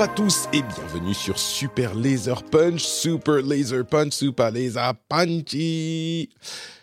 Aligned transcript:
Bonjour 0.00 0.12
à 0.12 0.16
tous 0.16 0.48
et 0.54 0.62
bienvenue 0.62 1.12
sur 1.12 1.38
Super 1.38 1.94
Laser 1.94 2.42
Punch, 2.44 2.80
Super 2.80 3.42
Laser 3.42 3.84
Punch, 3.84 4.14
Super 4.14 4.50
Laser 4.50 4.94
Punchy. 5.10 6.30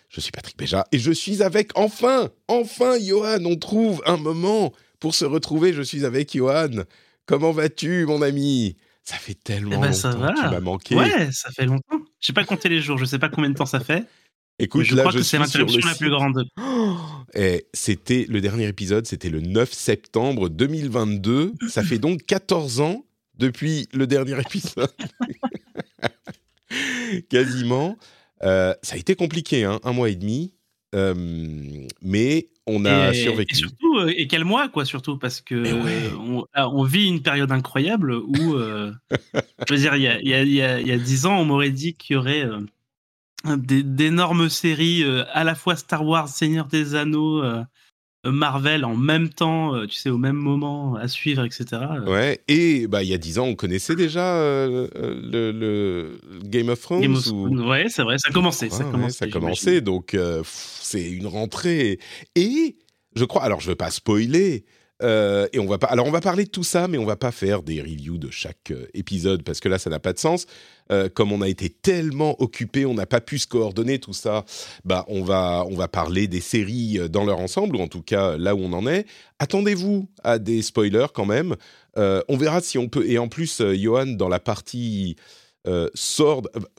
Je 0.07 0.21
suis 0.21 0.29
Patrick 0.31 0.55
Béja 0.55 0.85
et 0.91 0.99
je 0.99 1.11
suis 1.11 1.41
avec 1.41 1.71
enfin, 1.73 2.29
enfin 2.47 2.99
Johan, 2.99 3.43
on 3.43 3.55
trouve 3.55 4.03
un 4.05 4.17
moment 4.17 4.71
pour 4.99 5.15
se 5.15 5.25
retrouver. 5.25 5.73
Je 5.73 5.81
suis 5.81 6.05
avec 6.05 6.37
Johan. 6.37 6.83
Comment 7.25 7.51
vas-tu, 7.51 8.05
mon 8.05 8.21
ami? 8.21 8.75
Ça 9.03 9.15
fait 9.15 9.33
tellement 9.33 9.77
Eh 9.79 9.87
ben, 9.87 9.93
ça 9.93 10.11
longtemps 10.11 10.19
va. 10.19 10.33
que 10.33 10.39
tu 10.39 10.43
m'as 10.43 10.59
manqué. 10.59 10.95
Ouais, 10.95 11.31
ça 11.31 11.49
fait 11.49 11.65
longtemps. 11.65 11.97
J'ai 12.19 12.33
pas 12.33 12.43
compté 12.43 12.69
les 12.69 12.81
jours, 12.81 12.99
je 12.99 13.05
sais 13.05 13.17
pas 13.17 13.29
combien 13.29 13.49
de 13.49 13.55
temps 13.55 13.65
ça 13.65 13.79
fait. 13.79 14.05
Écoute, 14.59 14.83
je 14.83 14.95
là, 14.95 15.01
crois 15.01 15.11
je 15.11 15.17
que 15.17 15.23
c'est 15.23 15.39
l'interruption 15.39 15.79
la 15.83 15.93
site. 15.93 16.01
plus 16.01 16.11
grande. 16.11 16.47
Oh, 16.59 16.95
et 17.33 17.65
c'était 17.73 18.27
le 18.29 18.41
dernier 18.41 18.67
épisode, 18.67 19.07
c'était 19.07 19.29
le 19.29 19.41
9 19.41 19.73
septembre 19.73 20.49
2022. 20.49 21.53
Ça 21.67 21.81
fait 21.81 21.97
donc 21.97 22.23
14 22.27 22.81
ans 22.81 23.06
depuis 23.37 23.87
le 23.93 24.07
dernier 24.07 24.39
épisode. 24.39 24.91
Quasiment. 27.29 27.97
Euh, 28.43 28.73
ça 28.83 28.95
a 28.95 28.97
été 28.97 29.15
compliqué, 29.15 29.63
hein, 29.63 29.79
un 29.83 29.93
mois 29.93 30.09
et 30.09 30.15
demi. 30.15 30.53
Euh, 30.95 31.13
mais 32.01 32.49
on 32.65 32.85
a 32.85 33.11
et, 33.11 33.13
survécu. 33.13 33.55
et 33.55 33.57
surtout, 33.57 33.97
euh, 33.99 34.13
et 34.15 34.27
quel 34.27 34.45
mois, 34.45 34.69
quoi, 34.69 34.85
surtout, 34.85 35.17
parce 35.17 35.41
que 35.41 35.55
ouais. 35.55 36.11
on, 36.17 36.45
on 36.55 36.83
vit 36.83 37.07
une 37.07 37.21
période 37.21 37.51
incroyable 37.51 38.13
où, 38.15 38.53
euh, 38.53 38.93
je 39.67 39.73
veux 39.73 39.79
dire, 39.79 39.95
il 39.95 40.01
y 40.01 40.61
a, 40.61 40.97
10 40.97 41.25
ans, 41.25 41.39
on 41.39 41.45
m'aurait 41.45 41.71
dit 41.71 41.95
qu'il 41.95 42.15
y 42.15 42.17
aurait 42.17 42.47
d'énormes 43.45 44.49
séries, 44.49 45.03
à 45.33 45.43
la 45.43 45.55
fois 45.55 45.75
Star 45.75 46.05
Wars, 46.05 46.29
Seigneur 46.29 46.67
des 46.67 46.95
Anneaux, 46.95 47.43
Marvel 48.31 48.85
en 48.85 48.95
même 48.95 49.29
temps, 49.29 49.75
euh, 49.75 49.85
tu 49.87 49.95
sais, 49.95 50.09
au 50.09 50.17
même 50.17 50.35
moment, 50.35 50.95
à 50.95 51.07
suivre, 51.07 51.43
etc. 51.45 51.65
Ouais, 52.05 52.41
et 52.47 52.87
bah, 52.87 53.03
il 53.03 53.09
y 53.09 53.13
a 53.13 53.17
10 53.17 53.39
ans, 53.39 53.45
on 53.45 53.55
connaissait 53.55 53.95
déjà 53.95 54.35
euh, 54.37 54.87
euh, 54.95 55.19
le, 55.23 55.51
le 55.51 56.19
Game 56.43 56.69
of 56.69 56.79
Thrones 56.81 57.01
Game 57.01 57.15
of 57.15 57.27
ou- 57.27 57.47
Ouais, 57.67 57.85
c'est 57.89 58.03
vrai, 58.03 58.17
ça 58.17 58.29
commençait. 58.31 58.69
ça 58.69 58.83
commençait, 58.85 59.25
ouais, 59.25 59.31
ça 59.31 59.39
commençait, 59.39 59.81
donc 59.81 60.13
euh, 60.13 60.41
c'est 60.45 61.09
une 61.09 61.27
rentrée. 61.27 61.99
Et 62.35 62.77
je 63.15 63.25
crois, 63.25 63.43
alors 63.43 63.59
je 63.61 63.69
veux 63.69 63.75
pas 63.75 63.91
spoiler, 63.91 64.65
euh, 65.03 65.47
et 65.53 65.59
on 65.59 65.67
va 65.67 65.77
pas. 65.77 65.87
Alors 65.87 66.07
on 66.07 66.11
va 66.11 66.21
parler 66.21 66.45
de 66.45 66.49
tout 66.49 66.63
ça, 66.63 66.87
mais 66.87 66.97
on 66.97 67.05
va 67.05 67.15
pas 67.15 67.31
faire 67.31 67.63
des 67.63 67.81
reviews 67.81 68.17
de 68.17 68.31
chaque 68.31 68.71
euh, 68.71 68.87
épisode 68.93 69.43
parce 69.43 69.59
que 69.59 69.69
là 69.69 69.77
ça 69.77 69.89
n'a 69.89 69.99
pas 69.99 70.13
de 70.13 70.19
sens. 70.19 70.45
Euh, 70.91 71.09
comme 71.09 71.31
on 71.31 71.41
a 71.41 71.49
été 71.49 71.69
tellement 71.69 72.41
occupé, 72.41 72.85
on 72.85 72.93
n'a 72.93 73.05
pas 73.05 73.21
pu 73.21 73.37
se 73.37 73.47
coordonner 73.47 73.99
tout 73.99 74.13
ça. 74.13 74.45
Bah 74.85 75.05
on 75.07 75.23
va 75.23 75.65
on 75.69 75.75
va 75.75 75.87
parler 75.87 76.27
des 76.27 76.41
séries 76.41 76.99
dans 77.09 77.25
leur 77.25 77.39
ensemble 77.39 77.75
ou 77.75 77.79
en 77.79 77.87
tout 77.87 78.01
cas 78.01 78.37
là 78.37 78.55
où 78.55 78.59
on 78.59 78.73
en 78.73 78.87
est. 78.87 79.05
Attendez-vous 79.39 80.07
à 80.23 80.39
des 80.39 80.61
spoilers 80.61 81.07
quand 81.13 81.25
même. 81.25 81.55
On 81.95 82.37
verra 82.37 82.61
si 82.61 82.77
on 82.77 82.89
peut. 82.89 83.09
Et 83.09 83.17
en 83.17 83.27
plus, 83.27 83.61
Johan 83.61 84.05
dans 84.05 84.29
la 84.29 84.39
partie 84.39 85.15
euh, 85.67 85.89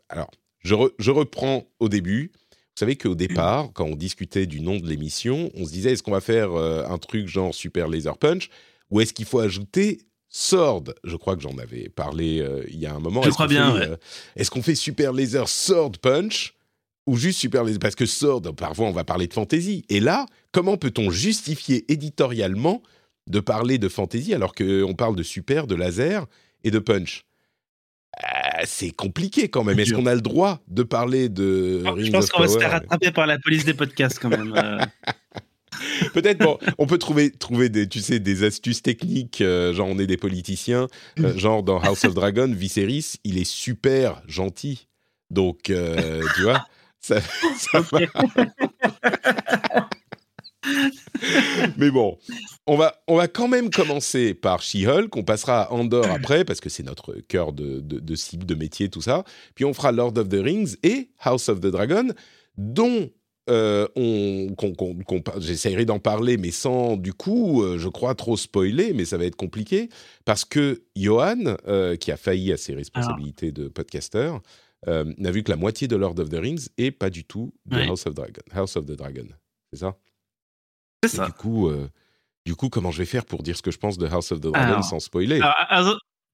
Alors 0.08 0.30
je, 0.60 0.74
je 0.98 1.10
reprends 1.10 1.66
au 1.78 1.88
début. 1.88 2.32
Vous 2.78 2.84
savez 2.84 2.94
qu'au 2.94 3.16
départ, 3.16 3.72
quand 3.74 3.86
on 3.86 3.96
discutait 3.96 4.46
du 4.46 4.60
nom 4.60 4.76
de 4.76 4.86
l'émission, 4.86 5.50
on 5.56 5.64
se 5.64 5.72
disait 5.72 5.94
est-ce 5.94 6.02
qu'on 6.04 6.12
va 6.12 6.20
faire 6.20 6.52
euh, 6.52 6.84
un 6.88 6.96
truc 6.96 7.26
genre 7.26 7.52
Super 7.52 7.88
Laser 7.88 8.16
Punch 8.16 8.50
ou 8.92 9.00
est-ce 9.00 9.12
qu'il 9.12 9.24
faut 9.24 9.40
ajouter 9.40 10.02
Sword? 10.28 10.84
Je 11.02 11.16
crois 11.16 11.34
que 11.34 11.42
j'en 11.42 11.58
avais 11.58 11.88
parlé 11.88 12.38
euh, 12.38 12.62
il 12.68 12.78
y 12.78 12.86
a 12.86 12.94
un 12.94 13.00
moment. 13.00 13.22
Je 13.24 13.30
crois 13.30 13.48
bien, 13.48 13.74
ouais. 13.74 13.88
euh, 13.88 13.96
est-ce 14.36 14.52
qu'on 14.52 14.62
fait 14.62 14.76
Super 14.76 15.12
Laser 15.12 15.48
Sword 15.48 15.98
Punch 16.00 16.54
ou 17.08 17.16
juste 17.16 17.40
Super 17.40 17.64
Laser? 17.64 17.80
Parce 17.80 17.96
que 17.96 18.06
Sword, 18.06 18.42
parfois, 18.54 18.86
on 18.86 18.92
va 18.92 19.02
parler 19.02 19.26
de 19.26 19.34
fantasy. 19.34 19.84
Et 19.88 19.98
là, 19.98 20.26
comment 20.52 20.76
peut-on 20.76 21.10
justifier 21.10 21.84
éditorialement 21.90 22.84
de 23.26 23.40
parler 23.40 23.78
de 23.78 23.88
fantasy 23.88 24.34
alors 24.34 24.54
qu'on 24.54 24.94
parle 24.94 25.16
de 25.16 25.24
super, 25.24 25.66
de 25.66 25.74
laser 25.74 26.26
et 26.62 26.70
de 26.70 26.78
punch? 26.78 27.24
C'est 28.64 28.90
compliqué 28.90 29.48
quand 29.48 29.64
même. 29.64 29.78
Est-ce 29.78 29.92
qu'on 29.92 30.06
a 30.06 30.14
le 30.14 30.20
droit 30.20 30.60
de 30.68 30.82
parler 30.82 31.28
de 31.28 31.82
Je 31.84 31.88
Rings 31.88 32.12
pense 32.12 32.24
of 32.24 32.30
qu'on 32.30 32.42
va 32.42 32.48
se 32.48 32.58
faire 32.58 32.70
rattraper 32.70 33.10
par 33.10 33.26
la 33.26 33.38
police 33.38 33.64
des 33.64 33.74
podcasts 33.74 34.18
quand 34.18 34.30
même. 34.30 34.54
euh. 34.56 34.78
Peut-être, 36.12 36.38
bon, 36.38 36.58
on 36.78 36.86
peut 36.86 36.98
trouver, 36.98 37.30
trouver 37.30 37.68
des, 37.68 37.88
tu 37.88 38.00
sais, 38.00 38.18
des 38.18 38.42
astuces 38.42 38.82
techniques, 38.82 39.40
euh, 39.40 39.72
genre 39.72 39.88
on 39.88 39.98
est 39.98 40.06
des 40.06 40.16
politiciens, 40.16 40.88
euh, 41.20 41.36
genre 41.36 41.62
dans 41.62 41.78
House 41.80 42.04
of 42.04 42.14
Dragon, 42.14 42.50
Viserys, 42.52 43.14
il 43.24 43.38
est 43.38 43.44
super 43.48 44.22
gentil. 44.26 44.88
Donc, 45.30 45.70
euh, 45.70 46.22
tu 46.34 46.42
vois, 46.42 46.66
ça, 47.00 47.20
ça 47.56 47.80
va. 47.80 48.00
Mais 51.76 51.90
bon, 51.90 52.18
on 52.66 52.76
va, 52.76 53.00
on 53.08 53.16
va 53.16 53.28
quand 53.28 53.48
même 53.48 53.70
commencer 53.70 54.34
par 54.34 54.62
She-Hulk, 54.62 55.16
on 55.16 55.24
passera 55.24 55.62
à 55.62 55.72
Andor 55.72 56.06
après, 56.10 56.44
parce 56.44 56.60
que 56.60 56.68
c'est 56.68 56.82
notre 56.82 57.14
cœur 57.28 57.52
de, 57.52 57.80
de, 57.80 57.98
de 57.98 58.14
cible, 58.14 58.46
de 58.46 58.54
métier, 58.54 58.88
tout 58.88 59.02
ça. 59.02 59.24
Puis 59.54 59.64
on 59.64 59.74
fera 59.74 59.92
Lord 59.92 60.16
of 60.18 60.28
the 60.28 60.40
Rings 60.42 60.76
et 60.82 61.10
House 61.20 61.48
of 61.48 61.60
the 61.60 61.66
Dragon, 61.66 62.08
dont 62.56 63.10
euh, 63.48 63.88
on, 63.96 64.48
j'essaierai 65.38 65.86
d'en 65.86 65.98
parler, 65.98 66.36
mais 66.36 66.50
sans 66.50 66.96
du 66.96 67.14
coup, 67.14 67.62
euh, 67.62 67.78
je 67.78 67.88
crois, 67.88 68.14
trop 68.14 68.36
spoiler, 68.36 68.92
mais 68.92 69.04
ça 69.06 69.16
va 69.16 69.24
être 69.24 69.36
compliqué, 69.36 69.88
parce 70.24 70.44
que 70.44 70.82
Johan, 70.94 71.56
euh, 71.66 71.96
qui 71.96 72.12
a 72.12 72.16
failli 72.16 72.52
à 72.52 72.56
ses 72.56 72.74
responsabilités 72.74 73.52
de 73.52 73.68
podcasteur, 73.68 74.40
n'a 74.86 75.32
vu 75.32 75.42
que 75.42 75.50
la 75.50 75.56
moitié 75.56 75.88
de 75.88 75.96
Lord 75.96 76.20
of 76.20 76.28
the 76.28 76.36
Rings 76.36 76.68
et 76.78 76.92
pas 76.92 77.10
du 77.10 77.24
tout 77.24 77.52
de 77.66 77.76
Ouais. 77.76 77.86
House 77.88 78.06
of 78.06 78.14
Dragon. 78.14 78.42
House 78.52 78.76
of 78.76 78.86
the 78.86 78.92
Dragon, 78.92 79.26
c'est 79.72 79.80
ça? 79.80 79.96
C'est 81.04 81.14
Et 81.14 81.16
ça. 81.16 81.26
du 81.26 81.32
coup, 81.32 81.68
euh, 81.68 81.88
du 82.44 82.54
coup, 82.56 82.68
comment 82.68 82.90
je 82.90 82.98
vais 82.98 83.04
faire 83.06 83.24
pour 83.24 83.42
dire 83.42 83.56
ce 83.56 83.62
que 83.62 83.70
je 83.70 83.78
pense 83.78 83.98
de 83.98 84.06
House 84.06 84.32
of 84.32 84.38
the 84.40 84.44
Dragon 84.44 84.58
Alors, 84.58 84.84
sans 84.84 85.00
spoiler? 85.00 85.36
Alors, 85.36 85.54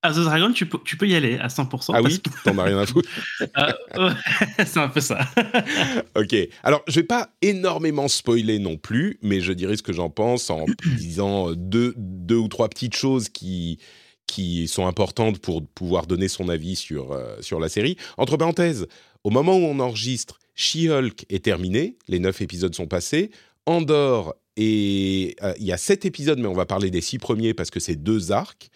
à, 0.03 0.11
The- 0.13 0.21
Dragon, 0.25 0.53
tu 0.53 0.67
peux, 0.67 0.79
tu 0.85 0.97
peux 0.97 1.09
y 1.09 1.15
aller 1.15 1.39
à 1.39 1.49
100%. 1.49 1.93
Ah 1.95 2.03
parce 2.03 2.15
oui, 2.15 2.23
t'en 2.45 2.59
as 2.59 2.63
rien 2.65 2.79
à 2.79 2.87
foutre. 2.87 3.09
euh, 3.41 3.73
ouais, 4.09 4.15
c'est 4.67 4.79
un 4.79 4.89
peu 4.89 5.01
ça. 5.01 5.27
Ok. 6.17 6.35
Alors, 6.63 6.83
je 6.87 6.95
vais 7.01 7.07
pas 7.07 7.31
énormément 7.43 8.07
spoiler 8.09 8.59
non 8.59 8.77
plus, 8.77 9.19
mais 9.23 9.41
je 9.41 9.53
dirais 9.53 9.77
ce 9.77 9.83
que 9.83 9.93
j'en 9.93 10.11
pense 10.11 10.51
en 10.51 10.67
disant 10.97 11.53
deux, 11.53 11.95
deux 11.97 12.37
ou 12.37 12.49
trois 12.49 12.69
petites 12.69 12.97
choses 12.97 13.29
qui 13.29 13.79
qui 14.27 14.69
sont 14.69 14.87
importantes 14.87 15.39
pour 15.39 15.63
pouvoir 15.67 16.07
donner 16.07 16.29
son 16.29 16.49
avis 16.49 16.77
sur 16.77 17.13
euh, 17.13 17.37
sur 17.43 17.61
la 17.61 17.69
série. 17.69 17.97
Entre 18.17 18.37
parenthèses, 18.39 18.87
au 19.23 19.31
moment 19.31 19.55
où 19.57 19.63
on 19.65 19.79
enregistre, 19.81 20.39
She-Hulk 20.55 21.27
est 21.29 21.45
terminé, 21.45 21.97
les 22.09 22.19
neuf 22.21 22.41
épisodes 22.41 22.75
sont 22.75 22.87
passés. 22.87 23.31
Andor 23.67 24.35
et 24.57 25.37
euh, 25.43 25.53
il 25.59 25.67
y 25.67 25.73
a 25.73 25.77
sept 25.77 26.05
épisodes, 26.05 26.39
mais 26.39 26.47
on 26.47 26.55
va 26.55 26.67
parler 26.67 26.91
des 26.91 27.01
six 27.01 27.19
premiers 27.19 27.55
parce 27.55 27.71
que 27.71 27.81
c'est 27.81 27.97
deux 27.97 28.33
arcs 28.33 28.71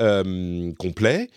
euh, 0.00 0.72
complets. 0.78 1.28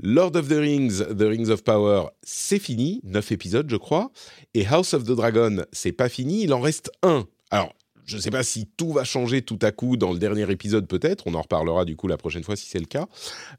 Lord 0.00 0.36
of 0.36 0.48
the 0.48 0.52
Rings, 0.52 0.98
The 1.16 1.22
Rings 1.22 1.48
of 1.48 1.64
Power, 1.64 2.04
c'est 2.22 2.60
fini, 2.60 3.00
neuf 3.02 3.32
épisodes, 3.32 3.68
je 3.68 3.76
crois. 3.76 4.12
Et 4.54 4.66
House 4.66 4.94
of 4.94 5.04
the 5.04 5.12
Dragon, 5.12 5.64
c'est 5.72 5.92
pas 5.92 6.08
fini, 6.08 6.42
il 6.44 6.52
en 6.52 6.60
reste 6.60 6.92
un. 7.02 7.26
Alors, 7.50 7.72
je 8.04 8.16
ne 8.16 8.20
sais 8.20 8.30
pas 8.30 8.44
si 8.44 8.68
tout 8.76 8.92
va 8.92 9.02
changer 9.02 9.42
tout 9.42 9.58
à 9.62 9.72
coup 9.72 9.96
dans 9.96 10.12
le 10.12 10.18
dernier 10.18 10.48
épisode, 10.52 10.86
peut-être. 10.86 11.26
On 11.26 11.34
en 11.34 11.42
reparlera 11.42 11.84
du 11.84 11.96
coup 11.96 12.06
la 12.06 12.16
prochaine 12.16 12.44
fois 12.44 12.54
si 12.54 12.66
c'est 12.66 12.78
le 12.78 12.86
cas. 12.86 13.08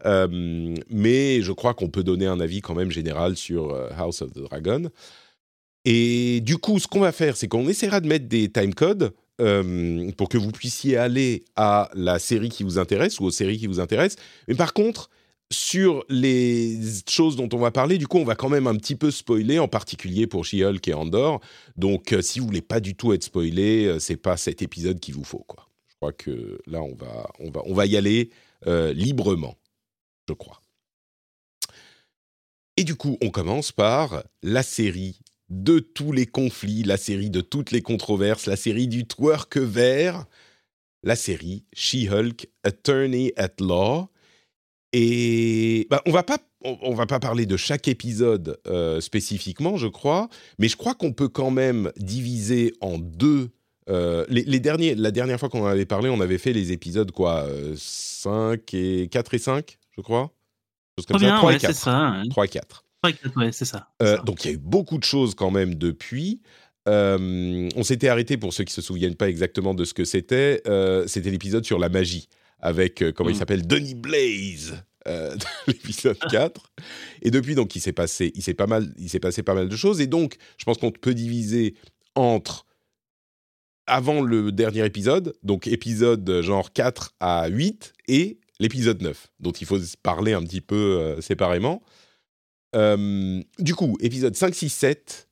Euh, 0.06 0.76
mais 0.90 1.42
je 1.42 1.52
crois 1.52 1.74
qu'on 1.74 1.90
peut 1.90 2.04
donner 2.04 2.26
un 2.26 2.40
avis 2.40 2.62
quand 2.62 2.74
même 2.74 2.92
général 2.92 3.36
sur 3.36 3.76
House 3.98 4.22
of 4.22 4.32
the 4.32 4.40
Dragon. 4.40 4.90
Et 5.84 6.42
du 6.42 6.58
coup, 6.58 6.80
ce 6.80 6.88
qu'on 6.88 7.00
va 7.02 7.12
faire, 7.12 7.36
c'est 7.36 7.48
qu'on 7.48 7.68
essaiera 7.68 8.00
de 8.00 8.08
mettre 8.08 8.28
des 8.28 8.50
timecodes 8.50 9.14
euh, 9.40 10.12
pour 10.18 10.30
que 10.30 10.38
vous 10.38 10.52
puissiez 10.52 10.98
aller 10.98 11.46
à 11.56 11.90
la 11.94 12.20
série 12.20 12.50
qui 12.50 12.64
vous 12.64 12.78
intéresse 12.78 13.20
ou 13.20 13.26
aux 13.26 13.32
séries 13.32 13.58
qui 13.58 13.68
vous 13.68 13.80
intéressent. 13.80 14.22
Mais 14.48 14.56
par 14.56 14.74
contre, 14.74 15.10
sur 15.52 16.04
les 16.10 16.80
choses 17.10 17.36
dont 17.36 17.50
on 17.54 17.58
va 17.58 17.72
parler, 17.72 17.98
du 17.98 18.08
coup, 18.08 18.18
on 18.18 18.26
va 18.26 18.36
quand 18.36 18.50
même 18.50 18.68
un 18.68 18.76
petit 18.76 18.96
peu 18.96 19.12
spoiler, 19.12 19.60
en 19.60 19.68
particulier 19.68 20.28
pour 20.28 20.46
She-Hulk 20.46 20.88
et 20.88 20.94
Andor. 20.94 21.42
Donc, 21.76 22.14
euh, 22.14 22.22
si 22.22 22.40
vous 22.40 22.46
voulez 22.46 22.62
pas 22.62 22.80
du 22.80 22.96
tout 22.96 23.14
être 23.14 23.24
spoilé, 23.24 23.86
euh, 23.86 24.00
c'est 24.00 24.18
pas 24.18 24.38
cet 24.38 24.62
épisode 24.62 25.00
qu'il 25.00 25.16
vous 25.16 25.24
faut, 25.24 25.44
quoi. 25.48 25.68
Je 25.88 25.96
crois 25.96 26.14
que 26.14 26.60
là, 26.66 26.82
on 26.82 26.96
va, 26.96 27.30
on 27.40 27.52
va, 27.52 27.62
on 27.66 27.74
va 27.74 27.86
y 27.86 27.98
aller 27.98 28.30
librement, 28.94 29.56
je 30.28 30.34
crois. 30.34 30.62
Et 32.80 32.86
du 32.86 32.96
coup, 32.96 33.18
on 33.22 33.30
commence 33.30 33.74
par 33.74 34.24
la 34.42 34.64
série 34.64 35.20
de 35.50 35.80
tous 35.80 36.12
les 36.12 36.26
conflits, 36.26 36.84
la 36.84 36.98
série 36.98 37.30
de 37.30 37.42
toutes 37.42 37.72
les 37.72 37.82
controverses, 37.82 38.46
la 38.46 38.56
série 38.56 38.88
du 38.88 39.06
twerk 39.06 39.58
vert, 39.58 40.26
la 41.04 41.16
série 41.16 41.64
She-Hulk 41.74 42.48
Attorney 42.64 43.34
at 43.36 43.54
Law. 43.60 44.10
Et 44.94 45.88
bah, 45.90 46.02
on 46.06 46.12
va 46.12 46.24
pas 46.24 46.38
on, 46.64 46.94
va 46.94 47.06
pas 47.06 47.20
parler 47.20 47.46
de 47.46 47.58
chaque 47.58 47.88
épisode 47.88 48.60
euh, 48.68 49.00
spécifiquement, 49.00 49.78
je 49.78 49.88
crois, 49.88 50.30
mais 50.58 50.68
je 50.68 50.76
crois 50.76 50.94
qu'on 50.94 51.14
peut 51.14 51.30
quand 51.30 51.52
même 51.52 51.92
diviser 51.98 52.74
en 52.82 52.98
deux. 52.98 53.50
Euh, 53.90 54.26
les, 54.30 54.60
derniers, 54.60 54.94
la 54.94 55.12
dernière 55.12 55.40
fois 55.40 55.50
qu'on 55.50 55.64
en 55.64 55.68
avait 55.68 55.86
parlé, 55.86 56.10
on 56.10 56.20
avait 56.20 56.38
fait 56.38 56.54
les 56.54 56.72
épisodes 56.72 57.12
quoi, 57.12 57.48
5 57.76 58.30
euh, 58.30 58.58
et 58.74 59.08
4 59.08 59.34
et 59.34 59.38
5, 59.40 59.80
je 59.96 60.02
crois. 60.02 60.32
Comme 61.08 61.20
ça. 61.20 61.38
3 61.38 61.54
et 61.54 61.58
4. 61.60 61.76
Ça, 61.76 62.22
3 62.30 62.46
et 62.46 62.50
4. 62.50 62.86
Ouais, 63.04 63.52
c'est 63.52 63.66
ça. 63.66 63.90
Donc 64.26 64.44
il 64.44 64.48
y 64.48 64.52
a 64.52 64.54
eu 64.54 64.58
beaucoup 64.58 64.98
de 64.98 65.04
choses 65.04 65.36
quand 65.36 65.52
même 65.52 65.76
depuis. 65.76 66.42
on 66.86 67.84
s'était 67.84 68.10
arrêté 68.10 68.38
pour 68.38 68.54
ceux 68.54 68.64
qui 68.64 68.74
se 68.74 68.82
souviennent 68.82 69.16
pas 69.16 69.30
exactement 69.30 69.74
de 69.74 69.86
ce 69.86 69.94
que 69.94 70.06
c'était. 70.06 70.62
c'était 71.08 71.32
l'épisode 71.32 71.66
sur 71.66 71.80
la 71.80 71.90
magie 71.90 72.28
avec 72.60 73.04
comment 73.16 73.30
il 73.30 73.36
mm. 73.36 73.40
s'appelle 73.40 73.68
Denis 73.68 73.96
Blaze. 73.96 74.84
l'épisode 75.68 76.20
4 76.30 76.74
et 77.22 77.32
depuis 77.32 77.56
donc 77.56 77.76
il 77.76 77.80
s'est 77.80 77.94
passé 77.94 78.32
il 78.36 78.44
s'est 78.44 78.54
pas 78.54 78.68
mal 78.68 78.94
il 78.98 79.10
s'est 79.10 79.20
passé 79.20 79.42
pas 79.44 79.54
mal 79.54 79.70
de 79.70 79.76
choses 79.76 80.02
et 80.02 80.08
donc 80.08 80.36
je 80.58 80.66
pense 80.66 80.78
qu'on 80.78 80.92
peut 80.92 81.14
diviser 81.14 81.76
entre 82.16 82.66
avant 83.88 84.22
le 84.22 84.52
dernier 84.52 84.86
épisode 84.86 85.34
donc 85.42 85.68
épisode 85.68 86.42
genre 86.42 86.74
4 86.74 87.16
à 87.22 87.48
8 87.48 87.94
et 88.08 88.40
l'épisode 88.60 89.02
9 89.02 89.28
dont 89.40 89.52
il 89.52 89.66
faut 89.66 89.80
parler 90.04 90.34
un 90.34 90.44
petit 90.44 90.62
peu 90.62 91.16
séparément 91.22 91.82
euh, 92.76 93.42
du 93.60 93.76
coup, 93.76 93.98
épisode 94.02 94.36
5, 94.36 94.54
6, 94.54 94.70
7, 94.70 95.30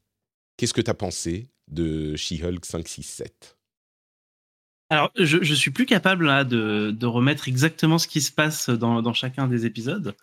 qu'est-ce 0.58 0.74
que 0.74 0.82
tu 0.82 0.92
as 0.92 0.96
pensé 0.96 1.48
de 1.68 2.16
She-Hulk 2.16 2.66
5, 2.66 2.88
6, 2.88 3.04
7 3.04 3.54
alors, 4.90 5.12
je, 5.18 5.44
je 5.44 5.54
suis 5.54 5.72
plus 5.72 5.86
capable 5.86 6.28
là, 6.28 6.46
de, 6.46 6.92
de, 6.92 7.06
remettre 7.06 7.50
exactement 7.50 7.98
ce 7.98 8.08
qui 8.08 8.22
se 8.22 8.32
passe 8.32 8.70
dans, 8.70 9.02
dans 9.02 9.14
chacun 9.14 9.48
des 9.48 9.66
épisodes. 9.66 10.16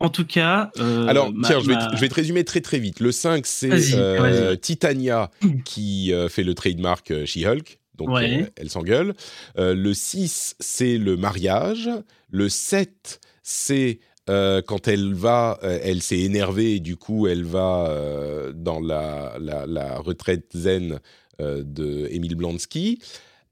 En 0.00 0.08
tout 0.08 0.26
cas. 0.26 0.70
Euh, 0.78 1.06
Alors, 1.06 1.32
tiens, 1.44 1.60
je, 1.60 1.68
vais 1.68 1.76
te, 1.76 1.94
je, 1.94 2.00
vais 2.00 2.08
te, 2.08 2.14
résumer 2.14 2.44
très 2.44 2.60
très 2.60 2.78
vite. 2.78 3.00
Le 3.00 3.12
5, 3.12 3.46
c'est 3.46 3.94
euh, 3.94 4.56
Titania 4.56 5.30
qui 5.64 6.12
euh, 6.12 6.28
fait 6.28 6.42
le 6.42 6.54
trademark 6.54 7.24
She-Hulk. 7.24 7.78
Donc, 7.94 8.10
ouais. 8.10 8.52
elle 8.56 8.70
s'engueule. 8.70 9.14
le 9.56 9.94
6, 9.94 10.56
c'est 10.58 10.98
le 10.98 11.16
mariage. 11.16 11.88
Le 12.30 12.48
7, 12.48 13.20
c'est 13.42 14.00
euh, 14.30 14.62
quand 14.62 14.88
elle 14.88 15.12
va, 15.12 15.58
euh, 15.62 15.78
elle 15.82 16.00
s'est 16.00 16.20
énervée 16.20 16.76
et 16.76 16.80
du 16.80 16.96
coup 16.96 17.26
elle 17.26 17.44
va 17.44 17.88
euh, 17.90 18.52
dans 18.54 18.80
la, 18.80 19.36
la, 19.38 19.66
la, 19.66 19.98
retraite 19.98 20.50
zen 20.54 20.98
de 21.38 22.08
Emile 22.10 22.36
Blansky. 22.36 23.00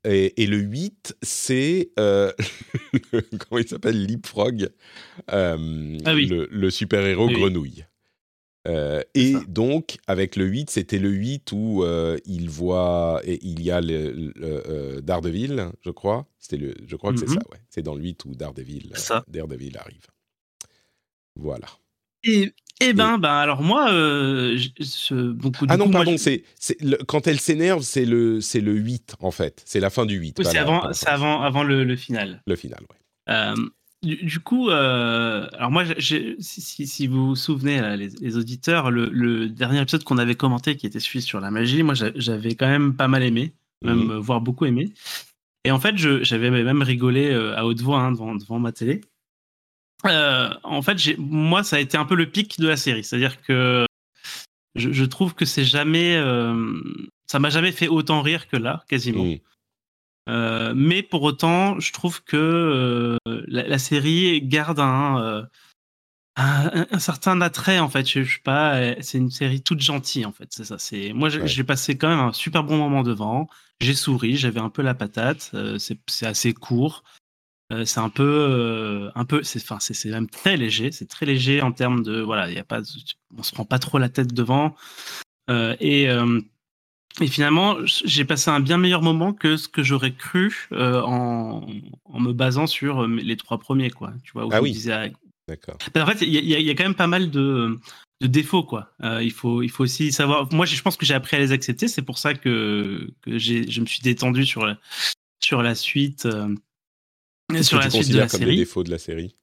Et, 0.04 0.42
et, 0.42 0.46
le 0.46 0.56
8, 0.56 1.16
c'est. 1.22 1.90
comment 1.96 3.58
il 3.60 3.68
s'appelle? 3.68 4.04
Leapfrog, 4.04 4.70
ah 5.28 5.56
oui. 5.56 6.26
le, 6.26 6.48
le 6.50 6.70
super-héros 6.70 7.28
oui. 7.28 7.34
grenouille. 7.34 7.84
et 9.14 9.34
donc, 9.48 9.98
avec 10.06 10.36
le 10.36 10.46
8, 10.46 10.70
c'était 10.70 10.98
le 10.98 11.10
8 11.10 11.52
où 11.52 11.84
il 12.24 12.48
voit. 12.50 13.20
Et 13.24 13.38
il 13.42 13.62
y 13.62 13.70
a 13.70 13.80
le, 13.80 14.32
le 14.34 15.00
Daredevil, 15.02 15.70
je 15.82 15.90
crois. 15.90 16.26
Le, 16.50 16.74
je 16.86 16.96
crois 16.96 17.12
que 17.12 17.20
mm 17.20 17.22
-hmm. 17.22 17.28
c'est 17.28 17.34
ça, 17.34 17.50
ouais. 17.52 17.60
C'est 17.68 17.82
dans 17.82 17.94
le 17.94 18.02
8 18.02 18.24
où 18.24 18.34
Daredevil, 18.34 18.92
Daredevil 19.28 19.76
arrive. 19.76 20.06
Voilà. 21.36 21.66
Et, 22.24 22.52
eh 22.80 22.92
ben, 22.94 23.18
ben, 23.18 23.30
alors 23.30 23.62
moi, 23.62 23.92
euh, 23.92 24.56
je, 24.56 25.14
donc, 25.14 25.56
ah 25.68 25.76
non, 25.76 25.86
coup, 25.86 25.92
pardon, 25.92 26.12
je... 26.12 26.40
c'est 26.56 26.76
quand 27.06 27.26
elle 27.26 27.38
s'énerve, 27.38 27.82
c'est 27.82 28.04
le 28.04 28.40
c'est 28.40 28.60
le 28.60 28.74
8 28.74 29.16
en 29.20 29.30
fait, 29.30 29.62
c'est 29.66 29.78
la 29.78 29.90
fin 29.90 30.04
du 30.04 30.16
8. 30.16 30.38
Oui, 30.38 30.44
c'est 30.44 30.58
avant, 30.58 30.82
avant, 31.06 31.42
avant 31.42 31.62
le, 31.62 31.84
le, 31.84 31.96
final. 31.96 32.42
Le 32.46 32.56
final, 32.56 32.80
oui. 32.90 32.96
Euh, 33.28 33.54
du, 34.02 34.16
du, 34.16 34.40
coup, 34.40 34.70
euh, 34.70 35.46
alors 35.52 35.70
moi, 35.70 35.84
si, 35.98 36.34
si, 36.40 36.86
si, 36.88 37.06
vous 37.06 37.28
vous 37.28 37.36
souvenez, 37.36 37.80
là, 37.80 37.96
les, 37.96 38.08
les, 38.20 38.36
auditeurs, 38.36 38.90
le, 38.90 39.08
le, 39.10 39.48
dernier 39.48 39.80
épisode 39.80 40.02
qu'on 40.02 40.18
avait 40.18 40.34
commenté, 40.34 40.76
qui 40.76 40.86
était 40.86 40.98
celui 40.98 41.22
sur 41.22 41.38
la 41.38 41.52
magie, 41.52 41.84
moi, 41.84 41.94
j'avais 41.94 42.56
quand 42.56 42.68
même 42.68 42.96
pas 42.96 43.06
mal 43.06 43.22
aimé, 43.22 43.52
même 43.84 44.06
mmh. 44.06 44.16
voire 44.18 44.40
beaucoup 44.40 44.64
aimé. 44.64 44.92
Et 45.64 45.70
en 45.70 45.78
fait, 45.78 45.96
j'avais 45.96 46.50
même 46.50 46.82
rigolé 46.82 47.32
à 47.32 47.64
haute 47.64 47.80
voix 47.80 48.00
hein, 48.00 48.10
devant, 48.10 48.34
devant 48.34 48.58
ma 48.58 48.72
télé. 48.72 49.02
Euh, 50.06 50.50
en 50.64 50.82
fait, 50.82 50.98
moi, 51.18 51.62
ça 51.62 51.76
a 51.76 51.78
été 51.78 51.96
un 51.96 52.04
peu 52.04 52.14
le 52.14 52.28
pic 52.28 52.58
de 52.58 52.68
la 52.68 52.76
série. 52.76 53.04
C'est-à-dire 53.04 53.40
que 53.42 53.86
je, 54.74 54.92
je, 54.92 55.04
trouve 55.04 55.34
que 55.34 55.44
c'est 55.44 55.64
jamais. 55.64 56.16
Euh, 56.16 56.80
ça 57.26 57.38
m'a 57.38 57.50
jamais 57.50 57.72
fait 57.72 57.88
autant 57.88 58.22
rire 58.22 58.48
que 58.48 58.56
là, 58.56 58.84
quasiment. 58.88 59.24
Mmh. 59.24 59.38
Euh, 60.28 60.72
mais 60.76 61.02
pour 61.02 61.22
autant, 61.22 61.80
je 61.80 61.92
trouve 61.92 62.22
que 62.22 62.36
euh, 62.36 63.18
la, 63.48 63.66
la, 63.66 63.78
série 63.78 64.40
garde 64.42 64.78
un, 64.78 65.20
euh, 65.20 65.42
un, 66.36 66.86
un, 66.90 66.98
certain 66.98 67.40
attrait, 67.40 67.80
en 67.80 67.88
fait. 67.88 68.08
Je, 68.08 68.22
je 68.22 68.34
sais 68.34 68.42
pas, 68.42 69.02
c'est 69.02 69.18
une 69.18 69.30
série 69.30 69.62
toute 69.62 69.80
gentille, 69.80 70.24
en 70.24 70.32
fait. 70.32 70.48
C'est 70.50 70.64
ça. 70.64 70.78
C'est 70.78 71.12
moi, 71.12 71.28
j'ai 71.28 71.40
ouais. 71.40 71.64
passé 71.64 71.98
quand 71.98 72.08
même 72.08 72.20
un 72.20 72.32
super 72.32 72.62
bon 72.62 72.76
moment 72.76 73.02
devant. 73.02 73.48
J'ai 73.80 73.94
souri, 73.94 74.36
j'avais 74.36 74.60
un 74.60 74.70
peu 74.70 74.82
la 74.82 74.94
patate. 74.94 75.52
c'est 75.78 76.26
assez 76.26 76.52
court. 76.52 77.02
Euh, 77.72 77.84
c'est 77.84 78.00
un 78.00 78.08
peu, 78.08 78.22
euh, 78.22 79.10
un 79.14 79.24
peu, 79.24 79.42
c'est, 79.42 79.60
enfin, 79.62 79.78
c'est 79.80 80.10
même 80.10 80.28
très 80.28 80.56
léger. 80.56 80.92
C'est 80.92 81.08
très 81.08 81.26
léger 81.26 81.62
en 81.62 81.72
termes 81.72 82.02
de, 82.02 82.20
voilà, 82.20 82.48
il 82.50 82.54
y 82.54 82.58
a 82.58 82.64
pas, 82.64 82.80
on 83.36 83.42
se 83.42 83.52
prend 83.52 83.64
pas 83.64 83.78
trop 83.78 83.98
la 83.98 84.08
tête 84.08 84.32
devant. 84.32 84.76
Euh, 85.50 85.74
et, 85.80 86.06
et 87.20 87.26
finalement, 87.26 87.76
j'ai 87.84 88.24
passé 88.24 88.50
un 88.50 88.60
bien 88.60 88.78
meilleur 88.78 89.02
moment 89.02 89.32
que 89.32 89.56
ce 89.56 89.68
que 89.68 89.82
j'aurais 89.82 90.14
cru 90.14 90.68
en, 90.72 91.66
en, 92.04 92.20
me 92.20 92.32
basant 92.32 92.66
sur 92.66 93.06
les 93.06 93.36
trois 93.36 93.58
premiers, 93.58 93.90
quoi. 93.90 94.12
Tu 94.22 94.32
vois, 94.32 94.46
où 94.46 94.50
ah 94.52 94.58
je 94.58 94.62
oui. 94.62 94.72
disais, 94.72 94.92
ah, 94.92 95.08
D'accord. 95.48 95.76
En 95.96 96.06
fait, 96.06 96.22
il 96.22 96.28
y, 96.28 96.38
y, 96.38 96.70
a 96.70 96.74
quand 96.74 96.84
même 96.84 96.94
pas 96.94 97.08
mal 97.08 97.30
de, 97.30 97.78
de 98.20 98.26
défauts, 98.26 98.62
quoi. 98.62 98.92
Euh, 99.02 99.22
il, 99.22 99.32
faut, 99.32 99.62
il 99.62 99.70
faut 99.70 99.82
aussi 99.82 100.12
savoir. 100.12 100.52
Moi, 100.52 100.66
je 100.66 100.80
pense 100.80 100.96
que 100.96 101.04
j'ai 101.04 101.14
appris 101.14 101.36
à 101.36 101.40
les 101.40 101.52
accepter. 101.52 101.88
C'est 101.88 102.02
pour 102.02 102.18
ça 102.18 102.34
que, 102.34 103.10
que 103.22 103.38
je 103.38 103.80
me 103.80 103.86
suis 103.86 104.00
détendu 104.00 104.46
sur 104.46 104.64
la, 104.64 104.78
sur 105.40 105.62
la 105.62 105.74
suite. 105.74 106.26
Euh, 106.26 106.54
sur 107.62 107.78
la 107.78 107.90
suite 107.90 108.10
de 108.10 108.18
la 108.18 108.26
comme 108.26 108.40
série. 108.40 108.50
les 108.52 108.56
défauts 108.58 108.84
de 108.84 108.90
la 108.90 108.98
série? 108.98 109.36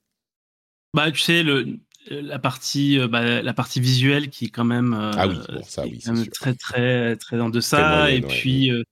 Bah, 0.95 1.11
tu 1.11 1.19
sais, 1.19 1.43
le, 1.43 1.79
la 2.09 2.39
partie, 2.39 2.99
euh, 2.99 3.07
bah, 3.07 3.41
la 3.41 3.53
partie 3.53 3.79
visuelle 3.79 4.29
qui 4.29 4.45
est 4.45 4.49
quand 4.49 4.63
même, 4.63 4.93
euh, 4.93 5.11
ah 5.15 5.27
oui, 5.27 5.35
bon, 5.49 5.63
ça, 5.63 5.83
oui, 5.83 5.99
quand 6.03 6.13
même 6.13 6.27
très, 6.27 6.53
très, 6.53 7.15
très 7.15 7.39
en 7.39 7.49
deçà. 7.49 7.97
Moyenne, 7.97 8.23
et 8.23 8.25
ouais, 8.25 8.27
puis, 8.27 8.71
ouais. 8.71 8.77
Euh, 8.77 8.83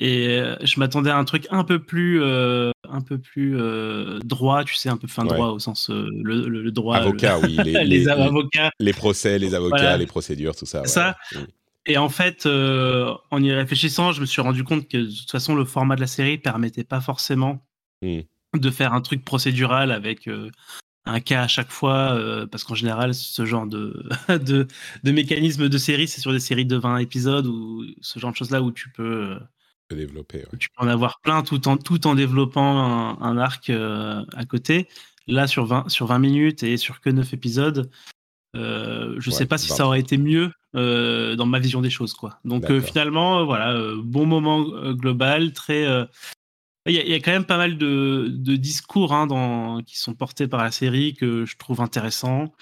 et 0.00 0.64
je 0.64 0.78
m'attendais 0.78 1.10
à 1.10 1.16
un 1.16 1.24
truc 1.24 1.48
un 1.50 1.64
peu 1.64 1.80
plus, 1.80 2.22
un 2.22 3.00
peu 3.04 3.18
plus 3.18 3.58
droit, 4.24 4.62
tu 4.62 4.76
sais, 4.76 4.88
un 4.88 4.96
peu 4.96 5.08
fin 5.08 5.24
ouais. 5.24 5.34
droit 5.34 5.48
au 5.48 5.58
sens 5.58 5.90
le, 5.90 6.46
le, 6.48 6.62
le, 6.62 6.70
droit. 6.70 6.98
Avocat, 6.98 7.40
oui, 7.40 7.56
les, 7.64 7.72
les, 7.72 7.84
les, 7.84 8.08
avocats, 8.08 8.70
les 8.78 8.92
procès, 8.92 9.40
les 9.40 9.56
avocats, 9.56 9.76
voilà. 9.76 9.96
les 9.96 10.06
procédures, 10.06 10.54
tout 10.54 10.66
ça. 10.66 11.16
Et 11.84 11.98
en 11.98 12.08
fait, 12.08 12.46
en 12.46 13.42
y 13.42 13.52
réfléchissant, 13.52 14.12
je 14.12 14.20
me 14.20 14.26
suis 14.26 14.40
rendu 14.40 14.62
compte 14.62 14.86
que 14.86 14.98
de 14.98 15.10
toute 15.10 15.32
façon, 15.32 15.56
le 15.56 15.64
format 15.64 15.96
de 15.96 16.00
la 16.00 16.06
série 16.06 16.38
permettait 16.38 16.84
pas 16.84 17.00
forcément 17.00 17.60
mmh 18.02 18.20
de 18.56 18.70
faire 18.70 18.92
un 18.94 19.00
truc 19.00 19.24
procédural 19.24 19.90
avec 19.92 20.28
euh, 20.28 20.50
un 21.08 21.20
cas 21.20 21.42
à 21.42 21.48
chaque 21.48 21.70
fois, 21.70 22.12
euh, 22.12 22.46
parce 22.46 22.64
qu'en 22.64 22.74
général, 22.74 23.14
ce 23.14 23.44
genre 23.44 23.66
de, 23.66 24.08
de, 24.28 24.66
de, 25.02 25.12
mécanisme 25.12 25.68
de 25.68 25.78
série, 25.78 26.06
c'est 26.06 26.20
sur 26.20 26.32
des 26.32 26.40
séries 26.40 26.66
de 26.66 26.76
20 26.76 26.98
épisodes 26.98 27.46
ou 27.46 27.84
ce 28.00 28.18
genre 28.18 28.30
de 28.30 28.36
choses-là 28.36 28.62
où 28.62 28.70
tu 28.70 28.90
peux. 28.90 29.32
Euh, 29.32 29.94
développer, 29.94 30.38
ouais. 30.38 30.58
Tu 30.58 30.68
peux 30.68 30.84
en 30.84 30.88
avoir 30.88 31.20
plein 31.20 31.42
tout 31.42 31.66
en, 31.66 31.76
tout 31.76 32.06
en 32.06 32.14
développant 32.14 32.78
un, 32.78 33.20
un 33.20 33.38
arc 33.38 33.70
euh, 33.70 34.24
à 34.36 34.44
côté. 34.44 34.88
Là, 35.26 35.46
sur 35.46 35.66
20, 35.66 35.88
sur 35.88 36.06
20 36.06 36.18
minutes 36.18 36.62
et 36.62 36.76
sur 36.76 37.00
que 37.00 37.10
9 37.10 37.34
épisodes, 37.34 37.90
je 38.54 39.14
ouais, 39.14 39.36
sais 39.36 39.46
pas 39.46 39.58
si 39.58 39.68
ça 39.68 39.86
aurait 39.86 40.00
été 40.00 40.16
mieux 40.16 40.50
dans 40.72 41.46
ma 41.46 41.58
vision 41.58 41.82
des 41.82 41.90
choses, 41.90 42.14
quoi. 42.14 42.40
Donc 42.44 42.66
finalement, 42.80 43.44
voilà, 43.44 43.78
bon 44.02 44.24
moment 44.24 44.62
global, 44.92 45.52
très 45.52 45.86
il 46.88 46.94
y, 46.94 46.98
a, 46.98 47.02
il 47.02 47.10
y, 47.10 47.14
a 47.14 47.20
quand 47.20 47.32
même 47.32 47.44
pas 47.44 47.56
mal 47.56 47.78
de, 47.78 48.28
de 48.30 48.56
discours 48.56 49.12
hein, 49.12 49.26
dans, 49.26 49.82
qui 49.82 49.98
sont 49.98 50.14
portés 50.14 50.48
par 50.48 50.62
la 50.62 50.70
série 50.70 51.14
que 51.14 51.44
je 51.44 51.56
trouve 51.56 51.80
intéressants. 51.80 52.52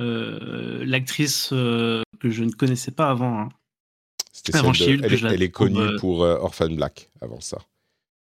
Euh, 0.00 0.84
L'actrice 0.86 1.50
euh, 1.52 2.02
que 2.20 2.30
je 2.30 2.44
ne 2.44 2.52
connaissais 2.52 2.90
pas 2.90 3.10
avant. 3.10 3.40
Hein. 3.40 3.48
Avant 4.54 4.72
elle, 4.72 5.04
elle 5.04 5.42
est 5.42 5.50
connue 5.50 5.74
trouve, 5.74 5.96
pour 5.98 6.24
euh, 6.24 6.36
Orphan 6.38 6.70
Black 6.70 7.10
avant 7.20 7.40
ça. 7.40 7.58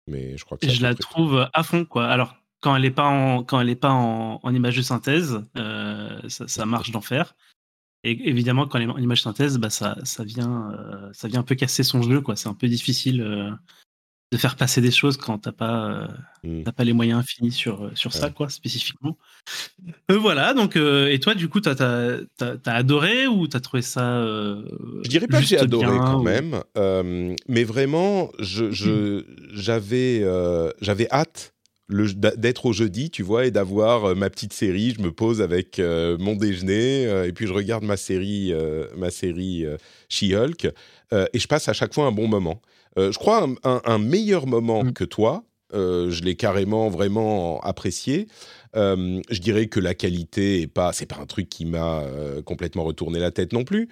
Mais 0.07 0.37
je 0.37 0.45
crois 0.45 0.59
que 0.59 0.69
je 0.69 0.83
la 0.83 0.95
trouve 0.95 1.49
à 1.52 1.62
fond 1.62 1.85
quoi. 1.85 2.09
Alors 2.09 2.37
quand 2.61 2.75
elle 2.75 2.83
n'est 2.83 2.90
pas 2.90 3.07
en 3.07 3.45
quand 3.45 3.61
elle 3.61 3.71
est 3.71 3.76
pas 3.76 3.93
en, 3.93 4.40
en 4.43 4.55
image 4.55 4.76
de 4.76 4.83
synthèse, 4.83 5.43
euh, 5.57 6.21
ça, 6.29 6.49
ça, 6.49 6.67
marche 6.67 6.90
d'enfer. 6.90 7.37
Et 8.02 8.29
évidemment 8.29 8.67
quand 8.67 8.79
elle 8.79 8.88
est 8.88 8.93
en 8.93 8.99
image 8.99 9.21
de 9.21 9.23
synthèse, 9.23 9.59
bah 9.59 9.71
ça, 9.71 9.97
ça 10.05 10.25
vient 10.25 10.73
ça 11.12 11.29
vient 11.29 11.40
un 11.40 11.45
peu 11.45 11.55
casser 11.55 11.85
son 11.85 12.02
jeu 12.02 12.21
quoi. 12.21 12.37
C'est 12.37 12.49
un 12.49 12.55
peu 12.55 12.69
difficile 12.69 13.57
de 14.32 14.37
faire 14.37 14.56
passer 14.56 14.80
des 14.80 14.90
choses 14.90 15.16
quand 15.16 15.38
t'as 15.38 15.52
pas, 15.52 16.08
mmh. 16.44 16.62
pas 16.62 16.84
les 16.84 16.92
moyens 16.92 17.20
infinis 17.20 17.50
sur, 17.50 17.90
sur 17.94 18.12
ça, 18.12 18.30
quoi, 18.30 18.49
spécifiquement. 18.49 19.18
voilà, 20.08 20.54
donc, 20.54 20.76
et 20.76 21.18
toi, 21.20 21.34
du 21.34 21.49
coup, 21.49 21.60
t'as 21.60 21.75
as, 22.40 22.58
adoré 22.64 23.26
ou 23.26 23.49
t'as 23.49 23.60
trouvé 23.60 23.82
ça. 23.82 24.25
je 24.25 25.08
dirais 25.08 25.26
pas 25.26 25.40
que 25.40 25.46
j'ai 25.46 25.58
adoré 25.58 25.99
quand 25.99 26.22
même, 26.22 26.62
mais 27.49 27.64
vraiment, 27.64 28.30
j'avais 28.38 28.70
je, 30.20 30.75
j'avais 30.80 31.10
hâte 31.10 31.52
d'être 31.90 32.66
au 32.66 32.73
jeudi, 32.73 33.11
tu 33.11 33.23
vois, 33.23 33.47
et 33.47 33.50
d'avoir 33.50 34.14
ma 34.16 34.30
petite 34.30 34.52
série. 34.52 34.94
Je 34.97 35.02
me 35.02 35.12
pose 35.12 35.42
avec 35.42 35.78
mon 35.78 36.37
déjeuner 36.37 37.26
et 37.26 37.32
puis 37.32 37.47
je 37.47 37.52
regarde 37.52 37.85
ma 37.85 37.97
série, 37.97 38.52
ma 38.97 39.11
série 39.11 39.64
She-Hulk 40.09 40.73
et 41.12 41.38
je 41.38 41.47
passe 41.49 41.68
à 41.68 41.73
chaque 41.73 41.94
fois 41.94 42.06
un 42.06 42.12
bon 42.12 42.28
moment. 42.28 42.61
je 42.97 43.16
crois 43.18 43.49
un, 43.64 43.99
meilleur 43.99 44.47
moment 44.47 44.85
mmh. 44.85 44.92
que 44.92 45.04
toi. 45.04 45.44
je 45.73 46.23
l'ai 46.23 46.37
carrément 46.37 46.88
vraiment 46.88 47.61
apprécié. 47.61 48.28
je 48.75 49.40
dirais 49.40 49.66
que 49.66 49.80
la 49.80 49.94
qualité 49.94 50.62
est 50.62 50.66
pas, 50.66 50.92
c'est 50.92 51.06
pas 51.06 51.18
un 51.20 51.26
truc 51.26 51.49
qui 51.49 51.64
m'a 51.64 52.04
complètement 52.44 52.85
retourné 52.85 53.18
la 53.18 53.30
tête 53.30 53.52
non 53.52 53.64
plus. 53.64 53.88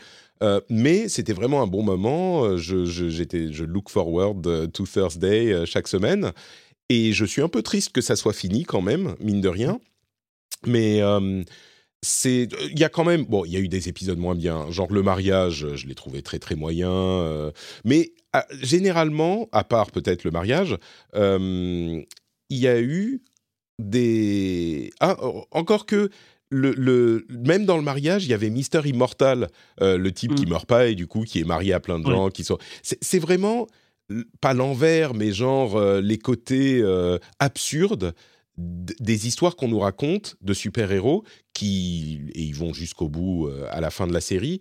mais 0.68 1.08
c'était 1.08 1.32
vraiment 1.32 1.62
un 1.62 1.66
bon 1.66 1.82
moment. 1.82 2.56
Je, 2.56 2.84
je, 2.84 3.08
je 3.08 3.64
look 3.64 3.90
forward 3.90 4.72
to 4.72 4.86
Thursday 4.86 5.66
chaque 5.66 5.88
semaine. 5.88 6.32
Et 6.88 7.12
je 7.12 7.24
suis 7.24 7.42
un 7.42 7.48
peu 7.48 7.62
triste 7.62 7.92
que 7.92 8.00
ça 8.00 8.16
soit 8.16 8.32
fini 8.32 8.64
quand 8.64 8.80
même, 8.80 9.14
mine 9.20 9.40
de 9.40 9.48
rien. 9.48 9.80
Mais 10.66 11.00
c'est, 12.02 12.48
il 12.70 12.78
y 12.78 12.84
a 12.84 12.88
quand 12.88 13.04
même, 13.04 13.24
bon, 13.24 13.44
il 13.44 13.52
y 13.52 13.56
a 13.56 13.60
eu 13.60 13.68
des 13.68 13.88
épisodes 13.88 14.18
moins 14.18 14.34
bien, 14.34 14.70
genre 14.70 14.92
le 14.92 15.02
mariage, 15.02 15.66
je 15.74 15.86
l'ai 15.86 15.94
trouvé 15.94 16.22
très 16.22 16.38
très 16.38 16.54
moyen. 16.54 17.52
mais 17.84 18.12
ah, 18.32 18.46
généralement, 18.60 19.48
à 19.52 19.64
part 19.64 19.90
peut-être 19.90 20.24
le 20.24 20.30
mariage, 20.30 20.76
il 21.14 22.06
y 22.50 22.68
a 22.68 22.80
eu 22.80 23.22
des, 23.78 24.90
ah, 25.00 25.16
encore 25.50 25.86
que 25.86 26.10
le, 26.50 26.72
le, 26.72 27.26
même 27.28 27.66
dans 27.66 27.76
le 27.76 27.82
mariage, 27.82 28.24
il 28.24 28.30
y 28.30 28.34
avait 28.34 28.50
Mister 28.50 28.80
Immortal, 28.84 29.48
le 29.80 30.10
type 30.10 30.34
qui 30.34 30.46
mmh. 30.46 30.50
meurt 30.50 30.66
pas 30.66 30.88
et 30.88 30.94
du 30.94 31.06
coup 31.06 31.24
qui 31.24 31.40
est 31.40 31.44
marié 31.44 31.72
à 31.72 31.80
plein 31.80 31.98
de 31.98 32.04
gens, 32.04 32.30
qui 32.30 32.42
sont. 32.42 32.58
C'est 32.82 33.18
vraiment 33.18 33.66
pas 34.40 34.54
l'envers, 34.54 35.14
mais 35.14 35.32
genre 35.32 35.76
euh, 35.76 36.00
les 36.00 36.18
côtés 36.18 36.80
euh, 36.80 37.18
absurdes 37.38 38.14
des 38.56 39.28
histoires 39.28 39.54
qu'on 39.54 39.68
nous 39.68 39.78
raconte 39.78 40.36
de 40.40 40.52
super-héros 40.52 41.24
qui 41.54 42.20
et 42.34 42.42
ils 42.42 42.56
vont 42.56 42.72
jusqu'au 42.72 43.08
bout 43.08 43.46
euh, 43.46 43.66
à 43.70 43.80
la 43.80 43.90
fin 43.90 44.06
de 44.06 44.12
la 44.12 44.20
série. 44.20 44.60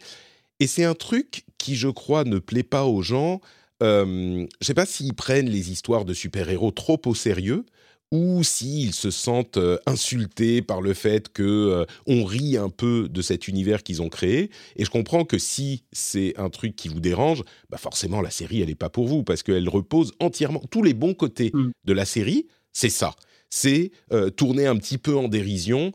Et 0.60 0.68
c'est 0.68 0.84
un 0.84 0.94
truc 0.94 1.46
qui, 1.58 1.76
je 1.76 1.88
crois, 1.88 2.24
ne 2.24 2.40
plaît 2.40 2.64
pas 2.64 2.86
aux 2.86 3.02
gens. 3.02 3.42
je 3.82 4.48
sais 4.62 4.74
pas 4.74 4.86
s'ils 4.86 5.14
prennent 5.14 5.50
les 5.50 5.72
histoires 5.72 6.06
de 6.06 6.14
super-héros 6.14 6.72
trop 6.72 7.00
au 7.06 7.16
sérieux 7.16 7.66
ou 8.12 8.44
s'ils 8.44 8.94
se 8.94 9.12
sentent 9.12 9.58
euh, 9.58 9.78
insultés 9.86 10.62
par 10.62 10.82
le 10.82 10.94
fait 10.94 11.30
que 11.30 11.44
euh, 11.44 11.86
on 12.06 12.24
rit 12.24 12.58
un 12.58 12.70
peu 12.70 13.10
de 13.10 13.22
cet 13.22 13.48
univers 13.48 13.84
qu'ils 13.84 14.02
ont 14.02 14.10
créé. 14.10 14.50
Et 14.76 14.86
je 14.86 14.90
comprends 14.90 15.26
que 15.26 15.38
si 15.38 15.84
c'est 15.92 16.34
un 16.38 16.50
truc 16.50 16.76
qui 16.76 16.88
vous 16.88 17.00
dérange, 17.00 17.44
bah 17.70 17.78
forcément 17.78 18.22
la 18.22 18.30
série 18.30 18.62
elle 18.62 18.70
n'est 18.70 18.76
pas 18.76 18.90
pour 18.90 19.08
vous 19.08 19.24
parce 19.24 19.44
qu'elle 19.44 19.68
repose 19.68 20.14
entièrement 20.20 20.64
tous 20.72 20.84
les 20.84 20.94
bons 20.94 21.14
côtés 21.14 21.52
mm. 21.54 21.72
de 21.84 21.94
la 21.94 22.06
série. 22.06 22.48
C'est 22.72 22.90
ça. 22.90 23.14
C'est 23.50 23.92
euh, 24.12 24.30
tourner 24.30 24.68
un 24.68 24.76
petit 24.76 24.98
peu 24.98 25.16
en 25.16 25.30
dérision 25.30 25.94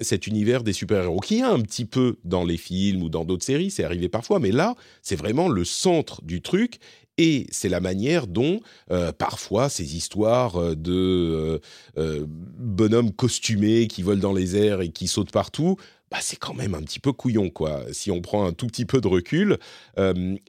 cet 0.00 0.28
univers 0.28 0.62
des 0.62 0.72
super-héros, 0.72 1.18
qui 1.18 1.38
est 1.38 1.42
un 1.42 1.58
petit 1.60 1.84
peu 1.84 2.18
dans 2.22 2.44
les 2.44 2.56
films 2.56 3.02
ou 3.02 3.08
dans 3.08 3.24
d'autres 3.24 3.44
séries, 3.44 3.72
c'est 3.72 3.82
arrivé 3.82 4.08
parfois, 4.08 4.38
mais 4.38 4.52
là, 4.52 4.76
c'est 5.02 5.16
vraiment 5.16 5.48
le 5.48 5.64
centre 5.64 6.22
du 6.22 6.40
truc, 6.40 6.78
et 7.20 7.46
c'est 7.50 7.68
la 7.68 7.80
manière 7.80 8.26
dont 8.26 8.60
euh, 8.90 9.12
parfois 9.12 9.68
ces 9.68 9.94
histoires 9.94 10.56
euh, 10.56 10.74
de 10.74 11.60
euh, 11.98 12.24
bonhommes 12.26 13.12
costumés 13.12 13.88
qui 13.88 14.02
volent 14.02 14.22
dans 14.22 14.32
les 14.32 14.56
airs 14.56 14.80
et 14.80 14.88
qui 14.88 15.06
sautent 15.06 15.30
partout, 15.30 15.76
bah, 16.10 16.16
c'est 16.22 16.38
quand 16.38 16.54
même 16.54 16.74
un 16.74 16.80
petit 16.80 16.98
peu 16.98 17.12
couillon, 17.12 17.50
quoi, 17.50 17.84
si 17.92 18.10
on 18.10 18.22
prend 18.22 18.46
un 18.46 18.52
tout 18.52 18.66
petit 18.66 18.86
peu 18.86 19.02
de 19.02 19.06
recul. 19.06 19.58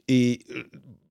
et 0.08 0.40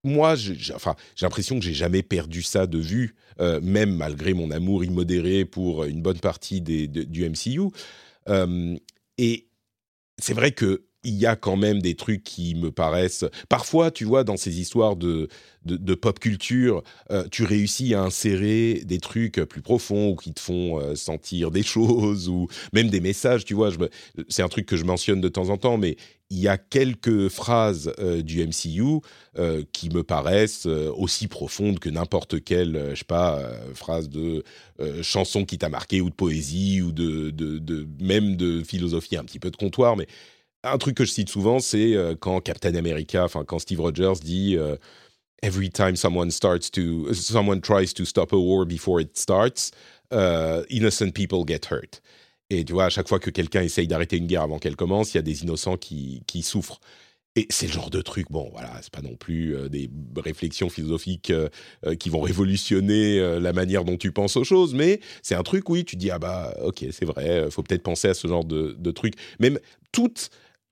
moi, 0.04 0.36
j'ai 0.36 0.74
l'impression 1.22 1.60
que 1.60 1.64
j'ai 1.64 1.76
jamais 1.76 2.02
perdu 2.02 2.42
ça 2.42 2.66
de 2.66 2.80
vue, 2.80 3.16
même 3.40 3.96
malgré 3.96 4.34
mon 4.34 4.52
amour 4.52 4.84
immodéré 4.84 5.46
pour 5.46 5.86
une 5.86 6.02
bonne 6.02 6.20
partie 6.20 6.60
du 6.60 7.30
MCU. 7.30 7.70
et 9.18 9.48
c'est 10.18 10.34
vrai 10.34 10.52
que 10.52 10.84
il 11.04 11.16
y 11.16 11.26
a 11.26 11.36
quand 11.36 11.58
même 11.58 11.82
des 11.82 11.96
trucs 11.96 12.24
qui 12.24 12.56
me 12.56 12.72
paraissent. 12.72 13.26
Parfois, 13.50 13.92
tu 13.92 14.06
vois, 14.06 14.24
dans 14.24 14.38
ces 14.38 14.60
histoires 14.60 14.96
de, 14.96 15.28
de, 15.66 15.96
pop 15.96 16.20
culture, 16.20 16.84
euh, 17.12 17.28
tu 17.32 17.44
réussis 17.44 17.94
à 17.94 18.02
insérer 18.02 18.82
des 18.86 19.00
trucs 19.00 19.42
plus 19.42 19.62
profonds 19.62 20.12
ou 20.12 20.16
qui 20.16 20.34
te 20.34 20.40
font 20.40 20.80
euh, 20.80 20.96
sentir 20.96 21.52
des 21.52 21.64
choses 21.72 22.30
ou 22.30 22.48
même 22.74 22.90
des 22.90 23.00
messages. 23.00 23.46
Tu 23.46 23.54
vois, 23.54 23.70
c'est 24.30 24.44
un 24.44 24.50
truc 24.50 24.66
que 24.66 24.78
je 24.78 24.84
mentionne 24.84 25.22
de 25.22 25.30
temps 25.30 25.50
en 25.50 25.58
temps, 25.58 25.78
mais 25.78 25.98
il 26.30 26.40
y 26.40 26.48
a 26.48 26.58
quelques 26.58 27.28
phrases 27.30 27.92
euh, 28.00 28.22
du 28.22 28.46
MCU 28.46 29.02
qui 29.72 29.90
me 29.90 30.04
paraissent 30.04 30.66
aussi 30.66 31.28
profondes 31.28 31.80
que 31.80 31.90
n'importe 31.90 32.44
quelle, 32.44 32.90
je 32.92 33.00
sais 33.00 33.06
pas, 33.06 33.42
phrase 33.74 34.10
de 34.10 34.44
chanson 35.02 35.46
qui 35.46 35.58
t'a 35.58 35.70
marqué 35.70 36.02
ou 36.02 36.10
de 36.10 36.16
poésie 36.16 36.82
ou 36.82 36.92
de, 36.92 37.88
même 38.02 38.36
de 38.36 38.62
philosophie, 38.62 39.16
un 39.16 39.24
petit 39.24 39.40
peu 39.40 39.50
de 39.50 39.56
comptoir, 39.56 39.96
mais 39.96 40.08
un 40.64 40.78
truc 40.78 40.96
que 40.96 41.06
je 41.06 41.12
cite 41.12 41.30
souvent, 41.30 41.60
c'est 41.60 41.96
euh, 41.96 42.16
quand 42.20 42.40
Captain 42.42 42.76
America, 42.76 43.24
enfin 43.24 43.44
quand 43.44 43.60
Steve 43.60 43.82
Rogers 43.82 44.20
dit 44.24 44.56
euh, 44.58 44.76
Every 45.44 45.72
time 45.72 45.96
someone 45.96 46.30
starts 46.30 46.70
to, 46.72 47.14
someone 47.14 47.62
tries 47.62 47.94
to 47.96 48.06
stop 48.06 48.32
a 48.32 48.38
war 48.38 48.66
before 48.66 49.02
it 49.02 49.18
starts, 49.18 49.72
uh, 50.14 50.62
innocent 50.70 51.14
people 51.14 51.44
get 51.48 51.62
hurt. 51.72 52.02
Et 52.52 52.64
tu 52.64 52.74
vois, 52.74 52.86
à 52.86 52.90
chaque 52.90 53.08
fois 53.08 53.20
que 53.20 53.32
quelqu'un 53.32 53.64
essaye 53.64 53.88
d'arrêter 53.88 54.18
une 54.18 54.28
guerre 54.28 54.44
avant 54.44 54.60
qu'elle 54.60 54.76
commence, 54.76 55.14
il 55.14 55.18
y 55.18 55.20
a 55.20 55.24
des 55.24 55.42
innocents 55.42 55.78
qui, 55.78 56.22
qui 56.28 56.44
souffrent. 56.44 56.80
Et 57.36 57.48
c'est 57.50 57.66
le 57.66 57.72
genre 57.72 57.90
de 57.90 58.02
truc, 58.02 58.28
bon, 58.30 58.50
voilà, 58.52 58.78
c'est 58.84 58.92
pas 58.92 59.02
non 59.02 59.16
plus 59.16 59.56
euh, 59.56 59.70
des 59.70 59.90
réflexions 60.18 60.70
philosophiques 60.70 61.34
qui 61.98 62.10
vont 62.10 62.22
révolutionner 62.22 63.40
la 63.40 63.54
manière 63.54 63.84
dont 63.84 63.98
tu 63.98 64.12
penses 64.12 64.36
aux 64.36 64.44
choses, 64.44 64.76
mais 64.76 65.00
c'est 65.24 65.34
un 65.34 65.44
truc, 65.44 65.70
oui, 65.70 65.86
tu 65.86 65.96
dis, 65.96 66.12
ah 66.12 66.20
bah, 66.20 66.54
ok, 66.62 66.86
c'est 66.92 67.06
vrai, 67.06 67.50
faut 67.50 67.64
peut-être 67.64 67.84
penser 67.84 68.10
à 68.10 68.14
ce 68.14 68.28
genre 68.28 68.46
de, 68.46 68.76
de 68.78 68.92
truc. 68.92 69.16
Même 69.40 69.58
toute 69.92 70.30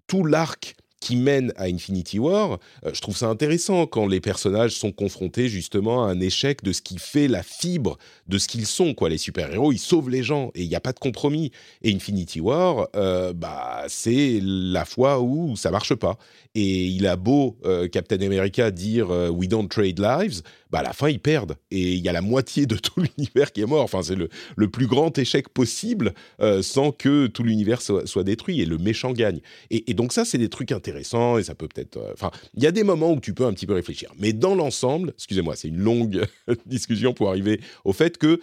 tout 0.10 0.26
l'arc 0.26 0.76
qui 1.00 1.16
mène 1.16 1.54
à 1.56 1.66
Infinity 1.66 2.20
War, 2.20 2.60
euh, 2.86 2.92
je 2.94 3.00
trouve 3.00 3.16
ça 3.16 3.28
intéressant 3.28 3.88
quand 3.88 4.06
les 4.06 4.20
personnages 4.20 4.76
sont 4.76 4.92
confrontés 4.92 5.48
justement 5.48 6.04
à 6.04 6.10
un 6.10 6.20
échec 6.20 6.62
de 6.62 6.74
ce 6.74 6.82
qui 6.82 6.98
fait 6.98 7.30
la 7.30 7.42
fibre 7.42 7.98
de 8.28 8.38
ce 8.38 8.50
qu'ils 8.50 8.66
sont. 8.66 8.94
Quoi. 8.94 9.08
Les 9.08 9.18
super-héros, 9.18 9.72
ils 9.72 9.80
sauvent 9.80 10.10
les 10.10 10.24
gens 10.24 10.52
et 10.56 10.64
il 10.64 10.68
n'y 10.68 10.76
a 10.76 10.82
pas 10.82 10.92
de 10.92 11.00
compromis. 11.00 11.52
Et 11.84 11.94
Infinity 11.94 12.42
War, 12.42 12.90
euh, 12.96 13.32
bah, 13.32 13.86
c'est 13.88 14.40
la 14.44 14.84
fois 14.84 15.22
où 15.22 15.56
ça 15.56 15.72
marche 15.72 15.96
pas. 15.96 16.18
Et 16.54 16.88
il 16.88 17.08
a 17.08 17.16
beau, 17.16 17.58
euh, 17.64 17.88
Captain 17.88 18.20
America, 18.20 18.70
dire 18.72 19.10
We 19.10 19.48
don't 19.48 19.70
trade 19.70 20.00
lives, 20.00 20.42
bah 20.70 20.80
à 20.80 20.84
la 20.84 20.94
fin 20.94 21.10
ils 21.10 21.20
perdent 21.20 21.58
et 21.72 21.94
il 21.94 22.04
y 22.04 22.10
a 22.10 22.12
la 22.12 22.22
moitié 22.22 22.66
de 22.66 22.76
tout 22.76 23.02
l'univers 23.18 23.52
qui 23.52 23.62
est 23.62 23.66
mort. 23.66 23.84
Enfin, 23.84 24.02
c'est 24.02 24.16
le, 24.16 24.30
plus 24.70 24.88
grand 24.88 25.18
échec 25.18 25.50
possible 25.50 26.14
euh, 26.42 26.62
sans 26.62 26.92
que 26.92 27.28
tout 27.28 27.44
l'univers 27.44 27.82
soit, 27.82 28.24
détruit 28.24 28.62
et 28.62 28.66
le 28.66 28.78
méchant 28.78 29.12
gagne. 29.12 29.40
Et, 29.72 29.94
donc 29.94 30.14
ça, 30.14 30.26
c'est 30.26 30.38
des 30.38 30.50
trucs 30.50 30.72
intéressants 30.72 31.38
et 31.38 31.44
ça 31.44 31.56
peut 31.56 31.68
peut-être. 31.68 31.98
Euh, 31.98 32.14
enfin, 32.14 32.32
il 32.54 32.64
y 32.64 32.68
a 32.68 32.72
des 32.72 32.84
moments 32.84 33.12
où 33.12 33.20
tu 33.20 33.34
peux 33.34 33.46
un 33.46 33.54
petit 33.54 33.66
peu 33.66 33.74
réfléchir, 33.74 34.12
mais 34.20 34.34
dans 34.34 34.56
l'ensemble, 34.56 35.14
excusez-moi, 35.16 35.56
c'est 35.56 35.70
une 35.70 35.80
longue 35.80 36.26
discussion 36.66 37.14
pour 37.14 37.30
arriver 37.30 37.60
au 37.84 37.94
fait 37.94 38.18
que 38.18 38.40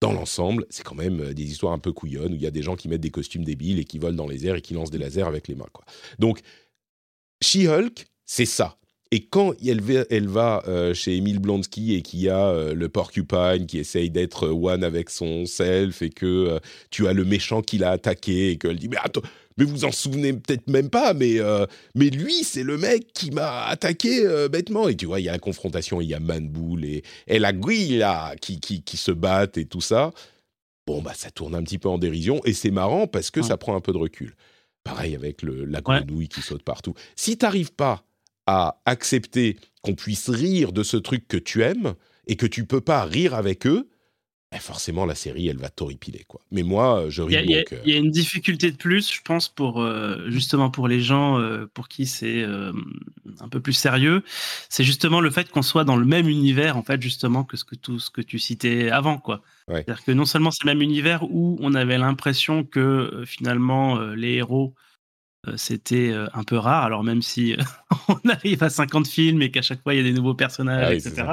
dans 0.00 0.12
l'ensemble, 0.12 0.66
c'est 0.68 0.82
quand 0.82 0.94
même 0.94 1.20
euh, 1.20 1.34
des 1.34 1.44
histoires 1.44 1.72
un 1.72 1.78
peu 1.78 1.92
couillonnes 1.92 2.32
où 2.32 2.36
il 2.36 2.42
y 2.42 2.46
a 2.46 2.50
des 2.50 2.62
gens 2.62 2.76
qui 2.76 2.88
mettent 2.88 3.00
des 3.00 3.10
costumes 3.10 3.44
débiles 3.44 3.78
et 3.78 3.84
qui 3.84 3.98
volent 3.98 4.16
dans 4.16 4.26
les 4.26 4.46
airs 4.46 4.56
et 4.56 4.60
qui 4.60 4.74
lancent 4.74 4.90
des 4.90 4.98
lasers 4.98 5.22
avec 5.22 5.48
les 5.48 5.54
mains. 5.54 5.68
Quoi. 5.72 5.84
Donc, 6.18 6.40
She-Hulk, 7.42 8.04
c'est 8.26 8.44
ça. 8.44 8.76
Et 9.10 9.20
quand 9.20 9.54
elle 9.64 9.80
va, 9.80 10.04
elle 10.10 10.28
va 10.28 10.62
euh, 10.66 10.94
chez 10.94 11.16
Emile 11.16 11.38
Blonsky 11.38 11.94
et 11.94 12.02
qu'il 12.02 12.20
y 12.20 12.28
a 12.28 12.48
euh, 12.48 12.74
le 12.74 12.88
porcupine 12.88 13.66
qui 13.66 13.78
essaye 13.78 14.10
d'être 14.10 14.46
euh, 14.46 14.52
one 14.52 14.82
avec 14.82 15.10
son 15.10 15.46
self 15.46 16.02
et 16.02 16.10
que 16.10 16.58
tu 16.90 17.06
as 17.06 17.12
le 17.12 17.24
méchant 17.24 17.62
qui 17.62 17.78
l'a 17.78 17.90
attaqué 17.90 18.50
et 18.50 18.58
qu'elle 18.58 18.76
dit 18.76 18.88
mais 18.88 18.96
attends 19.02 19.22
mais 19.56 19.64
vous 19.64 19.84
en 19.84 19.92
souvenez 19.92 20.32
peut-être 20.32 20.66
même 20.68 20.90
pas 20.90 21.14
mais 21.14 21.38
mais 21.94 22.10
lui 22.10 22.42
c'est 22.42 22.64
le 22.64 22.76
mec 22.76 23.12
qui 23.12 23.30
m'a 23.30 23.66
attaqué 23.66 24.26
bêtement. 24.50 24.88
Et 24.88 24.96
tu 24.96 25.06
vois 25.06 25.20
il 25.20 25.24
y 25.26 25.28
a 25.28 25.32
la 25.32 25.38
confrontation 25.38 26.00
il 26.00 26.08
y 26.08 26.14
a 26.14 26.18
Manboul 26.18 26.84
et, 26.84 27.04
et 27.28 27.38
la 27.38 27.52
là 27.52 28.34
qui, 28.40 28.58
qui, 28.58 28.82
qui 28.82 28.96
se 28.96 29.12
battent 29.12 29.58
et 29.58 29.66
tout 29.66 29.80
ça. 29.80 30.10
Bon 30.88 31.02
bah 31.02 31.12
ça 31.14 31.30
tourne 31.30 31.54
un 31.54 31.62
petit 31.62 31.78
peu 31.78 31.88
en 31.88 31.98
dérision 31.98 32.40
et 32.44 32.52
c'est 32.52 32.72
marrant 32.72 33.06
parce 33.06 33.30
que 33.30 33.42
ça 33.42 33.56
prend 33.56 33.76
un 33.76 33.80
peu 33.80 33.92
de 33.92 33.98
recul. 33.98 34.34
Pareil 34.82 35.14
avec 35.14 35.42
le, 35.42 35.64
la 35.64 35.80
grenouille 35.80 36.28
qui 36.28 36.42
saute 36.42 36.64
partout. 36.64 36.94
Si 37.14 37.38
t'arrives 37.38 37.72
pas 37.72 38.04
à 38.46 38.80
accepter 38.84 39.58
qu'on 39.82 39.94
puisse 39.94 40.28
rire 40.28 40.72
de 40.72 40.82
ce 40.82 40.96
truc 40.96 41.28
que 41.28 41.36
tu 41.36 41.62
aimes 41.62 41.94
et 42.26 42.36
que 42.36 42.46
tu 42.46 42.66
peux 42.66 42.80
pas 42.80 43.04
rire 43.04 43.34
avec 43.34 43.66
eux, 43.66 43.88
eh, 44.54 44.58
forcément 44.58 45.04
la 45.04 45.14
série 45.14 45.48
elle 45.48 45.58
va 45.58 45.68
t'horripiler 45.68 46.24
quoi. 46.28 46.40
Mais 46.50 46.62
moi 46.62 47.06
je 47.08 47.22
ris. 47.22 47.34
Il 47.34 47.50
y, 47.50 47.64
il 47.84 47.92
y, 47.92 47.94
a 47.94 47.98
une 47.98 48.10
difficulté 48.10 48.70
de 48.70 48.76
plus, 48.76 49.12
je 49.12 49.20
pense 49.22 49.48
pour 49.48 49.82
euh, 49.82 50.30
justement 50.30 50.70
pour 50.70 50.86
les 50.86 51.00
gens 51.00 51.40
euh, 51.40 51.66
pour 51.74 51.88
qui 51.88 52.06
c'est 52.06 52.42
euh, 52.42 52.72
un 53.40 53.48
peu 53.48 53.60
plus 53.60 53.72
sérieux, 53.72 54.22
c'est 54.68 54.84
justement 54.84 55.20
le 55.20 55.30
fait 55.30 55.50
qu'on 55.50 55.62
soit 55.62 55.84
dans 55.84 55.96
le 55.96 56.06
même 56.06 56.28
univers 56.28 56.76
en 56.76 56.82
fait 56.82 57.02
justement 57.02 57.42
que 57.44 57.56
ce 57.56 57.64
que 57.64 57.74
tout 57.74 57.98
ce 57.98 58.10
que 58.10 58.20
tu 58.20 58.38
citais 58.38 58.90
avant 58.90 59.18
quoi. 59.18 59.42
C'est-à-dire 59.66 60.04
que 60.04 60.12
non 60.12 60.26
seulement 60.26 60.50
c'est 60.50 60.64
le 60.64 60.72
même 60.72 60.82
univers 60.82 61.24
où 61.24 61.56
on 61.60 61.74
avait 61.74 61.98
l'impression 61.98 62.64
que 62.64 63.24
finalement 63.26 63.98
les 63.98 64.34
héros 64.34 64.74
c'était 65.56 66.14
un 66.32 66.44
peu 66.44 66.56
rare. 66.56 66.84
Alors 66.84 67.04
même 67.04 67.22
si 67.22 67.56
on 68.08 68.28
arrive 68.28 68.62
à 68.62 68.70
50 68.70 69.06
films 69.06 69.42
et 69.42 69.50
qu'à 69.50 69.62
chaque 69.62 69.82
fois 69.82 69.94
il 69.94 69.98
y 69.98 70.00
a 70.00 70.04
des 70.04 70.12
nouveaux 70.12 70.34
personnages, 70.34 70.88
ah 70.90 70.94
etc. 70.94 71.24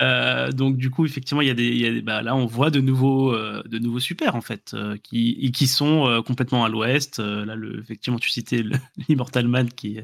Euh, 0.00 0.50
donc 0.50 0.76
du 0.76 0.90
coup, 0.90 1.04
effectivement, 1.04 1.42
il 1.42 1.48
y 1.48 1.50
a 1.50 1.54
des, 1.54 1.66
il 1.66 1.80
y 1.80 1.86
a 1.86 1.92
des 1.92 2.02
bah, 2.02 2.22
là, 2.22 2.34
on 2.34 2.46
voit 2.46 2.70
de 2.70 2.80
nouveaux, 2.80 3.34
euh, 3.34 3.62
de 3.66 3.78
nouveaux 3.78 4.00
super 4.00 4.34
en 4.34 4.40
fait, 4.40 4.72
euh, 4.74 4.96
qui, 5.02 5.50
qui 5.52 5.66
sont 5.66 6.22
complètement 6.26 6.64
à 6.64 6.68
l'ouest. 6.68 7.18
là, 7.18 7.54
le, 7.54 7.80
effectivement, 7.80 8.18
tu 8.18 8.30
citais 8.30 8.64
l'Immortal 9.08 9.46
Man, 9.48 9.68
qui, 9.68 10.00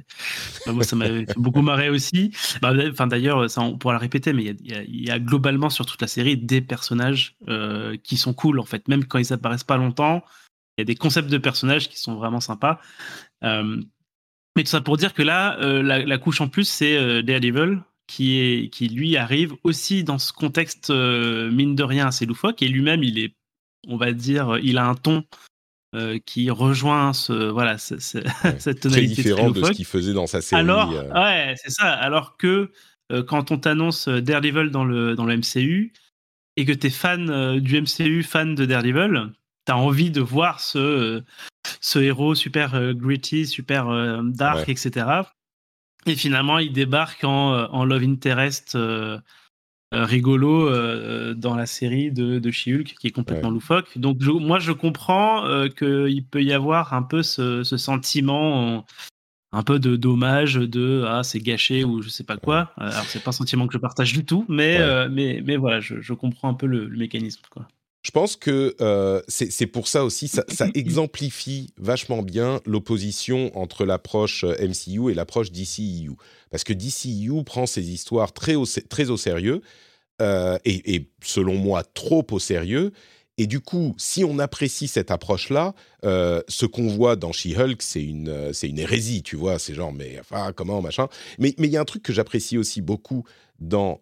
bah, 0.66 0.73
moi, 0.73 0.85
ça 0.85 0.97
m'avait 0.97 1.26
beaucoup 1.37 1.62
marré 1.62 1.88
aussi. 1.88 2.33
Bah, 2.61 2.73
d'ailleurs, 3.06 3.49
ça, 3.49 3.62
on 3.62 3.78
pourra 3.78 3.95
le 3.95 4.00
répéter, 4.00 4.33
mais 4.33 4.45
il 4.45 4.71
y, 4.71 4.75
a, 4.75 4.83
il 4.83 5.06
y, 5.06 5.11
a, 5.11 5.18
globalement 5.18 5.71
sur 5.71 5.87
toute 5.87 6.00
la 6.02 6.09
série 6.09 6.37
des 6.37 6.61
personnages 6.61 7.37
qui 8.02 8.16
sont 8.16 8.35
cool 8.35 8.61
en 8.61 8.64
fait, 8.64 8.88
même 8.88 9.04
quand 9.04 9.18
ils 9.18 9.33
apparaissent 9.33 9.64
pas 9.64 9.76
longtemps. 9.76 10.23
Il 10.76 10.80
y 10.80 10.83
a 10.83 10.85
des 10.85 10.95
concepts 10.95 11.30
de 11.30 11.38
personnages 11.38 11.88
qui 11.88 11.99
sont 11.99 12.16
vraiment 12.16 12.40
sympas. 12.40 12.80
mais 13.42 14.62
tout 14.62 14.66
ça 14.66 14.80
pour 14.80 14.97
dire 14.97 15.14
que 15.14 15.23
là, 15.23 15.56
la, 15.61 16.04
la, 16.04 16.18
couche 16.18 16.40
en 16.40 16.49
plus, 16.49 16.68
c'est 16.68 17.23
Daredevil, 17.23 17.80
qui, 18.06 18.38
est, 18.38 18.68
qui 18.68 18.88
lui 18.88 19.16
arrive 19.16 19.54
aussi 19.64 20.04
dans 20.04 20.18
ce 20.18 20.33
contexte, 20.33 20.90
euh, 20.90 21.50
mine 21.50 21.75
de 21.75 21.83
rien, 21.83 22.06
assez 22.06 22.26
loufoque. 22.26 22.62
Et 22.62 22.68
lui-même, 22.68 23.02
il 23.02 23.18
est, 23.18 23.35
on 23.88 23.97
va 23.97 24.12
dire, 24.12 24.59
il 24.62 24.78
a 24.78 24.87
un 24.87 24.95
ton 24.95 25.25
euh, 25.95 26.18
qui 26.25 26.50
rejoint 26.50 27.12
ce, 27.12 27.33
voilà, 27.33 27.78
cette 27.78 28.80
tonalité. 28.80 28.90
Très 28.90 29.06
différent 29.06 29.50
de 29.50 29.64
ce 29.64 29.73
qu'il 29.73 29.85
faisait 29.85 30.12
dans 30.12 30.26
sa 30.26 30.40
série. 30.40 30.61
Alors, 30.61 30.92
euh. 30.92 31.12
ouais, 31.12 31.54
c'est 31.56 31.71
ça. 31.71 31.92
Alors 31.92 32.37
que 32.37 32.71
quand 33.28 33.52
on 33.52 33.59
t'annonce 33.59 34.09
Daredevil 34.09 34.71
dans 34.71 34.85
le, 34.85 35.14
dans 35.14 35.26
le 35.26 35.37
MCU 35.37 35.92
et 36.56 36.64
que 36.64 36.73
tu 36.73 36.88
es 36.88 36.90
fan 36.90 37.61
du 37.61 37.80
MCU, 37.80 38.25
fan 38.25 38.56
de 38.56 38.66
Daredevil, 38.66 39.30
tu 39.66 39.73
as 39.73 39.76
envie 39.76 40.11
de 40.11 40.20
voir 40.20 40.61
ce, 40.61 41.23
ce 41.80 41.99
héros 41.99 42.35
super 42.35 42.94
gritty, 42.94 43.46
super 43.46 44.23
dark, 44.23 44.68
etc. 44.68 45.25
Et 46.06 46.14
finalement, 46.14 46.58
il 46.58 46.73
débarque 46.73 47.25
en, 47.25 47.52
euh, 47.52 47.66
en 47.70 47.85
Love 47.85 48.04
Interest 48.04 48.76
euh, 48.76 49.18
euh, 49.94 50.04
rigolo 50.04 50.70
dans 51.35 51.54
la 51.54 51.66
série 51.66 52.11
de, 52.12 52.38
de 52.38 52.50
She-Hulk 52.50 52.94
qui 52.99 53.08
est 53.08 53.12
complètement 53.12 53.50
loufoque. 53.50 53.99
Donc, 53.99 54.20
moi, 54.23 54.58
je 54.58 54.73
comprends 54.73 55.44
qu'il 55.76 56.25
peut 56.25 56.42
y 56.42 56.52
avoir 56.52 56.94
un 56.94 57.02
peu 57.02 57.23
ce, 57.23 57.62
sentiment. 57.64 58.85
un 59.52 59.62
peu 59.62 59.78
de 59.78 59.96
dommage 59.96 60.54
de 60.54 61.04
ah 61.06 61.23
c'est 61.23 61.38
gâché 61.38 61.85
ou 61.85 62.02
je 62.02 62.08
sais 62.08 62.25
pas 62.25 62.37
quoi 62.37 62.73
alors 62.76 63.04
c'est 63.04 63.23
pas 63.23 63.30
un 63.30 63.32
sentiment 63.32 63.66
que 63.68 63.73
je 63.73 63.78
partage 63.78 64.12
du 64.12 64.25
tout 64.25 64.44
mais 64.49 64.76
mais 65.08 65.40
mais 65.46 65.56
voilà 65.56 65.80
je, 65.80 66.00
je 66.00 66.12
comprends 66.12 66.50
un 66.50 66.54
peu 66.54 66.66
le, 66.66 66.87
le 66.87 66.99
mécanisme 66.99 67.42
quoi 67.49 67.66
je 68.06 68.12
pense 68.12 68.36
que 68.36 68.76
euh, 68.80 69.20
c'est 69.26 69.66
pour 69.66 69.88
ça 69.88 70.04
aussi, 70.04 70.28
ça, 70.28 70.44
exemplifie 70.75 71.72
vachement 71.76 72.22
bien 72.22 72.60
l'opposition 72.64 73.50
entre 73.58 73.84
l'approche 73.84 74.44
euh, 74.44 74.54
MCU 74.60 75.10
et 75.10 75.14
l'approche 75.14 75.50
DCEU. 75.50 76.12
Parce 76.52 76.62
que 76.62 76.72
DCEU 76.72 77.42
prend 77.42 77.66
ses 77.66 77.90
histoires 77.90 78.32
très 78.32 78.54
au, 78.54 78.64
très 78.64 79.10
au 79.10 79.16
sérieux, 79.16 79.60
euh, 80.22 80.56
et, 80.64 81.08
selon 81.20 81.56
moi 81.56 81.82
trop 81.82 82.25
au 82.30 82.38
sérieux. 82.38 82.92
Et 83.38 83.48
du 83.48 83.58
coup, 83.58 83.92
si 83.98 84.22
on 84.22 84.38
apprécie 84.38 84.86
cette 84.86 85.10
approche-là, 85.10 85.75
ce 86.04 86.64
qu'on 86.64 86.86
voit 86.86 87.16
dans 87.16 87.32
She-Hulk, 87.32 87.82
c'est 87.82 88.04
une, 88.04 88.52
c'est 88.52 88.68
une 88.68 88.78
hérésie, 88.78 89.25
tu 89.25 89.34
vois. 89.34 89.58
C'est 89.58 89.75
genre, 89.75 89.92
mais 89.92 90.16
enfin, 90.20 90.52
comment, 90.52 90.80
machin. 90.80 91.08
Mais 91.40 91.54
il 91.58 91.66
y 91.66 91.76
a 91.76 91.80
un 91.80 91.84
truc 91.84 92.04
que 92.04 92.12
j'apprécie 92.12 92.56
aussi 92.56 92.82
beaucoup 92.82 93.25
dans 93.58 94.00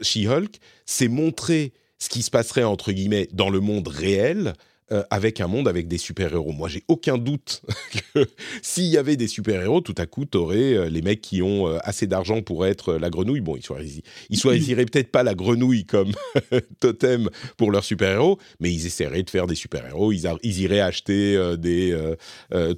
She-Hulk, 0.00 0.58
c'est 0.86 1.08
montrer 1.08 1.74
ce 2.00 2.08
qui 2.08 2.22
se 2.22 2.30
passerait 2.30 2.64
entre 2.64 2.92
guillemets 2.92 3.28
dans 3.32 3.50
le 3.50 3.60
monde 3.60 3.88
réel 3.88 4.54
euh, 4.92 5.04
avec 5.10 5.40
un 5.40 5.46
monde 5.46 5.68
avec 5.68 5.86
des 5.86 5.98
super-héros. 5.98 6.50
Moi, 6.50 6.68
j'ai 6.68 6.82
aucun 6.88 7.16
doute 7.16 7.62
que 8.14 8.26
s'il 8.60 8.86
y 8.86 8.96
avait 8.96 9.14
des 9.14 9.28
super-héros, 9.28 9.80
tout 9.82 9.94
à 9.96 10.06
coup, 10.06 10.24
t'aurais 10.24 10.74
euh, 10.74 10.88
les 10.88 11.00
mecs 11.00 11.20
qui 11.20 11.42
ont 11.42 11.68
euh, 11.68 11.78
assez 11.84 12.08
d'argent 12.08 12.42
pour 12.42 12.66
être 12.66 12.94
la 12.94 13.08
grenouille. 13.08 13.40
Bon, 13.40 13.54
ils 13.54 13.64
choisiraient, 13.64 14.02
ils 14.30 14.38
choisiraient 14.40 14.86
peut-être 14.90 15.12
pas 15.12 15.22
la 15.22 15.36
grenouille 15.36 15.84
comme 15.84 16.10
totem 16.80 17.30
pour 17.56 17.70
leurs 17.70 17.84
super-héros, 17.84 18.38
mais 18.58 18.72
ils 18.72 18.84
essaieraient 18.84 19.22
de 19.22 19.30
faire 19.30 19.46
des 19.46 19.54
super-héros. 19.54 20.10
Ils, 20.10 20.28
ils, 20.42 20.60
iraient 20.60 20.80
acheter 20.80 21.38
des 21.56 21.96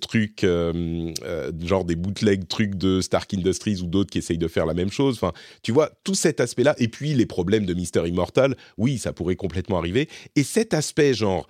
trucs, 0.00 0.44
genre 0.44 1.84
des 1.86 1.96
bootleg 1.96 2.46
trucs 2.46 2.74
de 2.74 3.00
Stark 3.00 3.32
Industries 3.32 3.80
ou 3.80 3.86
d'autres 3.86 4.10
qui 4.10 4.18
essayent 4.18 4.36
de 4.36 4.48
faire 4.48 4.66
la 4.66 4.74
même 4.74 4.90
chose. 4.90 5.14
Enfin, 5.14 5.32
tu 5.62 5.72
vois, 5.72 5.90
tout 6.04 6.14
cet 6.14 6.40
aspect-là. 6.40 6.74
Et 6.76 6.88
puis, 6.88 7.14
les 7.14 7.26
problèmes 7.26 7.64
de 7.64 7.72
Mister 7.72 8.06
Immortal, 8.06 8.54
oui, 8.76 8.98
ça 8.98 9.14
pourrait 9.14 9.36
complètement 9.36 9.78
arriver. 9.78 10.10
Et 10.36 10.42
cet 10.42 10.74
aspect, 10.74 11.14
genre, 11.14 11.46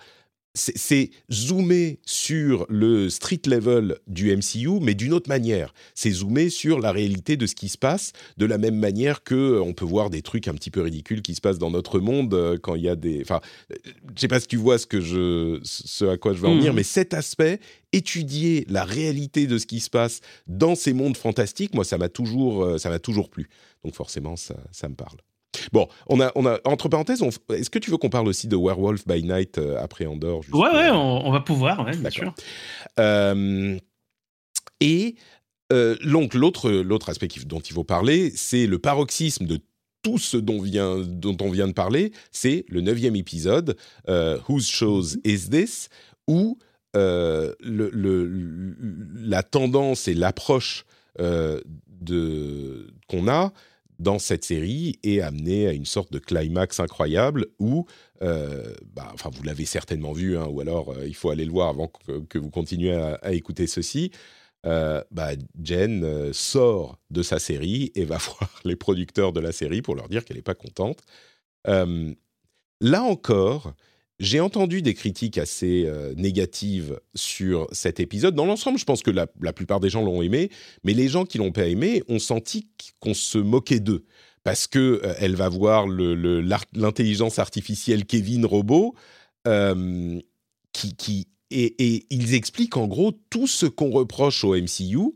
c'est 0.55 1.09
zoomer 1.31 1.99
sur 2.05 2.67
le 2.69 3.09
street 3.09 3.41
level 3.47 3.97
du 4.07 4.35
MCU, 4.35 4.79
mais 4.81 4.93
d'une 4.93 5.13
autre 5.13 5.27
manière. 5.27 5.73
C'est 5.95 6.11
zoomer 6.11 6.49
sur 6.49 6.79
la 6.79 6.91
réalité 6.91 7.37
de 7.37 7.47
ce 7.47 7.55
qui 7.55 7.69
se 7.69 7.77
passe, 7.77 8.11
de 8.37 8.45
la 8.45 8.59
même 8.59 8.77
manière 8.77 9.23
que 9.23 9.33
euh, 9.33 9.61
on 9.61 9.73
peut 9.73 9.85
voir 9.85 10.11
des 10.11 10.21
trucs 10.21 10.47
un 10.47 10.53
petit 10.53 10.69
peu 10.69 10.81
ridicules 10.81 11.23
qui 11.23 11.33
se 11.33 11.41
passent 11.41 11.57
dans 11.57 11.71
notre 11.71 11.99
monde 11.99 12.33
euh, 12.35 12.57
quand 12.61 12.75
il 12.75 12.83
y 12.83 12.89
a 12.89 12.95
des. 12.95 13.21
Enfin, 13.21 13.41
euh, 13.71 13.75
je 14.15 14.21
sais 14.21 14.27
pas 14.27 14.39
si 14.39 14.47
tu 14.47 14.57
vois 14.57 14.77
ce 14.77 14.85
que 14.85 15.01
je, 15.01 15.59
ce 15.63 16.05
à 16.05 16.17
quoi 16.17 16.33
je 16.33 16.39
veux 16.39 16.47
en 16.47 16.55
venir, 16.55 16.73
mmh. 16.73 16.75
mais 16.75 16.83
cet 16.83 17.15
aspect, 17.15 17.59
étudier 17.91 18.65
la 18.69 18.83
réalité 18.83 19.47
de 19.47 19.57
ce 19.57 19.65
qui 19.65 19.79
se 19.79 19.89
passe 19.89 20.21
dans 20.45 20.75
ces 20.75 20.93
mondes 20.93 21.17
fantastiques, 21.17 21.73
moi, 21.73 21.83
ça 21.83 21.97
m'a 21.97 22.09
toujours, 22.09 22.79
ça 22.79 22.89
m'a 22.89 22.99
toujours 22.99 23.29
plu. 23.29 23.49
Donc 23.83 23.95
forcément, 23.95 24.35
ça, 24.35 24.55
ça 24.71 24.87
me 24.87 24.95
parle. 24.95 25.17
Bon, 25.71 25.87
on 26.07 26.19
a, 26.19 26.31
on 26.35 26.45
a 26.45 26.59
entre 26.65 26.89
parenthèses, 26.89 27.21
est-ce 27.21 27.69
que 27.69 27.79
tu 27.79 27.91
veux 27.91 27.97
qu'on 27.97 28.09
parle 28.09 28.27
aussi 28.27 28.47
de 28.47 28.55
Werewolf 28.55 29.07
by 29.07 29.23
Night 29.23 29.57
euh, 29.57 29.81
après 29.81 30.05
Andorre 30.05 30.43
Ouais, 30.51 30.69
ouais, 30.69 30.89
on, 30.91 31.31
va 31.31 31.39
pouvoir, 31.39 31.85
ouais, 31.85 31.95
bien 31.95 32.09
sûr. 32.09 32.33
Euh, 32.99 33.77
et 34.79 35.15
euh, 35.71 35.95
donc 36.03 36.33
l'autre, 36.33 36.69
l'autre 36.69 37.09
aspect 37.09 37.27
dont 37.45 37.59
il 37.59 37.73
faut 37.73 37.83
parler, 37.83 38.31
c'est 38.35 38.67
le 38.67 38.79
paroxysme 38.79 39.45
de 39.45 39.59
tout 40.01 40.17
ce 40.17 40.35
dont, 40.35 40.61
vient, 40.61 40.99
dont 40.99 41.37
on 41.41 41.49
vient 41.49 41.67
de 41.67 41.73
parler, 41.73 42.11
c'est 42.31 42.65
le 42.67 42.81
neuvième 42.81 43.15
épisode, 43.15 43.77
Whose 44.07 44.67
Shows 44.67 45.15
Is 45.23 45.49
This, 45.49 45.89
où 46.27 46.57
le, 46.93 47.55
le, 47.61 48.75
la 49.23 49.43
tendance 49.43 50.09
et 50.09 50.13
l'approche 50.13 50.85
de 51.17 52.87
qu'on 53.07 53.27
a, 53.29 53.53
dans 54.03 54.19
cette 54.19 54.43
série 54.43 54.99
est 55.03 55.21
amené 55.21 55.67
à 55.67 55.73
une 55.73 55.85
sorte 55.85 56.11
de 56.11 56.19
climax 56.19 56.79
incroyable 56.79 57.47
où, 57.57 57.85
euh, 58.21 58.75
bah, 58.93 59.09
enfin 59.13 59.29
vous 59.33 59.43
l'avez 59.43 59.65
certainement 59.65 60.11
vu, 60.11 60.37
hein, 60.37 60.45
ou 60.49 60.61
alors 60.61 60.89
euh, 60.91 61.07
il 61.07 61.15
faut 61.15 61.29
aller 61.29 61.45
le 61.45 61.51
voir 61.51 61.69
avant 61.69 61.87
que, 61.87 62.37
vous 62.37 62.51
continuez 62.51 62.93
à, 62.93 63.33
écouter 63.33 63.65
ceci. 63.65 64.11
Euh, 64.65 65.03
bah, 65.11 65.31
Jen 65.61 66.31
sort 66.33 66.99
de 67.09 67.23
sa 67.23 67.39
série 67.39 67.91
et 67.95 68.05
va 68.05 68.17
voir 68.19 68.61
les 68.65 68.75
producteurs 68.75 69.33
de 69.33 69.39
la 69.39 69.51
série 69.51 69.81
pour 69.81 69.95
leur 69.95 70.09
dire 70.09 70.23
qu'elle 70.25 70.37
n'est 70.37 70.43
pas 70.43 70.55
contente. 70.55 71.01
là 71.65 73.01
encore, 73.01 73.73
j'ai 74.19 74.39
entendu 74.39 74.81
des 74.81 74.93
critiques 74.93 75.37
assez 75.37 75.85
euh, 75.85 76.13
négatives 76.15 76.99
sur 77.15 77.67
cet 77.71 77.99
épisode. 77.99 78.35
Dans 78.35 78.45
l'ensemble, 78.45 78.77
je 78.77 78.85
pense 78.85 79.01
que 79.01 79.11
la, 79.11 79.27
plupart 79.53 79.79
des 79.79 79.89
gens 79.89 80.03
l'ont 80.03 80.21
aimé, 80.21 80.49
mais 80.83 80.93
les 80.93 81.07
gens 81.07 81.25
qui 81.25 81.37
l'ont 81.37 81.51
pas 81.51 81.67
aimé 81.67 82.03
ont 82.07 82.19
senti 82.19 82.67
qu'on 82.99 83.13
se 83.13 83.37
moquait 83.37 83.79
d'eux 83.79 84.05
parce 84.43 84.67
que 84.67 85.01
euh, 85.03 85.13
elle 85.19 85.35
va 85.35 85.49
voir 85.49 85.87
l'intelligence 85.87 87.39
artificielle 87.39 88.05
Kevin 88.05 88.45
Robot 88.45 88.93
euh, 89.47 90.19
qui, 90.73 91.27
et, 91.49 92.05
ils 92.09 92.33
expliquent 92.33 92.77
en 92.77 92.87
gros 92.87 93.11
tout 93.29 93.47
ce 93.47 93.65
qu'on 93.65 93.91
reproche 93.91 94.43
au 94.43 94.55
MCU 94.55 95.15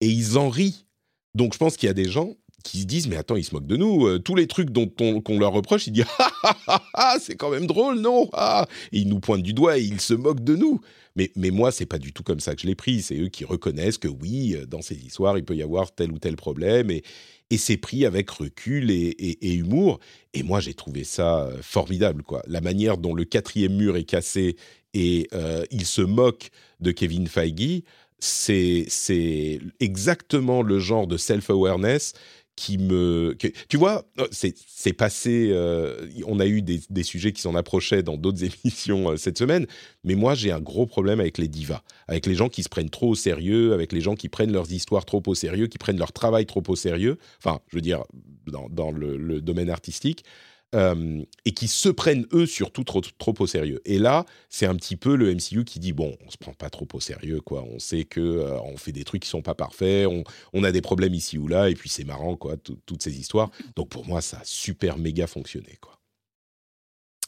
et 0.00 0.08
ils 0.08 0.38
en 0.38 0.48
rient. 0.48 0.86
Donc 1.34 1.54
je 1.54 1.58
pense 1.58 1.76
qu'il 1.76 1.86
y 1.86 1.90
a 1.90 1.94
des 1.94 2.08
gens 2.08 2.36
qui 2.62 2.80
se 2.80 2.86
disent 2.86 3.08
mais 3.08 3.16
attends 3.16 3.36
ils 3.36 3.44
se 3.44 3.54
moquent 3.54 3.66
de 3.66 3.76
nous 3.76 4.06
euh, 4.06 4.18
tous 4.18 4.34
les 4.34 4.46
trucs 4.46 4.70
dont 4.70 4.90
on, 5.00 5.20
qu'on 5.20 5.38
leur 5.38 5.52
reproche 5.52 5.86
ils 5.86 5.92
disent 5.92 6.06
ah, 6.18 6.30
ah, 6.42 6.56
ah, 6.66 6.82
ah 6.94 7.16
c'est 7.20 7.36
quand 7.36 7.50
même 7.50 7.66
drôle 7.66 8.00
non? 8.00 8.28
Ah. 8.32 8.66
Ils 8.92 9.08
nous 9.08 9.20
pointent 9.20 9.42
du 9.42 9.52
doigt 9.52 9.78
et 9.78 9.82
ils 9.82 10.00
se 10.00 10.14
moquent 10.14 10.44
de 10.44 10.56
nous. 10.56 10.80
Mais 11.16 11.30
mais 11.36 11.50
moi 11.50 11.72
c'est 11.72 11.86
pas 11.86 11.98
du 11.98 12.12
tout 12.12 12.22
comme 12.22 12.40
ça 12.40 12.54
que 12.54 12.62
je 12.62 12.66
l'ai 12.66 12.74
pris 12.74 13.02
c'est 13.02 13.18
eux 13.18 13.28
qui 13.28 13.44
reconnaissent 13.44 13.98
que 13.98 14.08
oui 14.08 14.54
euh, 14.54 14.66
dans 14.66 14.82
ces 14.82 14.96
histoires 14.96 15.36
il 15.36 15.44
peut 15.44 15.56
y 15.56 15.62
avoir 15.62 15.92
tel 15.94 16.12
ou 16.12 16.18
tel 16.18 16.36
problème 16.36 16.90
et 16.90 17.02
et 17.50 17.58
c'est 17.58 17.76
pris 17.76 18.06
avec 18.06 18.30
recul 18.30 18.90
et, 18.90 19.36
humour. 19.42 20.00
Et 20.32 20.42
moi 20.42 20.60
j'ai 20.60 20.72
trouvé 20.72 21.04
ça 21.04 21.44
euh, 21.44 21.58
formidable 21.60 22.22
quoi. 22.22 22.42
La 22.46 22.62
manière 22.62 22.96
dont 22.96 23.12
le 23.12 23.24
quatrième 23.24 23.76
mur 23.76 23.98
est 23.98 24.04
cassé 24.04 24.56
et 24.94 25.28
euh, 25.34 25.64
il 25.70 25.84
se 25.84 26.00
moque 26.00 26.50
de 26.80 26.92
Kevin 26.92 27.26
Feige 27.26 27.82
c'est 28.24 29.58
exactement 29.80 30.62
le 30.62 30.78
genre 30.78 31.06
de 31.06 31.16
self-awareness 31.16 32.14
qui 32.56 32.78
me. 32.78 33.36
tu 33.68 33.76
vois, 33.76 34.04
oh, 34.18 34.26
c'est 34.30 34.92
passé. 34.92 35.48
Euh, 35.52 36.08
on 36.26 36.38
a 36.38 36.46
eu 36.46 36.62
des, 36.62 37.02
sujets 37.02 37.32
qui 37.32 37.40
s'en 37.40 37.54
approchaient 37.54 38.02
dans 38.02 38.16
d'autres 38.16 38.44
émissions 38.64 39.10
euh, 39.10 39.16
cette 39.16 39.38
semaine, 39.38 39.66
mais 40.04 40.14
moi, 40.14 40.34
j'ai 40.34 40.52
un 40.52 40.60
gros 40.60 40.86
problème 40.86 41.20
avec 41.20 41.38
les 41.38 41.48
divas, 41.48 41.82
avec 42.08 42.26
les 42.26 42.34
gens 42.34 42.48
qui 42.48 42.62
se 42.62 42.68
prennent 42.68 42.90
trop 42.90 43.10
au 43.10 43.14
sérieux, 43.14 43.72
avec 43.72 43.92
les 43.92 44.00
gens 44.00 44.14
qui 44.14 44.28
prennent 44.28 44.52
leurs 44.52 44.70
histoires 44.72 45.04
trop 45.04 45.22
au 45.26 45.34
sérieux, 45.34 45.66
qui 45.66 45.78
prennent 45.78 45.98
leur 45.98 46.12
travail 46.12 46.46
trop 46.46 46.62
au 46.68 46.76
sérieux. 46.76 47.18
Enfin, 47.38 47.60
je 47.68 47.76
veux 47.76 47.82
dire, 47.82 48.04
dans, 48.46 48.90
le, 48.90 49.40
domaine 49.40 49.70
artistique. 49.70 50.24
Euh, 50.74 51.22
et 51.44 51.52
qui 51.52 51.68
se 51.68 51.90
prennent 51.90 52.26
eux 52.32 52.46
surtout 52.46 52.82
trop, 52.82 53.02
trop 53.02 53.34
au 53.40 53.46
sérieux. 53.46 53.82
Et 53.84 53.98
là, 53.98 54.24
c'est 54.48 54.64
un 54.64 54.74
petit 54.74 54.96
peu 54.96 55.16
le 55.16 55.34
MCU 55.34 55.64
qui 55.64 55.78
dit 55.78 55.92
bon, 55.92 56.16
on 56.26 56.30
se 56.30 56.38
prend 56.38 56.54
pas 56.54 56.70
trop 56.70 56.88
au 56.94 57.00
sérieux, 57.00 57.42
quoi. 57.42 57.62
On 57.62 57.78
sait 57.78 58.04
que 58.04 58.20
euh, 58.20 58.58
on 58.62 58.78
fait 58.78 58.92
des 58.92 59.04
trucs 59.04 59.22
qui 59.22 59.28
sont 59.28 59.42
pas 59.42 59.54
parfaits, 59.54 60.06
on, 60.06 60.24
on 60.54 60.64
a 60.64 60.72
des 60.72 60.80
problèmes 60.80 61.12
ici 61.12 61.36
ou 61.36 61.46
là, 61.46 61.68
et 61.68 61.74
puis 61.74 61.90
c'est 61.90 62.04
marrant, 62.04 62.36
quoi, 62.36 62.56
toutes 62.56 63.02
ces 63.02 63.18
histoires. 63.18 63.50
Donc 63.76 63.90
pour 63.90 64.06
moi, 64.06 64.22
ça 64.22 64.38
a 64.38 64.44
super 64.44 64.96
méga 64.96 65.26
fonctionné, 65.26 65.76
quoi. 65.78 65.98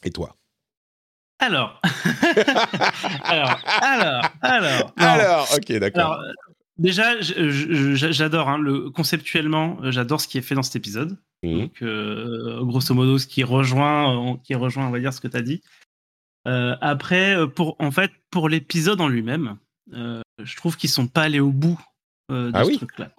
Et 0.03 0.09
toi? 0.09 0.35
Alors, 1.37 1.79
alors, 3.23 3.59
alors, 3.67 4.31
alors, 4.41 4.93
alors, 4.97 5.47
ok, 5.55 5.71
d'accord. 5.73 6.19
Déjà, 6.77 7.21
j'adore 7.21 8.49
hein, 8.49 8.57
le 8.57 8.89
conceptuellement, 8.89 9.77
j'adore 9.91 10.19
ce 10.19 10.27
qui 10.27 10.37
est 10.37 10.41
fait 10.41 10.55
dans 10.55 10.63
cet 10.63 10.75
épisode. 10.75 11.17
Mmh. 11.45 11.59
Donc, 11.59 11.81
euh, 11.81 12.63
grosso 12.63 12.93
modo, 12.93 13.17
ce 13.17 13.27
qui 13.27 13.43
rejoint, 13.43 14.37
qui 14.43 14.55
rejoint, 14.55 14.87
on 14.87 14.91
va 14.91 14.99
dire, 14.99 15.13
ce 15.13 15.21
que 15.21 15.27
tu 15.27 15.37
as 15.37 15.41
dit. 15.41 15.61
Euh, 16.47 16.75
après, 16.81 17.35
euh, 17.35 17.47
pour, 17.47 17.75
en 17.79 17.91
fait, 17.91 18.11
pour 18.31 18.49
l'épisode 18.49 19.01
en 19.01 19.07
lui-même, 19.07 19.57
je 19.91 20.55
trouve 20.55 20.77
qu'ils 20.77 20.89
sont 20.89 21.07
pas 21.07 21.23
allés 21.23 21.39
au 21.39 21.51
bout 21.51 21.79
de 22.29 22.51
ah 22.53 22.65
ce 22.65 22.71
truc-là. 22.75 23.11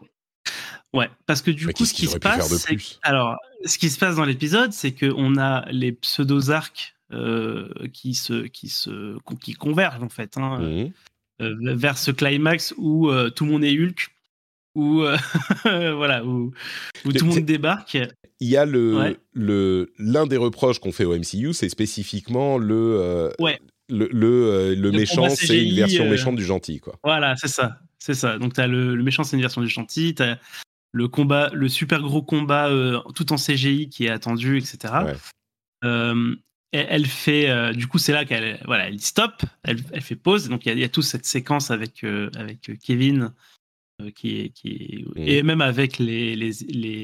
Ouais, 0.92 1.10
parce 1.26 1.42
que 1.42 1.50
du 1.50 1.68
coup, 1.68 1.84
ce 1.84 1.94
qui 1.94 2.06
se 2.06 2.18
passe, 2.18 2.66
alors, 3.02 3.36
ce 3.64 3.78
qui 3.78 3.90
se 3.90 3.98
passe 3.98 4.16
dans 4.16 4.24
l'épisode, 4.24 4.72
c'est 4.72 4.92
qu'on 4.92 5.36
a 5.38 5.64
les 5.70 5.92
pseudo-arcs 5.92 6.96
qui 7.92 8.14
se, 8.14 8.46
qui 8.46 8.68
se, 8.68 9.16
qui 9.40 9.54
convergent 9.54 10.02
en 10.02 10.08
fait, 10.08 10.36
hein, 10.36 10.58
mmh. 11.40 11.72
vers 11.74 11.98
ce 11.98 12.10
climax 12.10 12.74
où 12.76 13.10
tout 13.34 13.44
le 13.44 13.50
monde 13.50 13.64
est 13.64 13.78
Hulk 13.78 14.15
où 14.76 15.02
voilà 15.64 16.24
où, 16.24 16.52
où 17.04 17.12
tout 17.12 17.24
le 17.24 17.30
monde 17.34 17.44
débarque 17.44 17.98
il 18.40 18.48
y 18.48 18.56
a 18.56 18.64
le, 18.64 19.18
le 19.32 19.92
l'un 19.98 20.26
des 20.26 20.36
reproches 20.36 20.78
qu'on 20.78 20.92
fait 20.92 21.04
au 21.04 21.16
MCU, 21.16 21.52
c'est 21.52 21.68
spécifiquement 21.68 22.58
le 22.58 22.98
euh, 23.00 23.30
le, 23.88 24.08
le, 24.12 24.76
euh, 24.76 24.92
méchant, 24.92 25.28
c'est 25.30 25.64
une 25.64 25.74
version 25.74 26.04
euh, 26.04 26.10
méchante 26.10 26.36
du 26.36 26.44
gentil, 26.44 26.80
quoi. 26.80 26.98
Voilà, 27.04 27.34
c'est 27.36 27.48
ça, 27.48 27.78
c'est 27.98 28.14
ça. 28.14 28.38
Donc 28.38 28.58
as 28.58 28.66
le, 28.66 28.96
méchant, 29.02 29.24
c'est 29.24 29.36
une 29.36 29.42
version 29.42 29.62
du 29.62 29.68
gentil. 29.68 30.14
as 30.18 30.38
le 30.92 31.08
combat, 31.08 31.50
le 31.52 31.68
super 31.68 32.00
gros 32.00 32.22
combat 32.22 32.70
tout 33.14 33.32
en 33.32 33.36
CGI 33.36 33.88
qui 33.88 34.06
est 34.06 34.10
attendu, 34.10 34.58
etc. 34.58 34.94
elle 36.72 37.06
fait, 37.06 37.72
du 37.74 37.86
coup, 37.86 37.98
c'est 37.98 38.12
là 38.12 38.24
qu'elle, 38.24 38.60
voilà, 38.66 38.88
elle 38.88 39.00
stop, 39.00 39.42
elle, 39.62 39.78
elle 39.92 40.02
fait 40.02 40.16
pause. 40.16 40.48
donc 40.48 40.66
il 40.66 40.76
y, 40.76 40.80
y, 40.80 40.84
a 40.84 40.88
toute 40.88 41.04
cette 41.04 41.26
séquence 41.26 41.70
avec 41.70 42.04
avec 42.04 42.70
Kevin 42.82 43.32
euh, 44.02 44.10
qui 44.10 44.52
qui 44.52 45.06
mmh. 45.06 45.18
et 45.22 45.42
même 45.42 45.62
avec 45.62 45.98
les, 45.98 46.36
les, 46.36 46.52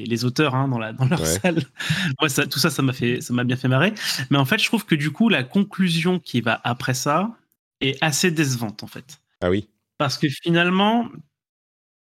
les, 0.05 0.25
auteurs 0.25 0.53
hein, 0.53 0.67
dans, 0.67 0.77
la, 0.77 0.93
dans 0.93 1.05
leur 1.05 1.25
salle. 1.25 1.63
Moi, 2.19 2.29
ça, 2.29 2.45
tout 2.45 2.59
ça, 2.59 2.69
ça 2.69 2.83
m'a 2.83 2.93
fait, 2.93 3.19
ça 3.19 3.33
m'a 3.33 3.43
bien 3.43 3.55
fait 3.55 3.67
marrer. 3.67 3.95
Mais 4.29 4.37
en 4.37 4.45
fait, 4.45 4.59
je 4.59 4.65
trouve 4.65 4.85
que 4.85 4.93
du 4.93 5.09
coup, 5.09 5.27
la 5.27 5.43
conclusion 5.43 6.19
qui 6.19 6.41
va 6.41 6.61
après 6.63 6.93
ça 6.93 7.35
est 7.81 7.97
assez 8.03 8.29
décevante, 8.29 8.83
en 8.83 8.87
fait. 8.87 9.19
Ah 9.41 9.49
oui. 9.49 9.67
Parce 9.97 10.19
que 10.19 10.27
finalement, 10.29 11.09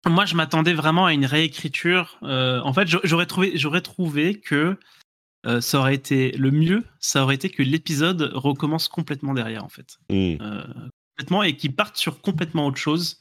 moi, 0.07 0.25
je 0.25 0.35
m'attendais 0.35 0.75
vraiment 0.75 1.07
à 1.07 1.13
une 1.13 1.25
réécriture. 1.25 2.19
Euh, 2.21 2.61
en 2.61 2.71
fait, 2.71 2.87
j'aurais 2.87 3.25
trouvé, 3.25 3.57
j'aurais 3.57 3.81
trouvé 3.81 4.39
que 4.39 4.77
euh, 5.47 5.61
ça 5.61 5.79
aurait 5.79 5.95
été 5.95 6.31
le 6.33 6.51
mieux, 6.51 6.83
ça 6.99 7.23
aurait 7.23 7.33
été 7.33 7.49
que 7.49 7.63
l'épisode 7.63 8.31
recommence 8.35 8.87
complètement 8.87 9.33
derrière, 9.33 9.63
en 9.63 9.69
fait. 9.69 9.97
Mmh. 10.11 10.37
complètement 11.09 11.41
et 11.41 11.55
qu'il 11.55 11.75
parte 11.75 11.97
sur 11.97 12.21
complètement 12.21 12.67
autre 12.67 12.77
chose 12.77 13.19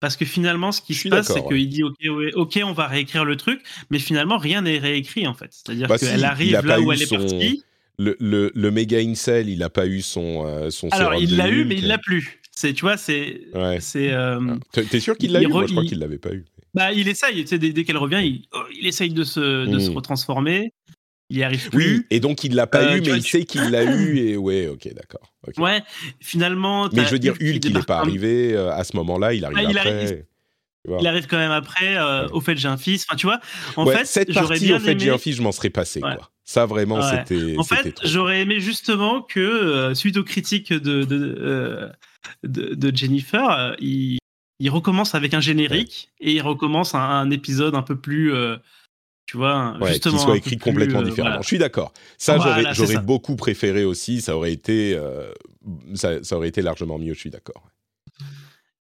parce 0.00 0.16
que 0.16 0.24
finalement, 0.24 0.72
ce 0.72 0.80
qui 0.80 0.94
se 0.94 1.08
passe, 1.08 1.32
c'est 1.32 1.46
qu'il 1.46 1.68
dit 1.68 1.82
ok, 1.82 2.60
on 2.64 2.72
va 2.72 2.86
réécrire 2.86 3.24
le 3.24 3.36
truc, 3.36 3.62
mais 3.90 3.98
finalement, 3.98 4.38
rien 4.38 4.62
n'est 4.62 4.78
réécrit 4.78 5.26
en 5.26 5.34
fait. 5.34 5.50
C'est-à-dire 5.50 5.88
bah 5.88 5.98
qu'elle 5.98 6.24
arrive 6.24 6.64
là 6.64 6.80
où 6.80 6.90
elle 6.92 7.02
est 7.02 7.10
partie. 7.10 7.62
Le, 7.98 8.16
le, 8.18 8.50
le 8.54 8.70
méga 8.70 8.98
incel, 8.98 9.50
il 9.50 9.58
n'a 9.58 9.68
pas 9.68 9.86
eu 9.86 10.00
son, 10.00 10.46
euh, 10.46 10.70
son 10.70 10.88
Alors, 10.88 11.16
il 11.16 11.36
l'a 11.36 11.50
eu, 11.50 11.66
mais 11.66 11.76
il 11.76 11.86
l'a 11.86 11.98
plus. 11.98 12.40
C'est, 12.50 12.72
tu 12.72 12.80
vois, 12.80 12.96
c'est. 12.96 13.42
Ouais. 13.52 13.78
c'est 13.80 14.10
euh, 14.10 14.40
ah. 14.74 14.80
T'es 14.90 15.00
sûr 15.00 15.18
qu'il 15.18 15.32
l'a 15.32 15.42
eu? 15.42 15.48
Moi, 15.48 15.66
je 15.66 15.72
crois 15.72 15.84
qu'il 15.84 15.98
l'avait 15.98 16.16
pas 16.16 16.32
eu. 16.32 16.46
Bah, 16.72 16.92
il 16.92 17.08
essaye. 17.08 17.46
Sais, 17.46 17.58
dès, 17.58 17.84
qu'elle 17.84 17.98
revient, 17.98 18.20
il, 18.22 18.46
oh, 18.54 18.62
il, 18.74 18.86
essaye 18.86 19.10
de 19.10 19.22
se, 19.22 19.66
de 19.66 19.78
se 19.78 19.90
hmm. 19.90 19.96
retransformer 19.96 20.72
il 21.30 21.38
y 21.38 21.44
arrive 21.44 21.70
plus. 21.70 21.98
Oui, 21.98 22.06
et 22.10 22.18
donc 22.18 22.42
il 22.42 22.54
l'a 22.54 22.66
pas 22.66 22.82
euh, 22.82 22.96
eu, 22.96 23.00
mais 23.00 23.16
il 23.16 23.22
sait 23.22 23.44
qu'il 23.44 23.62
l'a 23.70 23.84
eu, 23.84 24.18
et 24.18 24.36
ouais, 24.36 24.66
ok, 24.66 24.92
d'accord. 24.94 25.32
Ouais, 25.56 25.82
finalement. 26.20 26.88
Mais 26.92 27.04
je 27.04 27.10
veux 27.10 27.18
dire, 27.20 27.34
Hulk, 27.34 27.64
il 27.64 27.72
n'est 27.72 27.82
pas 27.82 27.98
arrivé 27.98 28.52
euh, 28.52 28.72
à 28.72 28.82
ce 28.82 28.96
moment-là, 28.96 29.32
il 29.32 29.44
arrive 29.44 29.68
après. 29.68 30.26
Il 30.98 31.06
arrive, 31.06 31.26
quand 31.26 31.36
même 31.36 31.50
après. 31.50 31.96
Euh, 31.96 32.26
au 32.32 32.40
fait, 32.40 32.56
j'ai 32.56 32.66
un 32.66 32.78
fils. 32.78 33.04
Enfin, 33.06 33.16
tu 33.16 33.26
vois, 33.26 33.38
en 33.76 33.86
fait, 33.86 34.06
cette 34.06 34.32
partie, 34.34 34.66
bien 34.66 34.76
au 34.76 34.80
fait, 34.80 34.98
j'ai 34.98 35.10
un 35.10 35.18
fils, 35.18 35.36
je 35.36 35.42
m'en 35.42 35.52
serais 35.52 35.70
passé, 35.70 36.00
quoi. 36.00 36.30
Ça, 36.44 36.66
vraiment, 36.66 37.00
c'était. 37.00 37.56
En 37.56 37.64
fait, 37.64 37.94
j'aurais 38.04 38.40
aimé 38.40 38.58
justement 38.58 39.22
que, 39.22 39.92
suite 39.94 40.16
aux 40.16 40.24
critiques 40.24 40.72
de, 40.72 41.04
de, 41.04 41.92
de, 42.42 42.96
Jennifer, 42.96 43.76
il, 43.78 44.18
il, 44.58 44.70
recommence 44.70 45.14
avec 45.14 45.32
un 45.32 45.40
générique 45.40 46.10
et 46.18 46.32
il 46.32 46.42
recommence 46.42 46.94
un, 46.94 46.98
un 46.98 47.30
épisode 47.30 47.76
un 47.76 47.82
peu 47.82 47.96
plus 47.96 48.32
tu 49.30 49.36
vois, 49.36 49.76
justement. 49.86 50.16
Qu'il 50.16 50.24
soit 50.24 50.36
écrit 50.38 50.58
complètement 50.58 51.02
euh, 51.02 51.04
différemment. 51.04 51.40
Je 51.40 51.46
suis 51.46 51.58
d'accord. 51.58 51.92
Ça, 52.18 52.36
j'aurais 52.72 52.98
beaucoup 52.98 53.36
préféré 53.36 53.84
aussi. 53.84 54.20
Ça 54.20 54.36
aurait 54.36 54.52
été, 54.52 54.96
euh, 54.96 55.30
ça, 55.94 56.18
aurait 56.32 56.48
été 56.48 56.62
largement 56.62 56.98
mieux. 56.98 57.14
Je 57.14 57.20
suis 57.20 57.30
d'accord. 57.30 57.62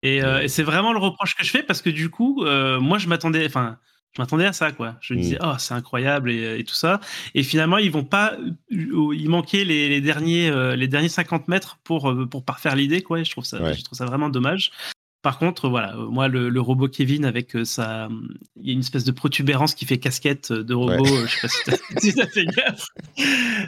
Euh, 0.03 0.41
et, 0.41 0.47
c'est 0.47 0.63
vraiment 0.63 0.91
le 0.91 0.97
reproche 0.97 1.35
que 1.35 1.43
je 1.43 1.51
fais 1.51 1.61
parce 1.61 1.83
que 1.83 1.91
du 1.91 2.09
coup, 2.09 2.43
moi, 2.43 2.97
je 2.97 3.07
m'attendais, 3.07 3.45
enfin, 3.45 3.77
je 4.13 4.23
m'attendais 4.23 4.47
à 4.47 4.53
ça, 4.53 4.71
quoi. 4.71 4.95
Je 5.01 5.13
me 5.13 5.19
disais, 5.19 5.35
mm. 5.35 5.45
oh, 5.45 5.53
c'est 5.59 5.75
incroyable 5.75 6.31
et, 6.31 6.63
tout 6.63 6.73
ça. 6.73 6.99
Et 7.35 7.43
finalement, 7.43 7.77
ils 7.77 7.91
vont 7.91 8.03
pas, 8.03 8.35
il 8.71 9.29
manquait 9.29 9.65
les, 9.65 10.01
derniers, 10.01 10.51
les 10.75 10.87
derniers 10.87 11.09
50 11.09 11.47
mètres 11.47 11.77
pour 11.83 12.11
pour 12.31 12.43
parfaire 12.43 12.75
l'idée, 12.75 13.03
quoi. 13.03 13.21
je 13.21 13.29
trouve 13.29 13.45
ça, 13.45 13.71
je 13.71 13.83
trouve 13.83 13.99
ça 13.99 14.05
vraiment 14.05 14.29
dommage. 14.29 14.71
Par 15.21 15.37
contre, 15.37 15.67
voilà, 15.69 15.95
euh, 15.95 16.07
moi, 16.07 16.29
le, 16.29 16.61
robot 16.61 16.87
Kevin 16.87 17.25
avec 17.25 17.55
euh, 17.55 17.65
sa. 17.65 18.07
Il 18.55 18.67
y 18.67 18.69
a 18.69 18.73
une 18.73 18.79
espèce 18.79 19.03
de 19.03 19.11
protubérance 19.11 19.75
qui 19.75 19.85
fait 19.85 19.97
casquette 19.97 20.53
de 20.53 20.73
robot. 20.73 21.05
Je 21.05 21.27
je 21.27 21.47
sais 21.47 21.71
pas 21.71 21.99
si 21.99 22.13
t'as 22.13 22.27
fait 22.33 22.45
gaffe. 22.45 22.87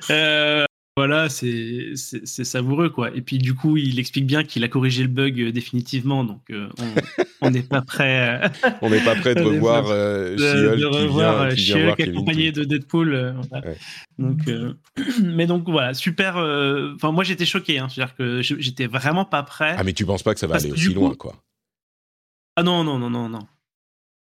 Euh, 0.09 0.65
voilà, 0.97 1.30
c'est 1.30 1.95
savoureux, 1.95 2.89
quoi. 2.89 3.15
Et 3.15 3.21
puis, 3.21 3.38
du 3.38 3.56
coup, 3.56 3.77
il 3.77 3.99
explique 3.99 4.25
bien 4.25 4.43
qu'il 4.43 4.63
a 4.63 4.67
corrigé 4.67 5.04
le 5.04 5.10
bug 5.10 5.49
définitivement. 5.51 6.23
Donc, 6.23 6.51
on 7.41 7.49
n'est 7.49 7.63
pas 7.63 7.82
prêt. 7.82 8.41
on 8.82 8.89
n'est 8.89 9.04
pas 9.04 9.15
prêt 9.15 9.34
de 9.34 9.41
revoir 9.41 9.86
de, 9.86 10.75
de 10.75 10.86
revoir 10.86 11.41
accompagné 11.43 12.51
de 12.51 12.63
Deadpool. 12.65 13.36
Donc, 14.19 14.39
mais 15.23 15.47
donc, 15.47 15.69
voilà, 15.69 15.93
super. 15.93 16.36
Enfin, 16.95 17.12
moi, 17.12 17.23
j'étais 17.23 17.45
choqué. 17.45 17.80
Hein. 17.80 17.88
C'est-à-dire 17.89 18.15
que 18.15 18.41
j'étais 18.41 18.88
vraiment 18.88 19.25
pas 19.25 19.43
prêt. 19.43 19.75
Ah, 19.77 19.84
mais 19.84 19.93
tu 19.93 20.06
penses 20.06 20.23
pas 20.23 20.34
que 20.34 20.39
ça 20.39 20.47
va 20.47 20.56
aller 20.56 20.71
aussi 20.71 20.93
loin, 20.93 21.15
quoi? 21.15 21.36
Ah 22.58 22.63
non, 22.63 22.84
non, 22.84 22.99
non, 22.99 23.10
non, 23.10 23.30
non. 23.30 23.47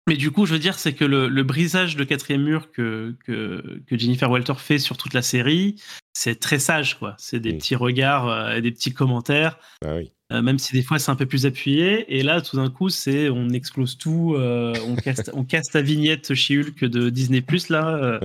Mais 0.09 0.17
du 0.17 0.31
coup, 0.31 0.47
je 0.47 0.55
veux 0.55 0.59
dire, 0.59 0.79
c'est 0.79 0.95
que 0.95 1.05
le, 1.05 1.43
brisage 1.43 1.95
de 1.95 2.03
quatrième 2.03 2.43
mur 2.43 2.73
que, 2.73 3.15
que, 3.27 3.83
Jennifer 3.91 4.31
Walter 4.31 4.55
fait 4.57 4.79
sur 4.79 4.97
toute 4.97 5.13
la 5.13 5.21
série, 5.21 5.77
c'est 6.15 6.41
très 6.41 6.59
sage, 6.59 6.99
quoi. 6.99 7.15
C'est 7.19 7.41
des 7.41 7.53
mm. 7.53 7.59
petits 7.59 7.77
regards 7.77 8.29
euh, 8.29 8.55
et 8.55 8.63
des 8.63 8.73
petits 8.73 8.95
commentaires. 8.95 9.59
Ah 9.85 9.97
oui. 9.97 10.11
Euh, 10.33 10.43
même 10.43 10.59
si 10.59 10.75
des 10.75 10.83
fois 10.83 10.99
c'est 10.99 11.11
un 11.11 11.17
peu 11.17 11.27
plus 11.27 11.47
appuyé. 11.47 12.17
Et 12.17 12.23
là, 12.23 12.41
tout 12.41 12.57
d'un 12.57 12.71
coup, 12.71 12.89
c'est 12.89 13.29
on 13.29 13.51
explose 13.51 13.99
tout, 13.99 14.35
euh, 14.35 14.75
on, 14.87 14.97
casse, 14.97 15.31
on 15.35 15.45
casse 15.45 15.69
ta 15.69 15.83
vignette 15.83 16.35
chez 16.35 16.59
Hulk 16.59 16.85
de 16.85 17.11
Disney 17.11 17.41
Plus 17.41 17.69
là 17.69 18.19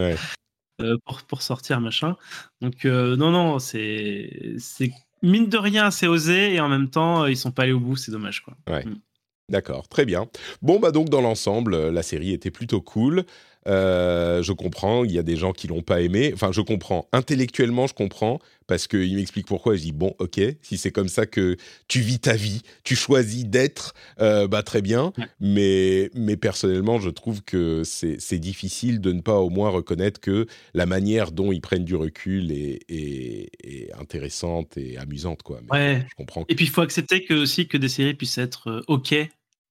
pour, 1.05 1.21
pour, 1.23 1.41
sortir 1.41 1.79
machin. 1.79 2.17
Donc 2.61 2.83
non, 2.83 3.31
non, 3.31 3.59
c'est 3.59 4.55
c'est 4.57 4.91
mine 5.21 5.47
de 5.47 5.57
rien 5.57 5.85
assez 5.85 6.07
osé 6.07 6.53
et 6.53 6.59
en 6.59 6.67
même 6.67 6.89
temps 6.89 7.25
ils 7.25 7.37
sont 7.37 7.51
pas 7.51 7.63
allés 7.63 7.71
au 7.71 7.79
bout, 7.79 7.95
c'est 7.95 8.11
dommage 8.11 8.41
quoi. 8.41 8.57
Ouais. 8.67 8.85
Mm. 8.85 8.99
D'accord, 9.49 9.87
très 9.89 10.05
bien. 10.05 10.27
Bon, 10.61 10.79
bah 10.79 10.91
donc 10.91 11.09
dans 11.09 11.21
l'ensemble, 11.21 11.73
euh, 11.73 11.91
la 11.91 12.01
série 12.01 12.31
était 12.31 12.49
plutôt 12.51 12.81
cool. 12.81 13.25
Euh, 13.67 14.43
je 14.43 14.51
comprends, 14.51 15.03
il 15.03 15.11
y 15.11 15.19
a 15.19 15.23
des 15.23 15.35
gens 15.35 15.53
qui 15.53 15.67
l'ont 15.67 15.81
pas 15.81 16.01
aimé. 16.01 16.31
Enfin, 16.33 16.51
je 16.51 16.61
comprends. 16.61 17.07
Intellectuellement, 17.11 17.87
je 17.87 17.93
comprends 17.93 18.39
parce 18.67 18.87
qu'il 18.87 19.15
m'explique 19.15 19.47
pourquoi. 19.47 19.75
Je 19.75 19.81
dis 19.81 19.91
bon, 19.91 20.15
ok, 20.19 20.39
si 20.61 20.77
c'est 20.77 20.91
comme 20.91 21.07
ça 21.07 21.25
que 21.25 21.57
tu 21.87 22.01
vis 22.01 22.19
ta 22.19 22.35
vie, 22.35 22.61
tu 22.83 22.95
choisis 22.95 23.45
d'être, 23.45 23.93
euh, 24.19 24.47
bah 24.47 24.63
très 24.63 24.81
bien. 24.81 25.13
Mais, 25.39 26.09
mais 26.13 26.37
personnellement, 26.37 26.99
je 26.99 27.09
trouve 27.09 27.43
que 27.43 27.83
c'est 27.83 28.39
difficile 28.39 29.01
de 29.01 29.11
ne 29.11 29.21
pas 29.21 29.39
au 29.39 29.49
moins 29.49 29.69
reconnaître 29.69 30.19
que 30.19 30.47
la 30.73 30.85
manière 30.85 31.31
dont 31.31 31.51
ils 31.51 31.61
prennent 31.61 31.85
du 31.85 31.95
recul 31.95 32.51
est, 32.51 32.79
est, 32.89 33.91
intéressante 33.99 34.77
et 34.77 34.97
amusante, 34.97 35.43
quoi. 35.43 35.59
ouais. 35.71 36.05
Je 36.09 36.15
comprends. 36.15 36.45
Et 36.49 36.55
puis 36.55 36.65
il 36.65 36.71
faut 36.71 36.81
accepter 36.81 37.23
que 37.23 37.33
aussi 37.33 37.67
que 37.67 37.77
des 37.77 37.89
séries 37.89 38.13
puissent 38.13 38.37
être 38.37 38.83
ok 38.87 39.15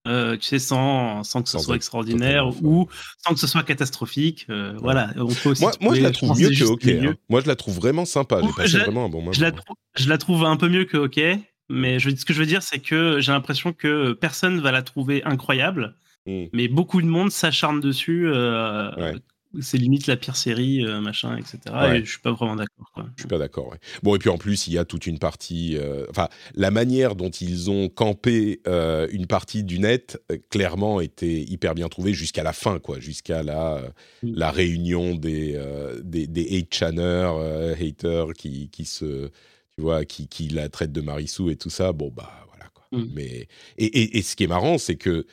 euh, 0.08 0.36
tu 0.36 0.42
sais, 0.48 0.58
sans, 0.58 1.22
sans 1.22 1.42
que 1.42 1.48
ce 1.48 1.58
Sans 1.58 1.64
soit 1.64 1.76
extraordinaire 1.76 2.48
ou 2.62 2.88
sans 3.24 3.34
que 3.34 3.40
ce 3.40 3.46
soit 3.46 3.62
catastrophique. 3.62 4.46
euh, 4.50 4.74
Voilà, 4.80 5.10
on 5.16 5.26
peut 5.28 5.50
aussi 5.50 5.62
Moi, 5.62 5.72
moi, 5.80 5.94
je 5.94 6.00
la 6.02 6.10
trouve 6.10 6.38
mieux 6.40 6.50
que 6.50 6.64
OK. 6.64 6.86
hein. 6.86 7.14
Moi, 7.28 7.40
je 7.40 7.46
la 7.48 7.56
trouve 7.56 7.76
vraiment 7.76 8.04
sympa. 8.04 8.40
J'ai 8.42 8.48
Ouh, 8.48 8.52
passé 8.54 8.68
je 8.68 8.78
la- 8.78 8.84
vraiment 8.84 9.04
un 9.04 9.08
bon 9.08 9.20
moment. 9.20 9.32
Je 9.32 9.40
la, 9.42 9.52
trou- 9.52 9.74
je 9.94 10.08
la 10.08 10.18
trouve 10.18 10.44
un 10.44 10.56
peu 10.56 10.68
mieux 10.68 10.84
que 10.84 10.96
OK, 10.96 11.20
mais 11.68 11.98
je, 12.00 12.10
ce 12.10 12.24
que 12.24 12.32
je 12.32 12.38
veux 12.40 12.46
dire, 12.46 12.62
c'est 12.62 12.80
que 12.80 13.20
j'ai 13.20 13.32
l'impression 13.32 13.72
que 13.72 14.12
personne 14.12 14.60
va 14.60 14.72
la 14.72 14.82
trouver 14.82 15.22
incroyable, 15.24 15.94
Mm. 16.26 16.44
mais 16.52 16.68
beaucoup 16.68 17.02
de 17.02 17.06
monde 17.08 17.30
s'acharne 17.32 17.80
dessus. 17.80 18.28
euh, 18.28 18.94
Ouais. 18.96 19.14
C'est 19.60 19.76
limite 19.76 20.06
la 20.06 20.16
pire 20.16 20.36
série, 20.36 20.84
euh, 20.86 21.00
machin, 21.00 21.36
etc. 21.36 21.58
Ouais. 21.74 22.00
Et 22.00 22.04
je 22.04 22.10
suis 22.10 22.20
pas 22.20 22.32
vraiment 22.32 22.56
d'accord. 22.56 22.86
Je 23.16 23.22
suis 23.22 23.28
pas 23.28 23.38
d'accord. 23.38 23.68
ouais. 23.72 23.78
Bon, 24.02 24.14
et 24.16 24.18
puis 24.18 24.30
en 24.30 24.38
plus, 24.38 24.66
il 24.66 24.72
y 24.72 24.78
a 24.78 24.84
toute 24.84 25.06
une 25.06 25.18
partie. 25.18 25.76
euh, 25.76 26.06
Enfin, 26.10 26.28
la 26.54 26.70
manière 26.70 27.14
dont 27.16 27.30
ils 27.30 27.70
ont 27.70 27.88
campé 27.88 28.60
euh, 28.66 29.06
une 29.12 29.26
partie 29.26 29.62
du 29.64 29.78
net, 29.78 30.18
clairement, 30.50 31.00
était 31.00 31.42
hyper 31.42 31.74
bien 31.74 31.88
trouvée 31.88 32.14
jusqu'à 32.14 32.42
la 32.42 32.52
fin, 32.52 32.78
quoi. 32.78 32.98
Jusqu'à 33.00 33.42
la, 33.42 33.82
Mm. 34.22 34.32
la 34.34 34.50
réunion 34.50 35.14
des, 35.14 35.60
des, 36.02 36.26
des 36.26 36.58
hate-channers, 36.58 37.74
haters 37.80 38.32
qui, 38.34 38.68
qui 38.70 38.84
se. 38.84 39.28
Tu 39.74 39.80
vois, 39.80 40.04
qui, 40.04 40.28
qui 40.28 40.48
la 40.48 40.68
traitent 40.68 40.92
de 40.92 41.00
Marissou 41.00 41.48
et 41.50 41.56
tout 41.56 41.70
ça. 41.70 41.92
Bon, 41.92 42.10
bah, 42.14 42.46
voilà, 42.48 42.66
quoi. 42.74 42.84
Mm. 42.92 43.06
Mais, 43.14 43.48
et, 43.78 43.84
et, 43.86 44.18
et 44.18 44.22
ce 44.22 44.36
qui 44.36 44.44
est 44.44 44.48
marrant, 44.48 44.78
c'est 44.78 44.96
que. 44.96 45.26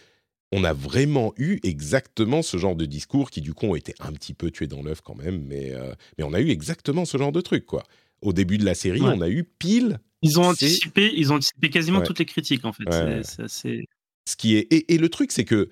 On 0.52 0.64
a 0.64 0.74
vraiment 0.74 1.34
eu 1.38 1.60
exactement 1.64 2.42
ce 2.42 2.58
genre 2.58 2.76
de 2.76 2.86
discours 2.86 3.30
qui, 3.30 3.42
du 3.42 3.54
coup, 3.54 3.68
ont 3.68 3.76
été 3.76 3.94
un 4.00 4.12
petit 4.14 4.34
peu 4.34 4.50
tués 4.50 4.66
dans 4.68 4.82
l'œuf 4.82 5.02
quand 5.02 5.16
même, 5.16 5.44
mais, 5.46 5.74
euh, 5.74 5.94
mais 6.18 6.24
on 6.24 6.34
a 6.34 6.40
eu 6.40 6.50
exactement 6.50 7.06
ce 7.06 7.18
genre 7.18 7.32
de 7.32 7.42
truc, 7.42 7.66
quoi. 7.66 7.84
Au 8.22 8.34
début 8.34 8.58
de 8.58 8.66
la 8.66 8.74
série, 8.74 9.00
Ouais. 9.02 9.12
on 9.16 9.22
a 9.22 9.30
eu 9.30 9.44
pile 9.44 10.00
Ils 10.22 10.40
ont 10.40 10.44
anticipé, 10.46 11.14
ils 11.16 11.32
ont 11.32 11.36
anticipé 11.36 11.70
quasiment 11.70 12.00
Ouais. 12.00 12.06
toutes 12.06 12.20
les 12.20 12.26
critiques 12.26 12.66
en 12.66 12.74
fait. 12.74 12.84
Ouais, 12.90 13.22
C'est- 13.24 13.44
assez- 13.44 13.86
ce 14.28 14.36
qui 14.36 14.56
est 14.58 14.62
et, 14.74 14.94
et 14.94 14.98
le 14.98 15.08
truc 15.08 15.32
c'est 15.32 15.46
que 15.46 15.70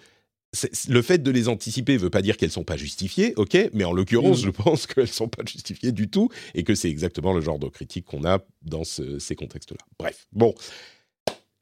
c'est- 0.53 0.87
le 0.87 1.01
fait 1.01 1.17
de 1.21 1.29
les 1.31 1.49
anticiper 1.49 1.97
veut 1.97 2.09
pas 2.09 2.21
dire 2.21 2.37
qu'elles 2.37 2.51
sont 2.51 2.63
pas 2.63 2.77
justifiées, 2.77 3.33
ok, 3.35 3.57
mais 3.73 3.83
en 3.83 3.91
l'occurrence, 3.91 4.41
Mm. 4.43 4.45
je 4.45 4.49
pense 4.51 4.87
qu'elles 4.87 5.09
sont 5.09 5.27
pas 5.27 5.43
justifiées 5.45 5.91
du 5.91 6.07
tout 6.09 6.29
et 6.55 6.63
que 6.63 6.75
c'est 6.75 6.89
exactement 6.89 7.33
le 7.33 7.41
genre 7.41 7.59
de 7.59 7.67
critique 7.67 8.05
qu'on 8.05 8.23
a 8.23 8.39
dans 8.61 8.85
ce- 8.85 9.19
ces 9.19 9.35
contextes-là. 9.35 9.79
Bref, 9.99 10.27
bon. 10.31 10.55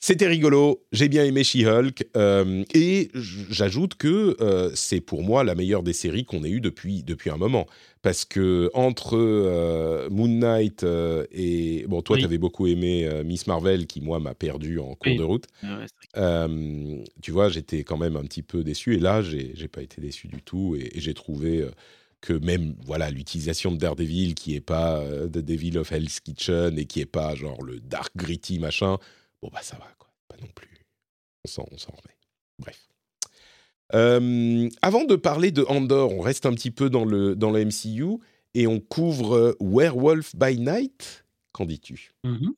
C'était 0.07 0.27
rigolo, 0.27 0.85
j'ai 0.91 1.09
bien 1.09 1.25
aimé 1.25 1.43
She-Hulk, 1.43 2.05
euh, 2.15 2.63
et 2.75 3.09
j'ajoute 3.15 3.95
que 3.95 4.37
euh, 4.39 4.69
c'est 4.75 5.01
pour 5.01 5.23
moi 5.23 5.43
la 5.43 5.55
meilleure 5.55 5.81
des 5.81 5.93
séries 5.93 6.25
qu'on 6.25 6.43
ait 6.43 6.51
eues 6.51 6.61
depuis, 6.61 7.01
depuis 7.01 7.31
un 7.31 7.37
moment. 7.37 7.65
Parce 8.03 8.23
que 8.23 8.69
entre 8.75 9.17
euh, 9.17 10.07
Moon 10.11 10.27
Knight 10.27 10.85
et... 11.31 11.85
Bon, 11.87 12.03
toi, 12.03 12.17
Oui. 12.17 12.19
tu 12.21 12.25
avais 12.27 12.37
beaucoup 12.37 12.67
aimé 12.67 13.09
Miss 13.25 13.47
Marvel, 13.47 13.87
qui, 13.87 13.99
moi, 13.99 14.19
m'a 14.19 14.35
perdu 14.35 14.77
en 14.77 14.93
cours 14.93 15.07
Oui. 15.07 15.17
de 15.17 15.23
route. 15.23 15.45
Ouais, 15.63 16.97
tu 17.23 17.31
vois, 17.31 17.49
j'étais 17.49 17.83
quand 17.83 17.97
même 17.97 18.15
un 18.15 18.25
petit 18.25 18.43
peu 18.43 18.63
déçu. 18.63 18.93
Et 18.93 18.99
là, 18.99 19.23
j'ai 19.23 19.67
pas 19.67 19.81
été 19.81 20.01
déçu 20.01 20.27
du 20.27 20.43
tout. 20.43 20.77
Et, 20.79 20.95
et 20.95 21.01
j'ai 21.01 21.15
trouvé 21.15 21.65
que 22.21 22.33
même 22.33 22.75
voilà 22.85 23.09
l'utilisation 23.09 23.71
de 23.71 23.77
Daredevil, 23.77 24.35
qui 24.35 24.53
est 24.53 24.61
pas 24.61 25.03
The 25.33 25.39
Devil 25.39 25.79
of 25.79 25.91
Hell's 25.91 26.19
Kitchen 26.19 26.77
et 26.77 26.85
qui 26.85 27.01
est 27.01 27.07
pas 27.07 27.33
genre 27.33 27.63
le 27.63 27.79
dark 27.79 28.15
gritty 28.15 28.59
machin, 28.59 28.99
bon 29.45 29.51
bah 29.53 29.61
ça 29.61 29.77
va 29.77 29.87
quoi. 29.99 30.09
Pas 30.27 30.37
non 30.41 30.47
plus. 30.55 30.69
On 31.45 31.47
s'en 31.77 31.91
remet. 31.91 32.15
Bref. 32.59 32.87
Euh, 33.93 34.67
avant 34.81 35.03
de 35.03 35.15
parler 35.15 35.51
de 35.51 35.63
Andor, 35.67 36.11
on 36.11 36.21
reste 36.21 36.45
un 36.45 36.53
petit 36.53 36.71
peu 36.71 36.89
dans 36.89 37.05
le, 37.05 37.35
dans 37.35 37.51
le 37.51 37.63
MCU 37.65 38.17
et 38.55 38.65
on 38.67 38.79
couvre 38.79 39.35
euh, 39.35 39.55
Werewolf 39.59 40.35
by 40.35 40.57
Night. 40.59 41.25
Qu'en 41.51 41.65
dis-tu? 41.65 42.13
Mhm. 42.23 42.53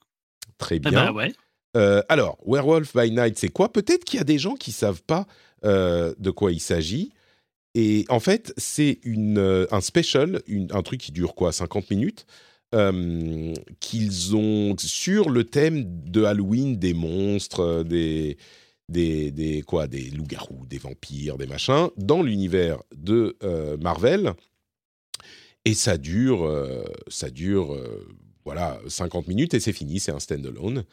Très 0.58 0.80
Ah 0.86 0.90
bien. 0.90 1.06
bah 1.08 1.12
ouais. 1.12 1.34
Euh, 1.76 2.02
alors, 2.08 2.38
Werewolf 2.46 2.96
by 2.96 3.12
Night, 3.12 3.38
c'est 3.38 3.50
quoi? 3.50 3.72
Peut-être 3.74 4.06
qu'il 4.06 4.18
y 4.18 4.22
a 4.22 4.26
des 4.26 4.40
gens 4.40 4.56
qui 4.56 4.72
savent 4.72 5.04
pas 5.04 5.28
euh, 5.66 6.16
de 6.18 6.32
quoi 6.32 6.52
il 6.54 6.62
s'agit. 6.62 7.12
Et 7.76 8.06
en 8.10 8.20
fait, 8.22 8.54
c'est 8.58 9.00
une, 9.04 9.68
un 9.70 9.82
special, 9.82 10.42
une- 10.48 10.72
un 10.72 10.82
truc 10.82 11.02
qui 11.02 11.12
dure 11.12 11.36
quoi? 11.36 11.52
50 11.52 11.92
minutes 11.92 12.26
euh, 12.76 13.54
qu'ils 13.80 14.36
ont 14.36 14.76
sur 14.78 15.30
le 15.30 15.46
thème 15.46 15.86
de 16.04 16.26
Halloween, 16.26 16.76
des 16.76 16.94
monstres, 16.94 17.62
euh, 17.62 17.84
des, 17.84 18.36
des, 18.90 19.32
des, 19.32 19.62
quoi, 19.62 19.88
des 19.88 20.10
loups-garous, 20.10 20.66
des 20.66 20.78
vampires, 20.78 21.38
des 21.38 21.48
machins, 21.48 21.88
dans 21.96 22.22
l'univers 22.22 22.84
de 22.94 23.38
euh, 23.42 23.78
Marvel. 23.78 24.34
Et 25.64 25.76
ça 25.76 25.98
dure, 25.98 26.50
ça 27.10 27.30
dure 27.30 27.78
voilà, 28.46 28.80
50 28.88 29.28
minutes 29.28 29.54
et 29.54 29.60
c'est 29.60 29.74
fini, 29.74 30.00
c'est 30.00 30.14
un 30.14 30.20
stand-alone. 30.20 30.86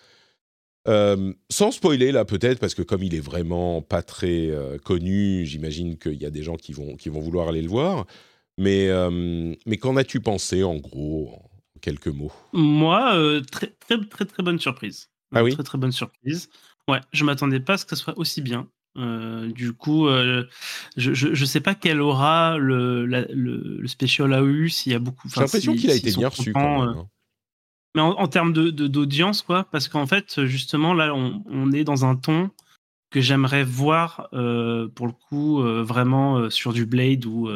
Sans 1.49 1.71
spoiler 1.71 2.11
là 2.11 2.25
peut-être 2.25 2.59
parce 2.59 2.75
que 2.75 2.83
comme 2.83 3.05
il 3.05 3.15
est 3.15 3.21
vraiment 3.21 3.83
pas 3.83 4.03
très 4.03 4.51
connu, 4.85 5.47
j'imagine 5.47 5.97
qu'il 5.97 6.21
y 6.21 6.27
a 6.27 6.31
des 6.31 6.43
gens 6.43 6.57
qui 6.57 6.73
vont 6.73 6.97
qui 6.97 7.09
vont 7.09 7.21
vouloir 7.21 7.51
aller 7.51 7.63
le 7.63 7.69
voir. 7.69 8.05
Mais 8.59 8.89
mais 9.65 9.77
qu'en 9.77 9.97
as-tu 9.97 10.19
pensé 10.19 10.65
en 10.65 10.75
gros 10.75 11.39
quelques 11.85 12.09
mots 12.09 12.33
Moi, 12.55 13.15
euh, 13.15 13.41
très, 13.43 13.67
très, 13.69 13.99
très, 14.07 14.25
très 14.25 14.43
bonne 14.43 14.59
surprise. 14.59 15.11
Ah 15.35 15.43
oui 15.45 15.53
Très, 15.53 15.63
très 15.63 15.77
bonne 15.79 15.93
surprise. 15.93 16.49
Ouais, 16.89 17.01
je 17.13 17.25
m'attendais 17.25 17.61
pas 17.61 17.75
à 17.75 17.77
ce 17.77 17.85
que 17.85 17.95
ce 17.95 18.03
soit 18.03 18.17
aussi 18.19 18.41
bien. 18.41 18.69
Euh, 18.97 19.51
du 19.53 19.73
coup, 19.73 20.07
euh, 20.07 20.45
je, 20.97 21.13
je, 21.15 21.35
je 21.35 21.45
sais 21.45 21.61
pas 21.61 21.75
quel 21.75 22.01
aura 22.01 22.57
le, 22.59 23.05
la- 23.07 23.27
le, 23.33 23.79
le 23.81 23.89
special 23.89 24.33
a 24.33 24.43
eu, 24.43 24.69
s'il 24.71 24.93
y 24.93 24.95
a 24.95 24.99
beaucoup. 24.99 25.29
J'ai 25.29 25.41
l'impression 25.41 25.73
si- 25.73 25.79
qu'il 25.81 25.91
a 25.91 25.95
été 25.95 26.13
bien 26.13 26.29
reçu 26.29 26.53
quand 26.53 26.81
même. 26.87 26.97
hein. 26.97 27.09
Mais 27.97 28.03
en, 28.03 28.11
en 28.13 28.29
termes 28.29 28.53
de, 28.53 28.71
de- 28.71 28.87
d'audience, 28.87 29.43
quoi, 29.43 29.65
parce 29.65 29.89
qu'en 29.89 30.07
fait, 30.07 30.45
justement, 30.47 30.95
là, 30.95 31.15
on, 31.15 31.43
on 31.47 31.71
est 31.73 31.85
dans 31.85 32.05
un 32.05 32.17
ton 32.17 32.51
que 33.11 33.21
j'aimerais 33.21 33.63
voir, 33.65 34.29
euh, 34.33 34.89
pour 34.89 35.07
le 35.07 35.13
coup, 35.13 35.63
euh, 35.63 35.83
vraiment 35.83 36.39
euh, 36.39 36.51
sur 36.51 36.73
du 36.73 36.87
Blade 36.87 37.27
ou, 37.27 37.49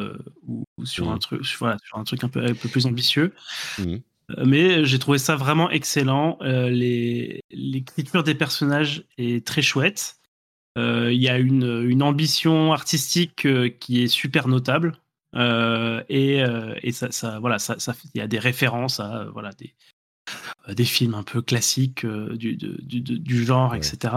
ou, 0.47 0.63
ou 0.77 0.85
sur, 0.85 1.07
Mhm. 1.07 1.13
un 1.13 1.17
truc, 1.17 1.41
voilà, 1.59 1.77
sur 1.85 1.97
un 1.97 2.03
truc 2.03 2.23
un 2.23 2.29
peu, 2.29 2.43
un 2.43 2.53
peu 2.53 2.69
plus 2.69 2.85
ambitieux. 2.85 3.33
Mhm. 3.79 4.01
Mais 4.37 4.85
j'ai 4.85 4.99
trouvé 4.99 5.17
ça 5.17 5.35
vraiment 5.35 5.69
excellent. 5.69 6.37
Euh, 6.41 6.69
L'écriture 7.51 8.23
des 8.23 8.35
personnages 8.35 9.03
est 9.17 9.45
très 9.45 9.61
chouette. 9.61 10.17
Euh, 10.77 11.11
Il 11.11 11.21
y 11.21 11.29
a 11.29 11.37
une, 11.37 11.83
une 11.87 12.03
ambition 12.03 12.71
artistique 12.73 13.45
euh, 13.45 13.69
qui 13.69 14.03
est 14.03 14.07
super 14.07 14.47
notable. 14.47 14.97
Et 15.35 16.39
et 16.83 16.91
ça, 16.91 17.11
ça, 17.11 17.39
voilà, 17.39 17.59
ça, 17.59 17.77
ça, 17.79 17.93
il 18.13 18.19
y 18.19 18.21
a 18.21 18.27
des 18.27 18.39
références 18.39 18.99
à 18.99 19.25
voilà, 19.33 19.51
des, 19.53 19.73
des 20.73 20.85
films 20.85 21.13
un 21.15 21.23
peu 21.23 21.41
classiques 21.41 22.05
du, 22.05 22.55
de- 22.55 22.79
du, 22.81 23.01
de- 23.01 23.17
du 23.17 23.43
genre, 23.45 23.71
Ouais. 23.71 23.77
etc. 23.77 24.13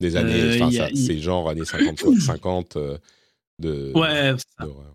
Des 0.00 0.16
années, 0.16 0.56
y 0.56 0.78
a- 0.80 0.88
ça, 0.88 0.94
c'est 0.94 1.18
genre 1.18 1.48
années 1.48 1.64
50 1.64 2.18
50 2.18 2.76
euh, 2.76 2.98
de 3.60 3.92
Ouais, 3.94 4.34
c'est 4.36 4.44
ça. 4.58 4.64
d'horreur. 4.66 4.94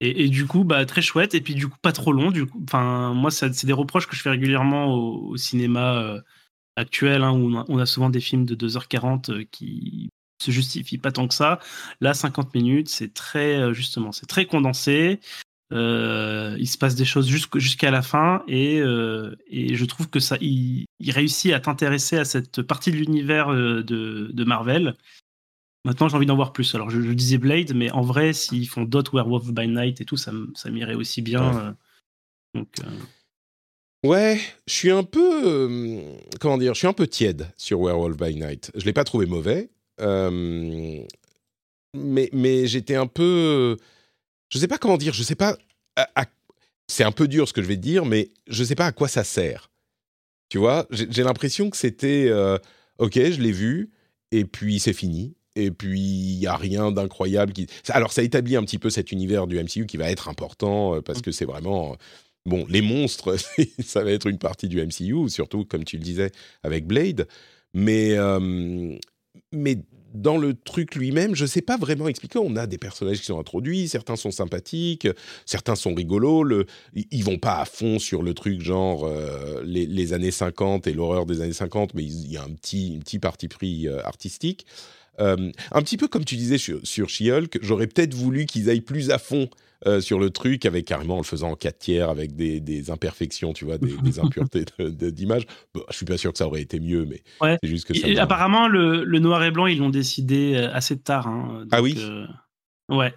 Et, 0.00 0.28
du 0.28 0.46
coup, 0.46 0.64
bah, 0.64 0.84
très 0.84 1.00
chouette. 1.00 1.34
Et 1.34 1.40
puis, 1.40 1.54
du 1.54 1.68
coup, 1.68 1.78
pas 1.80 1.92
trop 1.92 2.12
long. 2.12 2.30
Du 2.30 2.44
enfin, 2.64 3.14
moi, 3.14 3.30
c'est 3.30 3.64
des 3.64 3.72
reproches 3.72 4.06
que 4.06 4.14
je 4.14 4.22
fais 4.22 4.30
régulièrement 4.30 4.94
au, 4.94 5.36
cinéma 5.36 5.96
euh, 5.96 6.20
actuel, 6.76 7.22
hein, 7.22 7.32
où 7.32 7.64
on 7.68 7.78
a, 7.78 7.86
souvent 7.86 8.10
des 8.10 8.20
films 8.20 8.44
de 8.44 8.54
2h40 8.54 9.30
euh, 9.30 9.44
qui 9.50 10.10
se 10.42 10.50
justifient 10.50 10.98
pas 10.98 11.12
tant 11.12 11.26
que 11.26 11.34
ça. 11.34 11.60
Là, 12.00 12.12
50 12.12 12.54
minutes, 12.54 12.88
c'est 12.90 13.14
très, 13.14 13.56
euh, 13.56 13.72
justement, 13.72 14.12
c'est 14.12 14.26
très 14.26 14.44
condensé. 14.44 15.20
Euh, 15.72 16.56
il 16.60 16.68
se 16.68 16.78
passe 16.78 16.94
des 16.94 17.06
choses 17.06 17.28
jusqu'- 17.28 17.58
jusqu'à 17.58 17.90
la 17.90 18.02
fin 18.02 18.44
et, 18.46 18.78
je 18.78 19.84
trouve 19.86 20.10
que 20.10 20.20
ça, 20.20 20.36
il, 20.40 20.86
réussit 21.08 21.52
à 21.52 21.60
t'intéresser 21.60 22.18
à 22.18 22.24
cette 22.24 22.62
partie 22.62 22.92
de 22.92 22.96
l'univers 22.96 23.48
de 23.48 24.44
Marvel. 24.44 24.94
Maintenant, 25.86 26.08
j'ai 26.08 26.16
envie 26.16 26.26
d'en 26.26 26.34
voir 26.34 26.52
plus. 26.52 26.74
Alors, 26.74 26.90
je, 26.90 27.00
je 27.00 27.12
disais 27.12 27.38
Blade, 27.38 27.72
mais 27.72 27.92
en 27.92 28.02
vrai, 28.02 28.32
s'ils 28.32 28.68
font 28.68 28.82
d'autres 28.82 29.14
Werewolf 29.14 29.52
by 29.52 29.68
Night 29.68 30.00
et 30.00 30.04
tout, 30.04 30.16
ça, 30.16 30.32
ça 30.56 30.68
m'irait 30.68 30.96
aussi 30.96 31.22
bien. 31.22 31.48
Ouais. 31.48 31.62
euh. 31.62 31.72
Donc, 32.54 32.68
euh, 32.80 34.08
Ouais, 34.08 34.40
je 34.66 34.72
suis 34.72 34.90
un 34.90 35.04
peu 35.04 35.42
euh, 35.46 36.16
comment 36.40 36.58
dire, 36.58 36.74
je 36.74 36.78
suis 36.78 36.88
un 36.88 36.92
peu 36.92 37.06
tiède 37.06 37.52
sur 37.56 37.80
Werewolf 37.80 38.16
by 38.16 38.34
Night. 38.34 38.72
Je 38.74 38.84
l'ai 38.84 38.92
pas 38.92 39.04
trouvé 39.04 39.26
mauvais, 39.26 39.70
euh, 40.00 41.00
mais 41.94 42.30
mais 42.32 42.66
j'étais 42.66 42.96
un 42.96 43.06
peu, 43.06 43.76
je 44.48 44.58
sais 44.58 44.68
pas 44.68 44.78
comment 44.78 44.96
dire, 44.96 45.14
je 45.14 45.22
sais 45.22 45.34
pas. 45.36 45.56
c'est 46.88 47.04
un 47.04 47.12
peu 47.12 47.28
dur 47.28 47.46
ce 47.48 47.52
que 47.52 47.62
je 47.62 47.68
vais 47.68 47.76
te 47.76 47.82
dire, 47.82 48.04
mais 48.04 48.30
je 48.48 48.64
sais 48.64 48.74
pas 48.74 48.86
à 48.86 48.92
quoi 48.92 49.06
ça 49.06 49.22
sert. 49.22 49.70
Tu 50.48 50.58
vois, 50.58 50.86
j'ai 50.90 51.22
l'impression 51.22 51.70
que 51.70 51.76
c'était 51.76 52.30
ok, 52.98 53.14
je 53.14 53.40
l'ai 53.40 53.52
vu 53.52 53.90
et 54.32 54.44
puis 54.44 54.80
c'est 54.80 54.92
fini. 54.92 55.36
Et 55.56 55.70
puis 55.70 56.00
il 56.00 56.38
y 56.38 56.46
a 56.46 56.56
rien 56.56 56.92
d'incroyable 56.92 57.52
qui. 57.52 57.66
Alors 57.88 58.12
ça 58.12 58.22
établit 58.22 58.56
un 58.56 58.62
petit 58.62 58.78
peu 58.78 58.90
cet 58.90 59.10
univers 59.10 59.46
du 59.46 59.58
MCU 59.60 59.86
qui 59.86 59.96
va 59.96 60.10
être 60.10 60.28
important 60.28 60.94
euh, 60.94 61.00
parce 61.00 61.22
que 61.22 61.32
c'est 61.32 61.46
vraiment 61.46 61.96
Bon, 62.46 62.64
les 62.68 62.80
monstres, 62.80 63.36
ça 63.84 64.04
va 64.04 64.12
être 64.12 64.28
une 64.28 64.38
partie 64.38 64.68
du 64.68 64.80
MCU, 64.80 65.28
surtout 65.28 65.64
comme 65.64 65.84
tu 65.84 65.96
le 65.96 66.02
disais 66.04 66.30
avec 66.62 66.86
Blade. 66.86 67.26
Mais, 67.74 68.12
euh, 68.16 68.96
mais 69.52 69.78
dans 70.14 70.38
le 70.38 70.54
truc 70.54 70.94
lui-même, 70.94 71.34
je 71.34 71.42
ne 71.42 71.48
sais 71.48 71.60
pas 71.60 71.76
vraiment 71.76 72.06
expliquer. 72.08 72.38
On 72.38 72.54
a 72.56 72.66
des 72.66 72.78
personnages 72.78 73.18
qui 73.18 73.26
sont 73.26 73.38
introduits, 73.38 73.88
certains 73.88 74.16
sont 74.16 74.30
sympathiques, 74.30 75.08
certains 75.44 75.74
sont 75.74 75.92
rigolos. 75.92 76.44
Le, 76.44 76.66
ils 76.94 77.24
vont 77.24 77.38
pas 77.38 77.60
à 77.60 77.64
fond 77.64 77.98
sur 77.98 78.22
le 78.22 78.32
truc 78.32 78.60
genre 78.60 79.04
euh, 79.04 79.62
les, 79.64 79.84
les 79.84 80.12
années 80.12 80.30
50 80.30 80.86
et 80.86 80.92
l'horreur 80.92 81.26
des 81.26 81.40
années 81.40 81.52
50, 81.52 81.94
mais 81.94 82.04
il 82.04 82.30
y 82.30 82.36
a 82.36 82.44
un 82.44 82.50
petit, 82.50 82.94
un 82.96 83.00
petit 83.00 83.18
parti 83.18 83.48
pris 83.48 83.88
euh, 83.88 84.00
artistique. 84.04 84.66
Un 85.18 85.82
petit 85.82 85.96
peu 85.96 86.08
comme 86.08 86.24
tu 86.24 86.36
disais 86.36 86.58
sur, 86.58 86.80
sur 86.84 87.08
She-Hulk, 87.08 87.58
j'aurais 87.62 87.86
peut-être 87.86 88.14
voulu 88.14 88.46
qu'ils 88.46 88.70
aillent 88.70 88.80
plus 88.80 89.10
à 89.10 89.18
fond 89.18 89.48
euh, 89.86 90.00
sur 90.00 90.18
le 90.18 90.30
truc, 90.30 90.64
avec 90.64 90.86
carrément 90.86 91.14
en 91.14 91.18
le 91.18 91.24
faisant 91.24 91.50
en 91.50 91.54
4 91.54 91.78
tiers, 91.78 92.08
avec 92.08 92.34
des, 92.34 92.90
imperfections, 92.90 93.52
tu 93.52 93.66
vois, 93.66 93.76
des, 93.76 94.18
impuretés 94.20 94.64
d'image. 94.80 95.46
Bon, 95.74 95.82
je 95.90 95.96
suis 95.96 96.06
pas 96.06 96.16
sûr 96.16 96.32
que 96.32 96.38
ça 96.38 96.46
aurait 96.46 96.62
été 96.62 96.80
mieux, 96.80 97.04
mais 97.04 97.22
c'est 97.62 97.68
juste 97.68 97.86
que 97.86 97.94
ça. 97.94 98.08
apparemment, 98.22 98.68
le, 98.68 99.04
noir 99.18 99.44
et 99.44 99.50
blanc, 99.50 99.66
ils 99.66 99.78
l'ont 99.78 99.90
décidé 99.90 100.54
euh, 100.54 100.72
assez 100.72 100.98
tard. 100.98 101.26
Hein, 101.26 101.66
ah 101.72 101.82
oui? 101.82 101.94
euh, 101.98 102.26
Ouais, 102.88 103.12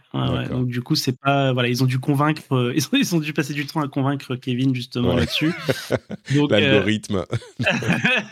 donc 0.50 0.68
du 0.68 0.82
coup, 0.82 0.96
c'est 0.96 1.18
pas. 1.18 1.54
Voilà, 1.54 1.70
ils 1.70 1.82
ont 1.82 1.88
dû 1.88 2.00
convaincre. 2.00 2.42
Ils 2.52 2.86
ont, 2.86 2.98
ils 2.98 3.16
ont, 3.16 3.20
dû 3.20 3.34
passer 3.34 3.54
du 3.54 3.66
temps 3.66 3.82
à 3.82 3.88
convaincre 3.88 4.36
Kevin, 4.36 4.76
justement, 4.76 5.16
là-dessus. 5.16 5.54
L'algorithme. 6.50 7.24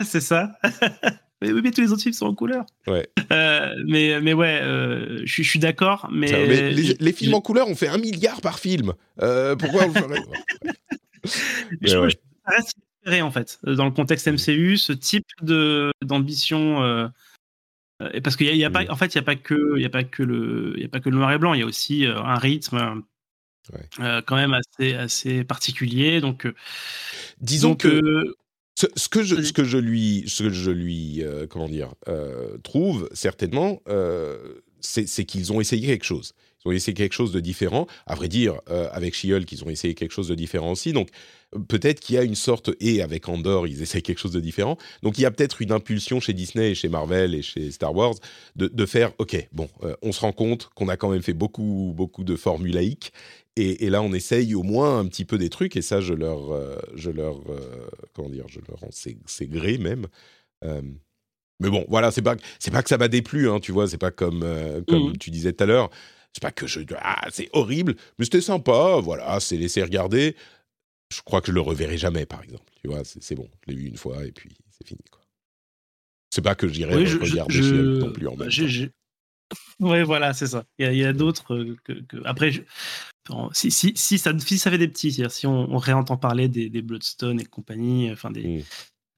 c'est 0.04 0.20
ça. 0.20 0.52
Mais 1.40 1.52
oui, 1.52 1.60
mais 1.62 1.70
tous 1.70 1.80
les 1.80 1.92
autres 1.92 2.02
films 2.02 2.14
sont 2.14 2.26
en 2.26 2.34
couleur. 2.34 2.64
Ouais. 2.86 3.08
Euh, 3.30 3.74
mais, 3.86 4.22
mais 4.22 4.32
ouais, 4.32 4.58
euh, 4.62 5.20
je, 5.24 5.42
suis 5.42 5.58
d'accord. 5.58 6.08
Mais, 6.10 6.72
les, 6.72 7.12
films 7.12 7.34
en 7.34 7.42
couleur, 7.42 7.68
on 7.68 7.74
fait 7.74 7.88
un 7.88 7.98
milliard 7.98 8.40
par 8.40 8.58
film. 8.58 8.94
Euh, 9.20 9.54
pourquoi 9.54 9.84
on 9.84 9.92
ferait 9.92 10.22
je, 11.82 11.98
ouais. 11.98 12.10
Ça 12.10 12.56
reste 12.56 12.74
inspiré, 13.04 13.20
en 13.20 13.30
fait, 13.30 13.58
dans 13.64 13.84
le 13.84 13.90
contexte 13.90 14.26
MCU, 14.28 14.78
ce 14.78 14.94
type 14.94 15.26
d'ambition. 15.42 17.10
et 18.14 18.20
parce 18.22 18.36
qu'il 18.36 18.48
a, 18.48 18.54
y 18.54 18.64
a 18.64 18.70
pas, 18.70 18.84
mm. 18.84 18.90
en 18.90 18.96
fait, 18.96 19.14
il 19.14 19.18
n'y 19.18 19.22
a 19.22 19.24
pas 19.24 19.36
que, 19.36 19.76
il 19.76 19.84
a 19.84 19.90
pas 19.90 20.04
que 20.04 20.22
le, 20.22 20.72
il 20.78 20.86
a 20.86 20.88
pas 20.88 21.00
que 21.00 21.10
le 21.10 21.16
noir 21.16 21.30
et 21.30 21.38
blanc. 21.38 21.52
Il 21.52 21.60
y 21.60 21.64
a 21.64 21.66
aussi 21.66 22.06
un 22.06 22.36
rythme. 22.36 23.02
quand 23.98 24.36
même 24.36 24.54
assez, 24.54 24.94
assez 24.94 25.44
particulier. 25.44 26.22
Donc, 26.22 26.48
disons 27.42 27.76
que 27.76 28.34
ce, 28.94 29.08
que 29.08 29.22
je, 29.22 29.42
ce 29.42 29.52
que 29.52 29.64
je 29.64 29.78
lui, 29.78 30.24
ce 30.28 30.44
que 30.44 30.50
je 30.50 30.70
lui 30.70 31.22
euh, 31.22 31.46
comment 31.48 31.68
dire, 31.68 31.94
euh, 32.06 32.58
trouve 32.58 33.08
certainement, 33.12 33.82
euh, 33.88 34.36
c'est 34.80 35.24
qu'ils 35.24 35.52
ont 35.52 35.60
essayé 35.60 35.86
quelque 35.86 36.04
chose. 36.04 36.34
Ils 36.64 36.68
ont 36.68 36.72
essayé 36.72 36.94
quelque 36.94 37.12
chose 37.14 37.32
de 37.32 37.40
différent. 37.40 37.86
À 38.06 38.14
vrai 38.14 38.28
dire, 38.28 38.60
avec 38.92 39.14
She-Hulk, 39.14 39.50
ils 39.50 39.64
ont 39.64 39.70
essayé 39.70 39.94
quelque 39.94 40.12
chose 40.12 40.28
de 40.28 40.34
différent 40.34 40.72
aussi. 40.72 40.92
Donc, 40.92 41.08
peut-être 41.68 42.00
qu'il 42.00 42.16
y 42.16 42.18
a 42.18 42.22
une 42.22 42.34
sorte, 42.34 42.70
et 42.80 43.02
avec 43.02 43.28
Andor, 43.28 43.66
ils 43.66 43.82
essayent 43.82 44.02
quelque 44.02 44.18
chose 44.18 44.32
de 44.32 44.40
différent. 44.40 44.76
Donc, 45.02 45.18
il 45.18 45.22
y 45.22 45.26
a 45.26 45.30
peut-être 45.30 45.62
une 45.62 45.72
impulsion 45.72 46.20
chez 46.20 46.32
Disney 46.32 46.72
et 46.72 46.74
chez 46.74 46.88
Marvel 46.88 47.34
et 47.34 47.42
chez 47.42 47.70
Star 47.70 47.94
Wars 47.94 48.14
de, 48.56 48.68
de 48.68 48.86
faire, 48.86 49.12
OK, 49.18 49.48
bon, 49.52 49.68
on 50.02 50.12
se 50.12 50.20
rend 50.20 50.32
compte 50.32 50.68
qu'on 50.74 50.88
a 50.88 50.96
quand 50.96 51.10
même 51.10 51.22
fait 51.22 51.32
beaucoup, 51.32 51.92
beaucoup 51.96 52.24
de 52.24 52.36
formulaïques 52.36 53.12
et, 53.60 53.90
là, 53.90 54.02
on 54.02 54.12
essaye 54.12 54.54
au 54.54 54.62
moins 54.62 55.00
un 55.00 55.06
petit 55.06 55.24
peu 55.24 55.36
des 55.36 55.48
trucs, 55.48 55.76
et 55.76 55.82
ça, 55.82 56.00
je 56.00 56.14
leur, 56.14 56.52
euh, 56.52 56.76
je 56.94 57.10
leur, 57.10 57.38
euh, 57.50 57.88
comment 58.12 58.28
dire, 58.28 58.44
je 58.48 58.60
leur 58.68 58.78
c'est 58.90 59.46
gré 59.46 59.78
même. 59.78 60.06
Euh, 60.64 60.80
mais 61.58 61.68
bon, 61.68 61.84
voilà, 61.88 62.12
c'est 62.12 62.22
pas, 62.22 62.36
c'est 62.60 62.70
pas 62.70 62.84
que 62.84 62.88
ça 62.88 62.98
m'a 62.98 63.08
déplu, 63.08 63.50
hein, 63.50 63.58
tu 63.58 63.72
vois, 63.72 63.88
c'est 63.88 63.98
pas 63.98 64.12
comme, 64.12 64.46
comme 64.86 65.10
mmh. 65.10 65.18
tu 65.18 65.30
disais 65.30 65.52
tout 65.52 65.64
à 65.64 65.66
l'heure. 65.66 65.90
C'est 66.32 66.42
pas 66.42 66.52
que 66.52 66.68
je, 66.68 66.80
ah, 67.00 67.26
c'est 67.32 67.48
horrible, 67.52 67.96
mais 68.18 68.26
c'était 68.26 68.40
sympa, 68.40 69.00
voilà, 69.02 69.40
c'est 69.40 69.56
laissé 69.56 69.82
regarder. 69.82 70.36
Je 71.12 71.22
crois 71.22 71.40
que 71.40 71.48
je 71.48 71.52
le 71.52 71.60
reverrai 71.60 71.96
jamais, 71.96 72.26
par 72.26 72.42
exemple. 72.42 72.70
Tu 72.82 72.88
vois, 72.88 73.02
c'est 73.04 73.34
bon, 73.34 73.48
je 73.62 73.72
l'ai 73.72 73.78
vu 73.78 73.86
une 73.86 73.96
fois 73.96 74.24
et 74.24 74.32
puis 74.32 74.56
c'est 74.70 74.86
fini. 74.86 75.00
C'est 76.30 76.42
pas 76.42 76.54
que 76.54 76.68
j'irai 76.68 76.94
regarder 76.94 77.60
non 77.60 78.12
plus 78.12 78.28
en 78.28 78.36
même 78.36 78.50
temps. 78.50 78.92
Oui, 79.80 80.02
voilà, 80.02 80.34
c'est 80.34 80.48
ça. 80.48 80.64
Il 80.78 80.94
y 80.94 81.04
a, 81.06 81.12
d'autres 81.14 81.74
que, 81.84 82.04
Après, 82.26 82.52
si, 83.52 83.70
si, 83.70 83.92
si, 83.96 84.18
ça, 84.18 84.38
si 84.38 84.58
ça 84.58 84.70
fait 84.70 84.76
des 84.76 84.88
petits, 84.88 85.24
si 85.30 85.46
on, 85.46 85.76
réentend 85.78 86.18
parler 86.18 86.48
des, 86.48 86.82
Bloodstone 86.82 87.40
et 87.40 87.46
compagnie, 87.46 88.10
enfin 88.12 88.30
des, 88.30 88.58
mmh. 88.58 88.64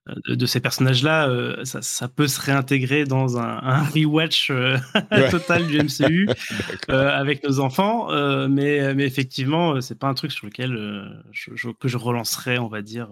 Euh, 0.09 0.37
de, 0.37 0.47
ces 0.47 0.61
personnages-là, 0.61 1.29
euh, 1.29 1.65
ça, 1.65 2.09
peut 2.09 2.27
se 2.27 2.41
réintégrer 2.41 3.05
dans 3.05 3.39
un, 3.39 3.83
rewatch 3.95 4.51
euh, 4.51 4.79
total 5.31 5.67
du 5.67 5.79
MCU 5.79 6.29
avec 6.89 7.45
nos 7.45 7.61
enfants, 7.61 8.09
mais, 8.49 8.95
mais 8.95 9.05
effectivement, 9.05 9.81
c'est 9.81 9.99
pas 9.99 10.09
un 10.09 10.15
truc 10.15 10.33
sur 10.33 10.47
lequel 10.47 10.73
que 11.79 11.89
je 11.89 11.97
relancerai, 11.97 12.59
on 12.59 12.69
va 12.69 12.83
dire, 12.83 13.11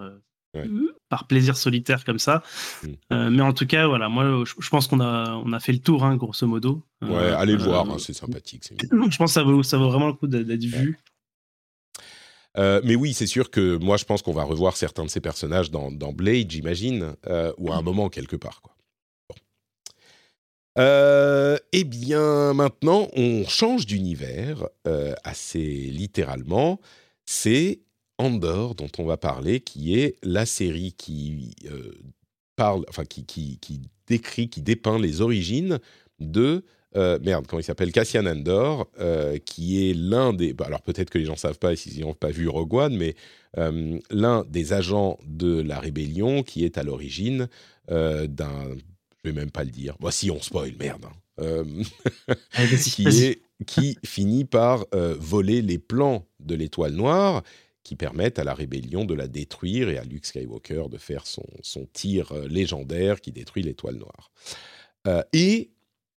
par 1.08 1.26
plaisir 1.26 1.56
solitaire 1.56 2.04
comme 2.04 2.18
ça. 2.18 2.42
Mmh. 2.82 3.28
mais 3.30 3.42
en 3.42 3.52
tout 3.52 3.66
cas, 3.66 3.86
voilà, 3.86 4.08
moi, 4.08 4.44
je, 4.44 4.68
pense 4.68 4.86
qu'on 4.86 5.00
a, 5.00 5.40
on 5.44 5.52
a 5.52 5.60
fait 5.60 5.72
le 5.72 5.78
tour, 5.78 6.04
hein, 6.04 6.16
grosso 6.16 6.46
modo. 6.46 6.82
Ouais, 7.02 7.30
allez 7.32 7.56
le 7.56 7.62
voir, 7.62 7.88
hein, 7.88 7.96
c'est 7.98 8.14
sympathique. 8.14 8.72
Je 8.80 9.16
pense 9.16 9.18
que 9.18 9.26
ça 9.28 9.42
vaut, 9.42 9.62
ça 9.62 9.76
vaut 9.76 9.90
vraiment 9.90 10.08
le 10.08 10.14
coup 10.14 10.26
d'être 10.26 10.64
vu. 10.64 10.98
Euh, 12.56 12.80
mais 12.84 12.94
oui, 12.94 13.12
c'est 13.12 13.26
sûr 13.26 13.50
que 13.50 13.76
moi, 13.76 13.96
je 13.96 14.04
pense 14.04 14.22
qu'on 14.22 14.32
va 14.32 14.44
revoir 14.44 14.76
certains 14.76 15.04
de 15.04 15.10
ces 15.10 15.20
personnages 15.20 15.70
dans, 15.70 15.90
dans 15.90 16.12
Blade, 16.12 16.50
j'imagine, 16.50 17.14
euh, 17.26 17.52
ou 17.58 17.72
à 17.72 17.76
un 17.76 17.82
moment 17.82 18.08
quelque 18.08 18.36
part. 18.36 18.62
Quoi. 18.62 18.74
Euh, 20.78 21.58
eh 21.72 21.84
bien, 21.84 22.54
maintenant, 22.54 23.08
on 23.14 23.44
change 23.46 23.86
d'univers 23.86 24.68
assez 25.24 25.58
littéralement. 25.58 26.80
C'est 27.26 27.80
Andor 28.16 28.74
dont 28.74 28.90
on 28.98 29.04
va 29.04 29.16
parler, 29.16 29.60
qui 29.60 29.98
est 29.98 30.16
la 30.22 30.46
série 30.46 30.92
qui 30.92 31.54
parle, 32.56 32.84
enfin 32.88 33.04
qui, 33.04 33.24
qui, 33.24 33.58
qui, 33.58 33.82
décrit, 34.06 34.48
qui 34.48 34.62
dépeint 34.62 34.98
les 34.98 35.20
origines 35.20 35.78
de 36.20 36.64
euh, 36.96 37.18
merde, 37.22 37.46
comment 37.46 37.60
il 37.60 37.64
s'appelle? 37.64 37.92
Cassian 37.92 38.26
Andor, 38.26 38.88
euh, 38.98 39.38
qui 39.38 39.90
est 39.90 39.94
l'un 39.94 40.32
des. 40.32 40.54
Bah, 40.54 40.64
alors 40.66 40.82
peut-être 40.82 41.10
que 41.10 41.18
les 41.18 41.26
gens 41.26 41.32
ne 41.32 41.38
savent 41.38 41.58
pas 41.58 41.76
s'ils 41.76 42.00
n'ont 42.00 42.14
pas 42.14 42.30
vu 42.30 42.48
Rogue 42.48 42.74
One, 42.74 42.96
mais 42.96 43.14
euh, 43.58 43.98
l'un 44.10 44.44
des 44.44 44.72
agents 44.72 45.18
de 45.26 45.60
la 45.60 45.80
rébellion 45.80 46.42
qui 46.42 46.64
est 46.64 46.78
à 46.78 46.82
l'origine 46.82 47.48
d'un. 47.88 48.76
Je 49.24 49.30
vais 49.30 49.32
même 49.32 49.50
pas 49.50 49.64
le 49.64 49.70
dire. 49.70 49.96
Voici, 50.00 50.30
on 50.30 50.40
spoil, 50.40 50.74
merde. 50.78 51.04
Hein. 51.38 51.64
qui, 52.84 53.06
est, 53.06 53.42
qui 53.66 53.98
finit 54.04 54.44
par 54.44 54.86
voler 54.92 55.62
les 55.62 55.78
plans 55.78 56.26
de 56.40 56.54
l'étoile 56.54 56.92
noire 56.92 57.42
qui 57.82 57.96
permettent 57.96 58.38
à 58.38 58.44
la 58.44 58.54
rébellion 58.54 59.04
de 59.04 59.14
la 59.14 59.28
détruire 59.28 59.88
et 59.88 59.98
à 59.98 60.04
Luke 60.04 60.26
Skywalker 60.26 60.84
de 60.90 60.98
faire 60.98 61.26
son, 61.26 61.46
son 61.62 61.86
tir 61.92 62.34
légendaire 62.48 63.20
qui 63.20 63.32
détruit 63.32 63.62
l'étoile 63.62 63.96
noire. 63.96 64.30
et 65.32 65.70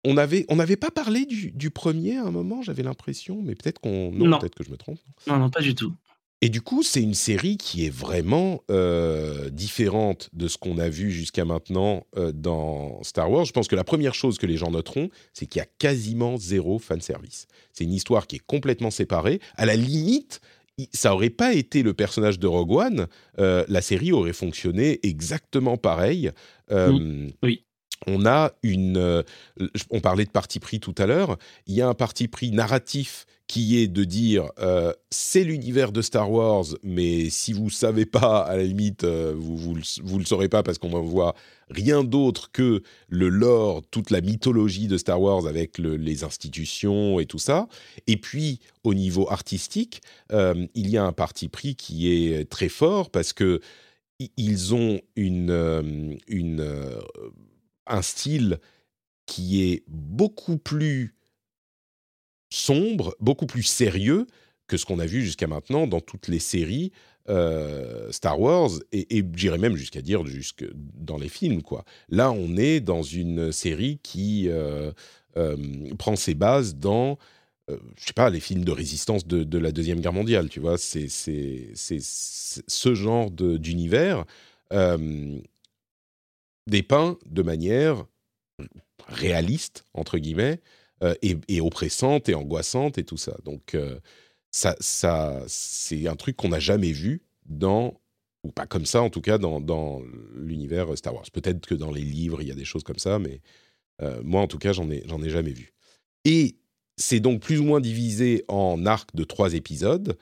on 0.06 0.18
avait, 0.18 0.46
on 0.50 0.56
n'avait 0.56 0.78
pas 0.78 0.92
parlé 0.92 1.26
du, 1.26 1.72
premier 1.72 2.18
à 2.18 2.24
un 2.24 2.32
moment, 2.32 2.62
j'avais 2.62 2.84
l'impression, 2.84 3.42
mais 3.44 3.56
peut-être 3.56 3.80
qu'on, 3.80 4.12
non, 4.12 4.40
peut-être 4.40 4.56
que 4.56 4.64
je 4.64 4.72
me 4.72 4.78
trompe. 4.78 5.00
Non, 5.28 5.38
non, 5.38 5.50
pas 5.50 5.62
du 5.62 5.76
tout. 5.76 5.94
Et 6.42 6.48
du 6.48 6.62
coup, 6.62 6.84
c'est 6.84 7.02
une 7.02 7.16
série 7.16 7.58
qui 7.58 7.86
est 7.86 7.90
vraiment 7.90 8.64
euh, 8.72 9.50
différente 9.50 10.30
de 10.32 10.48
ce 10.48 10.58
qu'on 10.58 10.78
a 10.78 10.88
vu 10.88 11.12
jusqu'à 11.12 11.44
maintenant 11.44 12.06
euh, 12.16 12.32
dans 12.32 13.04
Star 13.04 13.30
Wars. 13.30 13.44
Je 13.44 13.52
pense 13.52 13.68
que 13.68 13.76
la 13.76 13.84
première 13.84 14.14
chose 14.14 14.38
que 14.38 14.46
les 14.46 14.56
gens 14.56 14.72
noteront, 14.72 15.10
c'est 15.34 15.48
qu'il 15.48 15.60
y 15.60 15.64
a 15.64 15.68
quasiment 15.80 16.38
zéro 16.38 16.80
fan 16.80 17.02
service. 17.02 17.48
C'est 17.74 17.84
une 17.84 17.94
histoire 17.94 18.26
qui 18.26 18.38
est 18.38 18.46
complètement 18.46 18.92
séparée. 18.92 19.42
À 19.58 19.66
la 19.66 19.76
limite, 19.76 20.40
ça 20.94 21.14
aurait 21.14 21.30
pas 21.30 21.54
été 21.54 21.84
le 21.84 21.94
personnage 21.94 22.40
de 22.40 22.48
Rogue 22.48 22.72
One, 22.72 23.08
euh, 23.40 23.66
la 23.68 23.82
série 23.82 24.14
aurait 24.14 24.32
fonctionné 24.32 25.02
exactement 25.04 25.76
pareil. 25.76 26.32
oui 26.72 27.66
on 28.08 28.26
a 28.26 28.52
une. 28.64 28.98
Euh, 28.98 29.24
on 29.90 30.00
parlait 30.00 30.26
de 30.26 30.30
parti 30.30 30.60
pris 30.60 30.80
tout 30.80 30.96
à 30.98 31.06
l'heure. 31.06 31.38
Il 31.68 31.76
y 31.76 31.82
a 31.82 31.88
un 31.88 31.94
parti 31.94 32.28
pris 32.28 32.52
narratif 32.52 33.26
qui 33.48 33.80
est 33.80 33.88
de 33.88 34.04
dire 34.04 34.52
euh, 34.60 34.94
c'est 35.10 35.44
l'univers 35.44 35.92
de 35.92 36.02
Star 36.02 36.32
Wars, 36.32 36.66
mais 36.84 37.30
si 37.32 37.52
vous 37.52 37.66
ne 37.66 37.70
savez 37.72 38.06
pas, 38.06 38.42
à 38.42 38.56
la 38.56 38.64
limite, 38.64 39.04
euh, 39.04 39.34
vous, 39.36 39.58
vous, 39.58 40.20
le, 40.20 40.26
saurez 40.26 40.50
pas 40.50 40.62
parce 40.62 40.78
qu'on 40.78 40.90
va 40.90 41.00
voir 41.00 41.34
rien 41.70 42.04
d'autre 42.04 42.52
que 42.52 42.84
le 43.08 43.30
lore, 43.30 43.82
toute 43.90 44.12
la 44.12 44.22
mythologie 44.22 44.88
de 44.88 44.98
Star 44.98 45.20
Wars 45.20 45.48
avec 45.48 45.80
les 45.80 46.24
institutions 46.24 47.20
et 47.20 47.26
tout 47.26 47.40
ça. 47.40 47.68
Et 48.06 48.18
puis, 48.18 48.60
au 48.84 48.94
niveau 48.94 49.30
artistique, 49.32 50.02
il 50.32 50.90
y 50.90 50.98
a 50.98 51.04
un 51.04 51.12
parti 51.12 51.48
pris 51.48 51.76
qui 51.76 52.12
est 52.12 52.50
très 52.50 52.70
fort 52.70 53.10
parce 53.10 53.34
que 53.34 53.62
ils 54.36 54.74
ont 54.76 55.00
une, 55.16 56.18
une 56.28 57.00
un 57.90 58.02
style 58.02 58.60
qui 59.26 59.64
est 59.64 59.84
beaucoup 59.88 60.58
plus 60.58 61.16
sombre, 62.50 63.16
beaucoup 63.20 63.46
plus 63.46 63.64
sérieux 63.64 64.26
que 64.68 64.78
ce 64.78 64.86
qu'on 64.86 65.00
a 65.00 65.06
vu 65.06 65.24
jusqu'à 65.24 65.48
maintenant 65.48 65.88
dans 65.88 66.02
toutes 66.02 66.28
les 66.28 66.40
séries 66.40 66.92
euh, 67.30 68.12
Star 68.12 68.40
Wars 68.40 68.72
et, 68.92 69.18
et 69.18 69.24
j'irais 69.36 69.60
même 69.60 69.76
jusqu'à 69.76 70.02
dire 70.02 70.26
jusque 70.26 70.66
dans 70.74 71.18
les 71.18 71.30
films 71.30 71.62
quoi. 71.62 71.86
Là, 72.10 72.32
on 72.32 72.58
est 72.58 72.80
dans 72.80 73.04
une 73.04 73.52
série 73.52 74.00
qui 74.02 74.46
euh, 74.48 74.92
euh, 75.38 75.56
prend 75.98 76.16
ses 76.16 76.34
bases 76.34 76.76
dans 76.76 77.18
je 77.98 78.04
sais 78.04 78.14
pas 78.14 78.32
les 78.32 78.40
films 78.40 78.66
de 78.66 78.72
résistance 78.72 79.28
de, 79.28 79.58
la 79.60 79.72
deuxième 79.72 80.00
guerre 80.00 80.12
mondiale. 80.12 80.50
Tu 80.50 80.60
vois, 80.60 80.80
c'est 80.80 81.08
ce 81.08 82.96
genre 82.96 83.30
d'univers 83.30 84.26
dépeint 86.70 87.18
de 87.26 87.42
manière 87.42 88.06
réaliste, 89.08 89.86
entre 89.94 90.18
guillemets, 90.18 90.62
euh, 91.04 91.16
et, 91.22 91.62
oppressante 91.62 92.30
et 92.30 92.36
angoissante 92.36 92.98
et 92.98 93.04
tout 93.04 93.18
ça. 93.18 93.38
Donc, 93.46 93.76
euh, 93.76 94.00
ça, 94.52 94.76
ça, 94.80 95.42
c'est 95.48 96.08
un 96.08 96.16
truc 96.16 96.36
qu'on 96.36 96.50
n'a 96.50 96.60
jamais 96.60 96.92
vu 96.92 97.22
dans, 97.46 98.00
ou 98.44 98.52
pas 98.52 98.68
comme 98.68 98.86
ça 98.86 99.02
en 99.02 99.10
tout 99.10 99.22
cas, 99.22 99.38
dans, 99.38 99.62
dans 99.62 100.02
l'univers 100.36 100.98
Star 100.98 101.14
Wars. 101.14 101.30
Peut-être 101.32 101.66
que 101.66 101.76
dans 101.76 101.92
les 101.92 102.02
livres, 102.02 102.42
il 102.42 102.48
y 102.48 102.52
a 102.52 102.56
des 102.56 102.66
choses 102.66 102.84
comme 102.84 103.00
ça, 103.00 103.20
mais 103.20 103.42
moi, 104.24 104.42
en 104.42 104.48
tout 104.48 104.60
cas, 104.60 104.72
j'en 104.72 104.90
ai, 104.90 105.04
j'en 105.08 105.22
ai 105.22 105.30
jamais 105.30 105.52
vu. 105.52 105.74
Et 106.24 106.56
c'est 107.00 107.20
donc 107.20 107.42
plus 107.42 107.60
ou 107.60 107.64
moins 107.64 107.80
divisé 107.80 108.44
en 108.48 108.86
arcs 108.86 109.16
de 109.16 109.24
trois 109.24 109.54
épisodes. 109.54 110.18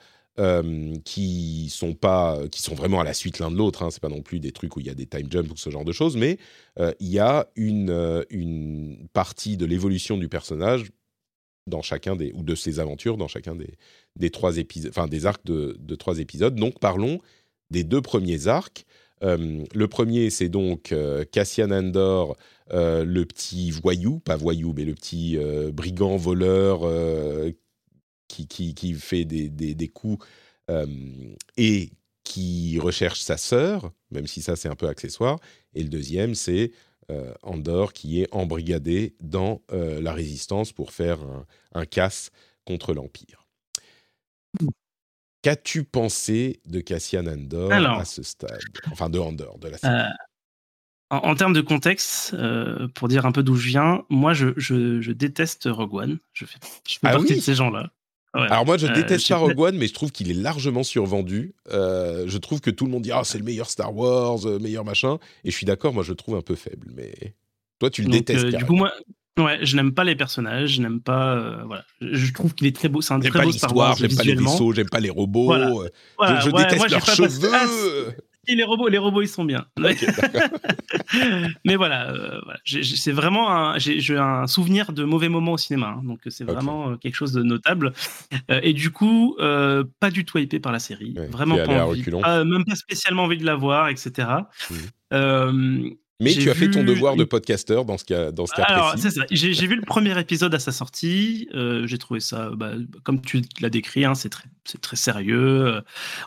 Qui 1.04 1.68
sont 1.70 1.94
pas, 1.94 2.38
qui 2.50 2.62
sont 2.62 2.74
vraiment 2.74 3.00
à 3.00 3.04
la 3.04 3.14
suite 3.14 3.40
l'un 3.40 3.50
de 3.50 3.56
l'autre. 3.56 3.82
Hein. 3.82 3.90
C'est 3.90 4.00
pas 4.00 4.08
non 4.08 4.22
plus 4.22 4.38
des 4.38 4.52
trucs 4.52 4.76
où 4.76 4.80
il 4.80 4.86
y 4.86 4.90
a 4.90 4.94
des 4.94 5.06
time 5.06 5.26
jumps 5.30 5.50
ou 5.52 5.56
ce 5.56 5.70
genre 5.70 5.84
de 5.84 5.92
choses, 5.92 6.16
mais 6.16 6.38
il 6.78 7.08
y 7.08 7.18
a 7.18 7.48
une 7.56 8.24
une 8.30 9.08
partie 9.12 9.56
de 9.56 9.66
l'évolution 9.66 10.16
du 10.16 10.28
personnage 10.28 10.84
dans 11.68 11.82
chacun 11.82 12.16
des 12.16 12.32
ou 12.34 12.42
de 12.42 12.54
ses 12.54 12.80
aventures 12.80 13.16
dans 13.16 13.28
chacun 13.28 13.54
des, 13.54 13.74
des 14.16 14.30
trois 14.30 14.58
épisodes, 14.58 14.90
enfin 14.90 15.06
des 15.06 15.26
arcs 15.26 15.44
de, 15.44 15.76
de, 15.78 15.94
trois 15.94 16.18
épisodes. 16.18 16.54
Donc 16.54 16.80
parlons 16.80 17.20
des 17.70 17.84
deux 17.84 18.00
premiers 18.00 18.48
arcs. 18.48 18.84
Euh, 19.22 19.64
le 19.74 19.88
premier, 19.88 20.30
c'est 20.30 20.48
donc 20.48 20.92
euh, 20.92 21.24
Cassian 21.24 21.70
Andor, 21.70 22.36
euh, 22.72 23.04
le 23.04 23.24
petit 23.24 23.70
voyou, 23.70 24.20
pas 24.20 24.36
voyou, 24.36 24.72
mais 24.76 24.84
le 24.84 24.94
petit 24.94 25.38
brigand 25.72 26.16
voleur 26.16 26.80
qui, 28.28 28.46
qui, 28.46 28.74
qui, 28.74 28.94
fait 28.94 29.24
des, 29.24 29.48
des, 29.48 29.74
des 29.74 29.88
coups 29.88 30.24
et 31.56 31.90
qui 32.28 32.78
recherche 32.78 33.20
sa 33.20 33.38
sœur, 33.38 33.90
même 34.10 34.26
si 34.26 34.42
ça 34.42 34.54
c'est 34.54 34.68
un 34.68 34.74
peu 34.76 34.86
accessoire. 34.86 35.38
Et 35.74 35.82
le 35.82 35.88
deuxième, 35.88 36.34
c'est 36.34 36.72
euh, 37.10 37.32
Andorre 37.42 37.94
qui 37.94 38.20
est 38.20 38.28
embrigadé 38.32 39.16
dans 39.20 39.62
euh, 39.72 40.02
la 40.02 40.12
résistance 40.12 40.72
pour 40.72 40.92
faire 40.92 41.20
un, 41.72 41.86
casse 41.86 42.30
contre 42.66 42.92
l'Empire. 42.92 43.46
Qu'as-tu 45.40 45.84
pensé 45.84 46.60
de 46.66 46.80
Cassian 46.80 47.26
Andor 47.26 47.72
à 47.72 48.04
ce 48.04 48.22
stade? 48.22 48.60
Enfin, 48.92 49.08
de 49.08 49.18
Andor, 49.18 49.58
de 49.58 49.68
la 49.68 49.78
série. 49.78 49.94
Euh, 49.94 50.08
en, 51.08 51.34
termes 51.34 51.54
de 51.54 51.62
contexte, 51.62 52.36
pour 52.94 53.08
dire 53.08 53.24
un 53.24 53.32
peu 53.32 53.42
d'où 53.42 53.54
je 53.54 53.68
viens, 53.68 54.04
moi, 54.10 54.34
je, 54.34 55.12
déteste 55.12 55.66
Rogue 55.70 55.94
One. 55.94 56.18
Je 56.34 56.44
fais, 56.44 56.58
je 56.86 56.94
fais 56.94 57.06
ah 57.06 57.12
partie 57.12 57.36
de 57.36 57.40
ces 57.40 57.54
gens-là. 57.54 57.90
Alors 58.46 58.66
moi, 58.66 58.76
je 58.76 58.86
euh, 58.86 58.92
déteste 58.92 59.28
pas 59.28 59.36
Rogue 59.36 59.58
One, 59.58 59.76
mais 59.76 59.86
je 59.86 59.94
trouve 59.94 60.12
qu'il 60.12 60.30
est 60.30 60.34
largement 60.34 60.82
survendu. 60.82 61.54
Euh, 61.70 62.24
je 62.26 62.38
trouve 62.38 62.60
que 62.60 62.70
tout 62.70 62.84
le 62.84 62.90
monde 62.90 63.02
dit 63.02 63.12
ah 63.12 63.22
c'est 63.24 63.38
le 63.38 63.44
meilleur 63.44 63.68
Star 63.68 63.94
Wars, 63.94 64.46
euh, 64.46 64.58
meilleur 64.58 64.84
machin, 64.84 65.18
et 65.44 65.50
je 65.50 65.56
suis 65.56 65.66
d'accord. 65.66 65.92
Moi, 65.92 66.02
je 66.02 66.10
le 66.10 66.16
trouve 66.16 66.36
un 66.36 66.42
peu 66.42 66.54
faible, 66.54 66.88
mais 66.94 67.34
toi, 67.78 67.90
tu 67.90 68.02
le 68.02 68.10
détestes. 68.10 68.46
du 68.46 68.64
coup, 68.64 68.76
moi, 68.76 68.92
ouais, 69.38 69.58
je 69.62 69.76
n'aime 69.76 69.92
pas 69.92 70.04
les 70.04 70.16
personnages, 70.16 70.70
je 70.70 70.82
n'aime 70.82 71.00
pas. 71.00 71.64
voilà, 71.64 71.84
je 72.00 72.32
trouve 72.32 72.54
qu'il 72.54 72.66
est 72.66 72.76
très 72.76 72.88
beau. 72.88 73.00
C'est 73.00 73.14
un 73.14 73.20
très 73.20 73.42
beau 73.42 73.52
Star 73.52 73.74
Wars. 73.74 73.96
J'aime 73.96 74.14
pas 74.14 74.22
les 74.22 74.34
vaisseaux, 74.34 74.72
j'aime 74.72 74.88
pas 74.88 75.00
les 75.00 75.10
robots. 75.10 75.52
je, 76.20 76.50
déteste 76.50 76.90
leurs 76.90 77.06
cheveux 77.06 78.14
les 78.54 78.64
robots, 78.64 78.88
les 78.88 78.98
robots, 78.98 79.22
ils 79.22 79.28
sont 79.28 79.44
bien. 79.44 79.66
mais 81.64 81.76
voilà, 81.76 82.10
euh, 82.10 82.40
c'est 82.64 83.12
vraiment 83.12 83.50
un, 83.50 83.78
j'ai 83.78 84.16
un 84.16 84.46
souvenir 84.46 84.92
de 84.92 85.04
mauvais 85.04 85.28
moments 85.28 85.52
au 85.52 85.58
cinéma, 85.58 85.96
hein. 85.98 86.02
donc 86.04 86.20
c'est 86.28 86.44
vraiment 86.44 86.90
euh, 86.90 86.96
quelque 86.96 87.14
chose 87.14 87.32
de 87.32 87.42
notable. 87.42 87.92
Euh, 88.50 88.60
et 88.62 88.72
du 88.72 88.90
coup, 88.90 89.36
pas 89.38 90.10
du 90.10 90.24
tout 90.24 90.38
hypé 90.38 90.60
par 90.60 90.72
la 90.72 90.78
série, 90.78 91.14
vraiment 91.30 91.56
pas 91.56 91.84
envie, 91.84 92.04
même 92.10 92.64
pas 92.64 92.76
spécialement 92.76 93.24
envie 93.24 93.38
de 93.38 93.46
la 93.46 93.56
voir, 93.56 93.88
etc. 93.88 94.28
Mais 96.20 96.32
tu 96.32 96.50
as 96.50 96.54
fait 96.54 96.68
ton 96.68 96.82
devoir 96.82 97.14
de 97.14 97.22
podcasteur 97.22 97.84
dans 97.84 97.96
ce 97.96 98.04
cas, 98.04 98.32
dans 98.32 98.46
ce 98.46 98.52
cas 98.52 98.64
Alors, 98.64 98.94
c'est 98.96 99.10
ça. 99.10 99.22
J'ai 99.30 99.66
vu 99.66 99.76
le 99.76 99.82
premier 99.82 100.18
épisode 100.18 100.52
à 100.52 100.58
sa 100.58 100.72
sortie. 100.72 101.48
Euh, 101.54 101.86
j'ai 101.86 101.96
trouvé 101.98 102.18
ça, 102.18 102.50
bah, 102.56 102.72
comme 103.04 103.20
tu 103.20 103.42
l'as 103.60 103.70
décrit, 103.70 104.04
hein, 104.04 104.16
c'est 104.16 104.28
très, 104.28 104.48
très 104.80 104.96
sérieux. 104.96 105.80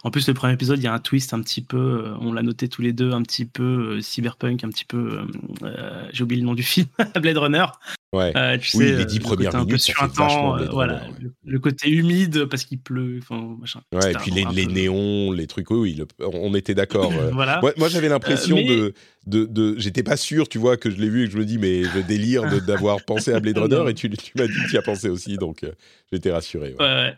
En 0.04 0.10
plus, 0.10 0.28
le 0.30 0.34
premier 0.34 0.54
épisode, 0.54 0.80
il 0.80 0.84
y 0.84 0.88
a 0.88 0.94
un 0.94 1.00
twist 1.00 1.34
un 1.34 1.42
petit 1.42 1.62
peu, 1.62 2.06
euh, 2.06 2.16
on 2.22 2.32
l'a 2.32 2.42
noté 2.42 2.70
tous 2.70 2.82
les 2.82 2.94
deux, 2.94 3.12
un 3.12 3.22
petit 3.22 3.44
peu 3.46 3.98
euh, 3.98 4.02
cyberpunk, 4.02 4.64
un 4.64 4.70
petit 4.70 4.86
peu. 4.86 5.20
J'ai 6.14 6.24
oublié 6.24 6.42
le 6.42 6.48
nom 6.48 6.56
du 6.56 6.64
film, 6.64 6.88
Blade 7.20 7.38
Runner. 7.38 7.66
Ouais. 8.14 8.34
Euh, 8.36 8.57
tu 8.57 8.76
oui, 8.76 8.89
sais, 8.89 8.97
les 8.97 9.05
dix 9.05 9.20
premières 9.20 9.57
minutes, 9.57 9.80
sur 9.80 10.03
un 10.03 10.09
temps, 10.09 10.57
euh, 10.57 10.68
voilà, 10.70 11.01
le, 11.45 11.59
côté 11.59 11.89
humide 11.89 12.43
parce 12.43 12.66
qu'il 12.66 12.80
pleut, 12.80 13.20
enfin 13.22 13.55
machin. 13.57 13.80
Ouais, 13.93 14.12
et 14.12 14.16
puis 14.16 14.32
les, 14.32 14.43
les 14.53 14.66
néons, 14.66 15.32
les 15.32 15.47
trucs, 15.47 15.72
oui, 15.72 15.97
on 16.20 16.53
était 16.53 16.76
d'accord. 16.76 17.14
Euh. 17.14 17.30
voilà. 17.34 17.62
Moi, 17.78 17.88
j'avais 17.88 18.09
l'impression 18.09 18.57
de, 18.57 18.93
de, 19.28 19.45
de 19.45 19.80
j'étais 19.80 20.03
pas 20.03 20.18
sûr, 20.18 20.49
tu 20.49 20.57
vois, 20.57 20.76
que 20.76 20.89
je 20.89 20.97
l'ai 20.97 21.07
vu 21.07 21.24
et 21.24 21.28
que 21.28 21.34
je 21.34 21.38
me 21.38 21.45
dis, 21.45 21.57
mais 21.57 21.84
je 21.86 21.99
délire 21.99 22.43
d'avoir 22.66 22.97
pensé 23.05 23.32
à 23.32 23.39
Blade 23.39 23.57
Runner 23.57 23.89
et 23.89 23.93
tu, 23.93 24.09
tu 24.09 24.34
m'as 24.36 24.47
dit 24.47 24.53
que 24.53 24.68
tu 24.68 24.76
y 24.76 24.78
as 24.78 24.82
pensé 24.82 25.07
aussi, 25.07 25.38
donc 25.38 25.66
j'étais 26.12 26.32
rassuré. 26.32 26.76
Ouais. 26.80 27.16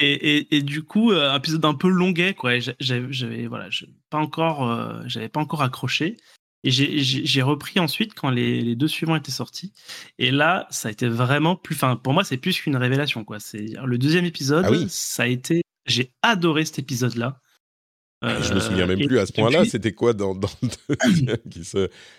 Et, 0.00 0.38
et, 0.38 0.56
et, 0.56 0.62
du 0.62 0.82
coup, 0.82 1.12
un 1.12 1.36
épisode 1.36 1.64
un 1.66 1.74
peu 1.74 1.88
longuet, 1.88 2.34
quoi. 2.34 2.54
J'avais, 2.80 3.46
voilà, 3.46 3.68
pas 4.10 4.18
encore, 4.18 5.02
j'avais 5.06 5.28
pas 5.28 5.40
encore 5.40 5.62
accroché. 5.62 6.16
Et 6.64 6.70
j'ai 6.70 7.42
repris 7.42 7.80
ensuite 7.80 8.14
quand 8.14 8.30
les, 8.30 8.76
deux 8.76 8.88
suivants 8.88 9.16
étaient 9.16 9.32
sortis. 9.32 9.72
Et 10.18 10.30
là, 10.30 10.66
ça 10.70 10.88
a 10.88 10.92
été 10.92 11.08
vraiment 11.08 11.56
plus. 11.56 11.74
Enfin, 11.74 11.96
pour 11.96 12.12
moi, 12.12 12.22
c'est 12.24 12.36
plus 12.36 12.60
qu'une 12.60 12.76
révélation. 12.76 13.24
Quoi. 13.24 13.40
C'est 13.40 13.66
le 13.84 13.98
deuxième 13.98 14.24
épisode. 14.24 14.66
Ah 14.68 14.88
ça 14.88 15.24
a 15.24 15.26
été. 15.26 15.62
J'ai 15.86 16.12
adoré 16.22 16.64
cet 16.64 16.78
épisode-là. 16.78 17.40
Euh, 18.24 18.40
je 18.40 18.54
me 18.54 18.60
souviens 18.60 18.86
même 18.86 19.04
plus 19.04 19.18
à 19.18 19.26
ce 19.26 19.32
point-là. 19.32 19.64
C'était 19.64 19.92
quoi 19.92 20.12
dans, 20.12 20.34
dans 20.34 20.48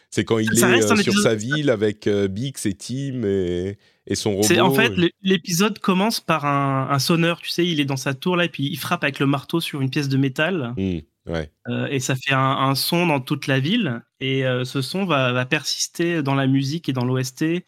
C'est 0.09 0.25
quand 0.25 0.37
il 0.37 0.51
est 0.53 0.63
euh, 0.63 0.95
sur 0.97 1.17
sa 1.17 1.33
ville 1.33 1.69
avec 1.69 2.07
euh, 2.07 2.27
Bix 2.27 2.65
et 2.65 2.73
Tim 2.73 3.23
et, 3.23 3.77
et 4.05 4.15
son 4.15 4.35
robot. 4.35 4.59
En 4.59 4.73
fait, 4.73 4.91
l'épisode 5.21 5.79
commence 5.79 6.19
par 6.19 6.45
un, 6.45 6.99
sonneur. 6.99 7.39
Tu 7.39 7.49
sais, 7.49 7.65
il 7.65 7.79
est 7.79 7.85
dans 7.85 7.95
sa 7.95 8.13
tour 8.13 8.35
là 8.35 8.45
et 8.45 8.49
puis 8.49 8.65
il 8.65 8.77
frappe 8.77 9.03
avec 9.03 9.19
le 9.19 9.27
marteau 9.27 9.61
sur 9.61 9.79
une 9.79 9.89
pièce 9.89 10.09
de 10.09 10.17
métal. 10.17 10.73
Mmh. 10.75 10.99
Ouais. 11.25 11.51
Euh, 11.69 11.87
et 11.87 11.99
ça 11.99 12.15
fait 12.15 12.33
un, 12.33 12.75
son 12.75 13.07
dans 13.07 13.19
toute 13.19 13.47
la 13.47 13.59
ville. 13.59 14.01
Et 14.19 14.45
euh, 14.45 14.65
ce 14.65 14.81
son 14.81 15.05
va, 15.05 15.45
persister 15.45 16.21
dans 16.21 16.35
la 16.35 16.47
musique 16.47 16.89
et 16.89 16.93
dans 16.93 17.05
l'OST 17.05 17.65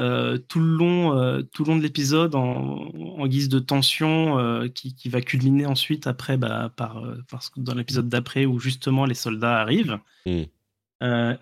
euh, 0.00 0.38
tout, 0.38 0.60
le 0.60 0.76
long, 0.76 1.42
tout 1.52 1.64
le 1.64 1.70
long 1.70 1.76
de 1.76 1.82
l'épisode 1.82 2.34
en, 2.34 3.26
guise 3.26 3.48
de 3.48 3.58
tension 3.58 4.68
qui, 4.74 4.94
qui, 4.94 5.08
va 5.08 5.20
culminer 5.20 5.66
ensuite 5.66 6.06
après 6.06 6.36
bah, 6.36 6.72
par, 6.76 7.02
parce 7.30 7.48
que 7.48 7.60
dans 7.60 7.74
l'épisode 7.74 8.08
d'après 8.08 8.44
où 8.44 8.58
justement 8.58 9.06
les 9.06 9.14
soldats 9.14 9.60
arrivent. 9.60 9.98
Mmh. 10.26 10.42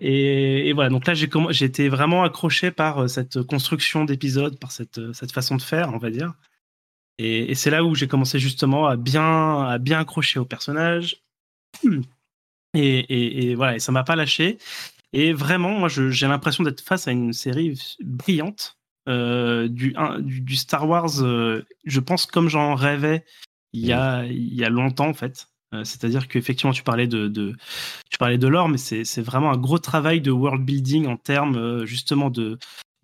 Et, 0.01 0.67
et, 0.67 0.73
voilà, 0.73 0.89
donc 0.89 1.07
là 1.07 1.13
j'ai 1.13 1.65
été 1.65 1.87
vraiment 1.87 2.23
accroché 2.23 2.69
par 2.69 3.09
cette 3.09 3.41
construction 3.43 4.03
d'épisode, 4.03 4.59
par 4.59 4.73
cette, 4.73 5.13
cette 5.13 5.31
façon 5.31 5.55
de 5.55 5.61
faire, 5.61 5.93
on 5.93 5.99
va 5.99 6.09
dire. 6.09 6.33
Et, 7.17 7.51
et 7.51 7.55
c'est 7.55 7.69
là 7.69 7.83
où 7.83 7.95
j'ai 7.95 8.07
commencé 8.07 8.39
justement 8.39 8.87
à 8.87 8.97
bien, 8.97 9.63
à 9.63 9.77
bien 9.77 9.99
accrocher 9.99 10.39
au 10.39 10.45
personnage, 10.45 11.23
et, 12.73 13.49
et, 13.49 13.55
voilà, 13.55 13.79
ça 13.79 13.91
m'a 13.91 14.03
pas 14.03 14.15
lâché. 14.15 14.57
Et 15.13 15.31
vraiment, 15.31 15.77
moi, 15.77 15.89
j'ai 15.89 16.27
l'impression 16.27 16.63
d'être 16.63 16.81
face 16.81 17.07
à 17.07 17.11
une 17.11 17.33
série 17.33 17.79
brillante 18.03 18.77
euh, 19.09 19.67
du, 19.67 20.55
Star 20.55 20.87
Wars. 20.87 21.21
Euh, 21.21 21.63
je 21.85 21.99
pense 21.99 22.25
comme 22.25 22.49
j'en 22.49 22.73
rêvais 22.75 23.25
il 23.73 23.85
y 23.85 23.93
a, 23.93 24.69
longtemps 24.69 25.09
en 25.09 25.13
fait. 25.13 25.49
Euh, 25.73 25.83
c'est-à-dire 25.83 26.27
qu'effectivement, 26.27 26.73
tu 26.73 26.83
parlais 26.83 27.07
de, 27.07 27.27
tu 28.09 28.17
parlais 28.17 28.37
de 28.37 28.47
l'or, 28.47 28.69
mais 28.69 28.77
c'est 28.77 29.21
vraiment 29.21 29.51
un 29.51 29.57
gros 29.57 29.79
travail 29.79 30.21
de 30.21 30.31
world 30.31 30.63
building 30.63 31.07
en 31.07 31.17
termes 31.17 31.85
justement 31.85 32.29
de 32.29 32.57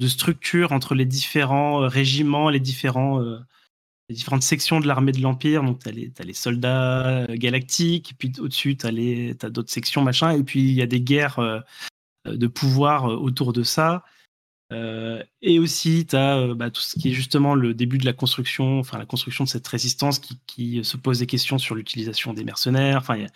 structure 0.07 0.71
entre 0.71 0.95
les 0.95 1.05
différents 1.05 1.87
régiments, 1.87 2.49
les 2.49 2.59
différents 2.59 3.21
différentes 4.13 4.43
sections 4.43 4.79
de 4.79 4.87
l'armée 4.87 5.11
de 5.11 5.21
l'Empire. 5.21 5.63
Donc, 5.63 5.83
tu 5.83 5.89
as, 5.89 6.23
les 6.23 6.33
soldats 6.33 7.07
euh, 7.07 7.35
galactiques, 7.35 8.11
et 8.11 8.15
puis 8.15 8.31
au-dessus, 8.39 8.75
tu 8.75 8.87
as, 8.87 9.49
d'autres 9.49 9.71
sections, 9.71 10.01
machin, 10.01 10.31
et 10.31 10.43
puis 10.43 10.61
il 10.61 10.73
y 10.73 10.81
a 10.81 10.87
des 10.87 11.01
guerres 11.01 11.39
euh, 11.39 11.59
de 12.25 12.47
pouvoir 12.47 13.09
euh, 13.09 13.15
autour 13.15 13.53
de 13.53 13.63
ça. 13.63 14.03
et 15.41 15.59
aussi, 15.59 16.05
tu 16.07 16.15
as 16.15 16.53
bah, 16.53 16.69
tout 16.69 16.81
ce 16.81 16.99
qui 16.99 17.09
est 17.09 17.13
justement 17.13 17.55
le 17.55 17.73
début 17.73 17.97
de 17.97 18.05
la 18.05 18.13
construction, 18.13 18.79
enfin 18.79 18.97
la 18.97 19.05
construction 19.05 19.43
de 19.43 19.49
cette 19.49 19.67
résistance 19.67 20.19
qui, 20.19 20.83
se 20.83 20.97
pose 20.97 21.19
des 21.19 21.27
questions 21.27 21.57
sur 21.57 21.75
l'utilisation 21.75 22.33
des 22.33 22.43
mercenaires. 22.43 22.97
Enfin, 22.97 23.15
il 23.15 23.23
y 23.23 23.25
a, 23.25 23.29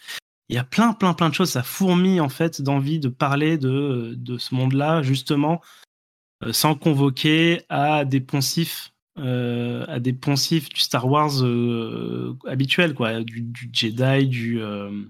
y 0.50 0.58
a, 0.58 0.64
plein, 0.64 0.94
plein, 0.94 1.14
plein 1.14 1.30
de 1.30 1.34
choses. 1.34 1.52
Ça 1.52 1.64
fourmille 1.64 2.22
en 2.22 2.30
fait 2.30 2.62
d'envie 2.62 3.00
de 3.00 3.10
parler 3.10 3.58
de, 3.58 4.14
de 4.16 4.38
ce 4.38 4.54
monde-là, 4.54 5.02
justement, 5.02 5.62
sans 6.52 6.76
convoquer 6.76 7.62
à 7.70 8.06
des 8.06 8.22
poncifs 8.22 8.93
euh, 9.20 9.86
à 9.88 10.00
des 10.00 10.14
poncifs 10.14 10.70
du 10.70 10.80
Star 10.80 11.08
Wars 11.08 11.44
euh, 11.44 12.36
habituel, 12.48 12.96
quoi, 12.96 13.22
du, 13.24 13.46
Jedi, 13.72 14.28
du. 14.28 14.60
Euh, 14.60 15.04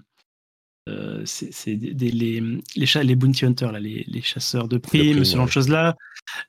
c'est 1.24 1.50
les, 1.66 2.10
les, 2.10 2.42
les 2.76 3.14
bounty 3.16 3.46
hunters, 3.46 3.72
là, 3.72 3.80
les, 3.80 4.04
les 4.06 4.20
chasseurs 4.20 4.68
de 4.68 4.76
primes, 4.76 5.24
ce 5.24 5.36
genre 5.36 5.46
de 5.46 5.50
choses-là. 5.50 5.96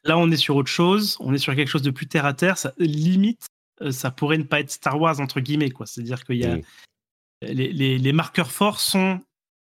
Là, 0.03 0.17
on 0.17 0.29
est 0.31 0.37
sur 0.37 0.57
autre 0.57 0.69
chose, 0.69 1.15
on 1.21 1.33
est 1.33 1.37
sur 1.37 1.55
quelque 1.55 1.69
chose 1.69 1.81
de 1.81 1.91
plus 1.91 2.07
terre 2.07 2.25
à 2.25 2.33
terre. 2.33 2.57
Ça, 2.57 2.73
limite, 2.77 3.47
ça 3.89 4.11
pourrait 4.11 4.37
ne 4.37 4.43
pas 4.43 4.59
être 4.59 4.71
Star 4.71 4.99
Wars, 4.99 5.21
entre 5.21 5.39
guillemets, 5.39 5.71
quoi. 5.71 5.85
C'est-à-dire 5.85 6.25
qu'il 6.25 6.37
y 6.37 6.45
a. 6.45 6.57
Mm. 6.57 6.61
Les, 7.41 7.97
les, 7.97 8.13
marqueurs 8.13 8.51
forts 8.51 8.79
sont 8.79 9.19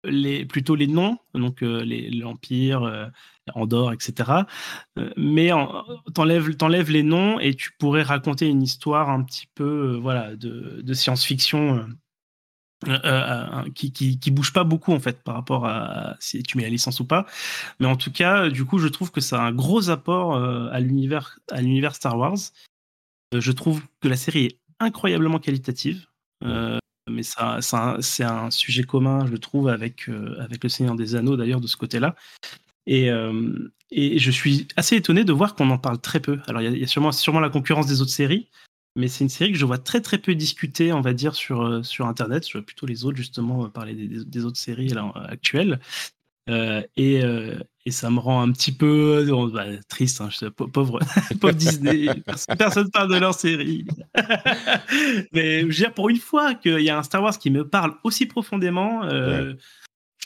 les, 0.03 0.45
plutôt 0.45 0.75
les 0.75 0.87
noms, 0.87 1.17
donc 1.33 1.61
l'Empire, 1.61 3.11
Andorre, 3.55 3.93
etc. 3.93 4.31
Euh, 4.97 5.09
mais 5.17 5.51
t'enlèves, 6.13 6.55
t'enlèves 6.55 6.91
les 6.91 7.03
noms 7.03 7.39
et 7.39 7.55
tu 7.55 7.71
pourrais 7.77 8.03
raconter 8.03 8.47
une 8.47 8.61
histoire 8.61 9.09
un 9.09 9.23
petit 9.23 9.47
peu 9.53 9.93
euh, 9.93 9.99
voilà, 9.99 10.35
de, 10.35 10.93
science-fiction 10.93 11.87
qui, 13.75 13.93
qui, 13.93 14.31
bouge 14.31 14.51
pas 14.51 14.65
beaucoup 14.65 14.91
en 14.91 14.99
fait 14.99 15.23
par 15.23 15.35
rapport 15.35 15.65
à, 15.65 16.17
si 16.19 16.43
tu 16.43 16.57
mets 16.57 16.63
la 16.63 16.69
licence 16.69 16.99
ou 16.99 17.05
pas. 17.05 17.25
Mais 17.79 17.87
en 17.87 17.95
tout 17.95 18.11
cas, 18.11 18.49
du 18.49 18.65
coup, 18.65 18.77
je 18.77 18.87
trouve 18.87 19.09
que 19.11 19.21
ça 19.21 19.41
a 19.41 19.45
un 19.45 19.53
gros 19.53 19.89
apport 19.89 20.35
à 20.35 20.79
l'univers 20.79 21.39
à 21.51 21.61
l'univers 21.61 21.95
Star 21.95 22.17
Wars. 22.17 22.37
je 23.33 23.51
trouve 23.51 23.81
que 24.01 24.09
la 24.09 24.17
série 24.17 24.45
est 24.45 24.59
incroyablement 24.79 25.39
qualitative. 25.39 26.05
mais 27.09 27.23
ça, 27.23 27.61
ça 27.61 27.97
c'est 28.01 28.25
un 28.25 28.51
sujet 28.51 28.83
commun, 28.83 29.25
je 29.27 29.37
trouve, 29.37 29.69
avec, 29.69 30.09
avec 30.39 30.63
le 30.63 30.69
Seigneur 30.69 30.95
des 30.95 31.15
Anneaux 31.15 31.37
d'ailleurs 31.37 31.61
de 31.61 31.67
ce 31.67 31.77
côté-là. 31.77 32.15
Et, 32.85 33.09
et 33.95 34.19
je 34.19 34.31
suis 34.31 34.67
assez 34.75 34.95
étonné 34.95 35.23
de 35.23 35.31
voir 35.31 35.55
qu'on 35.55 35.69
en 35.69 35.77
parle 35.77 35.99
très 35.99 36.19
peu. 36.19 36.39
Alors, 36.47 36.61
il 36.61 36.77
y, 36.77 36.83
a 36.83 36.87
sûrement, 36.87 37.39
la 37.39 37.49
concurrence 37.49 37.85
des 37.85 38.01
autres 38.01 38.11
séries, 38.11 38.49
mais 38.95 39.07
c'est 39.07 39.23
une 39.23 39.29
série 39.29 39.51
que 39.51 39.57
je 39.57 39.65
vois 39.65 39.77
très 39.77 40.01
très 40.01 40.17
peu 40.17 40.33
discutée, 40.33 40.91
on 40.93 41.01
va 41.01 41.13
dire, 41.13 41.35
sur, 41.35 41.61
euh, 41.61 41.83
sur 41.83 42.07
Internet. 42.07 42.47
Je 42.47 42.53
vois 42.53 42.65
plutôt 42.65 42.87
les 42.87 43.05
autres, 43.05 43.17
justement, 43.17 43.65
euh, 43.65 43.67
parler 43.69 43.93
des, 43.93 44.45
autres 44.45 44.57
séries 44.57 44.93
actuelles. 45.27 45.79
Euh, 46.49 46.81
et, 46.97 47.21
ça 47.91 48.09
me 48.09 48.19
rend 48.19 48.41
un 48.41 48.51
petit 48.51 48.71
peu 48.71 49.27
bah, 49.53 49.65
triste, 49.87 50.21
hein, 50.21 50.29
pauvre, 50.73 50.99
Disney. 51.53 52.07
Personne 52.57 52.85
ne 52.85 52.89
parle 52.89 53.13
de 53.13 53.19
leur 53.19 53.35
série. 53.35 53.85
Mais 55.33 55.61
je 55.61 55.65
veux 55.65 55.73
dire, 55.73 55.93
pour 55.93 56.09
une 56.09 56.17
fois 56.17 56.55
qu'il 56.55 56.79
y 56.79 56.89
a 56.89 56.97
un 56.97 57.03
Star 57.03 57.21
Wars 57.21 57.37
qui 57.37 57.51
me 57.51 57.67
parle 57.67 57.93
aussi 58.03 58.25
profondément, 58.25 59.03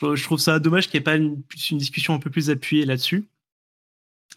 je, 0.02 0.22
trouve 0.22 0.38
ça 0.38 0.58
dommage 0.58 0.88
qu'il 0.88 0.98
n'y 0.98 1.02
ait 1.02 1.04
pas 1.04 1.16
une, 1.16 1.42
une 1.70 1.78
discussion 1.78 2.14
un 2.14 2.18
peu 2.18 2.30
plus 2.30 2.50
appuyée 2.50 2.84
là-dessus. 2.84 3.28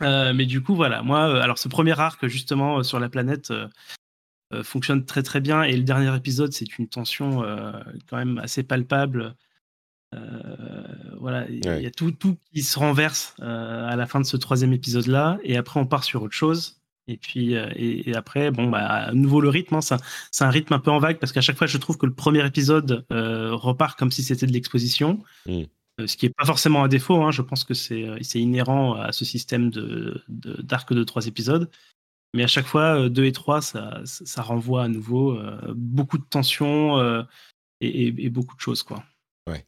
Euh, 0.02 0.34
mais 0.34 0.46
du 0.46 0.62
coup, 0.62 0.76
voilà, 0.76 1.04
moi, 1.04 1.30
euh, 1.30 1.42
alors 1.42 1.58
ce 1.58 1.68
premier 1.68 2.00
arc, 2.00 2.26
justement, 2.28 2.80
euh, 2.80 2.84
sur 2.84 3.00
la 3.00 3.10
planète, 3.10 3.54
fonctionne 4.64 5.06
très 5.06 5.24
très 5.24 5.40
bien. 5.40 5.64
Et 5.64 5.78
le 5.78 5.84
dernier 5.84 6.14
épisode, 6.16 6.52
c'est 6.52 6.78
une 6.78 6.90
tension 6.90 7.42
quand 8.10 8.18
même 8.18 8.38
assez 8.40 8.64
palpable. 8.64 9.36
voilà, 11.18 11.50
il 11.50 11.64
y 11.64 11.86
a 11.86 11.92
tout, 11.92 12.12
tout 12.12 12.38
qui 12.54 12.62
se 12.62 12.78
renverse 12.78 13.34
à 13.40 13.96
la 13.96 14.06
fin 14.08 14.20
de 14.20 14.26
ce 14.26 14.36
troisième 14.36 14.74
épisode-là. 14.74 15.40
Et 15.44 15.56
après, 15.56 15.80
on 15.80 15.86
part 15.86 16.04
sur 16.04 16.22
autre 16.24 16.34
chose. 16.34 16.81
Et 17.08 17.18
puis, 17.18 17.54
et, 17.54 18.16
après, 18.16 18.52
bon, 18.52 18.70
bah, 18.70 18.86
à 18.86 19.12
nouveau 19.12 19.42
le 19.42 19.50
rythme, 19.50 19.76
hein, 19.76 19.82
c'est 19.82 20.44
un 20.44 20.50
rythme 20.50 20.74
un 20.74 20.80
peu 20.80 20.92
en 20.92 21.00
vague 21.00 21.18
parce 21.18 21.32
qu'à 21.32 21.42
chaque 21.42 21.58
fois, 21.58 21.68
je 21.68 21.78
trouve 21.78 21.98
que 21.98 22.06
le 22.06 22.14
premier 22.14 22.46
épisode 22.46 23.06
repart 23.10 23.98
comme 23.98 24.12
si 24.12 24.24
c'était 24.24 24.46
de 24.46 24.54
l'exposition. 24.54 25.22
Mmh. 25.46 25.64
Euh, 26.02 26.08
ce 26.08 26.18
qui 26.18 26.26
n'est 26.26 26.34
pas 26.34 26.46
forcément 26.46 26.84
un 26.84 26.88
défaut, 26.88 27.22
hein. 27.22 27.32
je 27.32 27.42
pense 27.42 27.64
que 27.64 27.74
euh, 27.94 28.18
c'est 28.22 28.40
inhérent 28.40 28.96
à 28.96 29.12
ce 29.12 29.26
système 29.26 29.70
d'arc 30.30 30.94
de, 30.94 31.00
de, 31.00 31.04
trois 31.04 31.28
épisodes. 31.28 31.70
Mais 32.34 32.44
à 32.44 32.48
chaque 32.48 32.66
fois, 32.66 33.10
2 33.10 33.22
euh, 33.22 33.26
et 33.26 33.32
3, 33.32 33.62
ça, 33.62 34.02
ça, 34.06 34.42
renvoie 34.42 34.84
à 34.84 34.88
nouveau 34.88 35.38
beaucoup 35.76 36.18
de 36.18 36.24
tensions 36.24 37.26
et, 37.82 38.30
beaucoup 38.30 38.56
de 38.56 38.62
choses. 38.62 38.84
Quoi. 38.84 39.04
Ouais. 39.48 39.66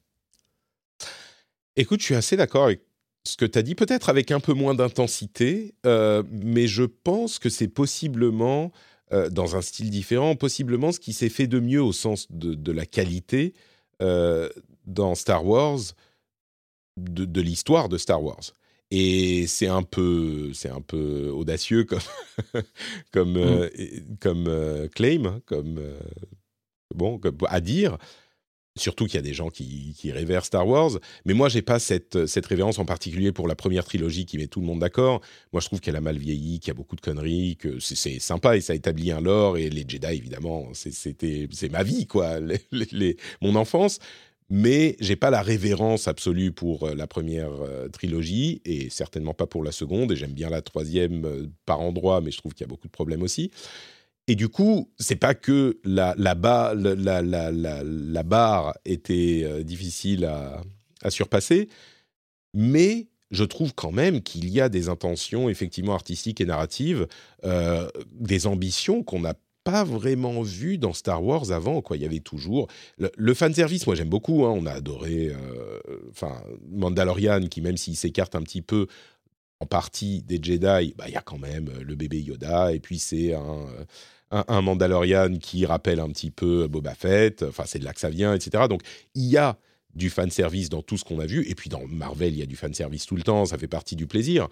Écoute, 1.76 2.00
je 2.00 2.06
suis 2.06 2.16
assez 2.16 2.38
d'accord 2.38 2.66
avec 2.66 2.82
ce 3.26 3.38
que 3.38 3.46
tu 3.46 3.58
as 3.58 3.62
dit, 3.62 3.76
peut-être 3.76 4.10
avec 4.10 4.32
un 4.32 4.40
peu 4.40 4.54
moins 4.54 4.76
d'intensité, 4.76 5.74
mais 5.86 6.68
je 6.68 6.84
pense 6.84 7.40
que 7.40 7.50
c'est 7.50 7.68
possiblement, 7.68 8.72
dans 9.32 9.56
un 9.56 9.62
style 9.62 9.90
différent, 9.90 10.36
possiblement 10.36 10.92
ce 10.92 11.00
qui 11.00 11.14
s'est 11.14 11.30
fait 11.30 11.48
de 11.48 11.60
mieux 11.60 11.82
au 11.82 11.94
sens 11.94 12.28
de, 12.32 12.54
de 12.54 12.72
la 12.72 12.86
qualité 12.86 13.54
dans 14.00 15.16
Star 15.16 15.46
Wars 15.46 15.80
de, 16.98 17.42
l'histoire 17.42 17.90
de 17.90 17.98
Star 17.98 18.24
Wars. 18.24 18.44
Et 18.92 19.48
c'est 19.48 19.68
un 19.68 19.84
peu, 19.84 20.52
c'est 20.54 20.70
un 20.70 20.82
peu 20.82 21.30
audacieux 21.30 21.84
comme, 21.84 22.00
comme, 23.12 23.34
mm. 23.34 23.38
euh, 23.38 23.70
comme 24.20 24.46
euh, 24.48 24.88
claim, 24.88 25.26
hein, 25.26 25.42
comme 25.46 25.80
euh, 25.80 26.00
bon, 26.94 27.20
à 27.48 27.60
dire. 27.60 27.98
Surtout 28.76 29.06
qu'il 29.06 29.16
y 29.16 29.20
a 29.20 29.22
des 29.22 29.34
gens 29.34 29.50
qui, 29.50 29.94
qui, 29.96 30.12
révèrent 30.12 30.46
Star 30.46 30.68
Wars, 30.68 30.92
mais 31.26 31.34
moi 31.36 31.48
j'ai 31.48 31.62
pas 31.62 31.78
cette, 31.78 32.26
cette 32.26 32.46
révérence 32.48 32.80
en 32.80 32.86
particulier 32.86 33.32
pour 33.32 33.48
la 33.48 33.56
première 33.56 33.86
trilogie 33.86 34.26
qui 34.26 34.38
met 34.40 34.48
tout 34.48 34.62
le 34.62 34.66
monde 34.66 34.80
d'accord. 34.80 35.22
Moi 35.52 35.62
je 35.62 35.68
trouve 35.68 35.80
qu'elle 35.80 35.96
a 35.96 36.02
mal 36.02 36.18
vieilli, 36.18 36.60
qu'il 36.60 36.70
y 36.70 36.72
a 36.72 36.74
beaucoup 36.74 36.96
de 36.96 37.02
conneries, 37.02 37.56
que 37.56 37.80
c'est 37.80 38.18
sympa 38.18 38.58
et 38.58 38.62
ça 38.62 38.74
établit 38.74 39.12
un 39.12 39.22
lore 39.22 39.58
et 39.58 39.70
les 39.70 39.86
Jedi 39.88 40.08
évidemment 40.08 40.70
c'était 40.74 41.48
c'est 41.52 41.70
ma 41.70 41.84
vie 41.84 42.08
quoi, 42.08 42.40
mon 43.42 43.56
enfance 43.56 44.00
mais 44.50 44.96
j'ai 45.00 45.16
pas 45.16 45.30
la 45.30 45.42
révérence 45.42 46.08
absolue 46.08 46.52
pour 46.52 46.84
euh, 46.84 46.96
la 46.96 47.08
première 47.08 47.52
euh, 47.62 47.88
trilogie 47.90 48.62
et 48.66 48.90
certainement 48.90 49.34
pas 49.34 49.48
pour 49.48 49.64
la 49.64 49.72
seconde. 49.72 50.12
Et 50.12 50.16
j'aime 50.16 50.34
bien 50.34 50.50
la 50.50 50.62
troisième 50.62 51.26
euh, 51.26 51.48
par 51.66 51.80
endroit, 51.80 52.22
mais 52.22 52.30
je 52.30 52.38
trouve 52.38 52.54
qu'il 52.54 52.64
y 52.64 52.68
a 52.68 52.70
beaucoup 52.70 52.88
de 52.88 52.92
problèmes 52.92 53.24
aussi. 53.24 53.52
Et 54.28 54.36
du 54.36 54.48
coup, 54.50 54.90
c'est 54.98 55.18
pas 55.18 55.36
que 55.36 55.80
la, 55.84 56.36
barre 58.24 58.74
était 58.86 59.64
difficile 59.64 60.26
à, 60.26 60.62
surpasser, 61.10 61.68
mais 62.54 63.08
je 63.32 63.44
trouve 63.44 63.74
quand 63.74 63.92
même 63.92 64.22
qu'il 64.22 64.48
y 64.50 64.62
a 64.62 64.70
des 64.70 64.88
intentions 64.88 65.50
effectivement 65.50 65.94
artistiques 65.94 66.40
et 66.40 66.46
narratives, 66.46 67.08
des 68.14 68.48
ambitions 68.48 69.04
qu'on 69.04 69.20
n'a 69.20 69.34
pas 69.64 69.84
vraiment 69.84 70.42
vu 70.42 70.78
dans 70.78 70.94
Star 70.94 71.24
Wars 71.24 71.52
avant. 71.52 71.82
Quoi. 71.82 71.98
Il 71.98 72.04
y 72.04 72.06
avait 72.06 72.20
toujours 72.20 72.68
le, 72.98 73.34
fan 73.34 73.52
fanservice. 73.52 73.88
Moi, 73.88 73.96
j'aime 73.96 74.10
beaucoup. 74.10 74.46
Hein. 74.46 74.54
On 74.56 74.66
a 74.66 74.72
adoré, 74.72 75.30
euh, 75.30 75.80
enfin, 76.10 76.42
Mandalorian, 76.70 77.48
qui 77.48 77.62
même 77.62 77.78
s'il 77.78 77.96
s'écarte 77.96 78.36
un 78.36 78.42
petit 78.42 78.62
peu 78.62 78.88
en 79.60 79.66
partie 79.66 80.22
des 80.24 80.40
Jedi, 80.42 80.94
bah, 80.98 81.06
il 81.08 81.14
y 81.14 81.18
a 81.18 81.22
quand 81.22 81.38
même 81.38 81.70
euh, 81.70 81.84
le 81.84 81.96
bébé 81.96 82.20
Yoda. 82.22 82.74
Et 82.74 82.80
puis 82.80 83.00
c'est 83.00 83.34
un, 83.34 83.66
un, 84.32 84.62
Mandalorian 84.62 85.38
qui 85.38 85.66
rappelle 85.66 86.00
un 86.00 86.10
petit 86.10 86.32
peu 86.32 86.68
Boba 86.68 86.96
Fett. 86.96 87.44
Enfin, 87.44 87.64
c'est 87.66 87.80
de 87.80 87.86
là 87.86 87.94
que 87.94 88.00
ça 88.00 88.10
vient, 88.10 88.34
etc. 88.34 88.66
Donc, 88.68 88.82
il 89.16 89.26
y 89.26 89.38
a 89.38 89.58
du 89.96 90.10
fan 90.10 90.30
service 90.30 90.70
dans 90.70 90.82
tout 90.82 90.98
ce 90.98 91.04
qu'on 91.04 91.20
a 91.20 91.26
vu. 91.26 91.48
Et 91.50 91.56
puis 91.56 91.70
dans 91.70 91.86
Marvel, 91.88 92.34
il 92.34 92.40
y 92.40 92.44
a 92.44 92.48
du 92.48 92.56
fan 92.56 92.74
service 92.74 93.06
tout 93.06 93.16
le 93.16 93.24
temps. 93.24 93.46
Ça 93.46 93.58
fait 93.58 93.68
partie 93.68 93.96
du 93.96 94.08
plaisir. 94.08 94.48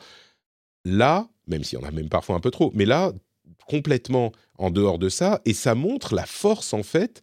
Là, 0.85 1.27
même 1.47 1.63
si 1.63 1.77
on 1.77 1.83
a 1.83 1.91
même 1.91 2.09
parfois 2.09 2.35
un 2.35 2.39
peu 2.39 2.51
trop, 2.51 2.71
mais 2.73 2.85
là, 2.85 3.11
complètement 3.67 4.31
en 4.57 4.71
dehors 4.71 4.99
de 4.99 5.09
ça, 5.09 5.41
et 5.45 5.53
ça 5.53 5.75
montre 5.75 6.15
la 6.15 6.25
force 6.25 6.73
en 6.73 6.83
fait 6.83 7.21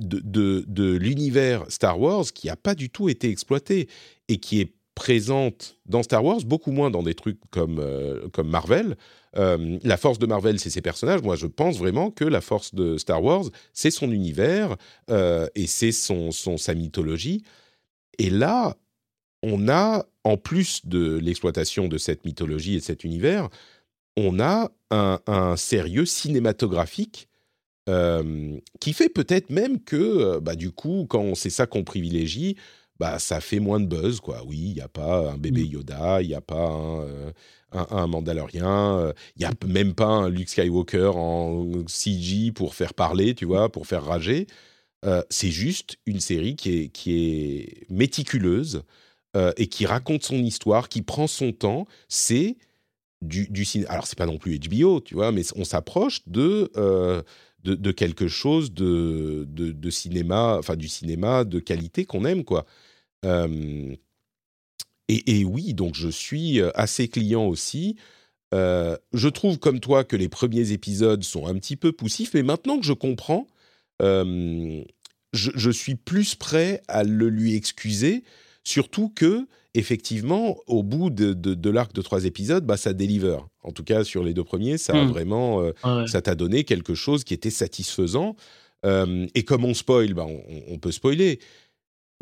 de, 0.00 0.64
de, 0.66 0.96
l'univers 0.96 1.64
Star 1.68 2.00
Wars 2.00 2.24
qui 2.24 2.48
n'a 2.48 2.56
pas 2.56 2.74
du 2.74 2.90
tout 2.90 3.08
été 3.08 3.28
exploité 3.28 3.88
et 4.28 4.38
qui 4.38 4.60
est 4.60 4.72
présente 4.94 5.78
dans 5.86 6.02
Star 6.02 6.24
Wars, 6.24 6.40
beaucoup 6.44 6.70
moins 6.70 6.90
dans 6.90 7.02
des 7.02 7.14
trucs 7.14 7.38
comme, 7.50 7.78
euh, 7.78 8.28
comme 8.28 8.48
Marvel. 8.48 8.96
Euh, 9.36 9.78
la 9.82 9.96
force 9.96 10.18
de 10.18 10.26
Marvel, 10.26 10.58
c'est 10.60 10.70
ses 10.70 10.82
personnages. 10.82 11.22
Moi, 11.22 11.36
je 11.36 11.46
pense 11.46 11.78
vraiment 11.78 12.10
que 12.10 12.24
la 12.24 12.40
force 12.40 12.74
de 12.74 12.98
Star 12.98 13.22
Wars, 13.22 13.44
c'est 13.72 13.90
son 13.90 14.10
univers 14.10 14.76
euh, 15.10 15.46
et 15.54 15.66
c'est 15.66 15.92
son, 15.92 16.30
son, 16.30 16.58
sa 16.58 16.74
mythologie. 16.74 17.42
Et 18.18 18.28
là, 18.28 18.76
on 19.42 19.68
a, 19.68 20.06
en 20.24 20.36
plus 20.36 20.86
de 20.86 21.16
l'exploitation 21.16 21.88
de 21.88 21.98
cette 21.98 22.24
mythologie 22.24 22.74
et 22.74 22.78
de 22.78 22.84
cet 22.84 23.04
univers, 23.04 23.48
on 24.16 24.40
a 24.40 24.70
un, 24.90 25.56
sérieux 25.56 26.04
cinématographique 26.04 27.28
qui 27.86 28.92
fait 28.92 29.08
peut-être 29.08 29.48
même 29.48 29.80
que, 29.80 30.38
bah, 30.38 30.54
du 30.54 30.70
coup, 30.70 31.06
quand 31.08 31.34
c'est 31.34 31.50
ça 31.50 31.66
qu'on 31.66 31.82
privilégie, 31.82 32.56
bah, 33.02 33.18
ça 33.18 33.40
fait 33.40 33.58
moins 33.58 33.80
de 33.80 33.86
buzz, 33.86 34.20
quoi. 34.20 34.44
Oui, 34.46 34.58
il 34.58 34.74
n'y 34.74 34.80
a 34.80 34.88
pas 34.88 35.32
un 35.32 35.36
bébé 35.36 35.64
mmh. 35.64 35.72
Yoda, 35.72 36.22
il 36.22 36.28
n'y 36.28 36.34
a 36.34 36.40
pas 36.40 36.68
un, 36.68 37.00
euh, 37.02 37.32
un, 37.72 38.06
Mandalorien, 38.06 39.12
il 39.36 39.40
n'y 39.40 39.44
a 39.44 39.52
même 39.66 39.94
pas 39.94 40.06
un 40.06 40.28
Luke 40.28 40.48
Skywalker 40.48 41.10
en 41.16 41.66
CG 41.88 42.52
pour 42.52 42.74
faire 42.76 42.94
parler, 42.94 43.34
tu 43.34 43.44
vois, 43.44 43.72
pour 43.72 43.86
faire 43.86 44.04
rager. 44.04 44.46
c'est 45.30 45.50
juste 45.50 45.96
une 46.06 46.20
série 46.20 46.54
qui 46.54 46.78
est, 46.78 46.88
qui 46.90 47.12
est 47.16 47.90
méticuleuse 47.90 48.82
et 49.56 49.66
qui 49.66 49.84
raconte 49.86 50.22
son 50.22 50.36
histoire, 50.36 50.88
qui 50.88 51.02
prend 51.02 51.26
son 51.26 51.52
temps. 51.52 51.86
C'est 52.08 52.56
du, 53.22 53.46
du 53.48 53.64
cinéma. 53.64 53.90
Alors, 53.90 54.06
c'est 54.06 54.18
pas 54.18 54.26
non 54.26 54.38
plus 54.38 54.58
HBO, 54.58 55.00
tu 55.00 55.14
vois, 55.14 55.32
mais 55.32 55.42
on 55.56 55.64
s'approche 55.64 56.20
de, 56.26 56.70
euh, 56.76 57.22
de, 57.64 57.92
quelque 57.92 58.28
chose 58.28 58.72
de, 58.72 59.46
de, 59.48 59.90
cinéma, 59.90 60.56
enfin, 60.58 60.76
du 60.76 60.88
cinéma 60.88 61.44
de 61.44 61.60
qualité 61.60 62.04
qu'on 62.04 62.24
aime, 62.24 62.44
quoi. 62.44 62.66
Euh, 63.24 63.94
et, 65.08 65.44
oui, 65.44 65.74
donc 65.74 65.94
je 65.94 66.08
suis 66.08 66.60
euh, 66.60 66.70
assez 66.74 67.08
client 67.08 67.46
aussi. 67.46 67.96
je 68.52 69.28
trouve 69.28 69.58
comme 69.58 69.80
toi 69.80 70.04
que 70.04 70.16
les 70.16 70.28
premiers 70.28 70.72
épisodes 70.72 71.22
sont 71.22 71.46
un 71.46 71.54
petit 71.54 71.76
peu 71.76 71.92
poussifs, 71.92 72.34
mais 72.34 72.42
maintenant 72.42 72.78
que 72.78 72.86
je 72.86 72.92
comprends, 72.92 73.46
je, 74.00 74.80
je, 75.32 75.70
suis 75.70 75.94
plus 75.94 76.34
prêt 76.34 76.82
à 76.88 77.04
le 77.04 77.28
lui 77.28 77.54
excuser, 77.54 78.24
surtout 78.64 79.08
que 79.08 79.46
effectivement, 79.74 80.58
au 80.66 80.82
bout 80.82 81.10
de, 81.10 81.70
l'arc 81.70 81.92
de 81.92 82.02
trois 82.02 82.24
épisodes, 82.24 82.64
bah, 82.64 82.76
ça 82.76 82.92
deliver. 82.92 83.38
En 83.62 83.72
tout 83.72 83.84
cas, 83.84 84.04
sur 84.04 84.22
les 84.22 84.34
deux 84.34 84.44
premiers, 84.44 84.78
ça 84.78 84.94
a 84.94 85.04
hmm. 85.04 85.08
vraiment, 85.08 85.62
euh, 85.62 86.06
ça 86.06 86.20
t'a 86.20 86.34
donné 86.34 86.64
quelque 86.64 86.94
chose 86.94 87.24
qui 87.24 87.34
était 87.34 87.50
satisfaisant. 87.50 88.36
Euh, 88.84 89.26
et 89.34 89.44
comme 89.44 89.64
on 89.64 89.74
spoil, 89.74 90.12
bah, 90.14 90.26
on, 90.68 90.78
peut 90.78 90.90
spoiler. 90.90 91.38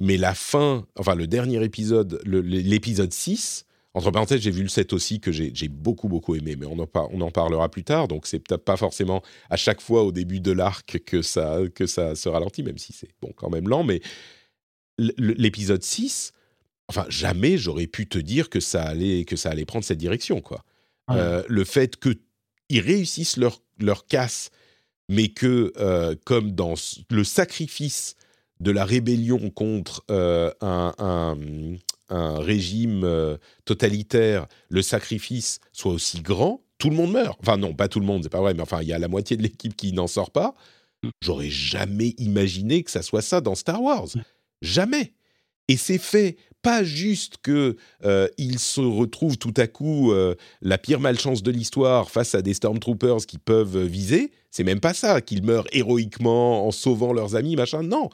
Mais 0.00 0.16
la 0.16 0.34
fin, 0.34 0.86
enfin 0.98 1.14
le 1.14 1.26
dernier 1.26 1.62
épisode, 1.62 2.20
l'épisode 2.24 3.12
6, 3.12 3.66
entre 3.92 4.10
parenthèses, 4.12 4.40
j'ai 4.40 4.52
vu 4.52 4.62
le 4.62 4.68
7 4.68 4.92
aussi 4.92 5.20
que 5.20 5.32
j'ai 5.32 5.68
beaucoup, 5.68 6.08
beaucoup 6.08 6.36
aimé, 6.36 6.54
mais 6.56 6.66
on 6.66 6.78
en, 6.78 6.88
on 6.94 7.20
en 7.20 7.30
parlera 7.30 7.68
plus 7.68 7.82
tard. 7.82 8.06
Donc, 8.06 8.26
c'est 8.26 8.38
peut-être 8.38 8.64
pas 8.64 8.76
forcément 8.76 9.22
à 9.50 9.56
chaque 9.56 9.80
fois 9.80 10.04
au 10.04 10.12
début 10.12 10.40
de 10.40 10.52
l'arc 10.52 11.00
que 11.04 11.22
ça, 11.22 11.58
que 11.74 11.86
ça 11.86 12.14
se 12.14 12.28
ralentit, 12.28 12.62
même 12.62 12.78
si 12.78 12.92
c'est 12.92 13.10
bon, 13.20 13.32
quand 13.34 13.50
même 13.50 13.68
lent. 13.68 13.82
Mais 13.82 14.00
l'épisode 14.98 15.82
6, 15.82 16.32
enfin, 16.88 17.04
jamais 17.08 17.58
j'aurais 17.58 17.88
pu 17.88 18.06
te 18.06 18.18
dire 18.18 18.48
que 18.48 18.60
ça 18.60 18.84
allait, 18.84 19.24
que 19.24 19.34
ça 19.34 19.50
allait 19.50 19.64
prendre 19.64 19.84
cette 19.84 19.98
direction, 19.98 20.40
quoi. 20.40 20.64
Euh, 21.10 21.42
le 21.48 21.64
fait 21.64 21.98
qu'ils 21.98 22.80
réussissent 22.80 23.36
leur, 23.36 23.60
leur 23.80 24.06
casse, 24.06 24.50
mais 25.08 25.28
que, 25.28 25.72
euh, 25.78 26.14
comme 26.24 26.52
dans 26.52 26.74
le 27.10 27.24
sacrifice 27.24 28.14
de 28.60 28.70
la 28.70 28.84
rébellion 28.84 29.50
contre 29.50 30.04
euh, 30.10 30.50
un, 30.60 30.94
un, 30.98 32.38
régime 32.38 33.38
totalitaire, 33.64 34.46
le 34.68 34.82
sacrifice 34.82 35.60
soit 35.72 35.92
aussi 35.92 36.20
grand, 36.20 36.60
tout 36.78 36.90
le 36.90 36.96
monde 36.96 37.12
meurt. 37.12 37.38
Enfin 37.40 37.56
non, 37.56 37.72
pas 37.72 37.88
tout 37.88 38.00
le 38.00 38.06
monde, 38.06 38.24
c'est 38.24 38.30
pas 38.30 38.40
vrai, 38.40 38.54
mais 38.54 38.62
enfin 38.62 38.82
il 38.82 38.88
y 38.88 38.92
a 38.92 38.98
la 38.98 39.08
moitié 39.08 39.36
de 39.36 39.42
l'équipe 39.42 39.76
qui 39.76 39.92
n'en 39.92 40.06
sort 40.06 40.30
pas. 40.30 40.54
J'aurais 41.22 41.50
jamais 41.50 42.14
imaginé 42.18 42.82
que 42.82 42.90
ça 42.90 43.02
soit 43.02 43.22
ça 43.22 43.40
dans 43.40 43.54
Star 43.54 43.82
Wars. 43.82 44.08
Jamais. 44.60 45.12
Et 45.68 45.76
c'est 45.76 45.98
fait 45.98 46.36
pas 46.62 46.84
juste 46.84 47.36
que 47.42 47.76
euh, 48.04 48.28
se 48.58 48.80
retrouvent 48.80 49.38
tout 49.38 49.54
à 49.56 49.66
coup 49.66 50.12
euh, 50.12 50.34
la 50.60 50.78
pire 50.78 51.00
malchance 51.00 51.42
de 51.42 51.50
l'histoire 51.50 52.10
face 52.10 52.34
à 52.34 52.42
des 52.42 52.54
stormtroopers 52.54 53.24
qui 53.26 53.38
peuvent 53.38 53.78
viser. 53.84 54.32
C'est 54.50 54.64
même 54.64 54.80
pas 54.80 54.94
ça 54.94 55.20
qu'ils 55.20 55.42
meurent 55.42 55.68
héroïquement 55.72 56.66
en 56.66 56.70
sauvant 56.70 57.12
leurs 57.12 57.36
amis, 57.36 57.56
machin. 57.56 57.82
Non, 57.82 58.10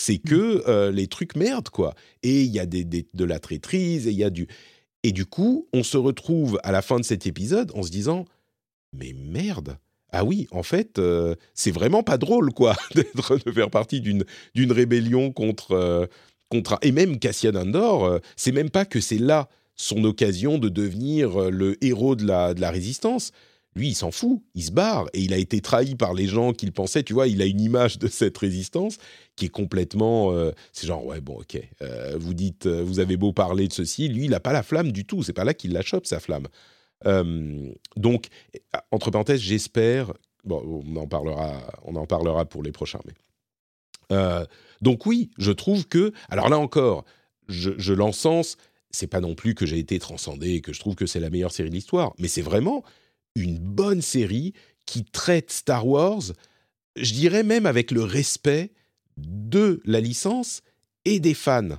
c'est 0.00 0.18
que 0.18 0.56
mm. 0.56 0.62
euh, 0.66 0.90
les 0.90 1.06
trucs 1.06 1.36
merdent 1.36 1.68
quoi. 1.68 1.94
Et 2.22 2.42
il 2.42 2.50
y 2.50 2.58
a 2.58 2.66
des, 2.66 2.84
de 2.84 3.24
la 3.24 3.38
traîtrise 3.38 4.06
et 4.06 4.10
il 4.10 4.16
y 4.16 4.24
a 4.24 4.30
du 4.30 4.46
et 5.02 5.12
du 5.12 5.26
coup 5.26 5.68
on 5.72 5.82
se 5.82 5.98
retrouve 5.98 6.58
à 6.62 6.72
la 6.72 6.82
fin 6.82 6.98
de 6.98 7.04
cet 7.04 7.26
épisode 7.26 7.70
en 7.74 7.82
se 7.82 7.90
disant 7.90 8.24
mais 8.92 9.12
merde. 9.14 9.78
Ah 10.12 10.24
oui, 10.24 10.48
en 10.50 10.64
fait, 10.64 10.98
euh, 10.98 11.36
c'est 11.54 11.70
vraiment 11.70 12.02
pas 12.02 12.18
drôle, 12.18 12.52
quoi, 12.52 12.74
de 12.96 13.52
faire 13.52 13.70
partie 13.70 14.00
d'une 14.00 14.24
d'une 14.56 14.72
rébellion 14.72 15.30
contre 15.30 16.08
contre 16.48 16.78
et 16.82 16.90
même 16.90 17.20
Cassian 17.20 17.54
Andor, 17.54 18.18
c'est 18.34 18.50
même 18.50 18.70
pas 18.70 18.84
que 18.84 19.00
c'est 19.00 19.18
là 19.18 19.48
son 19.76 20.02
occasion 20.02 20.58
de 20.58 20.68
devenir 20.68 21.50
le 21.50 21.82
héros 21.84 22.16
de 22.16 22.26
la 22.26 22.54
de 22.54 22.60
la 22.60 22.72
résistance 22.72 23.30
lui, 23.76 23.88
il 23.88 23.94
s'en 23.94 24.10
fout, 24.10 24.42
il 24.54 24.64
se 24.64 24.72
barre, 24.72 25.06
et 25.12 25.20
il 25.20 25.32
a 25.32 25.36
été 25.36 25.60
trahi 25.60 25.94
par 25.94 26.12
les 26.12 26.26
gens 26.26 26.52
qu'il 26.52 26.72
pensait, 26.72 27.04
tu 27.04 27.12
vois, 27.12 27.28
il 27.28 27.40
a 27.40 27.46
une 27.46 27.60
image 27.60 27.98
de 27.98 28.08
cette 28.08 28.36
résistance 28.36 28.98
qui 29.36 29.46
est 29.46 29.50
complètement... 29.50 30.32
Euh, 30.32 30.50
c'est 30.72 30.86
genre, 30.86 31.04
ouais, 31.06 31.20
bon, 31.20 31.38
ok, 31.38 31.60
euh, 31.82 32.16
vous 32.18 32.34
dites, 32.34 32.66
euh, 32.66 32.82
vous 32.82 32.98
avez 32.98 33.16
beau 33.16 33.32
parler 33.32 33.68
de 33.68 33.72
ceci, 33.72 34.08
lui, 34.08 34.24
il 34.24 34.30
n'a 34.30 34.40
pas 34.40 34.52
la 34.52 34.64
flamme 34.64 34.90
du 34.90 35.04
tout, 35.04 35.22
c'est 35.22 35.32
pas 35.32 35.44
là 35.44 35.54
qu'il 35.54 35.72
la 35.72 35.82
chope, 35.82 36.06
sa 36.06 36.20
flamme. 36.20 36.48
donc, 37.96 38.26
entre 38.90 39.10
parenthèses, 39.10 39.40
j'espère... 39.40 40.12
Bon, 40.42 40.82
on 40.86 40.96
en 40.96 41.06
parlera, 41.06 41.60
on 41.84 41.96
en 41.96 42.06
parlera 42.06 42.46
pour 42.46 42.62
les 42.62 42.72
prochains, 42.72 43.00
mais... 43.04 44.16
donc 44.80 45.06
oui, 45.06 45.30
je 45.38 45.52
trouve 45.52 45.86
que... 45.86 46.12
Alors 46.28 46.48
là 46.48 46.58
encore, 46.58 47.04
je, 47.48 47.70
je 47.76 47.92
l'encense, 47.92 48.56
c'est 48.90 49.06
pas 49.06 49.20
non 49.20 49.34
plus 49.34 49.54
que 49.54 49.66
j'ai 49.66 49.78
été 49.78 49.98
transcendé 49.98 50.54
et 50.54 50.60
que 50.60 50.72
je 50.72 50.80
trouve 50.80 50.94
que 50.94 51.06
c'est 51.06 51.20
la 51.20 51.30
meilleure 51.30 51.52
série 51.52 51.68
de 51.68 51.74
l'histoire, 51.74 52.14
mais 52.18 52.26
c'est 52.26 52.42
vraiment 52.42 52.82
une 53.34 53.58
bonne 53.58 54.02
série 54.02 54.52
qui 54.86 55.04
traite 55.04 55.50
Star 55.50 55.86
Wars, 55.86 56.22
je 56.96 57.12
dirais 57.12 57.42
même 57.42 57.66
avec 57.66 57.90
le 57.90 58.02
respect 58.02 58.72
de 59.16 59.80
la 59.84 60.00
licence 60.00 60.62
et 61.04 61.20
des 61.20 61.34
fans. 61.34 61.78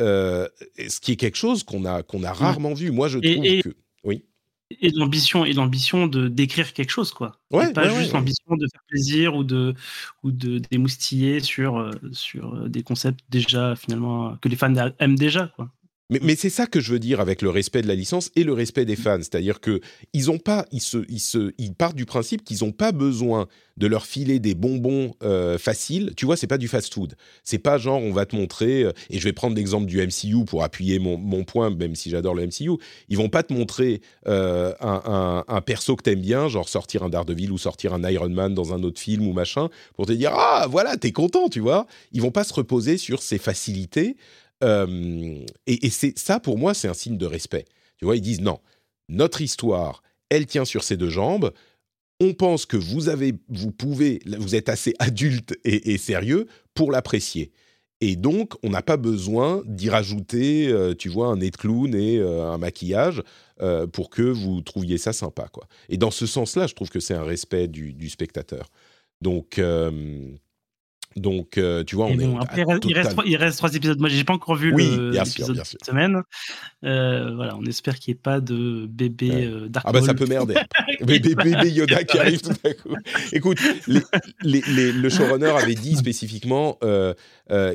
Euh, 0.00 0.48
ce 0.76 1.00
qui 1.00 1.12
est 1.12 1.16
quelque 1.16 1.36
chose 1.36 1.64
qu'on 1.64 1.84
a, 1.84 2.02
qu'on 2.02 2.22
a 2.22 2.32
rarement 2.32 2.72
vu. 2.72 2.92
Moi, 2.92 3.08
je 3.08 3.18
trouve 3.18 3.62
que. 3.62 3.76
Oui. 4.04 4.24
Et 4.80 4.90
l'ambition, 4.90 5.44
et 5.44 5.52
l'ambition 5.54 6.06
de 6.06 6.28
d'écrire 6.28 6.72
quelque 6.72 6.90
chose, 6.90 7.10
quoi. 7.10 7.40
Ouais, 7.50 7.72
pas 7.72 7.88
juste 7.88 8.12
l'ambition 8.12 8.54
de 8.54 8.66
faire 8.70 8.82
plaisir 8.86 9.34
ou 9.34 9.42
de, 9.42 9.74
ou 10.22 10.30
de 10.30 10.58
démoustiller 10.70 11.40
sur, 11.40 11.78
euh, 11.78 11.90
sur 12.12 12.68
des 12.68 12.82
concepts 12.82 13.20
déjà, 13.30 13.74
finalement, 13.76 14.36
que 14.36 14.48
les 14.48 14.56
fans 14.56 14.74
aiment 14.98 15.18
déjà, 15.18 15.48
quoi. 15.56 15.70
Mais, 16.10 16.36
c'est 16.36 16.48
ça 16.48 16.66
que 16.66 16.80
je 16.80 16.92
veux 16.92 16.98
dire 16.98 17.20
avec 17.20 17.42
le 17.42 17.50
respect 17.50 17.82
de 17.82 17.86
la 17.86 17.94
licence 17.94 18.30
et 18.34 18.42
le 18.42 18.54
respect 18.54 18.86
des 18.86 18.96
fans, 18.96 19.18
c'est-à-dire 19.18 19.60
que 19.60 19.80
ils 20.14 20.26
pas, 20.42 20.64
ils 20.72 20.80
se, 20.80 21.04
ils 21.10 21.20
se, 21.20 21.52
ils 21.58 21.74
partent 21.74 21.96
du 21.96 22.06
principe 22.06 22.44
qu'ils 22.44 22.64
n'ont 22.64 22.72
pas 22.72 22.92
besoin 22.92 23.46
de 23.76 23.86
leur 23.86 24.06
filer 24.06 24.38
des 24.38 24.54
bonbons 24.54 25.14
euh, 25.22 25.58
faciles. 25.58 26.14
Tu 26.16 26.24
vois, 26.24 26.38
c'est 26.38 26.46
pas 26.46 26.56
du 26.56 26.66
fast-food. 26.66 27.14
C'est 27.44 27.58
pas 27.58 27.76
genre 27.76 28.02
on 28.02 28.12
va 28.12 28.24
te 28.24 28.34
montrer. 28.34 28.84
Euh, 28.84 28.92
et 29.10 29.18
je 29.18 29.24
vais 29.24 29.34
prendre 29.34 29.54
l'exemple 29.54 29.84
du 29.84 30.00
MCU 30.00 30.46
pour 30.46 30.64
appuyer 30.64 30.98
mon, 30.98 31.44
point, 31.44 31.68
même 31.70 31.94
si 31.94 32.08
j'adore 32.08 32.34
le 32.34 32.46
MCU. 32.46 32.70
Ils 33.10 33.18
vont 33.18 33.28
pas 33.28 33.42
te 33.42 33.52
montrer 33.52 34.00
euh, 34.26 34.72
un, 34.80 35.02
un, 35.04 35.44
un, 35.46 35.60
perso 35.60 35.94
que 35.94 36.02
t'aimes 36.02 36.22
bien, 36.22 36.48
genre 36.48 36.70
sortir 36.70 37.02
un 37.02 37.10
Daredevil 37.10 37.52
ou 37.52 37.58
sortir 37.58 37.92
un 37.92 38.02
Iron 38.08 38.30
Man 38.30 38.54
dans 38.54 38.72
un 38.72 38.82
autre 38.82 38.98
film 38.98 39.28
ou 39.28 39.34
machin, 39.34 39.68
pour 39.94 40.06
te 40.06 40.12
dire 40.12 40.32
ah 40.32 40.66
voilà 40.70 40.96
t'es 40.96 41.12
content, 41.12 41.50
tu 41.50 41.60
vois. 41.60 41.86
Ils 42.12 42.22
vont 42.22 42.30
pas 42.30 42.44
se 42.44 42.54
reposer 42.54 42.96
sur 42.96 43.20
ces 43.20 43.38
facilités. 43.38 44.16
Euh, 44.64 45.44
et, 45.66 45.90
c'est 45.90 46.18
ça, 46.18 46.40
pour 46.40 46.58
moi, 46.58 46.74
c'est 46.74 46.88
un 46.88 46.94
signe 46.94 47.16
de 47.18 47.26
respect. 47.26 47.64
Tu 47.96 48.04
vois, 48.04 48.16
ils 48.16 48.22
disent 48.22 48.40
non, 48.40 48.58
notre 49.08 49.40
histoire, 49.40 50.02
elle 50.30 50.46
tient 50.46 50.64
sur 50.64 50.84
ses 50.84 50.96
deux 50.96 51.10
jambes. 51.10 51.52
On 52.20 52.34
pense 52.34 52.66
que 52.66 52.76
vous 52.76 53.08
avez, 53.08 53.34
vous 53.48 53.70
pouvez, 53.70 54.20
vous 54.26 54.54
êtes 54.54 54.68
assez 54.68 54.94
adulte 54.98 55.56
et, 55.64 55.98
sérieux 55.98 56.46
pour 56.74 56.90
l'apprécier. 56.90 57.52
Et 58.00 58.14
donc, 58.14 58.54
on 58.62 58.70
n'a 58.70 58.82
pas 58.82 58.96
besoin 58.96 59.62
d'y 59.66 59.90
rajouter, 59.90 60.68
euh, 60.68 60.94
tu 60.94 61.08
vois, 61.08 61.28
un 61.28 61.36
nez 61.36 61.50
de 61.50 61.56
clown 61.56 61.92
et 61.96 62.18
euh, 62.18 62.44
un 62.44 62.58
maquillage 62.58 63.22
pour 63.92 64.08
que 64.08 64.22
vous 64.22 64.60
trouviez 64.60 64.98
ça 64.98 65.12
sympa, 65.12 65.48
quoi. 65.50 65.66
Et 65.88 65.96
dans 65.96 66.12
ce 66.12 66.26
sens-là, 66.26 66.68
je 66.68 66.74
trouve 66.74 66.90
que 66.90 67.00
c'est 67.00 67.14
un 67.14 67.24
respect 67.24 67.66
du, 67.66 67.92
du 67.92 68.08
spectateur. 68.08 68.70
Donc, 69.20 69.60
donc, 71.18 71.58
euh, 71.58 71.84
tu 71.84 71.96
vois, 71.96 72.06
on 72.06 72.18
est. 72.18 72.36
Après, 72.40 72.62
il, 72.62 72.94
reste, 72.94 73.16
il, 73.26 73.36
reste, 73.36 73.58
trois 73.58 73.74
épisodes. 73.74 73.98
Moi, 73.98 74.08
j'ai 74.08 74.24
pas 74.24 74.34
encore 74.34 74.56
vu 74.56 74.74
l'épisode 74.76 75.56
de 75.56 75.64
cette 75.64 75.84
semaine. 75.84 76.22
Euh, 76.84 77.34
voilà, 77.34 77.56
on 77.56 77.64
espère 77.66 77.98
qu'il 77.98 78.12
n'y 78.12 78.18
ait 78.18 78.22
pas 78.22 78.40
de 78.40 78.86
bébé 78.86 79.30
ouais. 79.30 79.46
euh, 79.46 79.68
Ah 79.84 79.90
bah 79.90 80.00
ça 80.00 80.14
peut 80.14 80.26
merder. 80.26 80.54
bébé, 81.00 81.34
bébé 81.34 81.70
Yoda 81.70 82.04
qui 82.04 82.18
arrive 82.18 82.40
tout 82.40 82.54
à 82.64 82.72
coup. 82.72 82.94
Écoute, 83.32 83.58
les, 83.88 84.62
les, 84.68 84.92
le 84.92 85.08
showrunner 85.08 85.50
avait 85.50 85.74
dit 85.74 85.96
spécifiquement, 85.96 86.78
euh, 86.82 87.14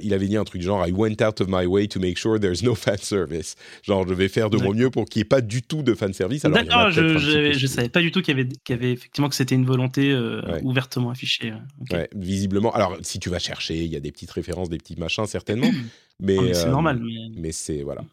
il 0.02 0.14
avait 0.14 0.28
dit 0.28 0.38
un 0.38 0.46
truc 0.46 0.62
genre 0.62 0.88
I 0.88 0.91
went 0.91 1.18
out 1.22 1.41
of 1.41 1.48
my 1.50 1.66
way 1.66 1.88
to 1.88 2.00
make 2.00 2.18
sure 2.18 2.39
there's 2.39 2.64
no 2.64 2.76
fan 2.76 2.98
service. 2.98 3.56
Genre, 3.82 4.08
je 4.08 4.14
vais 4.14 4.30
faire 4.30 4.50
de 4.50 4.58
mon 4.58 4.74
mieux 4.74 4.89
pour 4.89 5.06
qu'il 5.06 5.20
n'y 5.20 5.24
ait 5.24 5.26
pas 5.26 5.41
du 5.41 5.62
tout 5.62 5.84
de 5.84 5.94
fan 5.96 6.14
service. 6.14 6.44
D'accord, 6.44 6.89
je, 6.91 7.52
je, 7.54 7.68
savais 7.68 7.89
pas 7.89 8.02
du 8.02 8.12
tout 8.12 8.22
qu'il 8.22 8.38
y 8.38 8.39
avait, 8.39 8.50
qu'il 8.64 8.76
y 8.76 8.80
avait 8.80 8.91
effectivement 8.94 9.28
que 9.28 9.36
c'était 9.36 9.56
une 9.56 9.66
volonté 9.66 10.16
ouvertement 10.64 11.10
affichée. 11.10 11.54
Ouais, 11.91 12.10
visiblement. 12.16 12.74
Alors, 12.74 12.98
si 13.02 13.20
tu 13.20 13.30
vas 13.34 13.40
chercher, 13.40 13.84
il 13.84 13.92
y 13.92 13.96
a 13.96 14.00
des 14.00 14.12
petites 14.12 14.32
références, 14.32 14.70
des 14.70 14.78
petits 14.78 14.96
machins 14.96 15.26
certainement. 15.26 15.72
mais, 16.20 16.38
mais 16.38 16.54
c'est 16.54 16.70
normal. 16.70 17.02
Mais, 17.04 17.42
mais 17.42 17.52
c'est 17.52 17.84
voilà. 17.84 18.04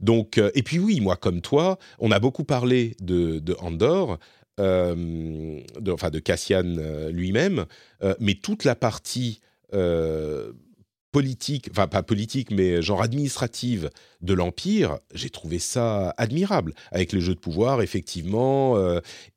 Donc, 0.00 0.38
euh, 0.38 0.50
et 0.54 0.62
puis 0.62 0.78
oui, 0.78 1.00
moi 1.00 1.16
comme 1.16 1.40
toi, 1.40 1.78
on 1.98 2.10
a 2.10 2.18
beaucoup 2.18 2.44
parlé 2.44 2.96
de, 3.00 3.38
de 3.38 3.56
Andor, 3.60 4.18
euh, 4.60 5.60
de, 5.80 5.92
enfin 5.92 6.10
de 6.10 6.18
Cassian 6.18 6.64
euh, 6.78 7.10
lui-même, 7.10 7.66
mais 8.20 8.34
toute 8.34 8.64
la 8.64 8.74
partie 8.74 9.40
politique, 11.12 11.68
enfin 11.70 11.86
pas 11.86 12.02
politique, 12.02 12.50
mais 12.50 12.82
genre 12.82 13.00
administrative 13.02 13.90
de 14.20 14.34
l'Empire, 14.34 14.98
j'ai 15.14 15.30
trouvé 15.30 15.58
ça 15.58 16.14
admirable, 16.18 16.74
avec 16.90 17.12
les 17.12 17.20
jeux 17.20 17.34
de 17.34 17.40
pouvoir, 17.40 17.80
effectivement, 17.80 18.76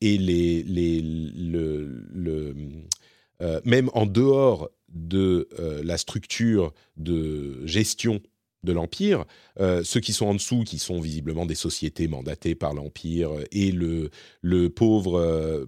et 0.01 0.17
les, 0.17 0.63
les, 0.63 1.01
le, 1.01 2.05
le 2.13 2.55
même 3.63 3.89
en 3.93 4.05
dehors 4.05 4.69
de 4.95 5.47
la 5.83 5.97
structure 5.97 6.73
de 6.97 7.65
gestion 7.65 8.21
de 8.65 8.73
l'Empire, 8.73 9.23
euh, 9.61 9.83
ceux 9.83 10.01
qui 10.01 10.11
sont 10.11 10.25
en 10.25 10.33
dessous, 10.33 10.63
qui 10.65 10.79
sont 10.79 10.99
visiblement 10.99 11.45
des 11.45 11.55
sociétés 11.55 12.09
mandatées 12.09 12.55
par 12.55 12.73
l'Empire, 12.73 13.31
et 13.51 13.71
le, 13.71 14.09
le 14.41 14.69
pauvre, 14.69 15.17
euh, 15.17 15.65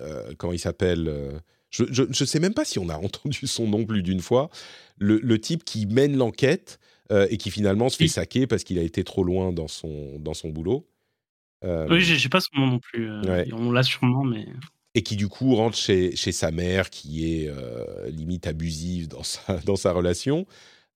euh, 0.00 0.32
comment 0.36 0.52
il 0.52 0.58
s'appelle 0.58 1.40
je 1.70 2.02
ne 2.02 2.12
sais 2.12 2.40
même 2.40 2.54
pas 2.54 2.64
si 2.64 2.80
on 2.80 2.88
a 2.88 2.96
entendu 3.04 3.46
son 3.46 3.68
nom 3.68 3.84
plus 3.84 4.02
d'une 4.02 4.20
fois, 4.20 4.50
le, 4.98 5.38
type 5.38 5.64
qui 5.64 5.86
mène 5.86 6.16
l'enquête 6.16 6.80
et 7.12 7.38
qui 7.38 7.50
finalement 7.50 7.88
se 7.88 7.96
fait 7.96 8.08
saquer 8.08 8.46
parce 8.46 8.64
qu'il 8.64 8.78
a 8.78 8.82
été 8.82 9.02
trop 9.02 9.24
loin 9.24 9.52
dans 9.52 9.66
son, 9.66 10.18
dans 10.18 10.34
son 10.34 10.48
boulot. 10.48 10.88
oui, 11.62 12.00
je 12.00 12.16
sais 12.16 12.28
pas 12.28 12.40
son 12.40 12.58
nom 12.58 12.66
non 12.66 12.78
plus. 12.80 13.08
On 13.52 13.70
l'a 13.70 13.84
sûrement, 13.84 14.24
mais 14.24 14.46
et 14.94 15.02
qui 15.02 15.16
du 15.16 15.28
coup 15.28 15.54
rentre 15.54 15.76
chez, 15.76 16.16
chez 16.16 16.32
sa 16.32 16.50
mère 16.50 16.90
qui 16.90 17.32
est 17.32 17.50
limite 18.08 18.46
abusive 18.46 19.08
dans 19.08 19.22
sa, 19.22 19.56
dans 19.64 19.76
sa 19.76 19.92
relation 19.92 20.46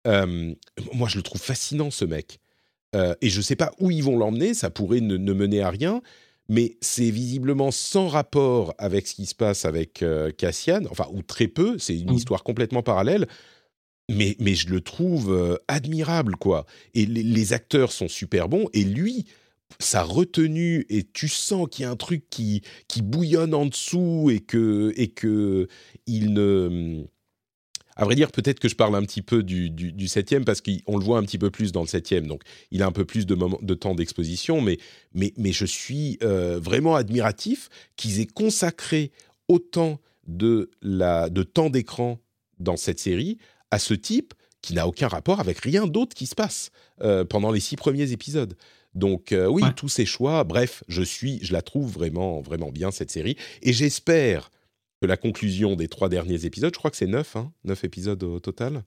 moi, 0.07 1.09
je 1.09 1.17
le 1.17 1.23
trouve 1.23 1.41
fascinant, 1.41 1.91
ce 1.91 2.05
mec. 2.05 2.41
et 2.95 3.29
je 3.31 3.37
ne 3.39 3.43
sais 3.43 3.57
pas 3.57 3.73
où 3.81 3.91
ils 3.91 4.05
vont 4.05 4.17
l'emmener, 4.17 4.55
ça 4.55 4.71
pourrait 4.71 5.01
ne, 5.01 5.17
mener 5.33 5.63
à 5.63 5.71
rien, 5.71 6.03
mais 6.49 6.77
c'est 6.81 7.11
visiblement 7.11 7.71
sans 7.71 8.09
rapport 8.09 8.75
avec 8.79 9.07
ce 9.07 9.15
qui 9.15 9.27
se 9.27 9.35
passe 9.35 9.65
avec 9.65 10.05
Cassian, 10.37 10.83
enfin, 10.91 11.07
ou 11.13 11.23
très 11.23 11.49
peu, 11.49 11.79
c'est 11.79 11.97
une 11.97 12.13
mmh. 12.13 12.17
histoire 12.17 12.43
complètement 12.45 12.83
parallèle. 12.83 13.27
Mais, 14.11 14.37
mais 14.39 14.55
je 14.55 14.69
le 14.69 14.83
trouve 14.83 15.59
admirable, 15.67 16.37
quoi. 16.37 16.67
Et 16.93 17.07
les, 17.07 17.53
acteurs 17.55 17.91
sont 17.91 18.09
super 18.09 18.51
bons, 18.51 18.69
et 18.75 18.85
lui, 18.85 19.25
sa 19.79 20.03
retenue 20.03 20.87
et 20.89 21.05
tu 21.05 21.29
sens 21.29 21.69
qu'il 21.71 21.85
y 21.85 21.87
a 21.87 21.91
un 21.91 21.97
truc 21.97 22.25
qui, 22.31 22.63
qui 22.89 23.03
bouillonne 23.03 23.55
en 23.55 23.67
dessous 23.67 24.31
et 24.33 24.41
que, 24.41 24.93
et 24.97 25.09
que 25.09 25.69
il 26.07 26.33
ne 26.33 27.05
à 27.97 28.05
vrai 28.05 28.15
dire, 28.15 28.31
peut-être 28.31 28.59
que 28.59 28.69
je 28.69 28.75
parle 28.75 28.97
un 28.97 29.03
petit 29.03 29.23
peu 29.23 29.43
du, 29.43 29.71
du, 29.71 30.09
septième 30.09 30.45
parce 30.45 30.61
qu'on 30.61 30.99
le 30.99 31.05
voit 31.05 31.19
un 31.19 31.23
petit 31.23 31.39
peu 31.39 31.51
plus 31.51 31.73
dans 31.73 31.83
le 31.83 31.87
septième, 31.87 32.27
donc 32.27 32.43
il 32.71 32.83
a 32.83 32.87
un 32.87 32.93
peu 32.93 33.05
plus 33.05 33.27
de, 33.27 33.37
de 33.63 33.75
temps 33.75 33.95
d'exposition, 33.95 34.61
mais, 34.61 34.79
mais, 35.13 35.33
mais 35.37 35.53
je 35.53 35.65
suis 35.65 36.19
euh, 36.23 36.59
vraiment 36.61 36.97
admiratif 36.97 37.69
qu'ils 37.97 38.21
aient 38.21 38.27
consacré 38.27 39.13
autant 39.49 40.01
de, 40.27 40.71
la, 40.83 41.29
de 41.31 41.43
temps 41.43 41.71
d'écran 41.71 42.19
dans 42.59 42.77
cette 42.77 42.99
série 42.99 43.39
à 43.71 43.79
ce 43.79 43.95
type 43.95 44.35
qui 44.63 44.75
n'a 44.75 44.89
aucun 44.89 45.09
rapport 45.09 45.41
avec 45.41 45.59
rien 45.59 45.87
d'autre 45.87 46.17
qui 46.17 46.27
se 46.27 46.35
passe 46.35 46.71
euh, 47.03 47.25
pendant 47.25 47.53
les 47.53 47.61
six 47.61 47.77
premiers 47.77 48.13
épisodes. 48.13 48.57
Donc 48.95 49.33
euh, 49.33 49.47
oui, 49.47 49.63
tous 49.77 49.89
ces 49.89 50.07
choix, 50.07 50.45
bref, 50.45 50.85
je 50.89 51.03
suis, 51.03 51.39
je 51.43 51.53
la 51.53 51.63
trouve 51.63 51.93
vraiment, 51.93 52.41
vraiment 52.41 52.71
bien 52.71 52.91
cette 52.91 53.11
série, 53.11 53.37
et 53.63 53.73
j'espère 53.73 54.51
la 55.07 55.17
conclusion 55.17 55.77
des 55.77 55.89
trois 55.89 56.09
derniers 56.09 56.45
épisodes. 56.45 56.73
Je 56.73 56.79
crois 56.79 56.91
que 56.91 56.97
c'est 56.97 57.07
neuf, 57.07 57.37
hein, 57.37 57.53
neuf 57.65 57.85
épisodes 57.85 58.23
au 58.23 58.41
total. 58.41 58.85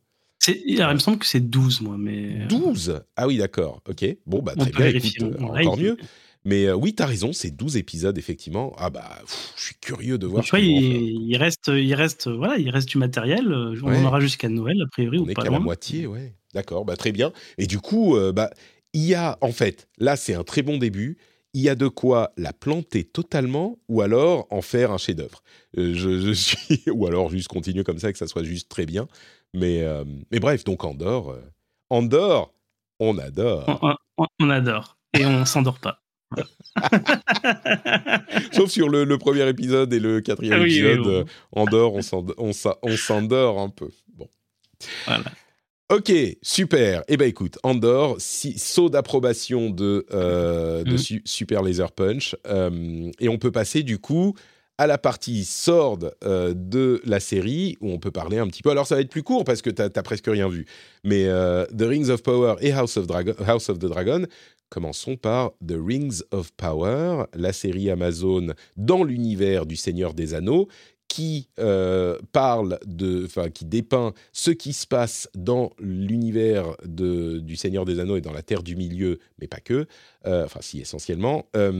il 0.47 0.77
me 0.77 0.99
semble 0.99 1.19
que 1.19 1.25
c'est 1.25 1.39
12, 1.39 1.81
moi. 1.81 1.95
Mais... 1.97 2.45
12 2.47 2.89
euh, 2.89 2.99
Ah 3.15 3.27
oui, 3.27 3.37
d'accord. 3.37 3.81
Ok. 3.87 4.05
Bon, 4.25 4.41
bah, 4.41 4.53
très 4.55 4.71
bien. 4.71 4.87
Écoute, 4.87 5.21
euh, 5.21 5.43
encore 5.43 5.77
mieux. 5.77 5.97
Mais 6.45 6.65
euh, 6.65 6.75
oui, 6.75 6.95
tu 6.95 7.03
as 7.03 7.05
raison, 7.05 7.33
c'est 7.33 7.51
12 7.51 7.75
épisodes, 7.75 8.17
effectivement. 8.17 8.73
Ah 8.77 8.89
bah, 8.89 9.09
je 9.57 9.61
suis 9.61 9.75
curieux 9.75 10.17
de 10.17 10.27
voir. 10.27 10.43
Tu 10.43 10.51
vois, 10.51 10.59
il, 10.59 11.35
reste, 11.35 11.69
il, 11.73 11.93
reste, 11.93 12.29
voilà, 12.29 12.57
il 12.57 12.69
reste 12.69 12.87
du 12.87 12.97
matériel. 12.97 13.51
On 13.51 13.93
en 13.93 14.05
aura 14.05 14.19
jusqu'à 14.19 14.47
Noël, 14.47 14.81
a 14.81 14.87
priori. 14.89 15.19
On 15.19 15.27
est 15.27 15.33
qu'à 15.33 15.49
la 15.49 15.59
moitié, 15.59 16.07
ouais. 16.07 16.33
D'accord, 16.53 16.85
bah, 16.85 16.95
très 16.95 17.11
bien. 17.11 17.33
Et 17.57 17.67
du 17.67 17.79
coup, 17.79 18.17
bah, 18.33 18.49
il 18.97 19.05
y 19.05 19.13
a, 19.13 19.37
en 19.41 19.51
fait, 19.51 19.87
là, 19.99 20.15
c'est 20.15 20.33
un 20.33 20.43
très 20.43 20.63
bon 20.63 20.77
début 20.77 21.17
il 21.53 21.61
y 21.61 21.69
a 21.69 21.75
de 21.75 21.87
quoi 21.87 22.33
la 22.35 22.51
planter 22.51 23.03
totalement 23.03 23.77
ou 23.87 24.01
alors 24.01 24.47
en 24.49 24.61
faire 24.61 24.91
un 24.91 24.97
chef-d'œuvre. 24.97 25.43
Euh, 25.77 25.93
je, 25.93 26.31
suis 26.33 26.83
ou 26.91 27.07
alors 27.07 27.29
juste 27.29 27.47
continuer 27.47 27.83
comme 27.83 27.99
ça 27.99 28.11
que 28.11 28.17
ça 28.17 28.27
soit 28.27 28.43
juste 28.43 28.69
très 28.69 28.85
bien. 28.85 29.07
Mais 29.53 29.81
euh, 29.81 30.03
mais 30.31 30.39
bref, 30.39 30.63
donc 30.63 30.83
Andorre, 30.83 31.31
euh, 31.31 31.41
Andorre, 31.89 32.51
on 32.99 33.17
adore. 33.17 33.97
On, 34.39 34.49
adore 34.49 34.97
et 35.13 35.25
on 35.25 35.45
s'endort 35.53 35.79
pas. 35.79 36.03
Sauf 38.51 38.69
sur 38.69 38.89
le, 38.89 39.17
premier 39.17 39.47
épisode 39.47 39.93
et 39.93 39.99
le 39.99 40.21
quatrième 40.21 40.61
ah 40.61 40.65
épisode, 40.65 41.27
Andorre, 41.53 41.93
on 41.93 42.97
s'endort 42.97 43.59
un 43.59 43.69
peu. 43.69 43.89
Bon. 44.13 44.27
Voilà. 45.05 45.23
Ok, 45.89 46.11
super. 46.41 47.01
Eh 47.07 47.15
ben 47.15 47.29
écoute, 47.29 47.57
Andorre, 47.63 48.17
saut 48.19 48.89
d'approbation 48.89 49.69
de, 49.69 50.05
euh, 50.11 50.83
de 50.83 50.95
mm. 50.95 51.21
Super 51.23 51.63
Laser 51.63 51.93
Punch. 51.93 52.35
Euh, 52.45 53.09
et 53.21 53.29
on 53.29 53.37
peut 53.37 53.53
passer 53.53 53.83
du 53.83 53.97
coup 53.97 54.33
à 54.77 54.85
la 54.85 54.97
partie 54.97 55.45
sword 55.45 55.99
euh, 56.25 56.53
de 56.53 57.01
la 57.05 57.21
série, 57.21 57.77
où 57.79 57.89
on 57.89 57.99
peut 57.99 58.11
parler 58.11 58.37
un 58.37 58.47
petit 58.47 58.63
peu. 58.63 58.69
Alors 58.69 58.85
ça 58.85 58.95
va 58.95 59.01
être 59.01 59.09
plus 59.09 59.23
court 59.23 59.45
parce 59.45 59.61
que 59.61 59.69
tu 59.69 59.81
n'as 59.81 60.03
presque 60.03 60.27
rien 60.27 60.49
vu. 60.49 60.65
Mais 61.05 61.23
The 61.23 61.83
Rings 61.83 62.09
of 62.09 62.21
Power 62.21 62.55
et 62.59 62.73
House 62.73 62.97
of, 62.97 63.07
House 63.47 63.69
of 63.69 63.79
the 63.79 63.85
Dragon, 63.85 64.25
commençons 64.69 65.15
par 65.15 65.51
The 65.65 65.77
Rings 65.79 66.21
of 66.31 66.51
Power, 66.57 67.27
la 67.33 67.53
série 67.53 67.89
Amazon 67.89 68.47
dans 68.75 69.05
l'univers 69.05 69.65
du 69.65 69.77
Seigneur 69.77 70.13
des 70.13 70.33
Anneaux, 70.33 70.67
qui 71.07 71.47
euh, 71.59 72.17
parle 72.31 72.79
de, 72.85 73.25
enfin, 73.25 73.49
qui 73.49 73.65
dépeint 73.65 74.13
ce 74.33 74.51
qui 74.51 74.73
se 74.73 74.85
passe 74.85 75.29
dans 75.35 75.71
l'univers 75.79 76.75
du 76.85 77.55
Seigneur 77.55 77.85
des 77.85 77.99
Anneaux 77.99 78.17
et 78.17 78.21
dans 78.21 78.33
la 78.33 78.43
Terre 78.43 78.63
du 78.63 78.75
Milieu, 78.75 79.19
mais 79.39 79.47
pas 79.47 79.59
que, 79.59 79.87
euh, 80.25 80.45
enfin 80.45 80.59
si 80.61 80.79
essentiellement, 80.79 81.47
euh, 81.55 81.71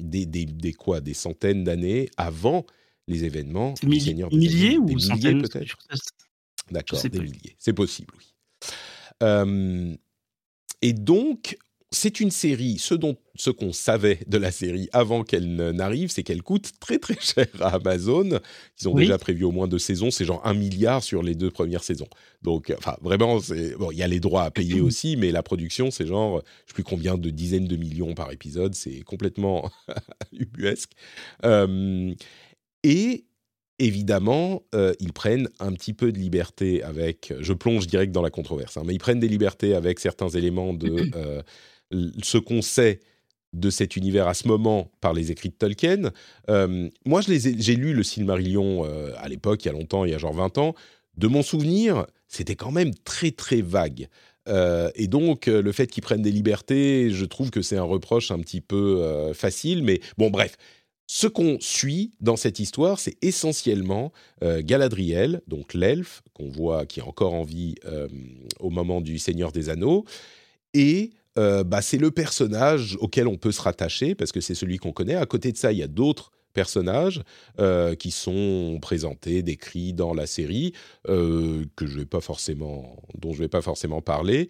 des, 0.00 0.26
des, 0.26 0.46
des, 0.46 0.72
quoi, 0.72 1.00
des 1.00 1.14
centaines 1.14 1.64
d'années 1.64 2.08
avant 2.16 2.64
les 3.08 3.24
événements 3.24 3.74
du 3.82 4.00
Seigneur 4.00 4.30
des 4.30 4.36
milliers 4.36 4.74
Anneaux. 4.76 4.82
ou 4.82 4.86
des 4.86 4.94
milliers 4.94 5.42
peut-être 5.42 5.76
D'accord, 6.70 7.02
des 7.02 7.20
milliers, 7.20 7.56
c'est 7.58 7.72
possible, 7.72 8.14
oui. 8.18 9.98
et 10.80 10.92
donc, 10.92 11.58
c'est 11.92 12.20
une 12.20 12.30
série, 12.30 12.78
ce, 12.78 12.94
dont, 12.94 13.16
ce 13.34 13.50
qu'on 13.50 13.72
savait 13.72 14.20
de 14.26 14.38
la 14.38 14.50
série 14.50 14.88
avant 14.92 15.24
qu'elle 15.24 15.54
n'arrive, 15.54 16.10
c'est 16.10 16.22
qu'elle 16.22 16.42
coûte 16.42 16.72
très 16.80 16.98
très 16.98 17.16
cher 17.20 17.46
à 17.60 17.74
Amazon. 17.74 18.40
Ils 18.80 18.88
ont 18.88 18.94
déjà 18.94 19.18
prévu 19.18 19.44
au 19.44 19.52
moins 19.52 19.68
deux 19.68 19.78
saisons, 19.78 20.10
c'est 20.10 20.24
genre 20.24 20.40
un 20.44 20.54
milliard 20.54 21.02
sur 21.02 21.22
les 21.22 21.34
deux 21.34 21.50
premières 21.50 21.84
saisons. 21.84 22.08
Donc, 22.42 22.72
enfin, 22.76 22.96
vraiment, 23.02 23.38
bon, 23.78 23.90
il 23.90 23.98
y 23.98 24.02
a 24.02 24.08
les 24.08 24.20
droits 24.20 24.44
à 24.44 24.50
payer 24.50 24.80
aussi, 24.80 25.16
mais 25.16 25.30
la 25.30 25.42
production, 25.42 25.90
c'est 25.90 26.06
genre, 26.06 26.42
je 26.66 26.70
sais 26.70 26.74
plus 26.74 26.84
combien 26.84 27.18
de 27.18 27.30
dizaines 27.30 27.68
de 27.68 27.76
millions 27.76 28.14
par 28.14 28.32
épisode, 28.32 28.74
c'est 28.74 29.02
complètement 29.02 29.70
ubuesque. 30.32 30.92
Euh, 31.44 32.14
et 32.82 33.24
évidemment, 33.78 34.62
euh, 34.74 34.94
ils 35.00 35.12
prennent 35.12 35.48
un 35.60 35.72
petit 35.72 35.92
peu 35.92 36.12
de 36.12 36.18
liberté 36.18 36.82
avec. 36.82 37.32
Je 37.40 37.52
plonge 37.52 37.86
direct 37.86 38.12
dans 38.12 38.22
la 38.22 38.30
controverse, 38.30 38.76
hein, 38.76 38.82
mais 38.86 38.94
ils 38.94 38.98
prennent 38.98 39.20
des 39.20 39.28
libertés 39.28 39.74
avec 39.74 39.98
certains 39.98 40.28
éléments 40.28 40.72
de 40.72 41.10
euh, 41.16 41.42
ce 42.22 42.38
qu'on 42.38 42.62
sait 42.62 43.00
de 43.52 43.70
cet 43.70 43.96
univers 43.96 44.28
à 44.28 44.34
ce 44.34 44.48
moment 44.48 44.90
par 45.00 45.12
les 45.12 45.30
écrits 45.30 45.50
de 45.50 45.54
Tolkien. 45.54 46.10
Euh, 46.48 46.88
moi, 47.04 47.20
j'ai 47.20 47.76
lu 47.76 47.92
le 47.92 48.02
Silmarillion 48.02 48.84
euh, 48.84 49.12
à 49.18 49.28
l'époque, 49.28 49.64
il 49.64 49.66
y 49.66 49.70
a 49.70 49.72
longtemps, 49.72 50.04
il 50.04 50.10
y 50.10 50.14
a 50.14 50.18
genre 50.18 50.32
20 50.32 50.58
ans. 50.58 50.74
De 51.16 51.26
mon 51.28 51.42
souvenir, 51.42 52.06
c'était 52.28 52.56
quand 52.56 52.70
même 52.70 52.94
très 53.04 53.30
très 53.30 53.60
vague. 53.60 54.08
Euh, 54.48 54.90
et 54.94 55.06
donc, 55.06 55.46
le 55.46 55.72
fait 55.72 55.86
qu'ils 55.86 56.02
prennent 56.02 56.22
des 56.22 56.32
libertés, 56.32 57.10
je 57.10 57.24
trouve 57.24 57.50
que 57.50 57.60
c'est 57.60 57.76
un 57.76 57.82
reproche 57.82 58.30
un 58.30 58.38
petit 58.38 58.62
peu 58.62 59.32
facile. 59.34 59.84
Mais 59.84 60.00
bon, 60.16 60.30
bref, 60.30 60.56
ce 61.06 61.26
qu'on 61.26 61.58
suit 61.60 62.12
dans 62.20 62.36
cette 62.36 62.58
histoire, 62.58 62.98
c'est 62.98 63.16
essentiellement 63.20 64.12
Galadriel, 64.40 65.42
donc 65.46 65.74
l'elfe 65.74 66.22
qu'on 66.32 66.48
voit 66.48 66.86
qui 66.86 67.00
est 67.00 67.02
encore 67.02 67.34
en 67.34 67.44
vie 67.44 67.74
au 68.58 68.70
moment 68.70 69.02
du 69.02 69.18
Seigneur 69.18 69.52
des 69.52 69.68
Anneaux, 69.68 70.06
et 70.72 71.10
euh, 71.38 71.64
bah, 71.64 71.82
c'est 71.82 71.98
le 71.98 72.10
personnage 72.10 72.96
auquel 73.00 73.26
on 73.26 73.36
peut 73.36 73.52
se 73.52 73.60
rattacher 73.60 74.14
parce 74.14 74.32
que 74.32 74.40
c'est 74.40 74.54
celui 74.54 74.78
qu'on 74.78 74.92
connaît. 74.92 75.14
À 75.14 75.26
côté 75.26 75.52
de 75.52 75.56
ça, 75.56 75.72
il 75.72 75.78
y 75.78 75.82
a 75.82 75.88
d'autres 75.88 76.32
personnages 76.52 77.22
euh, 77.58 77.94
qui 77.94 78.10
sont 78.10 78.78
présentés, 78.82 79.42
décrits 79.42 79.94
dans 79.94 80.12
la 80.12 80.26
série, 80.26 80.74
euh, 81.08 81.64
que 81.76 81.86
je 81.86 81.98
vais 81.98 82.06
pas 82.06 82.20
forcément, 82.20 83.02
dont 83.18 83.32
je 83.32 83.38
vais 83.38 83.48
pas 83.48 83.62
forcément 83.62 84.02
parler. 84.02 84.48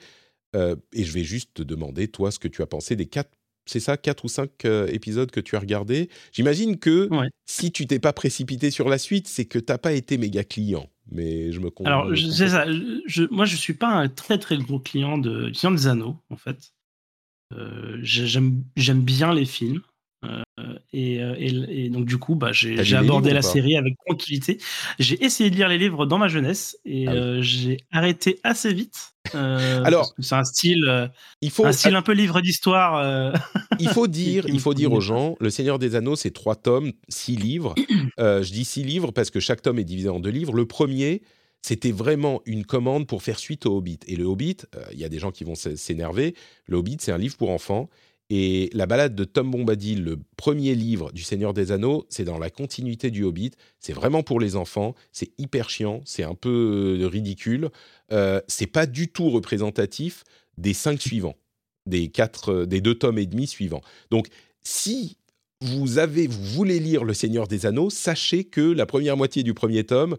et 0.55 1.05
je 1.05 1.13
vais 1.13 1.25
juste 1.25 1.55
te 1.55 1.63
demander, 1.63 2.09
toi, 2.09 2.31
ce 2.31 2.39
que 2.39 2.49
tu 2.49 2.61
as 2.61 2.67
pensé 2.67 2.95
des 2.95 3.07
quatre 3.07 3.31
c'est 3.67 3.81
ça, 3.81 3.97
quatre 3.97 4.25
ou 4.25 4.29
cinq 4.29 4.65
épisodes 4.89 5.31
que 5.31 5.41
tu 5.41 5.57
as 5.57 5.61
regardés. 5.61 6.09
J'imagine 6.33 6.79
que 6.79 7.09
si 7.47 7.73
tu 7.73 7.87
t'es 7.87 7.99
pas 7.99 8.13
précipité 8.13 8.71
sur 8.71 8.89
la 8.89 8.99
suite, 8.99 9.29
c'est 9.29 9.45
que 9.45 9.59
tu 9.59 9.65
t'as 9.65 9.79
pas 9.79 9.93
été 9.93 10.19
méga 10.19 10.45
client. 10.45 10.89
Mais 11.11 11.53
je 11.53 11.61
me 11.61 11.71
Alors, 11.85 12.11
c'est 12.17 12.49
ça. 12.49 12.65
Je, 13.07 13.25
moi, 13.31 13.45
je 13.45 13.57
suis 13.57 13.75
pas 13.75 13.89
un 13.89 14.09
très 14.09 14.39
très 14.39 14.57
gros 14.57 14.79
client 14.79 15.19
de 15.19 15.53
Seigneur 15.53 15.79
des 15.79 15.87
Anneaux, 15.87 16.17
en 16.31 16.37
fait. 16.37 16.73
Euh, 17.53 17.99
j'aime 18.03 18.63
bien 19.03 19.35
les 19.35 19.45
films. 19.45 19.83
Euh, 20.25 20.43
et, 20.93 21.23
euh, 21.23 21.35
et, 21.39 21.85
et, 21.85 21.89
donc 21.89 22.05
du 22.05 22.19
coup, 22.19 22.35
bah, 22.35 22.53
j'ai 22.53 22.97
abordé 22.97 23.33
la 23.33 23.43
série 23.43 23.77
avec 23.77 23.95
tranquillité. 24.07 24.59
J'ai 24.99 25.23
essayé 25.25 25.51
de 25.51 25.57
lire 25.57 25.69
les 25.69 25.79
livres 25.79 26.07
dans 26.07 26.19
ma 26.19 26.29
jeunesse 26.29 26.79
et 26.85 27.09
ah 27.09 27.41
j'ai 27.41 27.79
arrêté 27.91 28.39
assez 28.45 28.73
vite. 28.73 29.15
Alors, 29.35 30.13
c'est 30.19 30.35
un 30.35 30.45
style, 30.45 31.11
il 31.41 31.51
faut 31.51 31.65
un 31.65 31.73
style 31.73 31.97
un 31.97 32.03
peu 32.03 32.13
livre 32.13 32.41
d'histoire. 32.41 33.35
il 33.79 33.89
faut 33.89 34.07
dire, 34.07 34.45
il 34.49 34.61
faut 34.61 34.75
dire 34.75 34.93
aux 34.93 35.01
gens, 35.01 35.37
Le 35.41 35.51
Seigneur 35.51 35.79
des 35.79 35.95
Anneaux, 35.97 36.17
c'est 36.17 36.33
trois 36.33 36.57
tomes, 36.57 36.93
six 37.09 37.37
livres. 37.37 37.75
je 38.19 38.53
dis 38.53 38.65
six 38.65 38.85
livres 38.85 39.11
parce 39.11 39.31
que 39.31 39.41
chaque 39.41 39.63
tome 39.63 39.79
est 39.79 39.85
divisé 39.85 40.09
en 40.09 40.21
deux 40.21 40.31
livres. 40.31 40.55
Le 40.55 40.67
premier, 40.67 41.23
c'était 41.63 41.93
vraiment 41.93 42.43
une 42.45 42.67
commande 42.67 43.07
pour 43.07 43.23
faire 43.23 43.39
suite 43.39 43.67
au 43.67 43.77
Hobbit. 43.77 44.01
Et 44.09 44.17
le 44.17 44.25
Hobbit, 44.25 44.59
euh, 44.75 44.85
il 44.93 44.99
y 44.99 45.05
a 45.05 45.09
des 45.09 45.21
gens 45.21 45.31
qui 45.31 45.45
vont 45.45 45.55
s'énerver, 45.55 46.35
le 46.67 46.77
Hobbit, 46.77 46.99
c'est 47.01 47.13
un 47.13 47.19
livre 47.19 47.37
pour 47.37 47.51
enfants. 47.51 47.89
Et 48.35 48.71
la 48.73 48.87
balade 48.87 49.15
de 49.15 49.25
Tom 49.25 49.51
Bombadil, 49.51 50.03
le 50.03 50.19
premier 50.39 50.75
livre 50.75 51.13
du 51.13 51.23
Seigneur 51.23 51.53
des 51.53 51.71
Anneaux, 51.71 52.07
c'est 52.09 52.25
dans 52.25 52.39
la 52.39 52.49
continuité 52.49 53.11
du 53.11 53.25
Hobbit. 53.25 53.51
C'est 53.79 53.93
vraiment 53.93 54.23
pour 54.23 54.41
les 54.41 54.57
enfants. 54.57 54.95
C'est 55.13 55.33
hyper 55.37 55.69
chiant. 55.69 56.01
C'est 56.07 56.23
un 56.23 56.35
peu 56.35 56.99
euh, 56.99 57.07
ridicule. 57.09 57.69
Euh, 58.11 58.41
c'est 58.49 58.67
pas 58.67 58.87
du 58.87 59.09
tout 59.09 59.29
représentatif 59.29 60.25
des 60.57 60.73
cinq 60.73 61.03
suivants, 61.03 61.37
des 61.85 62.09
quatre, 62.09 62.53
euh, 62.53 62.67
des 62.67 62.81
deux 62.81 62.95
tomes 62.95 63.19
et 63.19 63.27
demi 63.27 63.47
suivants. 63.47 63.83
Donc, 64.11 64.29
si 64.63 65.19
vous 65.61 65.99
avez, 65.99 66.27
vous 66.27 66.43
voulez 66.43 66.81
lire 66.81 67.05
Le 67.05 67.13
Seigneur 67.13 67.47
des 67.47 67.67
Anneaux, 67.67 67.91
sachez 67.91 68.45
que 68.45 68.63
la 68.63 68.87
première 68.87 69.19
moitié 69.19 69.43
du 69.43 69.53
premier 69.53 69.85
tome, 69.85 70.17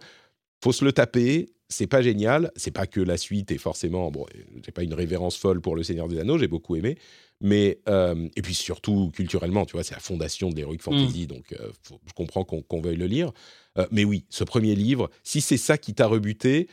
faut 0.64 0.72
se 0.72 0.86
le 0.86 0.92
taper. 0.92 1.50
C'est 1.74 1.88
pas 1.88 2.02
génial. 2.02 2.52
C'est 2.56 2.72
pas 2.72 2.88
que 2.88 3.02
la 3.02 3.18
suite 3.18 3.52
est 3.52 3.58
forcément. 3.58 4.12
Bon, 4.12 4.26
j'ai 4.64 4.72
pas 4.72 4.84
une 4.84 4.94
révérence 4.94 5.38
folle 5.38 5.62
pour 5.62 5.76
Le 5.76 5.84
Seigneur 5.84 6.08
des 6.08 6.20
Anneaux, 6.20 6.38
j'ai 6.38 6.48
beaucoup 6.48 6.76
aimé. 6.76 6.98
Mais. 7.42 7.80
Euh, 7.90 8.28
et 8.36 8.42
puis 8.42 8.54
surtout, 8.54 9.12
culturellement, 9.12 9.66
tu 9.66 9.74
vois, 9.74 9.84
c'est 9.84 9.96
la 9.96 10.00
fondation 10.00 10.50
de 10.50 10.56
l'Heroic 10.56 10.80
Fantasy, 10.80 11.24
mm. 11.24 11.28
donc 11.28 11.54
euh, 11.54 11.72
je 12.06 12.14
comprends 12.14 12.44
qu'on 12.44 12.82
veuille 12.82 12.96
le 12.96 13.08
lire. 13.08 13.32
Euh, 13.78 13.88
mais 13.92 14.04
oui, 14.04 14.26
ce 14.30 14.44
premier 14.44 14.76
livre, 14.76 15.10
si 15.24 15.42
c'est 15.42 15.58
ça 15.58 15.78
qui 15.78 15.94
t'a 15.94 16.06
rebuté, 16.06 16.68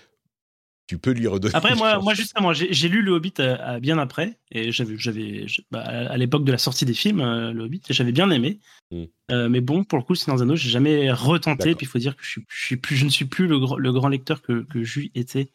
tu 0.91 0.99
peux 0.99 1.12
lui 1.12 1.28
redonner. 1.28 1.55
Après, 1.55 1.76
moi, 1.76 2.01
moi 2.01 2.14
justement, 2.14 2.53
j'ai 2.53 2.88
lu 2.88 3.01
Le 3.01 3.12
Hobbit 3.12 3.34
bien 3.80 3.97
après, 3.99 4.41
et 4.51 4.72
j'avais, 4.72 5.47
bah, 5.70 5.82
à 5.82 6.16
l'époque 6.16 6.45
de 6.45 6.51
la 6.51 6.59
sortie 6.59 6.84
des 6.84 6.95
films, 6.95 7.20
Le 7.20 7.62
Hobbit, 7.62 7.82
j'avais 7.91 8.11
bien 8.11 8.28
aimé. 8.30 8.59
Hmm. 8.91 9.05
mais 9.49 9.61
bon, 9.61 9.84
pour 9.84 9.99
le 9.99 10.05
coup, 10.05 10.16
Seigneur 10.16 10.43
Anneaux, 10.43 10.57
j'ai 10.57 10.68
jamais 10.68 11.12
retenté. 11.12 11.76
Puis 11.76 11.86
il 11.86 11.88
faut 11.88 12.01
dire 12.01 12.16
que 12.16 12.24
je, 12.24 12.41
suis, 12.49 12.76
plus, 12.76 12.97
je 12.97 13.05
ne 13.05 13.11
suis 13.11 13.24
plus 13.24 13.47
le, 13.47 13.61
le 13.78 13.93
grand 13.93 14.09
lecteur 14.09 14.43
que, 14.43 14.64
que 14.64 14.82
Jus 14.82 15.12
était 15.14 15.53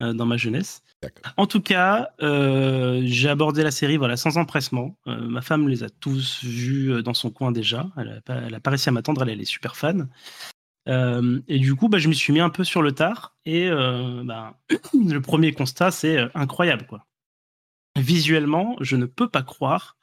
dans 0.00 0.24
ma 0.24 0.38
jeunesse. 0.38 0.82
En 1.36 1.46
tout 1.46 1.60
cas, 1.60 2.10
euh, 2.22 3.02
j'ai 3.04 3.28
abordé 3.28 3.62
la 3.62 3.70
série 3.70 3.96
voilà, 3.96 4.16
sans 4.16 4.36
empressement. 4.36 4.96
Euh, 5.06 5.16
ma 5.28 5.42
femme 5.42 5.68
les 5.68 5.84
a 5.84 5.88
tous 5.88 6.42
vus 6.42 6.92
euh, 6.92 7.02
dans 7.02 7.14
son 7.14 7.30
coin 7.30 7.52
déjà. 7.52 7.86
Elle 7.96 8.08
n'a 8.08 8.20
pas, 8.20 8.60
pas, 8.60 8.70
réussi 8.70 8.88
à 8.88 8.92
m'attendre, 8.92 9.22
elle, 9.22 9.30
elle, 9.30 9.40
est 9.40 9.44
super 9.44 9.76
fan. 9.76 10.08
Et 10.88 11.58
du 11.58 11.74
coup, 11.74 11.88
bah, 11.88 11.98
je 11.98 12.08
me 12.08 12.14
suis 12.14 12.32
mis 12.32 12.40
un 12.40 12.50
peu 12.50 12.64
sur 12.64 12.82
le 12.82 12.92
tard. 12.92 13.36
Et 13.44 13.70
bah, 13.70 14.58
le 14.94 15.20
premier 15.20 15.52
constat, 15.52 15.90
c'est 15.90 16.18
incroyable. 16.34 16.86
Quoi. 16.86 17.04
Visuellement, 17.96 18.76
je 18.80 18.96
ne 18.96 19.06
peux 19.06 19.28
pas 19.28 19.42
croire 19.42 19.96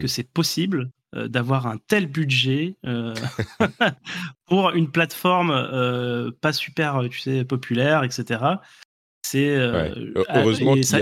que 0.00 0.06
c'est 0.06 0.28
possible 0.28 0.90
d'avoir 1.14 1.68
un 1.68 1.78
tel 1.86 2.06
budget 2.06 2.74
pour 4.46 4.70
une 4.70 4.90
plateforme 4.90 6.32
pas 6.40 6.52
super 6.52 7.00
tu 7.08 7.20
sais, 7.20 7.44
populaire, 7.44 8.02
etc. 8.02 8.56
C'est 9.24 9.56
euh, 9.56 10.12
heureusement 10.34 10.74
qu'il 10.74 10.98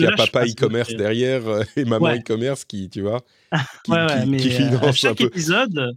y 0.00 0.06
a, 0.06 0.12
papa 0.16 0.46
e-commerce 0.46 0.94
derrière 0.94 1.46
euh, 1.46 1.62
et 1.76 1.84
maman 1.84 2.14
e-commerce 2.14 2.64
qui, 2.64 2.88
tu 2.88 3.02
vois, 3.02 3.20
qui, 3.84 3.92
qui, 4.38 4.62
euh, 4.62 4.92
chaque 4.92 5.20
épisode, 5.20 5.92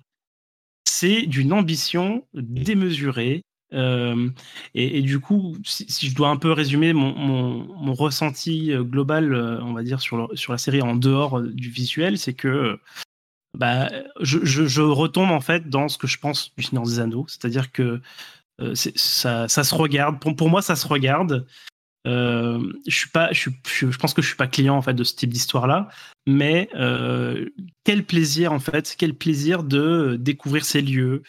c'est 0.89 1.23
d'une 1.23 1.53
ambition 1.53 2.25
mmh. 2.33 2.41
démesurée. 2.41 3.41
et, 4.73 5.01
du 5.01 5.19
coup, 5.19 5.55
si, 5.63 6.09
je 6.09 6.15
dois 6.15 6.29
un 6.29 6.37
peu 6.37 6.51
résumer 6.51 6.93
mon, 6.93 7.13
mon, 7.13 7.93
ressenti 7.93 8.71
global, 8.75 9.33
on 9.61 9.73
va 9.73 9.83
dire, 9.83 10.01
sur, 10.01 10.29
sur 10.33 10.51
la 10.51 10.57
série 10.57 10.81
en 10.81 10.95
dehors 10.95 11.41
du 11.41 11.69
visuel, 11.69 12.17
c'est 12.17 12.33
que 12.33 12.79
bah, 13.57 13.89
je, 14.21 14.39
je, 14.43 14.65
je, 14.65 14.81
retombe 14.81 15.31
en 15.31 15.41
fait 15.41 15.69
dans 15.69 15.87
ce 15.87 15.97
que 15.97 16.07
je 16.07 16.17
pense 16.17 16.53
du 16.55 16.63
Seigneur 16.63 16.85
des 16.85 16.99
Anneaux. 16.99 17.25
C'est-à-dire 17.27 17.71
que 17.71 18.01
euh, 18.61 18.75
ça, 18.75 19.47
ça, 19.47 19.63
se 19.63 19.75
regarde. 19.75 20.19
Pour, 20.19 20.35
pour, 20.35 20.49
moi, 20.49 20.61
ça 20.61 20.75
se 20.75 20.87
regarde. 20.87 21.45
Euh, 22.07 22.73
je 22.87 22.95
suis 22.95 23.09
pense 23.97 24.13
que 24.13 24.21
je 24.21 24.27
suis 24.27 24.37
pas 24.37 24.47
client 24.47 24.79
de 24.79 25.03
ce 25.03 25.15
type 25.15 25.31
d'histoire-là, 25.31 25.89
mais 26.27 26.69
euh, 26.75 27.49
quel 27.83 28.05
plaisir 28.05 28.53
en 28.53 28.59
fait, 28.59 28.95
quel 28.97 29.13
plaisir 29.15 29.63
de 29.63 30.17
découvrir 30.19 30.65
ces 30.65 30.81
lieux, 30.81 31.23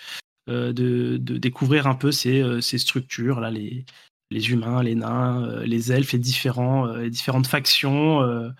de, 0.47 0.73
de, 0.73 1.39
découvrir 1.39 1.87
un 1.87 1.95
peu 1.95 2.11
ces, 2.11 2.61
structures 2.61 3.41
là, 3.41 3.51
les, 3.51 3.85
humains, 4.33 4.83
les 4.83 4.95
nains, 4.95 5.61
les 5.64 5.93
elfes, 5.93 6.12
les 6.12 6.18
différents, 6.18 6.87
les 6.87 7.11
différentes 7.11 7.47
factions, 7.47 8.23
euh, 8.23 8.51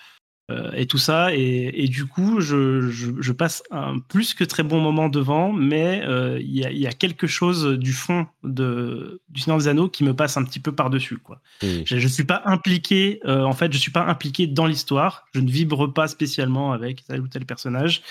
et 0.75 0.87
tout 0.87 0.99
ça. 0.99 1.35
Et, 1.35 1.89
du 1.89 2.07
coup, 2.07 2.41
je, 2.41 3.33
passe 3.33 3.63
un 3.71 3.99
plus 3.99 4.35
que 4.35 4.45
très 4.45 4.63
bon 4.63 4.81
moment 4.81 5.09
devant, 5.09 5.53
mais 5.53 6.03
euh, 6.05 6.39
il 6.41 6.57
y, 6.57 6.87
a 6.87 6.93
quelque 6.93 7.27
chose 7.27 7.79
du 7.79 7.93
fond 7.93 8.27
de, 8.43 9.21
du 9.29 9.41
Seigneur 9.41 9.59
des 9.59 9.69
Anneaux 9.69 9.89
qui 9.89 10.05
me 10.05 10.15
passe 10.15 10.37
un 10.37 10.45
petit 10.45 10.61
peu 10.61 10.73
par-dessus. 10.73 11.19
Quoi. 11.19 11.41
Je 11.63 11.95
ne 11.95 12.09
suis 12.09 12.25
pas 12.25 12.43
impliqué, 12.45 13.21
euh, 13.25 13.45
en 13.45 13.53
fait, 13.53 13.73
je 13.73 13.79
suis 13.79 13.93
pas 13.93 14.05
impliqué 14.05 14.47
dans 14.47 14.67
l'histoire. 14.67 15.25
Je 15.35 15.41
ne 15.41 15.51
vibre 15.51 15.93
pas 15.93 16.09
spécialement 16.09 16.73
avec 16.73 17.05
tel 17.05 17.21
ou 17.21 17.29
tel 17.29 17.47
personnage. 17.47 18.03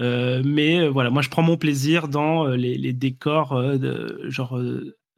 mais 0.00 0.88
voilà, 0.88 1.10
moi 1.10 1.22
je 1.22 1.30
prends 1.30 1.42
mon 1.42 1.56
plaisir 1.56 2.08
dans 2.08 2.46
les, 2.48 2.76
les 2.76 2.92
décors, 2.92 3.60
de, 3.78 4.20
genre 4.28 4.60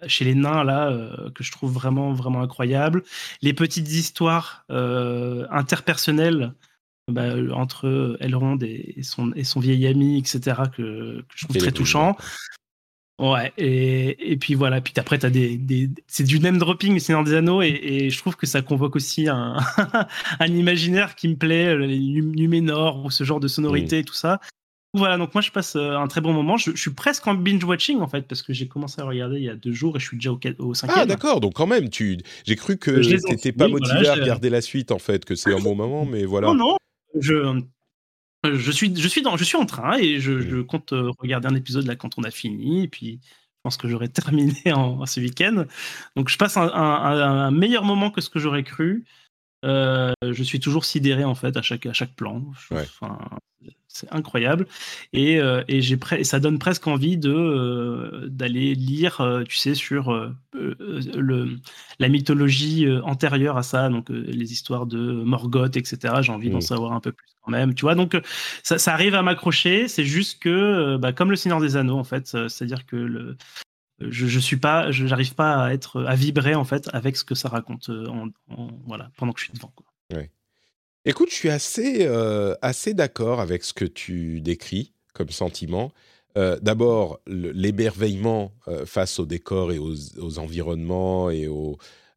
chez 0.06 0.24
les 0.24 0.34
nains 0.34 0.64
là 0.64 0.90
euh, 0.90 1.30
que 1.30 1.42
je 1.42 1.52
trouve 1.52 1.72
vraiment 1.72 2.12
vraiment 2.12 2.42
incroyable. 2.42 3.02
Les 3.42 3.52
petites 3.52 3.90
histoires 3.90 4.64
euh, 4.70 5.46
interpersonnelles 5.50 6.52
bah, 7.10 7.34
entre 7.52 8.16
Elrond 8.20 8.58
et 8.60 9.02
son 9.02 9.32
et 9.32 9.44
son 9.44 9.60
vieil 9.60 9.86
ami 9.86 10.18
etc 10.18 10.62
que, 10.74 11.24
je 11.34 11.44
trouve 11.46 11.56
très 11.56 11.72
touchant. 11.72 12.16
ouais. 13.18 13.52
Et, 13.56 14.32
et, 14.32 14.36
puis 14.36 14.54
voilà 14.54 14.80
puis 14.80 14.92
après 14.96 15.18
t'as 15.18 15.30
des, 15.30 15.56
des 15.56 15.90
c'est 16.06 16.24
du 16.24 16.38
name 16.38 16.58
dropping 16.58 16.98
Seigneur 16.98 17.24
des 17.24 17.34
Anneaux 17.34 17.62
et, 17.62 17.68
et, 17.68 18.10
je 18.10 18.18
trouve 18.18 18.36
que 18.36 18.46
ça 18.46 18.62
convoque 18.62 18.94
aussi 18.94 19.28
un 19.28 19.56
un 20.40 20.46
imaginaire 20.46 21.14
qui 21.14 21.28
me 21.28 21.36
plaît 21.36 21.76
les 21.76 21.98
Numénor 21.98 23.04
ou 23.04 23.10
ce 23.10 23.24
genre 23.24 23.40
de 23.40 23.48
sonorité 23.48 24.00
et 24.00 24.04
tout 24.04 24.14
ça 24.14 24.38
voilà, 24.94 25.18
donc 25.18 25.34
moi 25.34 25.42
je 25.42 25.50
passe 25.50 25.76
euh, 25.76 25.96
un 25.96 26.06
très 26.06 26.20
bon 26.20 26.32
moment. 26.32 26.56
Je, 26.56 26.74
suis 26.74 26.92
presque 26.92 27.26
en 27.26 27.34
binge-watching 27.34 28.00
en 28.00 28.08
fait, 28.08 28.22
parce 28.22 28.42
que 28.42 28.54
j'ai 28.54 28.68
commencé 28.68 29.00
à 29.00 29.04
regarder 29.04 29.36
il 29.36 29.44
y 29.44 29.50
a 29.50 29.54
deux 29.54 29.72
jours 29.72 29.96
et 29.96 30.00
je 30.00 30.06
suis 30.06 30.16
déjà 30.16 30.32
au, 30.32 30.40
au 30.58 30.74
cinquième. 30.74 31.00
Ah 31.00 31.06
d'accord, 31.06 31.40
donc 31.40 31.54
quand 31.54 31.66
même, 31.66 31.90
tu... 31.90 32.18
j'ai 32.46 32.56
cru 32.56 32.78
que 32.78 33.02
tu 33.02 33.30
n'étais 33.30 33.52
pas 33.52 33.68
motivé 33.68 34.08
à 34.08 34.14
regarder 34.14 34.48
la 34.48 34.62
suite 34.62 34.90
en 34.90 34.98
fait, 34.98 35.24
que 35.24 35.34
c'est 35.34 35.54
un 35.54 35.60
bon 35.60 35.74
moment, 35.74 36.06
mais 36.06 36.24
voilà. 36.24 36.48
Non, 36.48 36.54
non, 36.54 36.76
je, 37.20 37.60
je, 38.44 38.70
suis, 38.70 38.94
je, 38.96 39.08
suis, 39.08 39.20
dans, 39.20 39.36
je 39.36 39.44
suis 39.44 39.58
en 39.58 39.66
train 39.66 39.98
et 39.98 40.20
je, 40.20 40.32
mmh. 40.32 40.64
compte 40.64 40.92
euh, 40.94 41.10
regarder 41.18 41.48
un 41.48 41.54
épisode 41.54 41.86
là 41.86 41.94
quand 41.94 42.18
on 42.18 42.22
a 42.22 42.30
fini, 42.30 42.84
et 42.84 42.88
puis 42.88 43.20
je 43.22 43.60
pense 43.62 43.76
que 43.76 43.88
j'aurai 43.88 44.08
terminé 44.08 44.72
en, 44.72 45.04
ce 45.04 45.20
week-end. 45.20 45.66
Donc 46.16 46.30
je 46.30 46.38
passe 46.38 46.56
un, 46.56 46.68
un, 46.72 47.50
meilleur 47.50 47.84
moment 47.84 48.10
que 48.10 48.22
ce 48.22 48.30
que 48.30 48.38
j'aurais 48.38 48.64
cru. 48.64 49.04
Euh, 49.64 50.12
je 50.22 50.42
suis 50.44 50.60
toujours 50.60 50.84
sidéré 50.84 51.24
en 51.24 51.34
fait 51.34 51.56
à 51.56 51.62
chaque, 51.62 51.84
à 51.86 51.92
chaque 51.92 52.14
plan. 52.14 52.44
Enfin, 52.70 53.18
c'est 53.88 54.12
incroyable. 54.12 54.66
Et, 55.12 55.40
euh, 55.40 55.64
et 55.66 55.80
j'ai 55.80 55.98
ça 56.22 56.40
donne 56.40 56.58
presque 56.58 56.86
envie 56.86 57.16
de 57.16 57.32
euh, 57.32 58.28
d'aller 58.28 58.74
lire, 58.74 59.20
euh, 59.20 59.44
tu 59.44 59.56
sais, 59.56 59.74
sur 59.74 60.34
le, 60.52 61.56
la 61.98 62.08
mythologie 62.08 62.86
antérieure 63.02 63.56
à 63.56 63.62
ça, 63.62 63.88
donc 63.88 64.08
les 64.10 64.52
histoires 64.52 64.86
de 64.86 64.98
Morgoth, 64.98 65.76
etc. 65.76 66.14
J'ai 66.20 66.32
envie 66.32 66.50
d'en 66.50 66.58
mmh. 66.58 66.62
savoir 66.62 66.92
un 66.92 67.00
peu 67.00 67.12
plus 67.12 67.26
quand 67.42 67.50
même, 67.50 67.74
tu 67.74 67.82
vois. 67.82 67.94
Donc 67.94 68.20
ça, 68.62 68.78
ça 68.78 68.92
arrive 68.92 69.14
à 69.14 69.22
m'accrocher. 69.22 69.88
C'est 69.88 70.04
juste 70.04 70.40
que, 70.40 70.96
bah, 70.98 71.12
comme 71.12 71.30
le 71.30 71.36
Seigneur 71.36 71.60
des 71.60 71.76
Anneaux, 71.76 71.98
en 71.98 72.04
fait, 72.04 72.26
c'est-à-dire 72.26 72.86
que 72.86 72.96
le, 72.96 73.36
je, 74.00 74.26
je 74.26 74.38
suis 74.38 74.58
pas, 74.58 74.90
je 74.90 75.04
n'arrive 75.04 75.34
pas 75.34 75.64
à 75.64 75.72
être 75.72 76.04
à 76.04 76.14
vibrer 76.14 76.54
en 76.54 76.64
fait 76.64 76.88
avec 76.92 77.16
ce 77.16 77.24
que 77.24 77.34
ça 77.34 77.48
raconte 77.48 77.90
en, 77.90 78.28
voilà 78.86 79.10
pendant 79.16 79.32
que 79.32 79.40
je 79.40 79.46
suis 79.46 79.54
devant. 79.54 79.72
Quoi. 79.74 79.86
Ouais. 80.14 80.30
Écoute, 81.08 81.30
je 81.30 81.36
suis 81.36 81.48
assez, 81.48 82.02
euh, 82.02 82.54
assez 82.60 82.92
d'accord 82.92 83.40
avec 83.40 83.64
ce 83.64 83.72
que 83.72 83.86
tu 83.86 84.42
décris 84.42 84.92
comme 85.14 85.30
sentiment. 85.30 85.90
Euh, 86.36 86.58
d'abord, 86.60 87.18
l'émerveillement 87.26 88.52
euh, 88.68 88.84
face 88.84 89.18
au 89.18 89.24
décor 89.24 89.72
et 89.72 89.78
aux, 89.78 90.38
environnements 90.38 91.30
et 91.30 91.48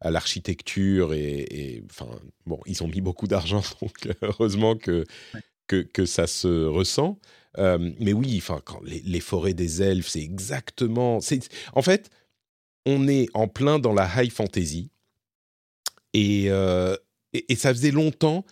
à 0.02 0.12
l'architecture. 0.12 1.14
Et, 1.14 1.82
enfin, 1.90 2.10
bon, 2.46 2.60
ils 2.66 2.84
ont 2.84 2.90
mis 2.90 3.00
beaucoup 3.00 3.28
d'argent, 3.28 3.64
donc 3.82 4.10
heureusement 4.22 4.76
que, 4.76 5.06
que, 5.68 5.84
que, 5.84 6.06
ça 6.06 6.28
se 6.28 6.66
ressent. 6.66 7.18
mais 7.58 8.12
oui, 8.12 8.40
enfin, 8.40 8.60
quand 8.66 8.82
les, 8.84 9.22
forêts 9.22 9.54
des 9.54 9.82
elfes, 9.82 10.10
c'est 10.10 10.22
exactement. 10.22 11.20
En 11.72 11.82
fait, 11.82 12.10
on 12.86 13.08
est 13.08 13.30
en 13.36 13.48
plein 13.48 13.80
dans 13.80 13.94
la 13.94 14.10
high 14.18 14.32
fantasy. 14.32 14.90
et, 16.12 16.48
et 17.34 17.56
ça 17.56 17.74
faisait 17.74 17.92
longtemps 17.92 18.44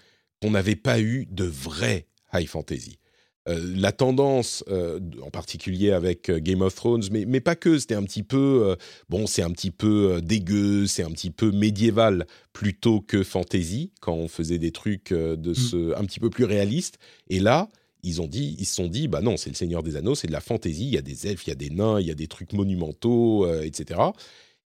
on 0.44 0.52
n'avait 0.52 0.76
pas 0.76 1.00
eu 1.00 1.28
de 1.30 1.46
vrai 1.46 2.08
high 2.34 2.48
fantasy. 2.48 3.00
Euh, 3.48 3.74
la 3.76 3.92
tendance, 3.92 4.64
euh, 4.68 5.00
en 5.22 5.32
particulier 5.32 5.92
avec 5.92 6.30
euh, 6.30 6.40
Game 6.40 6.62
of 6.62 6.76
Thrones, 6.76 7.04
mais, 7.12 7.26
mais 7.26 7.40
pas 7.40 7.56
que, 7.56 7.80
c'était 7.80 7.96
un 7.96 8.04
petit 8.04 8.22
peu, 8.22 8.76
bon, 9.08 9.28
c'est 9.28 9.42
un 9.42 9.52
petit 9.52 9.72
peu 9.72 10.22
dégueu, 10.22 10.86
c'est 10.88 11.04
un 11.04 11.12
petit 11.12 11.32
peu 11.32 11.52
médiéval 11.52 12.28
plutôt 12.54 13.02
que 13.02 13.24
fantasy, 13.24 13.92
quand 14.02 14.14
on 14.14 14.28
faisait 14.28 14.60
des 14.60 14.72
trucs 14.72 15.12
de 15.14 15.52
mm. 15.52 15.56
ce, 15.56 15.98
un 15.98 16.04
petit 16.06 16.20
peu 16.20 16.30
plus 16.30 16.44
réalistes. 16.44 17.00
Et 17.30 17.40
là, 17.40 17.70
ils 18.04 18.22
ont 18.22 18.28
dit, 18.28 18.56
ils 18.60 18.66
se 18.66 18.76
sont 18.76 18.88
dit, 18.88 19.08
bah 19.08 19.22
non, 19.22 19.38
c'est 19.38 19.50
le 19.50 19.56
Seigneur 19.56 19.84
des 19.84 19.96
Anneaux, 19.96 20.16
c'est 20.16 20.28
de 20.28 20.34
la 20.34 20.42
fantasy, 20.42 20.84
il 20.84 20.94
y 20.94 20.98
a 20.98 21.02
des 21.02 21.28
elfes, 21.28 21.48
il 21.48 21.50
y 21.50 21.54
a 21.54 21.56
des 21.56 21.70
nains, 21.70 22.00
il 22.00 22.08
y 22.08 22.12
a 22.12 22.16
des 22.16 22.28
trucs 22.28 22.54
monumentaux, 22.54 23.52
etc. 23.64 24.00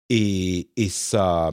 Et, 0.09 0.69
et 0.75 0.89
ça, 0.89 1.51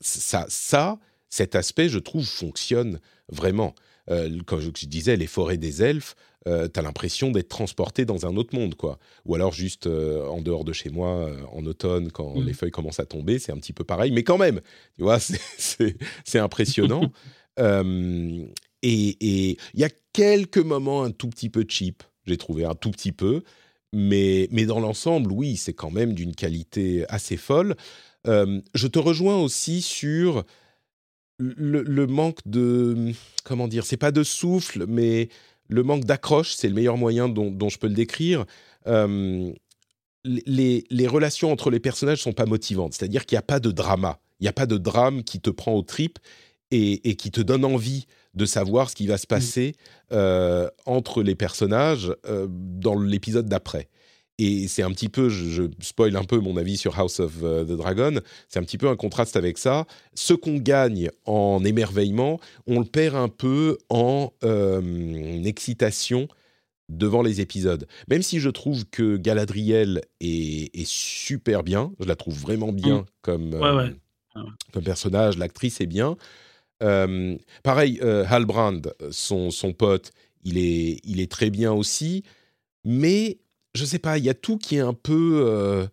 ça, 0.00 0.46
ça, 0.48 0.98
cet 1.30 1.54
aspect, 1.54 1.88
je 1.88 1.98
trouve, 1.98 2.24
fonctionne 2.24 3.00
vraiment. 3.28 3.74
Euh, 4.10 4.38
quand 4.46 4.60
je, 4.60 4.70
disais 4.86 5.16
les 5.16 5.26
forêts 5.26 5.56
des 5.56 5.82
elfes, 5.82 6.14
euh, 6.46 6.68
t'as 6.68 6.82
l'impression 6.82 7.30
d'être 7.32 7.48
transporté 7.48 8.04
dans 8.04 8.24
un 8.26 8.36
autre 8.36 8.54
monde, 8.54 8.76
quoi. 8.76 8.98
Ou 9.24 9.34
alors 9.34 9.52
juste 9.52 9.86
euh, 9.86 10.26
en 10.28 10.40
dehors 10.40 10.64
de 10.64 10.72
chez 10.72 10.90
moi, 10.90 11.30
en 11.52 11.64
automne, 11.66 12.12
quand 12.12 12.36
mmh. 12.36 12.44
les 12.44 12.52
feuilles 12.52 12.70
commencent 12.70 13.00
à 13.00 13.06
tomber, 13.06 13.38
c'est 13.38 13.52
un 13.52 13.58
petit 13.58 13.72
peu 13.72 13.84
pareil, 13.84 14.12
mais 14.12 14.22
quand 14.22 14.38
même, 14.38 14.60
tu 14.94 15.02
vois, 15.02 15.18
c'est 15.58 16.38
impressionnant. 16.38 17.10
et 17.58 18.48
il 18.82 19.80
y 19.80 19.84
a 19.84 19.90
quelques 20.12 20.58
moments 20.58 21.02
un 21.02 21.10
tout 21.10 21.28
petit 21.28 21.48
peu 21.48 21.64
cheap, 21.68 22.02
j'ai 22.26 22.36
trouvé 22.36 22.64
un 22.64 22.74
tout 22.74 22.92
petit 22.92 23.12
peu, 23.12 23.42
mais, 23.92 24.48
mais 24.52 24.66
dans 24.66 24.78
l'ensemble, 24.78 25.32
oui, 25.32 25.56
c'est 25.56 25.72
quand 25.72 25.90
même 25.90 26.12
d'une 26.12 26.34
qualité 26.34 27.04
assez 27.08 27.36
folle. 27.36 27.74
je 28.24 28.86
te 28.86 28.98
rejoins 29.00 29.38
aussi 29.38 29.82
sur 29.82 30.44
le, 31.38 32.06
manque 32.06 32.38
de 32.46 33.12
comment 33.44 33.68
dire, 33.68 33.84
c'est 33.84 33.96
pas 33.96 34.12
de 34.12 34.22
souffle, 34.22 34.86
mais 34.88 35.28
le 35.68 35.82
manque 35.82 36.04
d'accroche, 36.04 36.54
c'est 36.54 36.68
le 36.68 36.74
meilleur 36.74 36.96
moyen 36.96 37.28
dont, 37.28 37.68
je 37.68 37.78
peux 37.78 37.88
le 37.88 37.94
décrire. 37.94 38.44
les, 40.24 41.06
relations 41.06 41.52
entre 41.52 41.70
les 41.70 41.80
personnages 41.80 42.22
sont 42.22 42.32
pas 42.32 42.46
motivantes, 42.46 42.94
c'est-à-dire 42.94 43.26
qu'il 43.26 43.36
n'y 43.36 43.40
a 43.40 43.42
pas 43.42 43.60
de 43.60 43.70
drama, 43.70 44.18
Il 44.40 44.44
n'y 44.44 44.48
a 44.48 44.52
pas 44.52 44.66
de 44.66 44.78
drame 44.78 45.24
qui 45.24 45.40
te 45.40 45.50
prend 45.50 45.74
aux 45.74 45.82
tripes 45.82 46.18
et, 46.70 47.16
qui 47.16 47.30
te 47.30 47.40
donne 47.40 47.64
envie 47.64 48.06
de 48.34 48.44
savoir 48.44 48.90
ce 48.90 48.94
qui 48.94 49.06
va 49.06 49.18
se 49.18 49.26
mmh. 49.26 49.28
passer 49.28 49.74
euh, 50.12 50.68
entre 50.84 51.22
les 51.22 51.34
personnages 51.34 52.14
euh, 52.26 52.46
dans 52.50 52.98
l'épisode 52.98 53.48
d'après. 53.48 53.88
Et 54.38 54.68
c'est 54.68 54.82
un 54.82 54.90
petit 54.90 55.08
peu, 55.08 55.28
je, 55.28 55.48
je, 55.48 55.62
spoil 55.80 56.14
un 56.16 56.24
peu 56.24 56.38
mon 56.38 56.56
avis 56.56 56.76
sur 56.76 56.98
House 56.98 57.20
of 57.20 57.42
euh, 57.42 57.64
the 57.64 57.76
Dragon, 57.76 58.20
c'est 58.48 58.58
un 58.58 58.62
petit 58.62 58.76
peu 58.76 58.88
un 58.88 58.96
contraste 58.96 59.36
avec 59.36 59.56
ça. 59.56 59.86
Ce 60.14 60.34
qu'on 60.34 60.56
gagne 60.56 61.10
en 61.24 61.64
émerveillement, 61.64 62.38
on 62.66 62.78
le 62.80 62.84
perd 62.84 63.16
un 63.16 63.28
peu 63.28 63.78
en 63.88 64.32
excitation 65.44 66.28
devant 66.88 67.22
les 67.22 67.40
épisodes. 67.40 67.86
Même 68.08 68.22
si 68.22 68.38
je 68.40 68.50
trouve 68.50 68.84
que 68.86 69.16
Galadriel 69.16 70.02
est, 70.20 70.74
est 70.78 70.86
super 70.86 71.62
bien, 71.62 71.92
je 71.98 72.06
la 72.06 72.16
trouve 72.16 72.38
vraiment 72.38 72.72
bien 72.72 72.98
mmh. 72.98 73.04
comme, 73.22 73.60
comme 74.72 74.84
personnage, 74.84 75.38
l'actrice 75.38 75.80
est 75.80 75.86
bien. 75.86 76.16
Euh, 76.82 77.36
pareil, 77.62 77.98
euh, 78.02 78.24
Halbrand, 78.28 78.82
son, 79.10 79.50
son 79.50 79.72
pote, 79.72 80.12
il 80.44 80.58
est, 80.58 81.00
il 81.04 81.20
est 81.20 81.30
très 81.30 81.50
bien 81.50 81.72
aussi, 81.72 82.22
mais 82.84 83.38
je 83.76 83.84
sais 83.84 83.98
pas, 83.98 84.18
il 84.18 84.24
y 84.24 84.28
a 84.28 84.34
tout 84.34 84.58
qui 84.58 84.76
est 84.76 84.80
un 84.80 84.94
peu, 84.94 85.44
euh, 85.46 85.86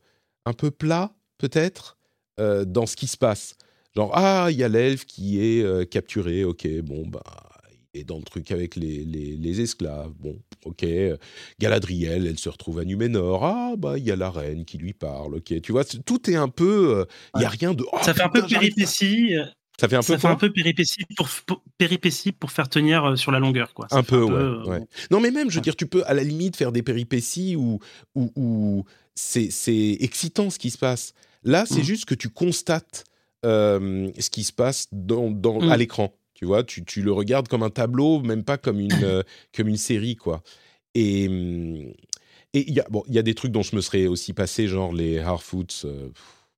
un 0.46 0.54
peu 0.54 0.72
plat, 0.72 1.14
peut-être, 1.38 1.98
dans 2.38 2.88
ce 2.88 2.96
qui 2.96 3.06
se 3.06 3.16
passe. 3.16 3.56
Genre, 3.96 4.12
ah, 4.16 4.48
il 4.50 4.58
y 4.58 4.64
a 4.64 4.68
l'elfe 4.68 5.06
qui 5.06 5.40
est 5.40 5.90
capturé, 5.90 6.44
ok, 6.44 6.68
bon, 6.82 7.06
bah, 7.06 7.22
il 7.94 8.02
est 8.02 8.04
dans 8.04 8.18
le 8.18 8.24
truc 8.24 8.52
avec 8.52 8.76
les, 8.76 9.06
les, 9.06 9.38
les 9.38 9.62
esclaves, 9.62 10.14
bon, 10.20 10.40
ok. 10.66 10.84
Galadriel, 11.60 12.26
elle 12.26 12.40
se 12.40 12.50
retrouve 12.50 12.80
à 12.80 12.86
Numénor, 12.86 13.46
ah, 13.46 13.76
bah, 13.78 14.00
il 14.00 14.04
y 14.04 14.12
a 14.12 14.16
la 14.16 14.32
reine 14.32 14.66
qui 14.66 14.80
lui 14.80 14.94
parle, 14.94 15.36
ok. 15.36 15.62
Tu 15.62 15.72
vois, 15.72 15.84
tout 15.86 16.32
est 16.32 16.36
un 16.36 16.50
peu, 16.50 17.06
il 17.36 17.42
y 17.42 17.46
a 17.46 17.50
rien 17.50 17.76
de. 17.76 17.86
ça 18.02 18.16
fait 18.16 18.24
un 18.24 18.30
peu 18.30 18.44
péripétie. 18.48 19.36
Ça 19.80 19.90
fait 19.90 19.96
un 19.96 20.00
peu, 20.00 20.14
ça 20.14 20.20
fait 20.20 20.28
un 20.28 20.36
peu 20.36 20.52
péripétie 20.52 21.04
pour, 21.18 21.28
péripétie 21.78 22.32
pour 22.32 22.52
faire 22.52 22.70
tenir 22.70 23.06
euh, 23.06 23.16
sur 23.16 23.32
la 23.32 23.40
longueur. 23.40 23.74
Quoi. 23.74 23.88
un 23.92 24.04
peu, 24.04 24.22
ouais, 24.22 24.32
euh, 24.34 24.80
Non, 25.10 25.20
mais 25.20 25.32
même, 25.32 25.50
je 25.50 25.56
veux 25.56 25.62
dire, 25.62 25.76
tu 25.76 25.88
peux 25.88 26.04
à 26.06 26.14
la 26.14 26.24
limite 26.24 26.56
faire 26.56 26.72
des 26.72 26.84
péripéties 26.84 27.56
où, 27.56 27.80
où, 28.16 28.86
c'est 29.16 29.98
excitant 30.00 30.50
ce 30.50 30.60
qui 30.60 30.70
se 30.70 30.78
passe. 30.78 31.14
Là, 31.44 31.66
c'est 31.66 31.82
mmh. 31.82 31.84
juste 31.84 32.06
que 32.06 32.16
tu 32.16 32.30
constates 32.30 33.04
euh, 33.46 34.12
ce 34.18 34.30
qui 34.30 34.44
se 34.44 34.54
passe 34.54 34.88
dans, 34.92 35.32
dans 35.32 35.60
à 35.60 35.76
mmh. 35.76 35.80
l'écran. 35.80 36.14
Tu 36.36 36.46
vois, 36.46 36.64
tu, 36.64 36.86
tu, 36.86 37.02
le 37.02 37.12
regardes 37.12 37.48
comme 37.48 37.64
un 37.64 37.70
tableau, 37.70 38.22
même 38.22 38.44
pas 38.44 38.58
comme 38.58 38.80
une, 38.80 39.24
comme 39.56 39.68
une 39.68 39.78
série, 39.78 40.16
quoi. 40.16 40.44
Et 40.94 41.28
mmh, 41.28 41.94
il 42.54 42.74
y, 42.74 42.80
a, 42.80 42.86
bon, 42.90 43.04
y 43.08 43.18
a 43.18 43.24
des 43.24 43.34
trucs 43.34 43.52
dont 43.52 43.64
je 43.64 43.76
me 43.76 43.82
serais 43.82 44.06
aussi 44.06 44.34
passé, 44.34 44.68
genre 44.68 44.94
les 44.94 45.18
Harfoots. 45.20 45.86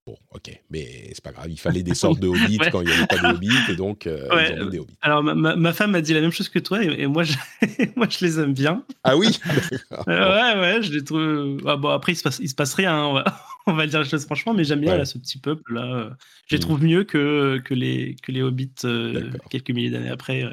Bon, 0.07 0.15
ok, 0.35 0.51
mais 0.69 1.09
c'est 1.13 1.23
pas 1.23 1.31
grave, 1.31 1.47
il 1.49 1.59
fallait 1.59 1.81
des 1.81 1.95
sortes 1.95 2.19
de 2.19 2.27
hobbits 2.27 2.59
quand 2.71 2.81
il 2.81 2.87
n'y 2.89 2.93
avait 2.93 3.07
pas 3.07 3.17
de 3.17 3.25
hobbits, 3.25 3.71
et 3.71 3.75
donc 3.75 4.05
euh, 4.05 4.27
ils 4.55 4.61
ont 4.61 4.69
des 4.69 4.77
hobbits. 4.77 4.93
Alors, 5.01 5.23
ma, 5.23 5.55
ma, 5.55 5.73
femme 5.73 5.91
m'a 5.91 6.01
dit 6.01 6.13
la 6.13 6.21
même 6.21 6.29
chose 6.29 6.47
que 6.47 6.59
toi, 6.59 6.83
et, 6.83 7.07
moi, 7.07 7.23
je, 7.23 7.33
moi, 7.95 8.05
je 8.07 8.23
les 8.23 8.39
aime 8.39 8.53
bien. 8.53 8.85
Ah 9.03 9.17
oui 9.17 9.39
euh, 10.07 10.53
Ouais, 10.53 10.59
ouais, 10.61 10.83
je 10.83 10.91
les 10.91 11.03
trouve. 11.03 11.57
Ah, 11.65 11.75
bon, 11.75 11.89
après, 11.89 12.11
il 12.11 12.17
se 12.17 12.21
passe, 12.21 12.37
il 12.39 12.47
se 12.47 12.53
passe 12.53 12.75
rien, 12.75 12.93
hein, 12.93 13.23
on, 13.65 13.73
va, 13.73 13.85
le 13.85 13.89
dire 13.89 13.99
les 13.99 14.07
choses 14.07 14.25
franchement, 14.25 14.53
mais 14.53 14.63
j'aime 14.63 14.81
bien 14.81 14.95
là, 14.95 15.05
ce 15.05 15.17
petit 15.17 15.39
peuple-là. 15.39 16.11
Je 16.45 16.55
les 16.55 16.59
mmh. 16.59 16.61
trouve 16.61 16.83
mieux 16.83 17.03
que, 17.03 17.59
que, 17.65 17.73
les, 17.73 18.15
que 18.21 18.31
les 18.31 18.43
hobbits 18.43 18.69
euh, 18.83 19.31
quelques 19.49 19.71
milliers 19.71 19.89
d'années 19.89 20.11
après. 20.11 20.43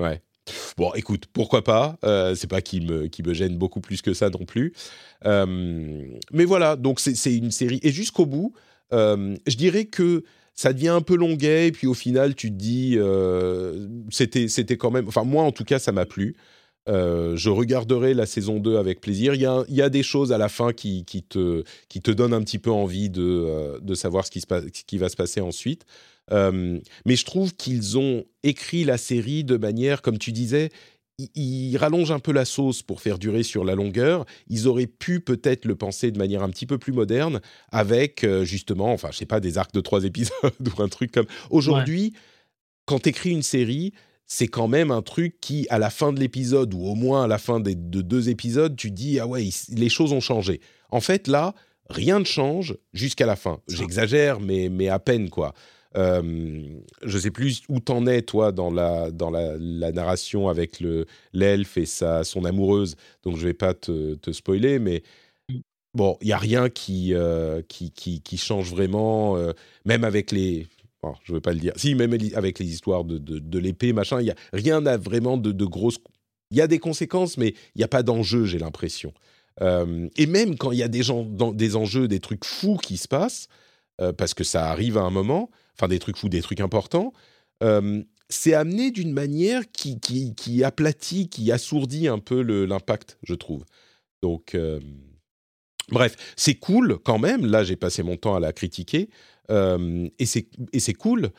Ouais. 0.00 0.20
Bon, 0.76 0.92
écoute, 0.94 1.26
pourquoi 1.32 1.62
pas 1.62 2.00
euh, 2.02 2.34
C'est 2.34 2.48
pas 2.48 2.62
qui 2.62 2.80
me, 2.80 3.06
qui 3.06 3.22
me 3.22 3.32
gêne 3.32 3.56
beaucoup 3.56 3.80
plus 3.80 4.02
que 4.02 4.12
ça 4.12 4.28
non 4.28 4.44
plus. 4.44 4.72
mais 5.24 6.44
voilà, 6.44 6.74
donc 6.74 6.98
c'est 6.98 7.36
une 7.36 7.52
série. 7.52 7.78
Et 7.84 7.92
jusqu'au 7.92 8.26
bout, 8.26 8.52
euh, 8.92 9.36
je 9.46 9.56
dirais 9.56 9.86
que 9.86 10.24
ça 10.54 10.72
devient 10.72 10.88
un 10.88 11.00
peu 11.00 11.16
longuet, 11.16 11.68
et 11.68 11.72
puis 11.72 11.86
au 11.86 11.94
final, 11.94 12.34
tu 12.34 12.50
te 12.50 12.56
dis, 12.56 12.94
euh, 12.96 13.88
c'était, 14.10 14.48
c'était 14.48 14.76
quand 14.76 14.90
même. 14.90 15.08
Enfin, 15.08 15.24
moi, 15.24 15.44
en 15.44 15.52
tout 15.52 15.64
cas, 15.64 15.78
ça 15.78 15.92
m'a 15.92 16.06
plu. 16.06 16.36
Euh, 16.88 17.36
je 17.36 17.48
regarderai 17.48 18.12
la 18.12 18.26
saison 18.26 18.58
2 18.58 18.76
avec 18.76 19.00
plaisir. 19.00 19.34
Il 19.34 19.40
y 19.40 19.46
a, 19.46 19.64
il 19.68 19.74
y 19.74 19.82
a 19.82 19.88
des 19.88 20.02
choses 20.02 20.32
à 20.32 20.38
la 20.38 20.48
fin 20.48 20.72
qui, 20.72 21.04
qui, 21.04 21.22
te, 21.22 21.62
qui 21.88 22.02
te 22.02 22.10
donnent 22.10 22.34
un 22.34 22.42
petit 22.42 22.58
peu 22.58 22.70
envie 22.70 23.08
de, 23.08 23.78
de 23.80 23.94
savoir 23.94 24.26
ce 24.26 24.30
qui, 24.32 24.40
se 24.40 24.46
passe, 24.46 24.64
ce 24.64 24.82
qui 24.84 24.98
va 24.98 25.08
se 25.08 25.16
passer 25.16 25.40
ensuite. 25.40 25.84
mais 26.30 27.16
je 27.16 27.24
trouve 27.24 27.54
qu'ils 27.54 27.98
ont 27.98 28.24
écrit 28.42 28.84
la 28.84 28.98
série 28.98 29.44
de 29.44 29.56
manière, 29.56 30.02
comme 30.02 30.18
tu 30.18 30.32
disais, 30.32 30.70
ils 31.34 31.76
rallongent 31.76 32.12
un 32.12 32.18
peu 32.18 32.32
la 32.32 32.44
sauce 32.44 32.82
pour 32.82 33.00
faire 33.00 33.18
durer 33.18 33.42
sur 33.42 33.64
la 33.64 33.74
longueur. 33.74 34.24
Ils 34.48 34.66
auraient 34.68 34.86
pu 34.86 35.20
peut-être 35.20 35.64
le 35.64 35.74
penser 35.74 36.10
de 36.10 36.18
manière 36.18 36.42
un 36.42 36.50
petit 36.50 36.66
peu 36.66 36.78
plus 36.78 36.92
moderne 36.92 37.40
avec 37.70 38.24
euh, 38.24 38.44
justement, 38.44 38.92
enfin, 38.92 39.08
je 39.12 39.18
sais 39.18 39.26
pas, 39.26 39.40
des 39.40 39.58
arcs 39.58 39.74
de 39.74 39.80
trois 39.80 40.04
épisodes 40.04 40.32
ou 40.60 40.82
un 40.82 40.88
truc 40.88 41.12
comme. 41.12 41.26
Aujourd'hui, 41.50 42.14
quand 42.86 43.00
tu 43.00 43.10
écris 43.10 43.30
une 43.30 43.42
série, 43.42 43.92
c'est 44.26 44.48
quand 44.48 44.68
même 44.68 44.90
un 44.90 45.02
truc 45.02 45.40
qui, 45.40 45.66
à 45.68 45.78
la 45.78 45.90
fin 45.90 46.12
de 46.12 46.20
l'épisode 46.20 46.72
ou 46.74 46.86
au 46.86 46.94
moins 46.94 47.24
à 47.24 47.26
la 47.26 47.38
fin 47.38 47.60
des, 47.60 47.74
de 47.74 48.00
deux 48.00 48.28
épisodes, 48.28 48.74
tu 48.76 48.90
dis 48.90 49.20
ah 49.20 49.26
ouais, 49.26 49.48
les 49.68 49.88
choses 49.88 50.12
ont 50.12 50.20
changé. 50.20 50.60
En 50.90 51.00
fait, 51.00 51.28
là, 51.28 51.54
rien 51.90 52.18
ne 52.18 52.24
change 52.24 52.76
jusqu'à 52.92 53.26
la 53.26 53.36
fin. 53.36 53.60
J'exagère, 53.68 54.40
mais 54.40 54.68
mais 54.68 54.88
à 54.88 54.98
peine 54.98 55.28
quoi. 55.28 55.54
Euh, 55.96 56.80
je 57.02 57.18
sais 57.18 57.30
plus 57.30 57.62
où 57.68 57.80
t'en 57.80 58.06
es 58.06 58.22
toi 58.22 58.52
dans 58.52 58.70
la 58.70 59.10
dans 59.10 59.30
la, 59.30 59.58
narration 59.92 60.48
avec 60.48 60.80
le 60.80 61.06
l'elfe 61.32 61.76
et 61.76 61.86
sa 61.86 62.24
son 62.24 62.44
amoureuse, 62.44 62.96
donc 63.22 63.36
je 63.36 63.46
vais 63.46 63.54
pas 63.54 63.74
te, 63.74 64.14
te 64.14 64.32
spoiler, 64.32 64.78
mais 64.78 65.02
mm. 65.50 65.58
bon, 65.94 66.16
il 66.22 66.28
y 66.28 66.32
a 66.32 66.38
rien 66.38 66.70
qui, 66.70 67.14
euh, 67.14 67.62
qui, 67.68 67.90
qui, 67.90 68.22
qui 68.22 68.38
change 68.38 68.70
vraiment, 68.70 69.36
euh, 69.36 69.52
même 69.84 70.04
avec 70.04 70.32
les 70.32 70.66
bon, 71.02 71.14
je 71.24 71.34
veux 71.34 71.40
pas 71.40 71.52
le 71.52 71.60
dire. 71.60 71.72
Si, 71.76 71.94
même 71.94 72.16
avec 72.34 72.58
les 72.58 72.66
histoires 72.66 73.04
de, 73.04 73.18
de, 73.18 73.38
de 73.38 73.58
l'épée, 73.58 73.92
machin, 73.92 74.20
il 74.20 74.26
y 74.26 74.30
a 74.30 74.36
rien 74.52 74.80
n'a 74.80 74.96
vraiment 74.96 75.36
de, 75.36 75.52
de 75.52 75.64
grosses. 75.64 75.98
Il 76.50 76.56
y 76.56 76.62
a 76.62 76.66
des 76.66 76.78
conséquences, 76.78 77.36
mais 77.36 77.54
il 77.74 77.78
n'y 77.78 77.84
a 77.84 77.88
pas 77.88 78.02
d'enjeu, 78.02 78.44
j'ai 78.44 78.58
l'impression. 78.58 79.12
Euh, 79.60 80.08
et 80.16 80.26
même 80.26 80.56
quand 80.56 80.72
il 80.72 80.78
y 80.78 80.82
a 80.82 80.88
des, 80.88 81.02
gens, 81.02 81.24
dans, 81.24 81.52
des 81.52 81.76
enjeux, 81.76 82.08
des 82.08 82.20
trucs 82.20 82.44
fous 82.44 82.76
qui 82.76 82.96
se 82.96 83.08
passent, 83.08 83.48
parce 84.16 84.34
que 84.34 84.42
ça 84.42 84.68
arrive 84.68 84.98
à 84.98 85.02
un 85.02 85.10
moment, 85.10 85.48
enfin 85.76 85.88
des 85.88 85.98
trucs 85.98 86.16
fous, 86.16 86.28
des 86.28 86.42
trucs 86.42 86.60
importants, 86.60 87.12
euh, 87.62 88.02
c'est 88.28 88.54
amené 88.54 88.90
d'une 88.90 89.12
manière 89.12 89.70
qui, 89.70 90.00
qui, 90.00 90.34
qui, 90.34 90.64
aplatit, 90.64 91.28
qui 91.28 91.52
assourdit 91.52 92.08
un 92.08 92.18
peu 92.18 92.40
l'impact, 92.40 93.18
je 93.22 93.34
trouve. 93.34 93.64
Donc, 94.22 94.54
euh, 94.54 94.80
bref, 95.90 96.16
c'est 96.36 96.54
cool 96.54 96.98
quand 97.04 97.18
même. 97.18 97.44
Là, 97.44 97.62
j'ai 97.62 97.76
passé 97.76 98.02
mon 98.02 98.16
temps 98.16 98.34
à 98.34 98.40
la 98.40 98.52
critiquer. 98.52 99.10
Euh, 99.50 100.08
et 100.18 100.26
c'est 100.26 100.94
cool 100.94 101.30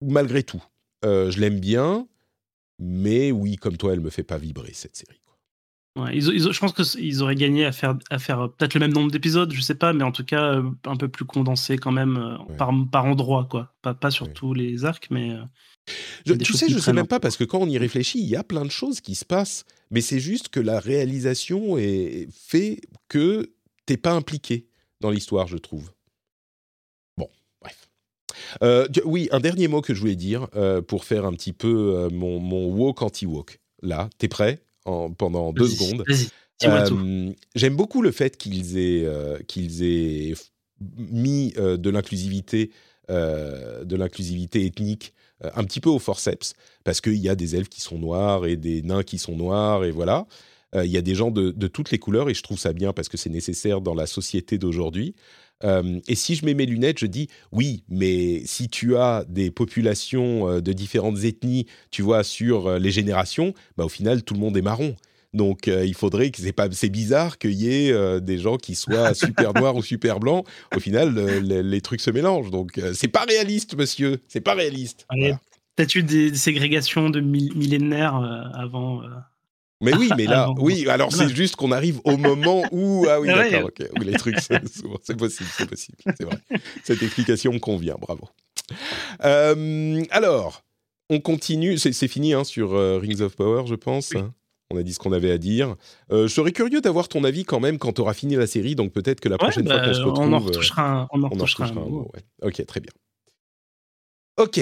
malgré 0.00 0.42
tout. 0.42 0.62
je 1.02 1.40
l'aime 1.40 1.60
bien, 1.60 2.08
mais 2.78 3.32
oui, 3.32 3.56
comme 3.56 3.76
toi, 3.76 3.92
elle 3.92 4.00
me 4.00 4.10
fait 4.10 4.22
pas 4.22 4.38
vibrer, 4.38 4.72
cette 4.72 4.96
série 4.96 5.20
je 5.96 6.58
pense 6.58 6.72
qu'ils 6.72 7.22
auraient 7.22 7.34
gagné 7.34 7.64
à 7.64 7.72
faire, 7.72 7.98
à 8.10 8.18
faire 8.18 8.50
peut-être 8.56 8.74
le 8.74 8.80
même 8.80 8.92
nombre 8.92 9.10
d'épisodes, 9.10 9.52
je 9.52 9.60
sais 9.60 9.74
pas, 9.74 9.92
mais 9.92 10.04
en 10.04 10.12
tout 10.12 10.24
cas 10.24 10.56
euh, 10.56 10.70
un 10.84 10.96
peu 10.96 11.08
plus 11.08 11.24
condensé 11.24 11.78
quand 11.78 11.92
même 11.92 12.16
euh, 12.16 12.54
par, 12.56 12.70
par 12.90 13.06
endroit, 13.06 13.46
quoi. 13.50 13.74
Pas, 13.82 13.94
pas 13.94 14.10
sur 14.10 14.32
tous 14.32 14.52
les 14.52 14.84
arcs, 14.84 15.08
mais. 15.10 15.30
Euh, 15.30 16.36
tu 16.36 16.52
sais, 16.52 16.68
je 16.68 16.78
sais 16.78 16.92
même 16.92 17.06
pas 17.06 17.20
parce 17.20 17.36
que 17.36 17.44
quand 17.44 17.58
on 17.58 17.68
y 17.68 17.78
réfléchit, 17.78 18.18
il 18.18 18.28
y 18.28 18.36
a 18.36 18.44
plein 18.44 18.64
de 18.64 18.70
choses 18.70 19.00
qui 19.00 19.14
se 19.14 19.24
passent, 19.24 19.64
mais 19.90 20.00
c'est 20.00 20.20
juste 20.20 20.48
que 20.48 20.60
la 20.60 20.80
réalisation 20.80 21.78
est 21.78 22.28
fait 22.32 22.80
que 23.08 23.52
t'es 23.86 23.96
pas 23.96 24.12
impliqué 24.12 24.66
dans 25.00 25.10
l'histoire, 25.10 25.46
je 25.46 25.56
trouve. 25.56 25.92
Bon, 27.16 27.28
bref. 27.60 27.88
oui, 29.04 29.28
un 29.30 29.38
dernier 29.40 29.68
mot 29.68 29.80
que 29.80 29.94
je 29.94 30.00
voulais 30.00 30.16
dire 30.16 30.48
pour 30.88 31.04
faire 31.04 31.24
un 31.24 31.32
petit 31.32 31.52
peu 31.52 32.08
mon, 32.12 32.40
mon 32.40 32.66
walk 32.66 33.02
anti-walk. 33.02 33.60
Là, 33.82 34.10
t'es 34.18 34.26
prêt? 34.28 34.65
Pendant 35.16 35.52
deux 35.52 35.68
secondes. 35.68 36.04
Euh, 36.64 37.32
j'aime 37.54 37.76
beaucoup 37.76 38.02
le 38.02 38.12
fait 38.12 38.36
qu'ils 38.36 38.78
aient, 38.78 39.04
euh, 39.04 39.38
qu'ils 39.46 39.82
aient 39.82 40.34
mis 40.80 41.52
euh, 41.58 41.76
de 41.76 41.90
l'inclusivité, 41.90 42.70
de 43.08 43.96
l'inclusivité 43.96 44.66
ethnique 44.66 45.14
un 45.54 45.62
petit 45.62 45.80
peu 45.80 45.90
au 45.90 46.00
forceps, 46.00 46.54
parce 46.82 47.00
qu'il 47.00 47.18
y 47.18 47.28
a 47.28 47.36
des 47.36 47.54
elfes 47.54 47.68
qui 47.68 47.80
sont 47.80 47.98
noirs 47.98 48.46
et 48.46 48.56
des 48.56 48.82
nains 48.82 49.04
qui 49.04 49.18
sont 49.18 49.36
noirs, 49.36 49.84
et 49.84 49.92
voilà. 49.92 50.26
Il 50.74 50.90
y 50.90 50.96
a 50.96 51.02
des 51.02 51.14
gens 51.14 51.30
de, 51.30 51.52
de, 51.52 51.66
toutes 51.68 51.92
les 51.92 51.98
couleurs, 51.98 52.28
et 52.28 52.34
je 52.34 52.42
trouve 52.42 52.58
ça 52.58 52.72
bien 52.72 52.92
parce 52.92 53.08
que 53.08 53.16
c'est 53.16 53.30
nécessaire 53.30 53.80
dans 53.80 53.94
la 53.94 54.06
société 54.06 54.58
d'aujourd'hui. 54.58 55.14
Et 55.62 56.14
si 56.14 56.34
je 56.34 56.44
mets 56.44 56.54
mes 56.54 56.66
lunettes, 56.66 56.98
je 56.98 57.06
dis 57.06 57.28
oui, 57.52 57.82
mais 57.88 58.42
si 58.44 58.68
tu 58.68 58.96
as 58.96 59.24
des 59.28 59.50
populations 59.50 60.60
de 60.60 60.72
différentes 60.72 61.24
ethnies, 61.24 61.66
tu 61.90 62.02
vois, 62.02 62.24
sur 62.24 62.78
les 62.78 62.90
générations, 62.90 63.54
bah, 63.76 63.84
au 63.84 63.88
final, 63.88 64.22
tout 64.22 64.34
le 64.34 64.40
monde 64.40 64.56
est 64.56 64.62
marron. 64.62 64.94
Donc, 65.32 65.66
il 65.66 65.94
faudrait 65.94 66.30
que 66.30 66.40
c'est 66.40 66.52
pas, 66.52 66.68
c'est 66.70 66.88
bizarre 66.88 67.38
qu'il 67.38 67.52
y 67.52 67.68
ait 67.68 68.20
des 68.20 68.38
gens 68.38 68.56
qui 68.56 68.74
soient 68.74 69.14
super 69.14 69.54
noirs 69.54 69.76
ou 69.76 69.82
super 69.82 70.20
blancs. 70.20 70.46
Au 70.74 70.80
final, 70.80 71.14
les 71.14 71.80
trucs 71.80 72.00
se 72.00 72.10
mélangent. 72.10 72.50
Donc, 72.50 72.80
c'est 72.94 73.08
pas 73.08 73.24
réaliste, 73.24 73.76
monsieur. 73.76 74.18
C'est 74.28 74.40
pas 74.40 74.54
réaliste. 74.54 75.06
Peut-être 75.74 75.94
eu 75.94 76.02
des, 76.02 76.34
ségrégations 76.34 77.10
de 77.10 77.20
millénaires 77.20 78.16
avant. 78.54 79.02
Mais 79.82 79.94
oui, 79.94 80.08
mais 80.16 80.24
là, 80.24 80.44
Avant. 80.44 80.54
oui, 80.58 80.88
alors 80.88 81.12
c'est 81.12 81.28
juste 81.28 81.56
qu'on 81.56 81.70
arrive 81.70 82.00
au 82.04 82.16
moment 82.16 82.64
où. 82.72 83.06
Ah 83.10 83.20
oui, 83.20 83.28
Ah 83.32 83.36
d'accord, 83.48 83.64
ok. 83.68 83.86
Où 83.98 84.02
les 84.02 84.12
trucs, 84.14 84.38
c'est 84.40 84.58
possible, 85.16 85.50
c'est 85.56 85.68
possible, 85.68 85.98
c'est 86.18 86.24
vrai. 86.24 86.38
Cette 86.84 87.02
explication 87.02 87.52
me 87.52 87.58
convient, 87.58 87.96
bravo. 88.00 88.26
Euh, 89.24 90.02
alors, 90.10 90.62
on 91.10 91.20
continue, 91.20 91.76
c'est 91.78 92.08
fini 92.08 92.32
hein, 92.32 92.44
sur 92.44 92.74
euh, 92.74 92.98
Rings 92.98 93.20
of 93.20 93.36
Power, 93.36 93.66
je 93.66 93.74
pense. 93.74 94.10
Oui. 94.14 94.20
hein. 94.20 94.32
On 94.72 94.76
a 94.78 94.82
dit 94.82 94.92
ce 94.94 94.98
qu'on 94.98 95.12
avait 95.12 95.30
à 95.30 95.38
dire. 95.38 95.76
Euh, 96.10 96.26
je 96.26 96.32
serais 96.34 96.50
curieux 96.52 96.80
d'avoir 96.80 97.06
ton 97.08 97.22
avis 97.22 97.44
quand 97.44 97.60
même 97.60 97.78
quand 97.78 97.92
tu 97.92 98.00
auras 98.00 98.14
fini 98.14 98.34
la 98.34 98.48
série, 98.48 98.74
donc 98.74 98.92
peut-être 98.92 99.20
que 99.20 99.28
la 99.28 99.34
Ouais, 99.34 99.38
prochaine 99.38 99.66
fois 99.66 99.76
bah, 99.78 99.86
qu'on 99.86 99.94
se 99.94 100.00
retrouve. 100.00 100.24
on 100.26 100.32
en 100.32 100.38
retouchera 100.40 100.82
un, 101.02 101.08
on 101.12 101.18
en 101.22 101.22
on 101.22 101.26
en 101.26 101.28
retouchera 101.28 101.66
un 101.66 101.72
mot, 101.72 102.10
ouais. 102.14 102.20
Ok, 102.42 102.66
très 102.66 102.80
bien. 102.80 102.90
Ok. 104.38 104.60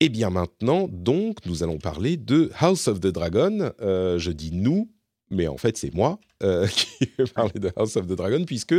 Et 0.00 0.08
bien 0.08 0.30
maintenant, 0.30 0.88
donc, 0.92 1.44
nous 1.44 1.64
allons 1.64 1.78
parler 1.78 2.16
de 2.16 2.52
House 2.58 2.86
of 2.86 3.00
the 3.00 3.08
Dragon. 3.08 3.72
Euh, 3.80 4.18
je 4.18 4.30
dis 4.30 4.52
nous, 4.52 4.88
mais 5.30 5.48
en 5.48 5.56
fait, 5.56 5.76
c'est 5.76 5.92
moi 5.92 6.20
euh, 6.42 6.66
qui 7.00 7.08
vais 7.18 7.24
parler 7.24 7.58
de 7.58 7.70
House 7.76 7.96
of 7.96 8.06
the 8.06 8.12
Dragon, 8.12 8.44
puisque 8.44 8.76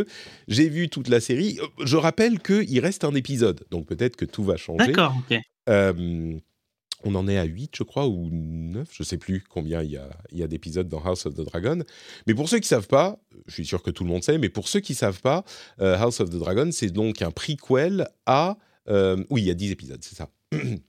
j'ai 0.47 0.69
vu 0.69 0.89
toute 0.89 1.09
la 1.09 1.19
série. 1.19 1.59
Je 1.83 1.97
rappelle 1.97 2.39
qu'il 2.39 2.79
reste 2.79 3.03
un 3.03 3.13
épisode, 3.15 3.65
donc 3.69 3.85
peut-être 3.87 4.15
que 4.15 4.25
tout 4.25 4.43
va 4.43 4.55
changer. 4.55 4.87
D'accord, 4.87 5.13
ok. 5.29 5.37
Euh, 5.67 6.37
on 7.03 7.15
en 7.15 7.27
est 7.27 7.37
à 7.37 7.43
8, 7.43 7.75
je 7.75 7.83
crois, 7.83 8.07
ou 8.07 8.29
9, 8.31 8.87
je 8.91 9.03
sais 9.03 9.17
plus 9.17 9.43
combien 9.43 9.81
il 9.83 9.91
y 9.91 9.97
a, 9.97 10.09
il 10.31 10.37
y 10.37 10.43
a 10.43 10.47
d'épisodes 10.47 10.87
dans 10.87 11.03
House 11.03 11.25
of 11.25 11.33
the 11.33 11.41
Dragon. 11.41 11.79
Mais 12.27 12.33
pour 12.33 12.49
ceux 12.49 12.59
qui 12.59 12.67
savent 12.67 12.87
pas, 12.87 13.19
je 13.45 13.53
suis 13.53 13.65
sûr 13.65 13.83
que 13.83 13.91
tout 13.91 14.03
le 14.03 14.09
monde 14.09 14.23
sait, 14.23 14.37
mais 14.37 14.49
pour 14.49 14.67
ceux 14.67 14.79
qui 14.79 14.95
savent 14.95 15.21
pas, 15.21 15.43
euh, 15.81 15.97
House 15.97 16.19
of 16.19 16.29
the 16.29 16.37
Dragon, 16.37 16.69
c'est 16.71 16.89
donc 16.89 17.21
un 17.21 17.31
prequel 17.31 18.07
à... 18.25 18.57
oui, 18.87 19.41
il 19.41 19.45
y 19.45 19.51
a 19.51 19.53
10 19.53 19.71
épisodes, 19.71 20.01
c'est 20.01 20.15
ça. 20.15 20.29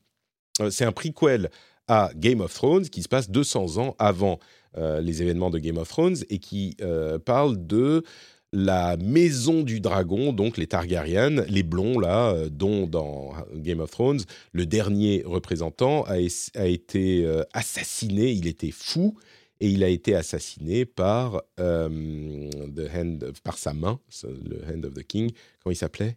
Euh, 0.61 0.71
c'est 0.71 0.85
un 0.85 0.93
prequel 0.93 1.51
à 1.89 2.11
Game 2.15 2.41
of 2.41 2.55
Thrones 2.55 2.89
qui 2.89 3.03
se 3.03 3.09
passe 3.09 3.31
200 3.31 3.79
ans 3.79 3.97
avant 3.99 4.39
euh, 4.79 5.01
les 5.01 5.23
événements 5.23 5.51
de 5.51 5.59
Game 5.59 5.79
of 5.79 5.89
Thrones 5.89 6.17
et 6.29 6.39
qui 6.39 6.77
euh, 6.81 7.19
parle 7.19 7.67
de 7.67 8.05
la 8.53 8.97
maison 8.97 9.63
du 9.63 9.81
dragon, 9.81 10.33
donc 10.33 10.57
les 10.57 10.67
Targaryens, 10.67 11.45
les 11.49 11.63
blonds 11.63 12.01
là, 12.01 12.35
dont 12.51 12.89
dans 12.89 13.33
Game 13.55 13.79
of 13.79 13.93
Thrones, 13.93 14.23
le 14.53 14.67
dernier 14.67 15.23
représentant 15.25 16.03
a, 16.03 16.19
été 16.19 17.25
assassiné, 17.53 18.33
il 18.33 18.49
était 18.49 18.73
fou, 18.73 19.17
et 19.61 19.69
il 19.69 19.85
a 19.85 19.89
été 19.89 20.17
assassiné 20.17 20.85
par, 20.85 21.43
the 21.59 22.89
hand 22.93 23.23
of- 23.23 23.41
par 23.43 23.57
sa 23.57 23.73
main, 23.73 24.01
le 24.25 24.65
Hand 24.69 24.85
of 24.85 24.95
the 24.95 25.05
King, 25.05 25.31
comment 25.63 25.73
il 25.73 25.77
s'appelait? 25.77 26.17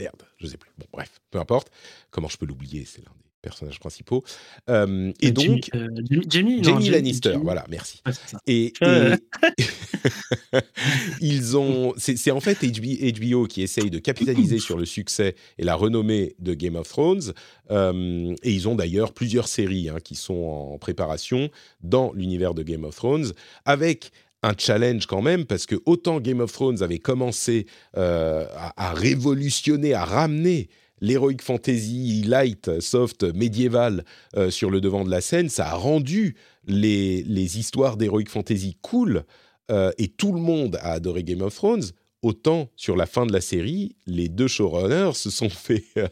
Merde, 0.00 0.22
je 0.38 0.46
sais 0.46 0.56
plus. 0.56 0.70
Bon, 0.78 0.86
bref, 0.92 1.20
peu 1.30 1.38
importe. 1.38 1.70
Comment 2.10 2.28
je 2.28 2.38
peux 2.38 2.46
l'oublier 2.46 2.84
C'est 2.86 3.00
l'un 3.04 3.10
des 3.12 3.30
personnages 3.42 3.78
principaux. 3.78 4.24
Euh, 4.70 5.12
et 5.20 5.28
Euh, 5.28 5.30
donc, 5.32 5.44
Jamie, 5.46 5.60
euh, 5.74 6.22
Jamie, 6.28 6.56
non, 6.56 6.62
Jamie 6.62 6.88
Lannister, 6.90 7.36
voilà, 7.42 7.66
merci. 7.68 8.00
Et, 8.46 8.72
Euh. 8.82 9.16
et- 9.58 9.64
ils 11.20 11.56
ont, 11.56 11.92
c'est 11.98 12.30
en 12.30 12.40
fait 12.40 12.62
HB 12.62 13.12
HBO 13.20 13.46
qui 13.46 13.62
essaye 13.62 13.90
de 13.90 13.98
capitaliser 13.98 14.58
sur 14.58 14.76
le 14.78 14.84
succès 14.86 15.34
et 15.58 15.64
la 15.64 15.74
renommée 15.74 16.34
de 16.38 16.54
Game 16.54 16.76
of 16.76 16.88
Thrones. 16.88 17.32
Euh, 17.70 18.34
et 18.42 18.52
ils 18.52 18.68
ont 18.68 18.74
d'ailleurs 18.74 19.12
plusieurs 19.12 19.48
séries 19.48 19.88
hein, 19.88 19.98
qui 20.02 20.14
sont 20.14 20.34
en 20.72 20.78
préparation 20.78 21.50
dans 21.82 22.12
l'univers 22.14 22.54
de 22.54 22.62
Game 22.62 22.84
of 22.84 22.96
Thrones, 22.96 23.32
avec 23.64 24.12
un 24.42 24.54
challenge 24.56 25.06
quand 25.06 25.22
même, 25.22 25.44
parce 25.44 25.66
que 25.66 25.76
autant 25.86 26.20
Game 26.20 26.40
of 26.40 26.52
Thrones 26.52 26.82
avait 26.82 26.98
commencé 26.98 27.66
euh, 27.96 28.46
à, 28.76 28.92
révolutionner, 28.92 29.94
à 29.94 30.04
ramener 30.04 30.68
l'heroic 31.00 31.42
fantasy 31.42 32.22
light, 32.26 32.80
soft, 32.80 33.22
médiéval 33.34 34.04
euh, 34.36 34.50
sur 34.50 34.70
le 34.70 34.80
devant 34.80 35.04
de 35.04 35.10
la 35.10 35.20
scène, 35.20 35.48
ça 35.48 35.68
a 35.68 35.74
rendu 35.74 36.36
les, 36.66 37.22
les 37.22 37.58
histoires 37.58 37.96
d'heroic 37.96 38.26
fantasy 38.28 38.76
cool 38.82 39.24
euh, 39.70 39.92
et 39.98 40.08
tout 40.08 40.32
le 40.32 40.40
monde 40.40 40.78
a 40.82 40.92
adoré 40.92 41.22
Game 41.22 41.42
of 41.42 41.54
Thrones. 41.54 41.84
Autant 42.22 42.68
sur 42.76 42.96
la 42.96 43.06
fin 43.06 43.24
de 43.24 43.32
la 43.32 43.40
série, 43.40 43.96
les 44.06 44.28
deux 44.28 44.46
showrunners 44.46 45.14
se 45.14 45.30
sont 45.30 45.48
fait 45.48 45.84
euh, 45.96 46.08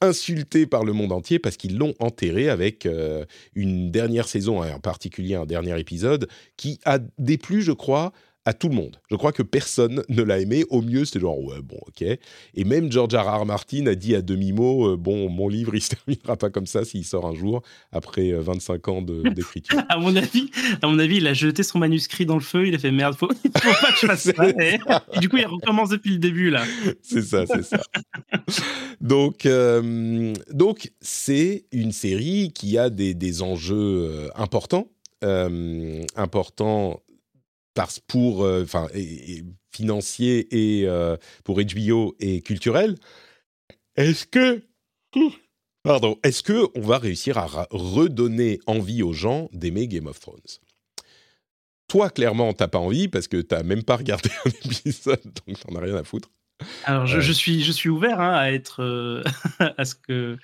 insulter 0.00 0.66
par 0.66 0.84
le 0.84 0.92
monde 0.92 1.12
entier 1.12 1.38
parce 1.38 1.56
qu'ils 1.56 1.78
l'ont 1.78 1.94
enterré 2.00 2.48
avec 2.48 2.84
euh, 2.84 3.24
une 3.54 3.90
dernière 3.92 4.26
saison, 4.26 4.64
et 4.64 4.72
en 4.72 4.80
particulier 4.80 5.36
un 5.36 5.46
dernier 5.46 5.78
épisode, 5.78 6.28
qui 6.56 6.80
a 6.84 6.98
déplu, 7.18 7.62
je 7.62 7.72
crois, 7.72 8.12
à 8.44 8.52
tout 8.52 8.68
le 8.68 8.74
monde. 8.74 8.96
Je 9.10 9.16
crois 9.16 9.30
que 9.32 9.42
personne 9.42 10.02
ne 10.08 10.22
l'a 10.22 10.40
aimé. 10.40 10.64
Au 10.70 10.82
mieux, 10.82 11.04
c'était 11.04 11.20
genre, 11.20 11.38
ouais, 11.40 11.60
bon, 11.62 11.78
ok. 11.86 12.02
Et 12.02 12.64
même 12.64 12.90
George 12.90 13.14
R. 13.14 13.40
R. 13.42 13.46
Martin 13.46 13.86
a 13.86 13.94
dit 13.94 14.14
à 14.16 14.22
demi-mot, 14.22 14.88
euh, 14.92 14.96
bon, 14.96 15.28
mon 15.28 15.48
livre, 15.48 15.74
il 15.76 15.80
se 15.80 15.90
terminera 15.90 16.36
pas 16.36 16.50
comme 16.50 16.66
ça 16.66 16.84
s'il 16.84 17.04
sort 17.04 17.26
un 17.26 17.34
jour, 17.34 17.62
après 17.92 18.32
euh, 18.32 18.40
25 18.40 18.88
ans 18.88 19.02
de- 19.02 19.22
d'écriture. 19.34 19.82
À 19.88 19.96
mon 19.98 20.14
avis, 20.16 20.50
à 20.82 20.88
mon 20.88 20.98
avis, 20.98 21.18
il 21.18 21.26
a 21.26 21.34
jeté 21.34 21.62
son 21.62 21.78
manuscrit 21.78 22.26
dans 22.26 22.34
le 22.34 22.40
feu. 22.40 22.66
Il 22.66 22.74
a 22.74 22.78
fait 22.78 22.90
merde, 22.90 23.14
faut, 23.16 23.28
faut 23.28 23.48
pas 23.52 23.92
que 23.92 23.98
je 24.00 24.06
fasse 24.06 24.22
ça. 24.34 24.48
Et, 24.60 24.78
et 25.14 25.18
du 25.20 25.28
coup, 25.28 25.36
il 25.36 25.46
recommence 25.46 25.90
depuis 25.90 26.10
le 26.10 26.18
début 26.18 26.50
là. 26.50 26.64
c'est 27.02 27.22
ça, 27.22 27.44
c'est 27.46 27.62
ça. 27.62 27.80
donc, 29.00 29.46
euh, 29.46 30.32
donc 30.52 30.90
c'est 31.00 31.64
une 31.72 31.92
série 31.92 32.52
qui 32.54 32.78
a 32.78 32.90
des, 32.90 33.14
des 33.14 33.42
enjeux 33.42 33.76
euh, 33.76 34.28
importants, 34.34 34.88
euh, 35.24 36.02
importants 36.16 37.00
parce 37.74 38.00
pour, 38.00 38.44
euh, 38.44 38.62
enfin, 38.64 38.88
et- 38.94 39.32
et 39.38 39.44
financiers 39.74 40.46
et 40.80 40.86
euh, 40.86 41.16
pour 41.44 41.58
HBO 41.60 42.14
et 42.20 42.42
culturel. 42.42 42.96
Est-ce 43.96 44.26
que, 44.26 44.62
pardon, 45.82 46.18
est-ce 46.22 46.42
que 46.42 46.66
on 46.78 46.82
va 46.82 46.98
réussir 46.98 47.38
à 47.38 47.66
redonner 47.70 48.58
envie 48.66 49.02
aux 49.02 49.12
gens 49.12 49.48
d'aimer 49.52 49.88
Game 49.88 50.06
of 50.06 50.20
Thrones? 50.20 50.40
Toi, 51.88 52.08
clairement, 52.10 52.52
t'as 52.54 52.68
pas 52.68 52.78
envie 52.78 53.08
parce 53.08 53.28
que 53.28 53.40
t'as 53.42 53.62
même 53.62 53.82
pas 53.82 53.96
regardé 53.96 54.30
un 54.46 54.50
épisode, 54.50 55.20
donc 55.46 55.58
t'en 55.60 55.74
as 55.76 55.80
rien 55.80 55.96
à 55.96 56.04
foutre. 56.04 56.30
Alors, 56.84 57.06
je, 57.06 57.20
je 57.20 57.32
suis, 57.32 57.62
je 57.62 57.72
suis 57.72 57.88
ouvert 57.88 58.20
hein, 58.20 58.34
à 58.34 58.52
être, 58.52 58.82
euh, 58.82 59.22
à 59.76 59.84
ce 59.84 59.94
que, 59.96 60.38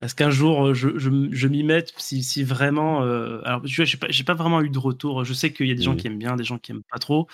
à 0.00 0.08
ce 0.08 0.14
qu'un 0.14 0.30
jour 0.30 0.68
euh, 0.68 0.74
je, 0.74 0.96
je, 0.98 1.10
je 1.30 1.48
m'y 1.48 1.62
mette 1.64 1.92
si, 1.96 2.22
si 2.22 2.44
vraiment. 2.44 3.02
euh, 3.02 3.40
alors, 3.44 3.62
tu 3.62 3.74
vois, 3.76 3.84
j'ai 3.84 3.96
pas, 3.96 4.06
pas 4.26 4.34
vraiment 4.34 4.60
eu 4.62 4.70
de 4.70 4.78
retour. 4.78 5.24
Je 5.24 5.32
sais 5.34 5.52
qu'il 5.52 5.66
y 5.66 5.72
a 5.72 5.74
des 5.74 5.82
gens 5.82 5.92
Mhm. 5.92 5.96
qui 5.96 6.06
aiment 6.06 6.18
bien, 6.18 6.36
des 6.36 6.44
gens 6.44 6.58
qui 6.58 6.70
aiment 6.72 6.82
pas 6.90 6.98
trop, 6.98 7.26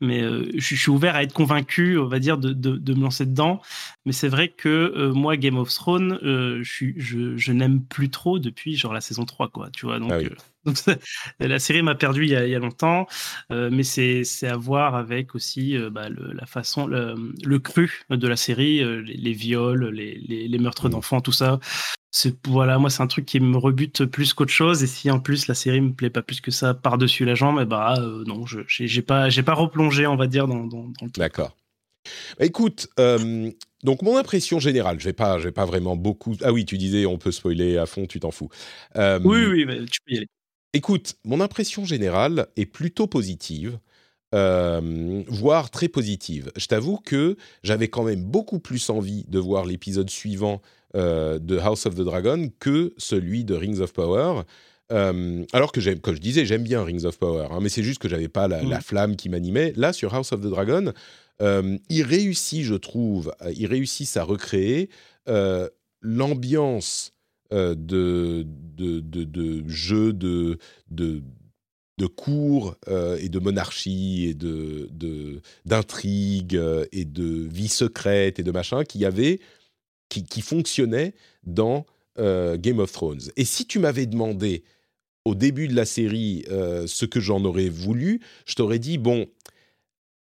mais 0.00 0.22
euh, 0.22 0.48
je, 0.54 0.60
suis- 0.64 0.76
je 0.76 0.82
suis 0.82 0.90
ouvert 0.90 1.16
à 1.16 1.22
être 1.24 1.32
convaincu, 1.32 1.98
on 1.98 2.06
va 2.06 2.18
dire, 2.20 2.38
de, 2.38 2.52
de, 2.52 2.76
de 2.76 2.94
me 2.94 3.02
lancer 3.02 3.26
dedans. 3.26 3.60
Mais 4.06 4.12
c'est 4.12 4.28
vrai 4.28 4.48
que 4.48 4.68
euh, 4.68 5.12
moi, 5.12 5.36
Game 5.36 5.56
of 5.58 5.72
Thrones, 5.74 6.18
je, 6.22 6.62
suis- 6.64 6.94
je, 6.96 7.36
je 7.36 7.52
n'aime 7.52 7.82
plus 7.84 8.08
trop 8.10 8.38
depuis 8.38 8.76
genre 8.76 8.92
la 8.92 9.00
saison 9.00 9.24
3, 9.24 9.48
quoi. 9.48 9.70
Tu 9.70 9.86
vois, 9.86 9.98
donc. 9.98 10.12
Ah 10.12 10.18
oui. 10.18 10.28
donc 10.64 10.76
la 11.40 11.58
série 11.58 11.82
m'a 11.82 11.96
perdu 11.96 12.22
il 12.22 12.30
y 12.30 12.36
a, 12.36 12.46
il 12.46 12.50
y 12.50 12.54
a 12.54 12.60
longtemps, 12.60 13.08
mais 13.50 13.82
c'est 13.82 14.22
à 14.46 14.56
voir 14.56 14.94
avec 14.94 15.34
aussi 15.34 15.76
bah, 15.90 16.08
le, 16.08 16.32
la 16.32 16.46
façon, 16.46 16.86
le, 16.86 17.16
le 17.44 17.58
cru 17.58 18.04
de 18.10 18.28
la 18.28 18.36
série, 18.36 18.78
les, 18.78 19.14
les 19.16 19.32
viols, 19.32 19.86
les, 19.88 20.14
les, 20.20 20.46
les 20.46 20.58
meurtres 20.58 20.84
Mhm. 20.86 20.92
d'enfants, 20.92 21.20
tout 21.20 21.32
ça. 21.32 21.58
C'est 22.14 22.46
voilà, 22.46 22.78
moi 22.78 22.90
c'est 22.90 23.02
un 23.02 23.06
truc 23.06 23.24
qui 23.24 23.40
me 23.40 23.56
rebute 23.56 24.04
plus 24.04 24.34
qu'autre 24.34 24.52
chose. 24.52 24.82
Et 24.82 24.86
si 24.86 25.10
en 25.10 25.18
plus 25.18 25.46
la 25.48 25.54
série 25.54 25.80
me 25.80 25.92
plaît 25.94 26.10
pas 26.10 26.22
plus 26.22 26.40
que 26.42 26.50
ça 26.50 26.74
par 26.74 26.98
dessus 26.98 27.24
la 27.24 27.34
jambe, 27.34 27.58
et 27.60 27.64
bah 27.64 27.94
euh, 27.98 28.22
non, 28.26 28.46
je 28.46 28.60
j'ai 28.68 28.86
j'ai 28.86 29.02
pas 29.02 29.30
j'ai 29.30 29.42
pas 29.42 29.54
replongé, 29.54 30.06
on 30.06 30.16
va 30.16 30.26
dire 30.26 30.46
dans, 30.46 30.66
dans, 30.66 30.88
dans 30.88 31.06
le 31.06 31.10
truc. 31.10 31.14
D'accord. 31.16 31.56
Bah, 32.38 32.44
écoute, 32.44 32.88
euh, 32.98 33.50
donc 33.84 34.02
mon 34.02 34.16
impression 34.16 34.58
générale, 34.58 35.00
je 35.00 35.04
vais 35.04 35.12
pas, 35.12 35.38
je 35.38 35.44
vais 35.44 35.52
pas 35.52 35.64
vraiment 35.66 35.96
beaucoup. 35.96 36.36
Ah 36.42 36.52
oui, 36.52 36.64
tu 36.64 36.78
disais 36.78 37.06
on 37.06 37.18
peut 37.18 37.32
spoiler 37.32 37.78
à 37.78 37.86
fond, 37.86 38.06
tu 38.06 38.20
t'en 38.20 38.30
fous. 38.30 38.48
Euh, 38.96 39.20
Oui 39.24 39.44
oui, 39.46 39.64
mais 39.66 39.84
tu 39.86 40.00
peux 40.06 40.14
y 40.14 40.16
aller. 40.18 40.28
Écoute, 40.74 41.16
mon 41.24 41.40
impression 41.40 41.84
générale 41.84 42.48
est 42.56 42.66
plutôt 42.66 43.06
positive, 43.06 43.78
euh, 44.34 45.22
voire 45.28 45.70
très 45.70 45.88
positive. 45.88 46.50
Je 46.56 46.66
t'avoue 46.66 46.98
que 46.98 47.36
j'avais 47.62 47.88
quand 47.88 48.04
même 48.04 48.24
beaucoup 48.24 48.58
plus 48.60 48.88
envie 48.90 49.24
de 49.28 49.38
voir 49.38 49.66
l'épisode 49.66 50.08
suivant 50.10 50.54
euh, 50.54 50.81
de 50.94 51.58
House 51.58 51.86
of 51.86 51.94
the 51.94 52.02
Dragon 52.02 52.48
que 52.58 52.92
celui 52.96 53.44
de 53.44 53.54
Rings 53.54 53.80
of 53.80 53.92
Power. 53.92 54.42
Euh, 54.90 55.44
alors 55.52 55.72
que 55.72 55.80
comme 55.94 56.14
je 56.14 56.20
disais, 56.20 56.44
j'aime 56.44 56.64
bien 56.64 56.84
Rings 56.84 57.06
of 57.06 57.18
Power, 57.18 57.48
hein, 57.50 57.60
mais 57.62 57.70
c'est 57.70 57.82
juste 57.82 57.98
que 57.98 58.08
j'avais 58.08 58.28
pas 58.28 58.46
la, 58.46 58.62
la 58.62 58.80
flamme 58.80 59.16
qui 59.16 59.28
m'animait. 59.30 59.72
Là, 59.76 59.92
sur 59.92 60.14
House 60.14 60.32
of 60.32 60.40
the 60.40 60.48
Dragon, 60.48 60.92
euh, 61.40 61.78
il 61.88 62.02
réussit, 62.02 62.62
je 62.62 62.74
trouve, 62.74 63.32
euh, 63.42 63.52
il 63.56 63.66
réussit 63.66 64.16
à 64.16 64.24
recréer 64.24 64.90
euh, 65.28 65.68
l'ambiance 66.02 67.14
euh, 67.52 67.74
de, 67.74 68.44
de, 68.46 69.00
de, 69.00 69.24
de 69.24 69.68
jeu 69.68 70.12
de, 70.12 70.58
de, 70.90 71.22
de 71.98 72.06
cours 72.06 72.76
euh, 72.88 73.16
et 73.20 73.28
de 73.28 73.38
monarchie 73.38 74.26
et 74.28 74.34
de, 74.34 74.90
euh, 75.70 76.84
et 76.92 77.04
de 77.04 77.48
vie 77.50 77.68
secrète 77.68 78.38
et 78.38 78.42
de 78.42 78.50
machin 78.50 78.84
qui, 78.84 79.04
avait, 79.04 79.40
qui, 80.20 80.42
fonctionnait 80.42 81.14
dans 81.44 81.86
euh, 82.18 82.56
Game 82.58 82.78
of 82.78 82.92
Thrones. 82.92 83.22
Et 83.36 83.44
si 83.44 83.66
tu 83.66 83.78
m'avais 83.78 84.06
demandé 84.06 84.64
au 85.24 85.34
début 85.34 85.68
de 85.68 85.74
la 85.74 85.84
série 85.84 86.44
euh, 86.50 86.86
ce 86.86 87.06
que 87.06 87.20
j'en 87.20 87.44
aurais 87.44 87.68
voulu, 87.68 88.20
je 88.44 88.54
t'aurais 88.54 88.78
dit, 88.78 88.98
bon, 88.98 89.26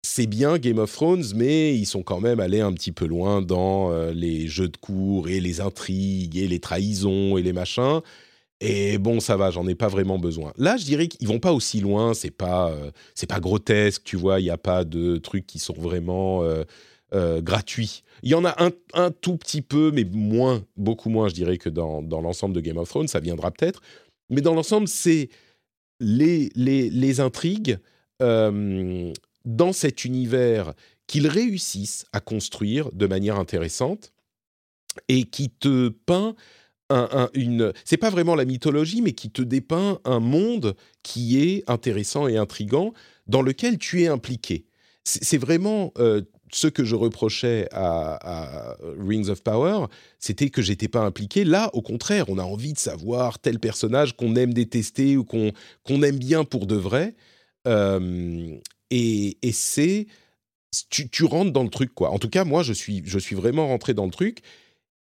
c'est 0.03 0.27
bien 0.27 0.59
Game 0.59 0.79
of 0.79 0.93
Thrones, 0.93 1.25
mais 1.35 1.77
ils 1.77 1.87
sont 1.87 2.03
quand 2.03 2.21
même 2.21 2.41
allés 2.41 2.61
un 2.61 2.73
petit 2.73 2.93
peu 2.93 3.07
loin 3.07 3.43
dans 3.43 3.93
euh, 3.93 4.13
les 4.13 4.49
jeux 4.49 4.69
de 4.69 4.77
cours 4.77 5.29
et 5.29 5.41
les 5.41 5.61
intrigues 5.61 6.37
et 6.37 6.49
les 6.49 6.61
trahisons 6.61 7.37
et 7.37 7.43
les 7.43 7.53
machins. 7.53 8.01
Et 8.61 8.97
bon, 8.97 9.21
ça 9.21 9.37
va, 9.37 9.51
j'en 9.51 9.69
ai 9.69 9.75
pas 9.75 9.89
vraiment 9.89 10.19
besoin. 10.19 10.53
Là, 10.57 10.79
je 10.79 10.85
dirais 10.85 11.09
qu'ils 11.09 11.29
vont 11.29 11.41
pas 11.41 11.53
aussi 11.53 11.81
loin. 11.81 12.15
C'est 12.15 12.31
pas, 12.31 12.75
c'est 13.15 13.27
pas 13.27 13.39
grotesque, 13.39 14.03
tu 14.03 14.17
vois. 14.17 14.41
Il 14.41 14.45
n'y 14.45 14.51
a 14.51 14.57
pas 14.57 14.85
de 14.85 15.19
trucs 15.19 15.47
qui 15.47 15.59
sont 15.59 15.75
vraiment 15.75 16.43
gratuits. 17.13 18.03
Il 18.27 18.31
y 18.31 18.35
en 18.35 18.45
a 18.45 18.61
un, 18.61 18.73
un, 18.95 19.13
tout 19.13 19.37
petit 19.37 19.63
peu, 19.63 19.93
mais 19.93 20.03
moins, 20.03 20.65
beaucoup 20.77 21.11
moins, 21.11 21.29
je 21.29 21.35
dirais, 21.35 21.59
que 21.59 21.69
dans, 21.69 22.03
dans 22.03 22.21
l'ensemble 22.21 22.57
de 22.57 22.61
Game 22.61 22.77
of 22.77 22.89
Thrones. 22.89 23.07
Ça 23.07 23.21
viendra 23.21 23.53
peut-être. 23.53 23.81
Mais 24.31 24.41
dans 24.41 24.53
l'ensemble, 24.53 24.89
c'est 24.89 25.29
les, 26.01 26.51
les, 26.57 26.91
les 26.91 27.21
intrigues 27.21 27.79
dans 28.19 29.73
cet 29.73 30.05
univers 30.05 30.75
qu'ils 31.07 31.29
réussissent 31.29 32.05
à 32.13 32.19
construire 32.19 32.91
de 32.93 33.07
manière 33.07 33.39
intéressante 33.39 34.13
et 35.07 35.23
qui 35.23 35.49
te 35.49 35.91
peint 35.91 36.35
un, 36.91 37.29
une. 37.33 37.73
C'est 37.85 37.97
pas 37.97 38.11
vraiment 38.11 38.35
la 38.35 38.45
mythologie, 38.45 39.03
mais 39.03 39.13
qui 39.13 39.31
te 39.31 39.43
dépeint 39.43 40.01
un 40.05 40.19
monde 40.19 40.75
qui 41.05 41.41
est 41.41 41.63
intéressant 41.71 42.27
et 42.27 42.37
intrigant, 42.37 42.93
dans 43.29 43.43
lequel 43.43 43.79
tu 43.79 44.03
es 44.03 44.09
impliqué. 44.09 44.67
C'est 45.05 45.39
vraiment 45.39 45.93
euh, 45.99 46.23
ce 46.53 46.69
que 46.69 46.85
je 46.85 46.95
reprochais 46.95 47.69
à, 47.73 48.77
Rings 48.99 49.29
of 49.29 49.43
Power, 49.43 49.87
c'était 50.19 50.51
que 50.51 50.63
j'étais 50.63 50.89
pas 50.89 51.01
impliqué. 51.01 51.45
Là, 51.45 51.71
au 51.73 51.83
contraire, 51.83 52.27
on 52.29 52.39
a 52.39 52.43
envie 52.43 52.73
de 52.73 52.79
savoir 52.79 53.39
tel 53.39 53.59
personnage 53.59 54.17
qu'on 54.17 54.37
aime 54.37 54.55
détester 54.55 55.17
ou 55.17 55.25
qu'on 55.25 56.03
aime 56.03 56.19
bien 56.19 56.45
pour 56.45 56.67
de 56.67 56.77
vrai. 56.77 57.15
Euh, 57.67 58.57
et, 58.91 59.37
c'est 59.53 60.07
tu, 60.91 61.09
tu, 61.09 61.25
rentres 61.25 61.53
dans 61.53 61.63
le 61.63 61.71
truc 61.71 61.95
quoi. 61.95 62.11
En 62.11 62.19
tout 62.19 62.29
cas, 62.29 62.45
moi, 62.45 62.63
je 62.63 62.73
suis 62.73 63.03
je 63.05 63.19
suis 63.19 63.35
vraiment 63.35 63.67
rentré 63.69 63.95
dans 63.95 64.05
le 64.05 64.11
truc 64.11 64.43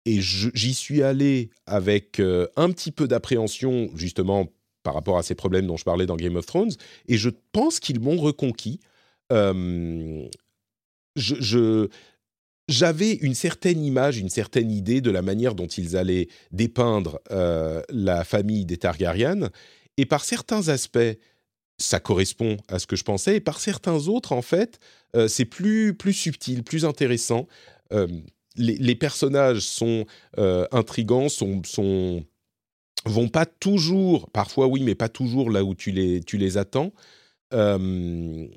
et 0.05 0.19
j'y 0.21 0.73
suis 0.73 1.01
allé 1.01 1.49
avec 1.65 2.19
euh, 2.19 2.47
un 2.55 2.71
petit 2.71 2.91
peu 2.91 3.07
d'appréhension, 3.07 3.89
justement, 3.95 4.47
par 4.83 4.93
rapport 4.93 5.17
à 5.17 5.23
ces 5.23 5.35
problèmes 5.35 5.65
dont 5.65 5.77
je 5.77 5.85
parlais 5.85 6.05
dans 6.05 6.17
Game 6.17 6.35
of 6.35 6.45
Thrones. 6.45 6.73
Et 7.07 7.17
je 7.17 7.29
pense 7.53 7.79
qu'ils 7.79 8.01
m'ont 8.01 8.17
reconquis. 8.17 8.81
Euh, 9.31 10.27
j'avais 11.15 13.13
une 13.13 13.35
certaine 13.35 13.83
image, 13.83 14.17
une 14.17 14.29
certaine 14.29 14.71
idée 14.71 15.01
de 15.01 15.11
la 15.11 15.21
manière 15.21 15.55
dont 15.55 15.67
ils 15.67 15.97
allaient 15.97 16.27
dépeindre 16.51 17.19
euh, 17.31 17.81
la 17.89 18.23
famille 18.23 18.65
des 18.65 18.77
Targaryen. 18.77 19.49
Et 19.97 20.05
par 20.05 20.23
certains 20.25 20.69
aspects, 20.69 21.17
ça 21.77 21.99
correspond 21.99 22.57
à 22.67 22.79
ce 22.79 22.87
que 22.87 22.95
je 22.95 23.03
pensais. 23.03 23.37
Et 23.37 23.41
par 23.41 23.59
certains 23.59 24.07
autres, 24.07 24.31
en 24.31 24.41
fait, 24.41 24.79
c'est 25.27 25.45
plus, 25.45 25.93
plus 25.93 26.13
subtil, 26.13 26.63
plus 26.63 26.85
intéressant 26.85 27.47
les, 28.55 28.95
personnages 28.95 29.61
sont 29.61 30.05
euh, 30.37 30.67
intrigants, 30.71 31.29
sont, 31.29 32.23
vont 33.05 33.29
pas 33.29 33.45
toujours, 33.45 34.29
parfois 34.29 34.67
oui, 34.67 34.83
mais 34.83 34.95
pas 34.95 35.09
toujours 35.09 35.49
là 35.49 35.63
où 35.63 35.75
tu 35.75 35.91
les, 35.91 36.57
attends. 36.57 36.93
Euh, 37.53 38.47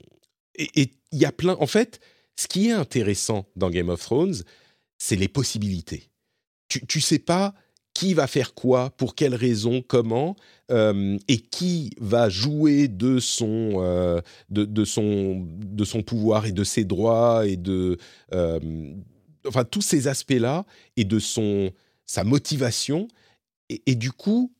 et 0.59 0.91
il 1.13 1.19
y 1.19 1.25
a 1.25 1.33
plein. 1.33 1.57
En 1.61 1.67
fait, 1.67 2.01
ce 2.37 2.49
qui 2.49 2.69
est 2.69 2.73
intéressant 2.73 3.47
dans 3.57 3.71
Game 3.71 3.89
of 3.89 4.01
Thrones, 4.01 4.37
c'est 4.99 5.17
les 5.17 5.29
possibilités. 5.29 6.11
Tu, 6.69 6.87
tu 6.87 7.01
sais 7.01 7.19
pas 7.19 7.55
qui 7.95 8.13
va 8.13 8.27
faire 8.27 8.53
quoi, 8.53 8.91
pour 8.91 9.15
quelles 9.15 9.35
raisons, 9.35 9.83
comment, 9.87 10.37
euh, 10.71 11.17
et 11.29 11.39
qui 11.39 11.93
va 11.99 12.29
jouer 12.29 12.89
de 12.89 13.19
son, 13.19 13.81
de, 14.51 14.65
de, 14.67 14.85
son, 14.85 15.47
de 15.49 15.85
son 15.85 16.03
pouvoir 16.03 16.45
et 16.45 16.53
de 16.53 16.63
ses 16.63 16.85
droits 16.85 17.47
et 17.47 17.57
de, 17.57 17.97
enfin 19.47 19.65
tous 19.65 19.81
ces 19.81 20.09
aspects-là 20.09 20.67
et 20.97 21.05
de 21.05 21.19
son 21.19 21.73
sa 22.07 22.25
motivation 22.25 23.09
et, 23.69 23.97
du 23.97 24.13
coup 24.13 24.53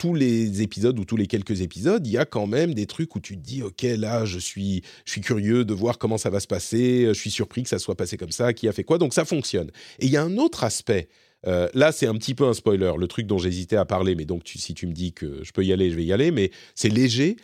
tous 0.00 0.14
les 0.14 0.62
épisodes 0.62 0.98
ou 0.98 1.04
tous 1.04 1.18
les 1.18 1.26
quelques 1.26 1.60
épisodes, 1.60 2.06
il 2.06 2.14
y 2.14 2.16
a 2.16 2.24
quand 2.24 2.46
même 2.46 2.72
des 2.72 2.86
trucs 2.86 3.14
où 3.16 3.20
tu 3.20 3.36
te 3.36 3.42
dis 3.42 3.62
ok 3.62 3.82
là 3.98 4.24
je 4.24 4.38
suis 4.38 4.82
je 5.04 5.12
suis 5.12 5.20
curieux 5.20 5.66
de 5.66 5.74
voir 5.74 5.98
comment 5.98 6.16
ça 6.16 6.30
va 6.30 6.40
se 6.40 6.46
passer, 6.46 7.04
je 7.08 7.12
suis 7.12 7.30
surpris 7.30 7.62
que 7.64 7.68
ça 7.68 7.78
soit 7.78 7.96
passé 7.96 8.16
comme 8.16 8.30
ça, 8.30 8.54
qui 8.54 8.66
a 8.66 8.72
fait 8.72 8.82
quoi, 8.82 8.96
donc 8.96 9.12
ça 9.12 9.26
fonctionne. 9.26 9.70
Et 9.98 10.06
il 10.06 10.10
y 10.10 10.16
a 10.16 10.22
un 10.22 10.38
autre 10.38 10.64
aspect. 10.64 11.08
Euh, 11.46 11.68
là, 11.74 11.92
c'est 11.92 12.06
un 12.06 12.14
petit 12.14 12.34
peu 12.34 12.46
un 12.46 12.54
spoiler, 12.54 12.92
le 12.98 13.06
truc 13.08 13.26
dont 13.26 13.36
j'hésitais 13.36 13.76
à 13.76 13.84
parler, 13.84 14.14
mais 14.14 14.24
donc 14.24 14.42
si 14.46 14.72
tu 14.72 14.86
me 14.86 14.92
dis 14.92 15.12
que 15.12 15.44
je 15.44 15.52
peux 15.52 15.64
y 15.64 15.72
aller, 15.72 15.90
je 15.90 15.96
vais 15.96 16.04
y 16.04 16.14
aller, 16.14 16.30
mais 16.30 16.50
c'est 16.74 16.88
léger. 16.88 17.36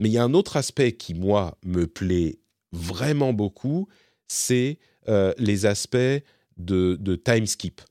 Mais 0.00 0.08
il 0.08 0.12
y 0.12 0.18
a 0.18 0.24
un 0.24 0.32
autre 0.32 0.56
aspect 0.56 0.92
qui, 0.92 1.12
moi, 1.12 1.58
me 1.62 1.86
plaît 1.86 2.38
vraiment 2.72 3.34
beaucoup, 3.34 3.86
c'est 4.28 4.78
euh, 5.08 5.34
les 5.36 5.66
aspects 5.66 5.96
de, 6.56 6.96
de 6.98 7.16
time 7.16 7.46
skip. 7.46 7.82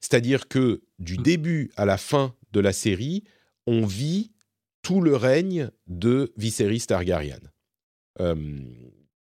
C'est-à-dire 0.00 0.48
que 0.48 0.82
du 0.98 1.18
mmh. 1.18 1.22
début 1.22 1.70
à 1.76 1.84
la 1.84 1.98
fin 1.98 2.34
de 2.52 2.60
la 2.60 2.72
série, 2.72 3.24
on 3.66 3.84
vit 3.84 4.32
tout 4.82 5.00
le 5.00 5.16
règne 5.16 5.70
de 5.86 6.32
Viserys 6.36 6.86
Targaryen. 6.86 7.40
Euh, 8.20 8.34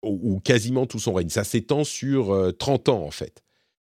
ou, 0.01 0.39
quasiment 0.39 0.85
tout 0.85 0.99
son 0.99 1.13
règne. 1.13 1.29
Ça 1.29 1.43
s'étend 1.43 1.83
sur 1.83 2.53
30 2.57 2.87
euh, 2.87 2.91
ans, 2.91 3.03
en 3.03 3.11
fait. 3.11 3.43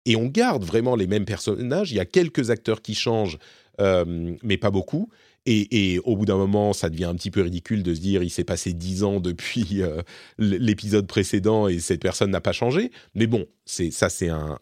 Et 0.07 0.17
on 0.17 0.27
garde 0.27 0.65
vraiment 0.65 0.97
les 0.97 1.07
mêmes 1.07 1.25
personnages. 1.25 1.93
Il 1.93 1.97
y 1.97 2.01
a 2.01 2.07
quelques 2.07 2.51
acteurs 2.51 2.83
qui 2.83 2.95
changent, 2.95 3.39
mais 3.79 4.57
pas 4.57 4.71
beaucoup. 4.71 5.09
Et, 5.47 5.99
au 6.05 6.17
bout 6.17 6.27
d'un 6.27 6.37
moment, 6.37 6.73
ça 6.73 6.91
devient 6.91 7.07
un 7.07 7.15
petit 7.15 7.31
peu 7.31 7.41
ridicule 7.41 7.83
de 7.83 7.95
se 7.95 8.01
dire 8.01 8.23
il 8.23 8.31
s'est 8.31 8.45
passé 8.45 8.75
dix 8.75 9.03
ans 9.05 9.21
depuis 9.21 9.83
euh, 9.83 10.03
l'épisode 10.39 11.07
précédent 11.07 11.67
et 11.67 11.79
cette 11.79 12.03
personne 12.03 12.31
n'a 12.31 12.43
pas 12.43 12.53
changé. 12.53 12.91
Mais 13.15 13.27
bon, 13.27 13.47
ça, 13.65 14.11
c'est 14.11 14.29
un, 14.29 14.59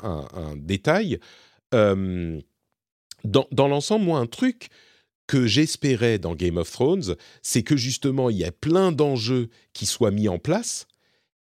détail. 0.57 1.19
Euh, 1.75 2.41
dans, 3.25 3.47
dans 3.51 3.67
l'ensemble, 3.67 4.05
moi, 4.05 4.21
un 4.21 4.27
truc 4.27 4.69
que 5.29 5.47
j'espérais 5.47 6.19
dans 6.19 6.35
Game 6.35 6.57
of 6.57 6.73
Thrones, 6.73 7.15
c'est 7.43 7.63
que 7.63 7.77
justement, 7.77 8.31
il 8.31 8.39
y 8.39 8.45
a 8.45 8.51
plein 8.51 8.91
d'enjeux 8.91 9.49
qui 9.73 9.87
soient 9.87 10.11
mis 10.11 10.29
en 10.29 10.39
place 10.39 10.89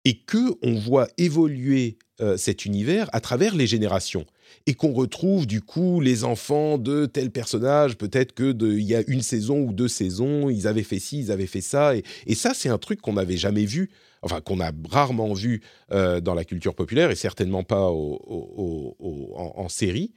et 0.04 0.18
que 0.18 0.54
on 0.62 0.74
voit 0.74 1.08
évoluer 1.16 1.96
euh, 2.20 2.36
cet 2.36 2.64
univers 2.64 3.08
à 3.12 3.20
travers 3.20 3.54
les 3.54 3.66
générations 3.66 4.26
et 4.66 4.74
qu'on 4.74 4.92
retrouve 4.92 5.46
du 5.46 5.60
coup 5.60 6.00
les 6.00 6.24
enfants 6.24 6.78
de 6.78 7.06
tel 7.06 7.30
personnage, 7.30 7.96
peut-être 7.96 8.32
que 8.32 8.54
il 8.76 8.84
y 8.84 8.94
a 8.94 9.02
une 9.06 9.22
saison 9.22 9.60
ou 9.60 9.72
deux 9.72 9.88
saisons, 9.88 10.48
ils 10.48 10.66
avaient 10.66 10.82
fait 10.82 10.98
ci, 10.98 11.18
ils 11.18 11.30
avaient 11.30 11.46
fait 11.46 11.60
ça, 11.60 11.94
et, 11.94 12.34
ça 12.34 12.54
c'est 12.54 12.68
un 12.68 12.78
truc 12.78 13.00
qu'on 13.00 13.14
n'avait 13.14 13.36
jamais 13.36 13.64
vu, 13.64 13.90
enfin 14.22 14.40
qu'on 14.40 14.60
a 14.60 14.72
rarement 14.90 15.32
vu 15.34 15.62
euh, 15.92 16.20
dans 16.20 16.34
la 16.34 16.44
culture 16.44 16.74
populaire 16.74 17.10
et 17.10 17.16
certainement 17.16 17.64
pas 17.64 17.90
en, 17.90 19.68
série. 19.68 20.12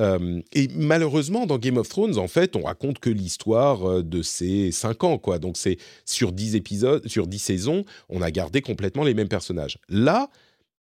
Euh, 0.00 0.40
et 0.52 0.68
malheureusement, 0.74 1.46
dans 1.46 1.58
Game 1.58 1.76
of 1.76 1.88
Thrones, 1.88 2.18
en 2.18 2.28
fait, 2.28 2.56
on 2.56 2.62
raconte 2.62 2.98
que 2.98 3.10
l'histoire 3.10 3.84
euh, 3.84 4.02
de 4.02 4.22
ces 4.22 4.72
cinq 4.72 5.04
ans, 5.04 5.18
quoi. 5.18 5.38
Donc 5.38 5.56
c'est 5.56 5.76
sur 6.04 6.32
dix 6.32 6.56
épisodes, 6.56 7.06
sur 7.08 7.26
dix 7.26 7.38
saisons, 7.38 7.84
on 8.08 8.22
a 8.22 8.30
gardé 8.30 8.62
complètement 8.62 9.04
les 9.04 9.14
mêmes 9.14 9.28
personnages. 9.28 9.78
Là, 9.88 10.30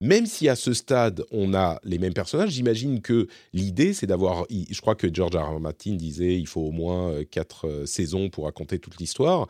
même 0.01 0.27
si 0.27 0.49
à 0.49 0.57
ce 0.57 0.73
stade 0.73 1.25
on 1.31 1.55
a 1.55 1.81
les 1.85 1.99
mêmes 1.99 2.15
personnages, 2.15 2.51
j'imagine 2.51 3.01
que 3.01 3.29
l'idée 3.53 3.93
c'est 3.93 4.07
d'avoir, 4.07 4.47
je 4.51 4.81
crois 4.81 4.95
que 4.95 5.13
George 5.13 5.35
R. 5.37 5.57
R. 5.57 5.61
Martin 5.61 5.95
disait 5.95 6.39
il 6.39 6.47
faut 6.47 6.63
au 6.63 6.73
moins 6.73 7.11
euh, 7.11 7.25
quatre 7.25 7.85
saisons 7.87 8.31
pour 8.31 8.45
raconter 8.45 8.79
toute 8.79 8.99
l'histoire. 8.99 9.49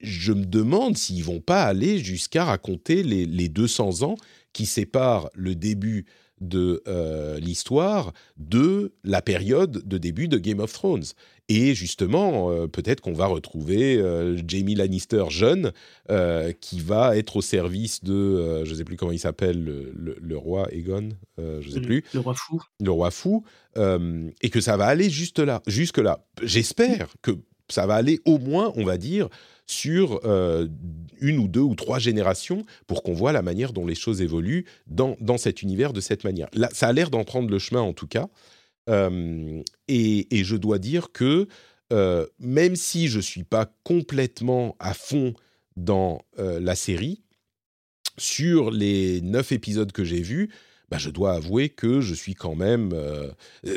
Je 0.00 0.32
me 0.32 0.46
demande 0.46 0.96
s'ils 0.96 1.24
vont 1.24 1.40
pas 1.40 1.64
aller 1.64 1.98
jusqu'à 1.98 2.44
raconter 2.44 3.02
les, 3.02 3.26
les, 3.26 3.50
200 3.50 4.02
ans 4.02 4.16
qui 4.54 4.64
séparent 4.64 5.28
le 5.34 5.54
début 5.54 6.06
de 6.40 6.82
l'histoire 7.38 8.12
de 8.36 8.92
la 9.04 9.22
période 9.22 9.86
de 9.86 9.98
début 9.98 10.28
de 10.28 10.38
Game 10.38 10.60
of 10.60 10.72
Thrones. 10.72 11.04
Et 11.50 11.74
justement, 11.74 12.52
euh, 12.52 12.68
peut-être 12.68 13.00
qu'on 13.00 13.12
va 13.12 13.26
retrouver 13.26 13.96
euh, 13.96 14.38
Jamie 14.46 14.76
Lannister 14.76 15.24
jeune 15.30 15.72
euh, 16.08 16.52
qui 16.52 16.78
va 16.78 17.16
être 17.16 17.34
au 17.34 17.42
service 17.42 18.04
de, 18.04 18.64
je 18.64 18.70
ne 18.70 18.76
sais 18.76 18.84
plus 18.84 18.96
comment 18.96 19.10
il 19.10 19.18
s'appelle, 19.18 19.60
le, 19.64 20.36
roi 20.36 20.72
Aegon, 20.72 21.08
je 21.38 21.66
ne 21.66 21.72
sais 21.74 21.80
plus. 21.80 22.04
Le 22.14 22.20
roi 22.20 22.34
fou. 22.34 22.62
Le 22.80 22.90
roi 22.92 23.10
fou. 23.10 23.44
et 23.76 24.50
que 24.50 24.60
ça 24.60 24.76
va 24.76 24.86
aller 24.86 25.10
juste 25.10 25.40
là, 25.40 25.60
jusque 25.66 25.98
là. 25.98 26.24
J'espère 26.40 27.08
que 27.20 27.32
ça 27.68 27.84
va 27.84 27.96
aller 27.96 28.20
au 28.24 28.38
moins, 28.38 28.72
on 28.76 28.84
va 28.84 28.96
dire, 28.96 29.28
sur 29.70 30.20
une 31.20 31.38
ou 31.38 31.48
deux 31.48 31.60
ou 31.60 31.74
trois 31.74 31.98
générations 31.98 32.64
pour 32.86 33.02
qu'on 33.02 33.12
voit 33.12 33.32
la 33.32 33.42
manière 33.42 33.72
dont 33.72 33.86
les 33.86 33.94
choses 33.94 34.20
évoluent 34.20 34.66
dans, 34.86 35.16
dans 35.20 35.38
cet 35.38 35.62
univers 35.62 35.92
de 35.92 36.00
cette 36.00 36.24
manière. 36.24 36.48
Là, 36.54 36.68
ça 36.72 36.88
a 36.88 36.92
l'air 36.92 37.10
d'en 37.10 37.24
prendre 37.24 37.48
le 37.50 37.58
chemin 37.58 37.80
en 37.80 37.92
tout 37.92 38.06
cas. 38.06 38.28
Euh, 38.88 39.62
et, 39.88 40.26
je 40.32 40.56
dois 40.56 40.78
dire 40.78 41.12
que 41.12 41.46
euh, 41.92 42.26
même 42.38 42.76
si 42.76 43.08
je 43.08 43.18
ne 43.18 43.22
suis 43.22 43.44
pas 43.44 43.72
complètement 43.84 44.76
à 44.78 44.94
fond 44.94 45.34
dans 45.76 46.22
euh, 46.38 46.60
la 46.60 46.74
série, 46.74 47.22
sur 48.16 48.70
les 48.70 49.20
neuf 49.22 49.52
épisodes 49.52 49.92
que 49.92 50.04
j'ai 50.04 50.20
vus, 50.20 50.50
bah, 50.90 50.98
je 50.98 51.10
dois 51.10 51.34
avouer 51.34 51.68
que 51.68 52.00
je 52.00 52.14
suis 52.14 52.34
quand 52.34 52.54
même. 52.54 52.92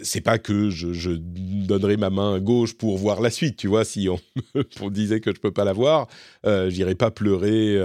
c'est 0.04 0.22
pas 0.22 0.40
que 0.40 0.70
je, 0.70 1.12
donnerai 1.12 1.98
ma 1.98 2.10
main 2.10 2.40
gauche 2.40 2.74
pour 2.74 2.98
voir 2.98 3.22
la 3.22 3.30
suite, 3.30 3.58
tu 3.58 3.68
vois. 3.68 3.86
Si 3.86 4.10
on, 4.10 4.20
me 4.56 4.90
disait 4.90 5.20
que 5.20 5.34
je 5.34 5.40
peux 5.40 5.52
pas 5.52 5.64
la 5.64 5.74
voir, 5.74 6.08
j'irai 6.44 6.96
pas 6.96 7.12
pleurer 7.12 7.78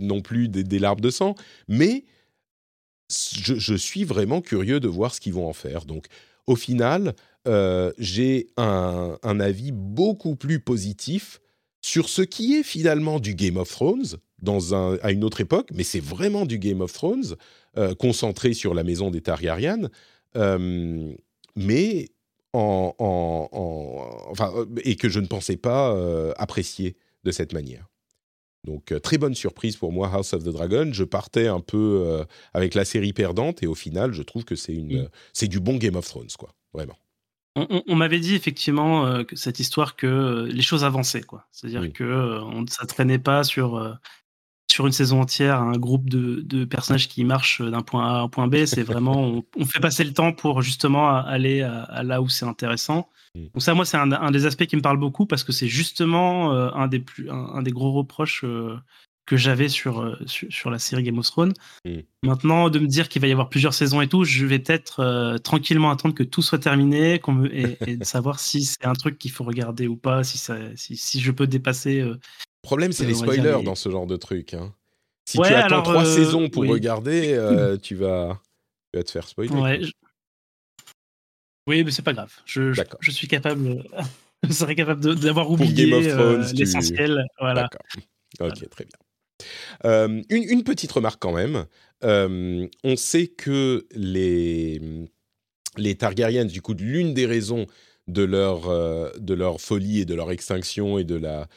non 0.00 0.20
plus 0.20 0.48
des, 0.48 0.78
larmes 0.78 1.00
de 1.00 1.10
sang. 1.10 1.34
Mais 1.68 2.04
je, 3.10 3.74
suis 3.74 4.04
vraiment 4.04 4.40
curieux 4.40 4.80
de 4.80 4.88
voir 4.88 5.14
ce 5.14 5.20
qu'ils 5.20 5.34
vont 5.34 5.48
en 5.48 5.52
faire. 5.52 5.84
Donc, 5.84 6.06
au 6.46 6.56
final, 6.56 7.14
j'ai 7.98 8.48
un, 8.56 9.18
un, 9.22 9.40
avis 9.40 9.72
beaucoup 9.72 10.36
plus 10.36 10.58
positif 10.60 11.40
sur 11.84 12.08
ce 12.08 12.22
qui 12.22 12.54
est 12.54 12.62
finalement 12.62 13.20
du 13.20 13.34
Game 13.34 13.58
of 13.58 13.68
Thrones 13.68 14.16
dans 14.40 14.74
un, 14.74 14.96
à 15.02 15.12
une 15.12 15.22
autre 15.22 15.42
époque, 15.42 15.68
mais 15.74 15.84
c'est 15.84 16.00
vraiment 16.00 16.46
du 16.46 16.58
Game 16.58 16.80
of 16.80 16.94
Thrones, 16.94 17.36
concentré 17.98 18.54
sur 18.54 18.74
la 18.74 18.84
maison 18.84 19.10
des 19.10 19.20
Targaryen, 19.20 19.88
mais 21.56 22.08
en, 22.52 22.94
en, 22.98 23.48
enfin, 24.30 24.52
et 24.84 24.96
que 24.96 25.08
je 25.08 25.20
ne 25.20 25.26
pensais 25.26 25.56
pas 25.56 25.94
apprécier 26.36 26.96
de 27.24 27.30
cette 27.30 27.52
manière. 27.52 27.88
Donc 28.64 28.92
euh, 28.92 28.98
très 28.98 29.18
bonne 29.18 29.34
surprise 29.34 29.76
pour 29.76 29.92
moi 29.92 30.10
House 30.12 30.32
of 30.32 30.42
the 30.42 30.48
Dragon. 30.48 30.90
Je 30.92 31.04
partais 31.04 31.46
un 31.46 31.60
peu 31.60 32.02
euh, 32.06 32.24
avec 32.54 32.74
la 32.74 32.84
série 32.84 33.12
perdante 33.12 33.62
et 33.62 33.66
au 33.66 33.74
final 33.74 34.12
je 34.12 34.22
trouve 34.22 34.44
que 34.44 34.56
c'est 34.56 34.74
une 34.74 35.02
mm. 35.02 35.08
c'est 35.32 35.48
du 35.48 35.60
bon 35.60 35.76
Game 35.76 35.96
of 35.96 36.06
Thrones 36.06 36.30
quoi, 36.38 36.54
vraiment. 36.72 36.96
On, 37.56 37.94
m'avait 37.94 38.18
dit 38.18 38.34
effectivement 38.34 39.06
euh, 39.06 39.22
que 39.22 39.36
cette 39.36 39.60
histoire 39.60 39.94
que 39.94 40.48
les 40.50 40.62
choses 40.62 40.82
avançaient 40.82 41.22
quoi. 41.22 41.46
C'est-à-dire 41.52 41.92
que 41.92 42.40
on, 42.42 42.66
ça 42.66 42.84
traînait 42.84 43.20
pas 43.20 43.44
sur 43.44 43.96
sur 44.74 44.88
une 44.88 44.92
saison 44.92 45.20
entière 45.20 45.60
un 45.60 45.78
groupe 45.78 46.10
de, 46.10 46.40
de 46.40 46.64
personnages 46.64 47.06
qui 47.06 47.22
marchent 47.22 47.62
d'un 47.62 47.82
point 47.82 48.08
A 48.08 48.18
à 48.18 48.20
un 48.22 48.28
point 48.28 48.48
B. 48.48 48.64
C'est 48.64 48.82
vraiment 48.82 49.44
on, 49.56 49.64
fait 49.64 49.78
passer 49.78 50.02
le 50.02 50.12
temps 50.12 50.32
pour 50.32 50.62
justement 50.62 51.14
aller 51.14 51.62
à 51.62 52.02
là 52.02 52.20
où 52.20 52.28
c'est 52.28 52.44
intéressant. 52.44 53.08
Mm. 53.36 53.42
Donc 53.54 53.62
ça, 53.62 53.72
moi, 53.74 53.84
c'est 53.84 53.96
un, 53.96 54.30
des 54.32 54.46
aspects 54.46 54.66
qui 54.66 54.74
me 54.74 54.82
parle 54.82 54.98
beaucoup 54.98 55.26
parce 55.26 55.44
que 55.44 55.52
c'est 55.52 55.68
justement 55.68 56.52
euh, 56.52 56.70
un, 56.74 56.88
des 56.88 56.98
plus, 56.98 57.30
un, 57.30 57.62
des 57.62 57.70
gros 57.70 57.92
reproches 57.92 58.42
euh, 58.42 58.76
que 59.26 59.36
j'avais 59.36 59.68
sur, 59.68 60.00
euh, 60.00 60.18
sur, 60.26 60.70
la 60.70 60.80
série 60.80 61.04
Game 61.04 61.18
of 61.18 61.26
Thrones. 61.26 61.54
Mm. 61.84 61.98
Maintenant, 62.24 62.68
de 62.68 62.80
me 62.80 62.88
dire 62.88 63.08
qu'il 63.08 63.22
va 63.22 63.28
y 63.28 63.32
avoir 63.32 63.50
plusieurs 63.50 63.74
saisons 63.74 64.00
et 64.00 64.08
tout, 64.08 64.24
je 64.24 64.44
vais 64.44 64.58
peut-être 64.58 65.38
tranquillement 65.44 65.92
attendre 65.92 66.16
que 66.16 66.24
tout 66.24 66.42
soit 66.42 66.58
terminé 66.58 67.20
et, 67.52 67.96
de 67.96 68.04
savoir 68.04 68.40
si 68.40 68.64
c'est 68.64 68.86
un 68.86 68.94
truc 68.94 69.18
qu'il 69.18 69.30
faut 69.30 69.44
regarder 69.44 69.86
ou 69.86 69.96
pas, 69.96 70.24
si, 70.24 70.36
ça, 70.36 70.56
si, 70.74 71.20
je 71.20 71.30
peux 71.30 71.46
dépasser. 71.46 72.04
Problème, 72.64 72.92
c'est 72.92 73.06
les 73.06 73.14
spoilers 73.14 73.62
dans 73.62 73.76
ce 73.76 73.88
genre 73.88 74.06
de 74.06 74.16
truc. 74.16 74.54
Hein. 74.54 74.74
Si 75.24 75.38
tu 75.38 75.44
attends 75.44 75.82
trois 75.82 76.04
saisons 76.04 76.48
pour 76.48 76.66
regarder, 76.66 77.38
tu, 77.82 77.94
vas, 77.94 78.40
tu 78.92 78.98
vas 78.98 79.04
te 79.04 79.10
faire 79.10 79.28
spoiler. 79.28 79.54
Ouais, 79.54 79.80
oui, 81.66 81.82
mais 81.84 81.90
c'est 81.90 82.02
pas 82.02 82.12
grave. 82.12 82.32
Je, 82.44 82.72
je, 83.00 83.10
suis 83.10 83.28
capable, 83.28 83.84
je 84.42 84.52
serais 84.52 84.74
capable 84.74 85.14
d'avoir 85.16 85.50
oublié 85.50 85.92
euh, 85.92 86.44
l'essentiel. 86.52 87.24
Voilà. 87.40 87.68
Ok, 88.40 88.68
très 88.68 88.84
bien. 88.84 88.98
Euh, 89.84 90.22
une, 90.28 90.42
une, 90.44 90.62
petite 90.62 90.92
remarque 90.92 91.20
quand 91.20 91.32
même. 91.32 91.66
Euh, 92.04 92.66
on 92.84 92.96
sait 92.96 93.28
que 93.28 93.86
les, 93.94 94.80
les 95.76 95.94
Targaryens, 95.96 96.44
du 96.44 96.60
coup, 96.60 96.74
l'une 96.74 97.14
des 97.14 97.26
raisons 97.26 97.66
de 98.06 98.22
leur, 98.22 98.68
de 99.18 99.34
leur 99.34 99.60
folie 99.60 100.00
et 100.00 100.04
de 100.04 100.14
leur 100.14 100.30
extinction 100.30 100.98
et 100.98 101.04
de 101.04 101.14
la 101.14 101.48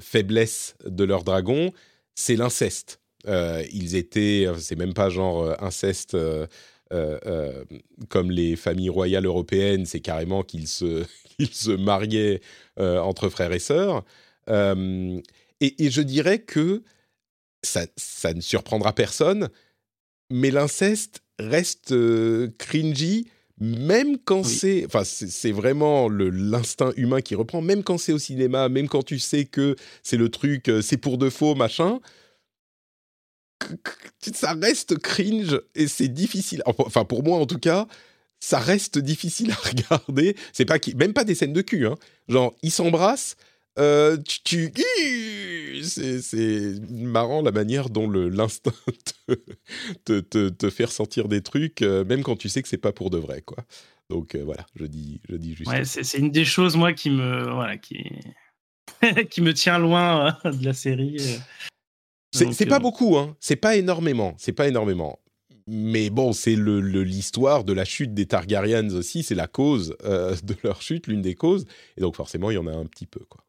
faiblesse 0.00 0.74
de 0.86 1.04
leurs 1.04 1.24
dragons, 1.24 1.72
c'est 2.14 2.36
l'inceste. 2.36 3.00
ils 3.26 3.96
étaient, 3.96 4.46
c'est 4.58 4.76
même 4.76 4.94
pas 4.94 5.10
genre 5.10 5.54
inceste 5.62 6.16
euh, 6.92 7.20
euh, 7.24 7.64
comme 8.08 8.32
les 8.32 8.56
familles 8.56 8.88
royales 8.88 9.24
européennes, 9.24 9.86
c'est 9.86 10.00
carrément 10.00 10.42
qu'ils 10.42 10.66
se, 10.66 11.04
se 11.52 11.70
mariaient 11.70 12.40
euh, 12.80 12.98
entre 12.98 13.28
frères 13.28 13.52
et 13.52 13.60
sœurs. 13.60 14.04
Et, 14.48 15.90
je 15.90 16.00
dirais 16.00 16.40
que 16.40 16.82
ça, 17.62 17.86
ça 17.96 18.34
ne 18.34 18.40
surprendra 18.40 18.92
personne, 18.92 19.50
mais 20.30 20.50
l'inceste 20.50 21.22
reste 21.38 21.94
cringy 22.58 23.28
même 23.60 24.18
quand 24.18 24.42
c'est, 24.42 24.86
enfin, 24.86 25.04
c'est 25.04 25.52
vraiment 25.52 26.08
l'instinct 26.08 26.92
humain 26.96 27.20
qui 27.20 27.34
reprend, 27.34 27.60
même 27.60 27.82
quand 27.82 27.98
c'est 27.98 28.12
au 28.12 28.18
cinéma, 28.18 28.68
même 28.68 28.88
quand 28.88 29.02
tu 29.02 29.18
sais 29.18 29.44
que 29.44 29.76
c'est 30.02 30.16
le 30.16 30.30
truc, 30.30 30.70
c'est 30.82 30.96
pour 30.96 31.18
de 31.18 31.28
faux, 31.28 31.54
machin, 31.54 32.00
ça 34.32 34.54
reste 34.54 34.98
cringe 34.98 35.60
et 35.74 35.86
c'est 35.86 36.08
difficile. 36.08 36.62
Enfin, 36.66 37.04
pour 37.04 37.22
moi 37.22 37.38
en 37.38 37.46
tout 37.46 37.58
cas, 37.58 37.86
ça 38.40 38.58
reste 38.58 38.98
difficile 38.98 39.52
à 39.52 39.54
regarder. 39.68 40.36
C'est 40.52 40.64
pas 40.64 40.78
même 40.96 41.12
pas 41.12 41.24
des 41.24 41.34
scènes 41.34 41.52
de 41.52 41.62
cul. 41.62 41.86
Hein. 41.86 41.96
Genre, 42.28 42.54
ils 42.62 42.72
s'embrassent. 42.72 43.36
Euh, 43.80 44.16
tu, 44.44 44.72
c'est 45.82 46.74
marrant 46.90 47.42
la 47.42 47.50
manière 47.50 47.88
dont 47.88 48.08
l'instinct 48.10 48.72
te, 50.04 50.20
te, 50.20 50.48
te, 50.48 50.70
fait 50.70 50.84
ressentir 50.84 51.28
des 51.28 51.42
trucs, 51.42 51.82
euh, 51.82 52.04
même 52.04 52.22
quand 52.22 52.36
tu 52.36 52.48
sais 52.48 52.62
que 52.62 52.68
c'est 52.68 52.76
pas 52.76 52.92
pour 52.92 53.10
de 53.10 53.18
vrai, 53.18 53.42
quoi. 53.42 53.64
Donc 54.10 54.34
euh, 54.34 54.42
voilà, 54.44 54.66
je 54.74 54.84
dis, 54.84 55.20
je 55.28 55.36
dis 55.36 55.54
juste. 55.54 55.70
Ouais, 55.70 55.84
c'est 55.84 56.18
une 56.18 56.30
des 56.30 56.44
choses 56.44 56.76
moi 56.76 56.92
qui 56.92 57.10
me, 57.10 57.50
voilà, 57.52 57.78
qui, 57.78 58.04
qui 59.30 59.40
me 59.40 59.54
tient 59.54 59.78
loin 59.78 60.36
de 60.44 60.64
la 60.64 60.74
série. 60.74 61.40
C'est 62.32 62.66
pas 62.66 62.78
beaucoup, 62.78 63.16
hein. 63.16 63.36
C'est 63.40 63.56
pas 63.56 63.76
énormément. 63.76 64.34
C'est 64.38 64.52
pas 64.52 64.68
énormément. 64.68 65.18
Mais 65.66 66.10
bon, 66.10 66.32
c'est 66.32 66.56
l'histoire 66.56 67.58
le, 67.58 67.64
de 67.64 67.72
la 67.72 67.84
chute 67.84 68.12
des 68.14 68.26
Targaryens 68.26 68.90
aussi. 68.90 69.22
C'est 69.22 69.34
la 69.34 69.46
cause 69.46 69.96
euh, 70.04 70.34
de 70.42 70.56
leur 70.64 70.82
chute, 70.82 71.06
l'une 71.06 71.22
des 71.22 71.34
causes. 71.34 71.66
Et 71.96 72.00
donc 72.00 72.16
forcément, 72.16 72.50
il 72.50 72.54
y 72.54 72.58
en 72.58 72.66
a 72.66 72.72
un 72.72 72.86
petit 72.86 73.06
peu, 73.06 73.20
quoi. 73.28 73.44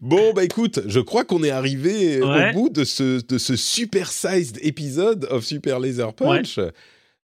Bon, 0.00 0.32
bah 0.34 0.42
écoute, 0.42 0.80
je 0.86 0.98
crois 0.98 1.24
qu'on 1.24 1.44
est 1.44 1.50
arrivé 1.50 2.20
au 2.20 2.52
bout 2.52 2.70
de 2.70 2.82
ce, 2.84 3.24
de 3.24 3.38
ce 3.38 3.54
super-sized 3.54 4.58
épisode 4.62 5.28
of 5.30 5.44
Super 5.44 5.78
Laser 5.78 6.12
Punch. 6.12 6.58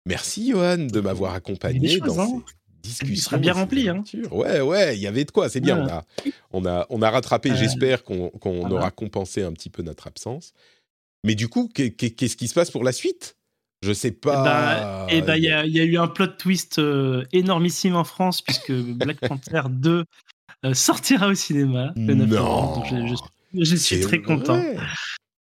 Merci, 0.04 0.50
Johan, 0.50 0.76
de 0.78 1.00
m'avoir 1.00 1.32
accompagné 1.34 1.98
dans 1.98 2.20
hein. 2.20 2.42
ces 2.84 3.06
il 3.06 3.20
sera 3.20 3.38
bien 3.38 3.54
rempli. 3.54 3.88
Hein. 3.88 4.04
Ouais, 4.30 4.60
ouais, 4.60 4.96
il 4.96 5.00
y 5.00 5.06
avait 5.06 5.24
de 5.24 5.30
quoi, 5.30 5.48
c'est 5.48 5.60
bien. 5.60 5.82
On, 5.82 5.88
a, 5.88 6.04
on, 6.52 6.66
a, 6.66 6.86
on 6.90 7.02
a 7.02 7.10
rattrapé, 7.10 7.50
euh, 7.50 7.56
j'espère 7.56 8.04
qu'on 8.04 8.30
aura 8.70 8.90
compensé 8.90 9.42
un 9.42 9.52
petit 9.52 9.70
peu 9.70 9.82
notre 9.82 10.06
absence. 10.06 10.52
Mais 11.24 11.34
du 11.34 11.48
coup, 11.48 11.68
qu'est-ce 11.74 12.36
qui 12.36 12.46
se 12.46 12.54
passe 12.54 12.70
pour 12.70 12.84
la 12.84 12.92
suite? 12.92 13.35
Je 13.86 13.92
sais 13.92 14.10
pas. 14.10 15.06
Et 15.08 15.18
eh 15.18 15.20
bah, 15.20 15.26
ben, 15.26 15.36
il 15.36 15.44
y, 15.44 15.50
a, 15.50 15.64
y, 15.64 15.78
a 15.78 15.84
eu 15.84 15.96
un 15.96 16.08
plot 16.08 16.26
twist 16.38 16.80
euh, 16.80 17.24
énormissime 17.32 17.94
en 17.94 18.02
France, 18.02 18.42
puisque 18.42 18.72
Black 18.72 19.20
Panther 19.20 19.62
2 19.70 20.04
euh, 20.64 20.74
sortira 20.74 21.28
au 21.28 21.34
cinéma 21.34 21.92
le 21.94 22.14
9 22.14 22.28
novembre. 22.28 22.84
Je, 23.54 23.76
suis 23.76 24.00
très 24.00 24.20
content. 24.22 24.60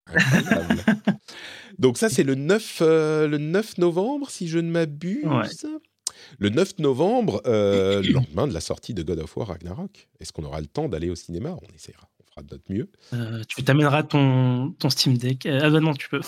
Donc 1.78 1.98
ça, 1.98 2.08
c'est 2.08 2.22
le 2.22 2.34
9, 2.34 2.80
le 2.80 3.36
9 3.36 3.76
novembre, 3.78 4.30
si 4.30 4.48
je 4.48 4.58
ne 4.58 4.70
m'abuse. 4.70 5.26
Le 6.38 6.48
9 6.48 6.78
novembre, 6.78 7.42
euh, 7.46 8.02
le 8.02 8.12
lendemain 8.12 8.46
de 8.46 8.54
la 8.54 8.60
sortie 8.60 8.94
de 8.94 9.02
God 9.02 9.18
of 9.18 9.36
War 9.36 9.48
Ragnarok, 9.48 10.08
est-ce 10.20 10.32
qu'on 10.32 10.44
aura 10.44 10.60
le 10.60 10.66
temps 10.66 10.88
d'aller 10.88 11.10
au 11.10 11.14
cinéma? 11.14 11.50
On 11.50 11.74
essaiera, 11.74 12.08
fera 12.34 12.42
de 12.42 12.48
notre 12.52 12.64
mieux. 12.70 12.88
Euh, 13.14 13.42
tu 13.48 13.62
t'amèneras 13.62 14.02
ton, 14.02 14.72
ton 14.78 14.90
Steam 14.90 15.16
Deck. 15.16 15.46
Euh, 15.46 15.60
ah 15.62 15.70
bah 15.70 15.80
non, 15.80 15.94
tu 15.94 16.08
peux. 16.08 16.20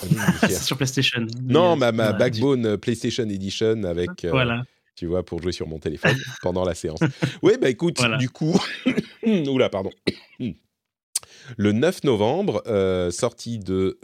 Ah 0.43 0.49
sur 0.49 0.77
PlayStation. 0.77 1.27
Non, 1.43 1.77
ma, 1.77 1.93
ma 1.93 2.13
Backbone 2.13 2.77
PlayStation 2.79 3.29
Edition 3.29 3.85
avec. 3.85 4.25
voilà. 4.25 4.63
Tu 4.97 5.07
vois, 5.07 5.25
pour 5.25 5.43
jouer 5.43 5.51
sur 5.51 5.67
mon 5.67 5.81
téléphone 5.81 6.17
pendant 6.43 6.65
la 6.65 6.75
séance. 6.75 7.01
Oui, 7.43 7.55
bah 7.61 7.69
écoute, 7.69 8.01
du 8.19 8.31
coup. 8.31 8.57
Oula, 9.27 9.69
pardon. 9.69 9.91
le 11.57 11.73
9 11.73 12.05
novembre, 12.05 12.63
sortie 13.11 13.59
de 13.59 13.99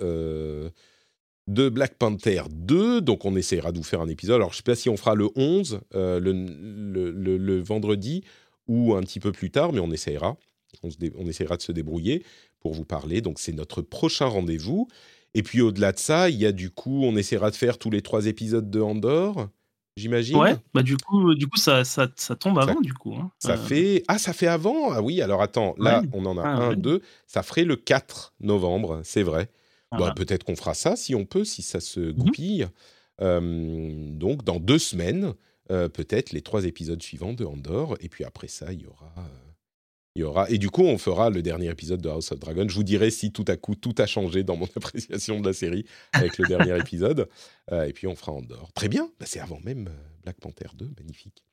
de 1.51 1.68
Black 1.68 1.94
Panther 1.94 2.43
2. 2.51 3.01
Donc, 3.01 3.24
on 3.24 3.36
essaiera 3.36 3.72
de 3.72 3.78
vous 3.78 3.85
faire 3.85 4.01
un 4.01 4.09
épisode. 4.09 4.36
Alors, 4.36 4.51
je 4.51 4.55
ne 4.55 4.56
sais 4.59 4.62
pas 4.62 4.74
si 4.74 4.89
on 4.89 4.97
fera 4.97 5.14
le 5.14 5.28
11, 5.36 5.81
euh, 5.94 6.20
le, 6.20 7.62
vendredi, 7.62 8.24
ou 8.66 8.94
un 8.94 9.01
petit 9.02 9.20
peu 9.20 9.32
plus 9.32 9.51
tard, 9.51 9.72
mais 9.72 9.81
on 9.81 9.90
essaiera. 9.90 10.36
On, 10.82 11.27
essaiera 11.27 11.57
de 11.57 11.62
se 11.62 11.73
débrouiller 11.73 12.24
pour 12.61 12.73
vous 12.73 12.85
parler. 12.85 13.20
Donc, 13.20 13.39
c'est 13.39 13.52
notre 13.52 13.82
prochain 13.82 14.27
rendez-vous. 14.27 14.89
Et 15.35 15.43
puis, 15.43 15.61
au-delà 15.61 15.93
de 15.93 15.98
ça, 15.98 16.31
il 16.31 16.36
y 16.36 16.47
a 16.47 16.52
du 16.52 16.70
coup, 16.70 17.02
on 17.05 17.16
essaiera 17.16 17.51
de 17.51 17.57
faire 17.57 17.78
tous 17.78 17.90
les 17.90 18.02
trois 18.02 18.27
épisodes 18.27 18.70
de 18.70 18.81
Andorre. 18.81 19.48
J'imagine? 19.97 20.36
Ouais, 20.36 20.57
bah 20.73 20.82
du 20.82 20.97
coup, 20.97 21.35
du 21.35 21.47
coup 21.47 21.59
ça, 21.59 21.85
ça, 21.85 22.07
tombe 22.09 22.59
avant, 22.59 22.81
du 22.81 22.94
coup. 22.94 23.15
Hein. 23.15 23.31
Ça 23.39 23.52
euh. 23.52 23.57
fait. 23.57 24.02
Ah, 24.09 24.19
ça 24.19 24.32
fait 24.32 24.47
avant? 24.47 24.93
Ah 24.93 25.02
oui, 25.02 25.20
alors 25.20 25.43
attends, 25.43 25.74
là, 25.78 26.02
on 26.12 26.24
en 26.27 26.39
a 26.39 26.43
ah, 26.43 26.57
un, 26.69 26.77
deux. 26.77 27.02
Ça 27.27 27.43
ferait 27.43 27.65
le 27.65 27.77
4 27.77 28.35
novembre, 28.40 29.01
c'est 29.05 29.23
vrai. 29.23 29.51
Bah, 29.93 30.12
peut-être 30.15 30.44
qu'on 30.44 30.55
fera 30.55 30.74
ça 30.74 30.94
si 30.94 31.16
on 31.16 31.24
peut, 31.24 31.44
si 31.44 31.62
ça 31.62 31.81
se 31.81 32.01
mmh 32.01 32.12
goupille. 32.12 32.66
donc, 33.20 34.44
dans 34.44 34.61
deux 34.61 34.78
semaines, 34.78 35.35
peut-être 35.69 36.32
les 36.32 36.43
trois 36.43 36.65
épisodes 36.65 37.02
suivants 37.02 37.32
de 37.32 37.44
Andorre. 37.44 37.97
Et 38.01 38.09
puis 38.09 38.24
après 38.24 38.48
ça, 38.48 38.73
il 38.73 38.82
y 38.82 38.86
aura. 38.86 39.12
Il 40.15 40.20
y 40.20 40.23
aura... 40.23 40.49
Et 40.51 40.59
du 40.59 40.70
coup, 40.70 40.82
on 40.82 40.99
fera 40.99 41.31
le 41.31 41.43
dernier 41.43 41.70
épisode 41.70 42.01
de 42.01 42.09
House 42.09 42.32
of 42.32 42.39
Dragon. 42.39 42.66
Je 42.69 42.74
vous 42.74 42.82
dirai 42.82 43.11
si 43.11 43.32
tout 43.32 43.45
à 43.49 43.57
coup 43.57 43.74
tout 43.74 43.95
a 43.99 44.07
changé 44.07 44.43
dans 44.43 44.57
mon 44.57 44.66
appréciation 44.77 45.41
de 45.41 45.47
la 45.47 45.53
série 45.53 45.85
avec 46.12 46.39
le 46.39 46.47
dernier 46.47 46.78
épisode. 46.78 47.28
et 47.70 47.93
puis 47.93 48.07
on 48.07 48.16
fera 48.16 48.32
Andorre. 48.32 48.73
Très 48.73 48.89
bien, 48.89 49.11
bah, 49.19 49.27
c'est 49.28 49.41
avant 49.41 49.61
même 49.65 49.89
Black 50.23 50.41
Panther 50.41 50.69
2, 50.74 50.91
magnifique. 50.99 51.45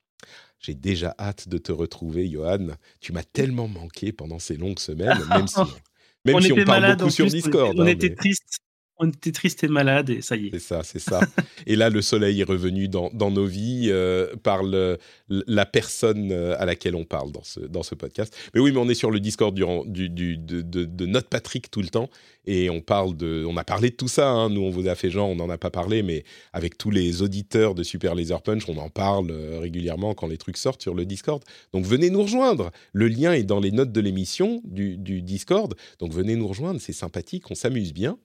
J'ai 0.60 0.74
déjà 0.74 1.14
hâte 1.18 1.48
de 1.48 1.58
te 1.58 1.72
retrouver, 1.72 2.28
Johan. 2.28 2.68
Tu 3.00 3.12
m'as 3.12 3.22
tellement 3.22 3.68
manqué 3.68 4.12
pendant 4.12 4.38
ces 4.38 4.56
longues 4.56 4.80
semaines, 4.80 5.18
même 5.28 5.46
si 5.46 5.60
même 6.24 6.36
on 6.36 6.40
si 6.40 6.52
on 6.52 6.64
parle 6.64 6.96
beaucoup 6.96 7.10
sur 7.10 7.26
Discord. 7.26 7.78
On, 7.78 7.82
hein, 7.82 7.86
était 7.86 8.14
triste. 8.14 8.58
On 8.98 9.08
était 9.08 9.32
triste 9.32 9.62
et 9.64 9.68
malade 9.68 10.10
et 10.10 10.22
ça 10.22 10.36
y 10.36 10.46
est. 10.46 10.50
C'est 10.52 10.58
ça, 10.58 10.82
c'est 10.82 10.98
ça. 10.98 11.20
et 11.66 11.76
là, 11.76 11.88
le 11.88 12.02
soleil 12.02 12.40
est 12.40 12.44
revenu 12.44 12.88
dans, 12.88 13.10
nos 13.12 13.46
vies 13.46 13.88
euh, 13.90 14.34
par 14.42 14.62
la 14.62 15.66
personne 15.66 16.32
euh, 16.32 16.56
à 16.58 16.66
laquelle 16.66 16.96
on 16.96 17.04
parle 17.04 17.30
dans 17.32 17.42
ce, 17.82 17.94
podcast. 17.94 18.36
Mais 18.54 18.60
oui, 18.60 18.72
mais 18.72 18.78
on 18.78 18.88
est 18.88 18.94
sur 18.94 19.10
le 19.10 19.20
Discord 19.20 19.54
du, 19.54 20.08
de, 20.08 20.62
de, 20.62 21.06
notre 21.06 21.28
Patrick 21.28 21.70
tout 21.70 21.80
le 21.80 21.88
temps 21.88 22.10
et 22.46 22.70
on 22.70 22.80
parle 22.80 23.16
de, 23.16 23.44
on 23.46 23.56
a 23.56 23.64
parlé 23.64 23.90
de 23.90 23.94
tout 23.94 24.08
ça. 24.08 24.30
Hein. 24.30 24.50
Nous, 24.50 24.62
on 24.62 24.70
vous 24.70 24.88
a 24.88 24.94
fait 24.94 25.10
genre, 25.10 25.28
on 25.28 25.36
n'en 25.36 25.50
a 25.50 25.58
pas 25.58 25.70
parlé, 25.70 26.02
mais 26.02 26.24
avec 26.52 26.76
tous 26.76 26.90
les 26.90 27.22
auditeurs 27.22 27.74
de 27.74 27.82
Super 27.82 28.14
Laser 28.14 28.42
Punch, 28.42 28.68
on 28.68 28.78
en 28.78 28.88
parle 28.88 29.30
euh, 29.30 29.58
régulièrement 29.60 30.14
quand 30.14 30.26
les 30.26 30.38
trucs 30.38 30.56
sortent 30.56 30.82
sur 30.82 30.94
le 30.94 31.04
Discord. 31.04 31.42
Donc 31.72 31.84
venez 31.84 32.10
nous 32.10 32.22
rejoindre. 32.22 32.70
Le 32.92 33.06
lien 33.08 33.32
est 33.32 33.44
dans 33.44 33.60
les 33.60 33.70
notes 33.70 33.92
de 33.92 34.00
l'émission 34.00 34.60
du, 34.64 34.96
du 34.96 35.22
Discord. 35.22 35.74
Donc 36.00 36.12
venez 36.12 36.36
nous 36.36 36.48
rejoindre, 36.48 36.80
c'est 36.80 36.92
sympathique, 36.92 37.50
on 37.50 37.54
s'amuse 37.54 37.92
bien. 37.92 38.18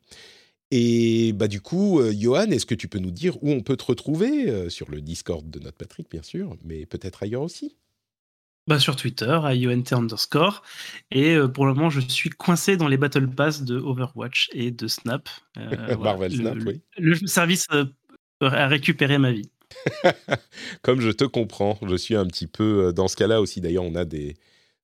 Et 0.75 1.33
bah, 1.33 1.47
du 1.47 1.61
coup, 1.61 1.99
euh, 1.99 2.11
Johan, 2.11 2.49
est-ce 2.49 2.65
que 2.65 2.73
tu 2.73 2.87
peux 2.87 2.97
nous 2.97 3.11
dire 3.11 3.37
où 3.43 3.51
on 3.51 3.61
peut 3.61 3.77
te 3.77 3.83
retrouver 3.83 4.49
euh, 4.49 4.69
Sur 4.69 4.89
le 4.89 5.01
Discord 5.01 5.47
de 5.47 5.59
notre 5.59 5.77
Patrick, 5.77 6.09
bien 6.09 6.23
sûr, 6.23 6.57
mais 6.65 6.87
peut-être 6.87 7.21
ailleurs 7.21 7.43
aussi? 7.43 7.77
Bah, 8.65 8.79
Sur 8.79 8.95
Twitter, 8.95 9.39
à 9.43 9.53
UNT 9.53 9.83
underscore. 9.91 10.63
Et 11.11 11.35
euh, 11.35 11.47
pour 11.47 11.67
le 11.67 11.75
moment, 11.75 11.91
je 11.91 11.99
suis 11.99 12.31
coincé 12.31 12.75
dans 12.75 12.87
les 12.87 12.97
Battle 12.97 13.27
Pass 13.27 13.61
de 13.61 13.77
Overwatch 13.77 14.49
et 14.53 14.71
de 14.71 14.87
Snap. 14.87 15.29
Marvel 15.99 16.35
Snap, 16.35 16.57
oui. 16.65 16.81
Le 16.97 17.17
service 17.27 17.67
a 18.41 18.67
récupéré 18.67 19.19
ma 19.19 19.31
vie. 19.31 19.51
Comme 20.81 21.01
je 21.01 21.11
te 21.11 21.23
comprends, 21.23 21.77
je 21.87 21.95
suis 21.95 22.15
un 22.15 22.25
petit 22.25 22.47
peu 22.47 22.91
dans 22.93 23.07
ce 23.07 23.15
cas-là 23.15 23.41
aussi. 23.41 23.61
D'ailleurs, 23.61 23.83
on 23.83 23.93
a 23.93 24.05
des, 24.05 24.37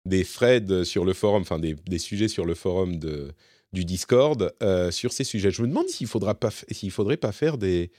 des 0.05 0.23
threads 0.23 0.83
sur 0.83 1.03
le 1.03 1.13
forum, 1.13 1.41
enfin 1.41 1.57
des, 1.57 1.73
des 1.87 1.97
sujets 1.97 2.27
sur 2.27 2.45
le 2.45 2.53
forum 2.53 2.99
de 2.99 3.33
du 3.73 3.85
Discord 3.85 4.53
euh, 4.63 4.91
sur 4.91 5.11
ces 5.11 5.23
sujets. 5.23 5.51
Je 5.51 5.61
me 5.61 5.67
demande 5.67 5.87
s'il 5.87 6.07
faudra 6.07 6.35
pas, 6.35 6.49
s'il 6.71 6.91
faudrait 6.91 7.17
pas 7.17 7.31
faire 7.31 7.57
des, 7.57 7.91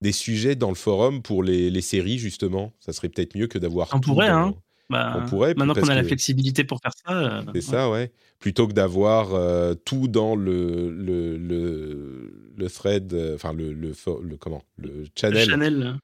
des 0.00 0.12
sujets 0.12 0.56
dans 0.56 0.70
le 0.70 0.74
forum 0.74 1.22
pour 1.22 1.42
les, 1.42 1.70
les 1.70 1.82
séries 1.82 2.18
justement. 2.18 2.72
Ça 2.80 2.92
serait 2.92 3.08
peut-être 3.08 3.36
mieux 3.36 3.46
que 3.46 3.58
d'avoir. 3.58 3.88
On 3.94 4.00
pourrait, 4.00 4.28
hein. 4.28 4.54
Bah, 4.90 5.18
on 5.18 5.28
pourrait. 5.28 5.54
Maintenant 5.54 5.74
qu'on 5.74 5.88
a 5.88 5.94
la 5.94 6.04
flexibilité 6.04 6.62
pour 6.64 6.78
faire 6.80 6.92
ça. 7.06 7.12
Euh, 7.12 7.42
c'est 7.54 7.62
ça, 7.62 7.90
ouais. 7.90 8.12
Plutôt 8.38 8.68
que 8.68 8.74
d'avoir 8.74 9.32
euh, 9.32 9.74
tout 9.74 10.08
dans 10.08 10.36
le, 10.36 10.90
le, 10.90 11.38
le, 11.38 12.68
thread, 12.68 13.14
enfin 13.34 13.54
le, 13.54 13.72
le, 13.72 13.94
comment 14.38 14.62
le 14.76 15.04
channel, 15.16 15.48
channel 15.48 15.96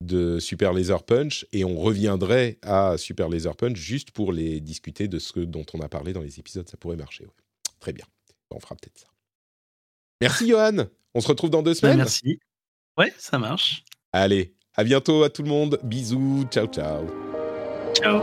de 0.00 0.38
Super 0.38 0.72
Laser 0.72 1.02
Punch, 1.02 1.46
et 1.52 1.64
on 1.64 1.76
reviendrait 1.76 2.58
à 2.62 2.96
Super 2.96 3.28
Laser 3.28 3.56
Punch 3.56 3.76
juste 3.76 4.12
pour 4.12 4.32
les 4.32 4.60
discuter 4.60 5.08
de 5.08 5.18
ce 5.18 5.40
dont 5.40 5.66
on 5.74 5.80
a 5.80 5.88
parlé 5.88 6.12
dans 6.12 6.22
les 6.22 6.38
épisodes. 6.38 6.68
Ça 6.68 6.76
pourrait 6.76 6.96
marcher. 6.96 7.26
Très 7.80 7.92
bien 7.92 8.04
on 8.50 8.60
fera 8.60 8.74
peut-être 8.74 8.98
ça. 8.98 9.06
Merci 10.20 10.48
Johan. 10.48 10.86
On 11.14 11.20
se 11.20 11.28
retrouve 11.28 11.50
dans 11.50 11.62
deux 11.62 11.74
semaines. 11.74 11.98
Merci. 11.98 12.40
Ouais, 12.96 13.12
ça 13.18 13.38
marche. 13.38 13.84
Allez, 14.12 14.54
à 14.74 14.84
bientôt 14.84 15.22
à 15.22 15.30
tout 15.30 15.42
le 15.42 15.48
monde. 15.48 15.78
Bisous. 15.82 16.46
Ciao, 16.50 16.66
ciao. 16.66 17.06
Ciao. 17.94 18.22